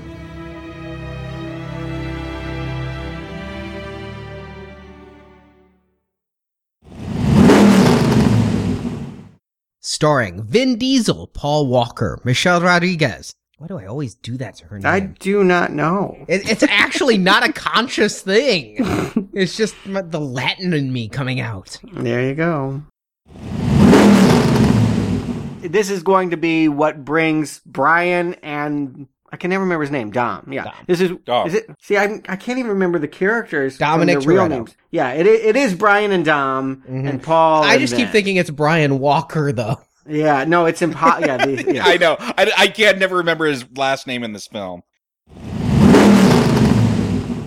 Starring 10.04 10.42
Vin 10.42 10.76
Diesel, 10.76 11.28
Paul 11.28 11.66
Walker, 11.66 12.20
Michelle 12.24 12.60
Rodriguez. 12.60 13.34
Why 13.56 13.68
do 13.68 13.78
I 13.78 13.86
always 13.86 14.14
do 14.14 14.36
that 14.36 14.56
to 14.56 14.66
her 14.66 14.78
name? 14.78 14.86
I 14.86 15.00
do 15.00 15.42
not 15.42 15.72
know. 15.72 16.22
It, 16.28 16.46
it's 16.46 16.62
actually 16.62 17.16
not 17.16 17.42
a 17.42 17.50
conscious 17.50 18.20
thing. 18.20 18.76
it's 19.32 19.56
just 19.56 19.74
the 19.86 20.20
Latin 20.20 20.74
in 20.74 20.92
me 20.92 21.08
coming 21.08 21.40
out. 21.40 21.78
There 21.90 22.20
you 22.22 22.34
go. 22.34 22.82
This 25.62 25.88
is 25.88 26.02
going 26.02 26.32
to 26.32 26.36
be 26.36 26.68
what 26.68 27.02
brings 27.02 27.62
Brian 27.64 28.34
and 28.42 29.08
I 29.32 29.36
can 29.36 29.48
never 29.50 29.64
remember 29.64 29.82
his 29.84 29.90
name. 29.90 30.12
Dom. 30.12 30.52
Yeah. 30.52 30.74
This 30.86 31.00
is 31.00 31.12
Dom. 31.24 31.48
is 31.48 31.54
it 31.54 31.68
see 31.80 31.96
I 31.96 32.20
I 32.28 32.36
can't 32.36 32.58
even 32.58 32.72
remember 32.72 32.98
the 32.98 33.08
characters. 33.08 33.78
from 33.78 33.86
Dominic 33.86 34.20
their 34.20 34.28
real 34.28 34.48
names. 34.48 34.76
Yeah, 34.90 35.12
it 35.12 35.26
it 35.26 35.56
is 35.56 35.74
Brian 35.74 36.12
and 36.12 36.24
Dom 36.24 36.82
mm-hmm. 36.82 37.08
and 37.08 37.22
Paul. 37.22 37.64
I 37.64 37.72
and 37.72 37.80
just 37.80 37.96
keep 37.96 38.10
thinking 38.10 38.36
it's 38.36 38.50
Brian 38.50 39.00
Walker, 39.00 39.50
though. 39.50 39.80
Yeah, 40.06 40.44
no, 40.44 40.66
it's 40.66 40.82
impossible. 40.82 41.26
yeah, 41.26 41.46
yeah. 41.68 41.84
I 41.84 41.96
know. 41.96 42.16
I, 42.18 42.52
I 42.56 42.68
can't 42.68 42.98
never 42.98 43.16
remember 43.16 43.46
his 43.46 43.64
last 43.76 44.06
name 44.06 44.22
in 44.22 44.32
this 44.32 44.46
film. 44.46 44.82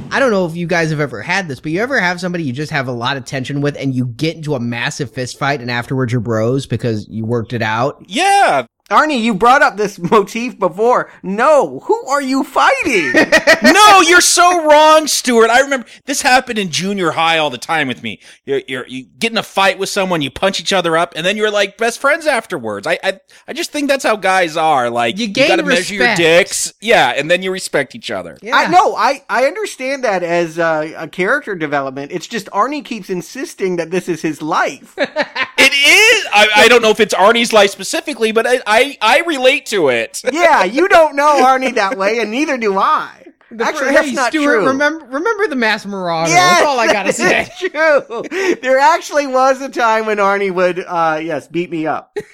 I 0.10 0.18
I 0.18 0.20
don't 0.20 0.32
know 0.32 0.48
if 0.48 0.56
you 0.56 0.66
guys 0.66 0.90
have 0.90 1.00
ever 1.00 1.22
had 1.22 1.48
this, 1.48 1.60
but 1.60 1.72
you 1.72 1.80
ever 1.80 2.00
have 2.00 2.20
somebody 2.20 2.44
you 2.44 2.52
just 2.52 2.72
have 2.72 2.88
a 2.88 2.92
lot 2.92 3.18
of 3.18 3.26
tension 3.26 3.62
with 3.62 3.78
and 3.78 3.94
you 3.94 4.08
get 4.08 4.36
into 4.36 4.56
a 4.56 4.60
massive 4.60 5.12
fist 5.12 5.38
fight 5.38 5.62
and 5.62 5.70
afterwards 5.70 6.12
you're 6.12 6.22
bros 6.22 6.66
because 6.66 7.08
you 7.08 7.24
worked 7.24 7.54
it 7.54 7.62
out? 7.62 8.04
Yeah. 8.08 8.66
Arnie, 8.90 9.22
you 9.22 9.34
brought 9.34 9.62
up 9.62 9.76
this 9.76 10.00
motif 10.12 10.58
before. 10.58 11.12
No, 11.22 11.80
who 11.80 12.08
are 12.08 12.22
you 12.22 12.44
fighting? 12.44 13.12
no, 13.64 14.02
you're 14.02 14.22
so 14.22 14.66
wrong, 14.66 15.08
Stuart. 15.08 15.50
I 15.50 15.60
remember 15.62 15.88
this 16.06 16.22
happened 16.22 16.58
in 16.58 16.70
junior 16.70 17.12
high 17.12 17.38
all 17.38 17.50
the 17.50 17.58
time 17.58 17.88
with 17.88 18.02
me. 18.02 18.20
You're, 18.46 18.62
you're, 18.68 18.88
you 18.88 19.04
get 19.04 19.32
in 19.32 19.38
a 19.38 19.44
fight 19.44 19.78
with 19.78 19.90
someone, 19.90 20.22
you 20.22 20.32
punch 20.32 20.60
each 20.60 20.72
other 20.72 20.96
up, 20.96 21.14
and 21.16 21.26
then 21.26 21.36
you're 21.36 21.52
like 21.52 21.78
best 21.78 22.00
friends 22.00 22.26
afterwards. 22.26 22.88
I, 22.88 22.98
I, 23.04 23.20
I 23.48 23.54
just 23.54 23.72
think 23.72 23.90
that's 23.90 24.04
how 24.06 24.16
guys 24.16 24.56
are. 24.56 24.90
Like 24.90 25.18
You 25.18 25.28
gain 25.28 25.50
gotta 25.50 25.64
measure 25.64 25.96
your 25.96 26.16
dicks, 26.16 26.74
yeah, 26.80 27.10
and 27.10 27.30
then 27.30 27.42
you 27.44 27.52
respect 27.52 27.94
each 27.96 28.10
other. 28.10 28.38
I 28.52 28.68
know. 28.68 28.96
I, 28.96 29.24
I 29.30 29.46
understand 29.46 30.04
that 30.06 30.24
as 30.24 30.58
uh, 30.58 30.94
a 30.98 31.08
character 31.08 31.56
development. 31.56 32.12
It's 32.12 32.28
just 32.28 32.48
Arnie 32.48 32.86
keeps 32.86 33.10
insisting 33.10 33.76
that 33.76 33.92
this 33.92 34.08
is 34.08 34.22
his 34.22 34.42
life. 34.42 34.98
It 35.68 35.73
is. 35.73 36.26
I, 36.34 36.48
I 36.56 36.68
don't 36.68 36.81
know 36.81 36.91
if 36.91 36.99
it's 36.99 37.14
Arnie's 37.14 37.52
life 37.53 37.69
specifically, 37.72 38.31
but 38.31 38.45
I, 38.48 38.60
I, 38.65 38.98
I 39.02 39.19
relate 39.22 39.65
to 39.68 39.89
it. 39.89 40.22
yeah, 40.31 40.64
you 40.64 40.88
don't 40.98 41.15
know 41.15 41.44
Arnie 41.44 41.76
that 41.76 41.98
way, 41.98 42.19
and 42.19 42.31
neither 42.31 42.57
do 42.57 42.77
I. 42.77 43.23
Actually, 43.60 43.88
hey, 43.89 43.94
that's 43.95 44.11
not 44.11 44.31
Stuart, 44.34 44.57
true. 44.60 44.68
remember 44.68 45.06
remember 45.06 45.48
the 45.48 45.56
Mass 45.56 45.85
Marauder. 45.85 46.30
Yes, 46.31 46.57
That's 46.60 46.65
all 46.68 46.80
I 46.80 46.88
gotta 46.91 47.14
say. 47.14 47.48
It's 47.49 47.60
true. 48.30 48.56
There 48.61 48.77
actually 48.77 49.26
was 49.27 49.61
a 49.61 49.69
time 49.69 50.06
when 50.06 50.18
Arnie 50.18 50.52
would, 50.53 50.80
uh, 50.85 51.22
yes, 51.23 51.48
beat 51.48 51.72
me 51.72 51.88
up. 51.88 52.18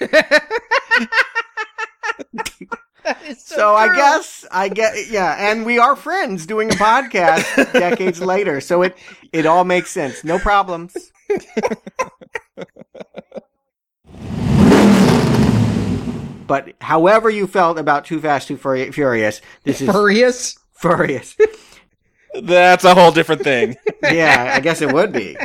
so 3.38 3.74
I 3.76 3.94
guess 3.94 4.44
I 4.50 4.68
get 4.68 5.08
yeah, 5.08 5.36
and 5.38 5.64
we 5.64 5.78
are 5.78 5.94
friends 5.94 6.46
doing 6.46 6.70
a 6.70 6.74
podcast 6.74 7.72
decades 7.72 8.20
later, 8.20 8.60
so 8.60 8.82
it 8.82 8.96
it 9.32 9.46
all 9.46 9.62
makes 9.64 9.90
sense. 9.92 10.24
No 10.24 10.38
problems. 10.40 10.96
But 16.46 16.72
however 16.80 17.30
you 17.30 17.46
felt 17.46 17.78
about 17.78 18.04
Too 18.04 18.20
Fast 18.20 18.48
Too 18.48 18.56
Furi- 18.56 18.92
Furious, 18.92 19.40
this 19.64 19.80
is 19.80 19.90
Furious. 19.90 20.58
Furious. 20.74 21.36
That's 22.42 22.84
a 22.84 22.94
whole 22.94 23.12
different 23.12 23.42
thing. 23.42 23.76
yeah, 24.02 24.52
I 24.54 24.60
guess 24.60 24.82
it 24.82 24.92
would 24.92 25.12
be. 25.12 25.36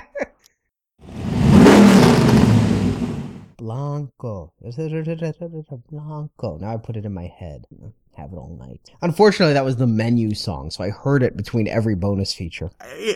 Blanco. 3.57 4.53
Blanco. 5.91 6.57
Now 6.57 6.73
I 6.73 6.77
put 6.77 6.95
it 6.98 7.06
in 7.06 7.14
my 7.14 7.27
head. 7.27 7.65
Have 8.15 8.34
it 8.34 8.36
all 8.36 8.57
night. 8.60 8.81
Unfortunately, 9.02 9.53
that 9.53 9.64
was 9.64 9.77
the 9.77 9.88
menu 9.88 10.36
song, 10.36 10.72
so 10.72 10.84
I 10.84 10.90
heard 10.90 11.23
it 11.23 11.38
between 11.38 11.69
every 11.69 11.95
bonus 11.95 12.34
feature. 12.34 12.69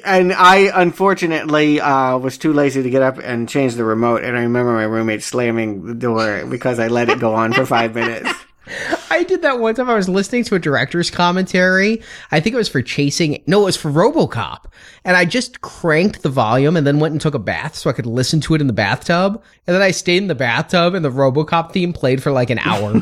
and 0.05 0.31
I 0.31 0.71
unfortunately 0.73 1.81
uh, 1.81 2.17
was 2.17 2.37
too 2.37 2.53
lazy 2.53 2.83
to 2.83 2.89
get 2.89 3.01
up 3.01 3.17
and 3.17 3.49
change 3.49 3.75
the 3.75 3.83
remote. 3.83 4.23
And 4.23 4.37
I 4.37 4.43
remember 4.43 4.71
my 4.73 4.83
roommate 4.83 5.21
slamming 5.21 5.85
the 5.85 5.93
door 5.93 6.45
because 6.45 6.79
I 6.79 6.87
let 6.87 7.09
it 7.09 7.19
go 7.19 7.33
on 7.33 7.51
for 7.51 7.65
five 7.65 7.93
minutes. 7.95 8.29
I 9.09 9.23
did 9.23 9.41
that 9.41 9.59
one 9.59 9.75
time. 9.75 9.89
I 9.89 9.95
was 9.95 10.07
listening 10.07 10.45
to 10.45 10.55
a 10.55 10.59
director's 10.59 11.11
commentary. 11.11 12.01
I 12.31 12.39
think 12.39 12.53
it 12.53 12.57
was 12.57 12.69
for 12.69 12.81
Chasing. 12.81 13.43
No, 13.45 13.61
it 13.61 13.65
was 13.65 13.77
for 13.77 13.91
RoboCop. 13.91 14.65
And 15.03 15.17
I 15.17 15.25
just 15.25 15.61
cranked 15.61 16.23
the 16.23 16.29
volume 16.29 16.77
and 16.77 16.87
then 16.87 16.99
went 16.99 17.11
and 17.11 17.19
took 17.21 17.33
a 17.35 17.39
bath 17.39 17.75
so 17.75 17.89
I 17.89 17.93
could 17.93 18.05
listen 18.05 18.39
to 18.41 18.55
it 18.55 18.61
in 18.61 18.67
the 18.67 18.73
bathtub. 18.73 19.43
And 19.67 19.75
then 19.75 19.81
I 19.81 19.91
stayed 19.91 20.17
in 20.17 20.27
the 20.27 20.35
bathtub 20.35 20.93
and 20.93 21.03
the 21.03 21.11
RoboCop 21.11 21.73
theme 21.73 21.91
played 21.93 22.23
for 22.23 22.31
like 22.31 22.49
an 22.49 22.59
hour. 22.59 23.01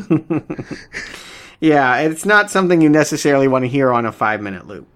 Yeah, 1.62 1.98
it's 1.98 2.24
not 2.24 2.50
something 2.50 2.80
you 2.80 2.88
necessarily 2.88 3.46
want 3.46 3.62
to 3.62 3.68
hear 3.68 3.92
on 3.92 4.04
a 4.04 4.10
five 4.10 4.40
minute 4.40 4.66
loop. 4.66 4.88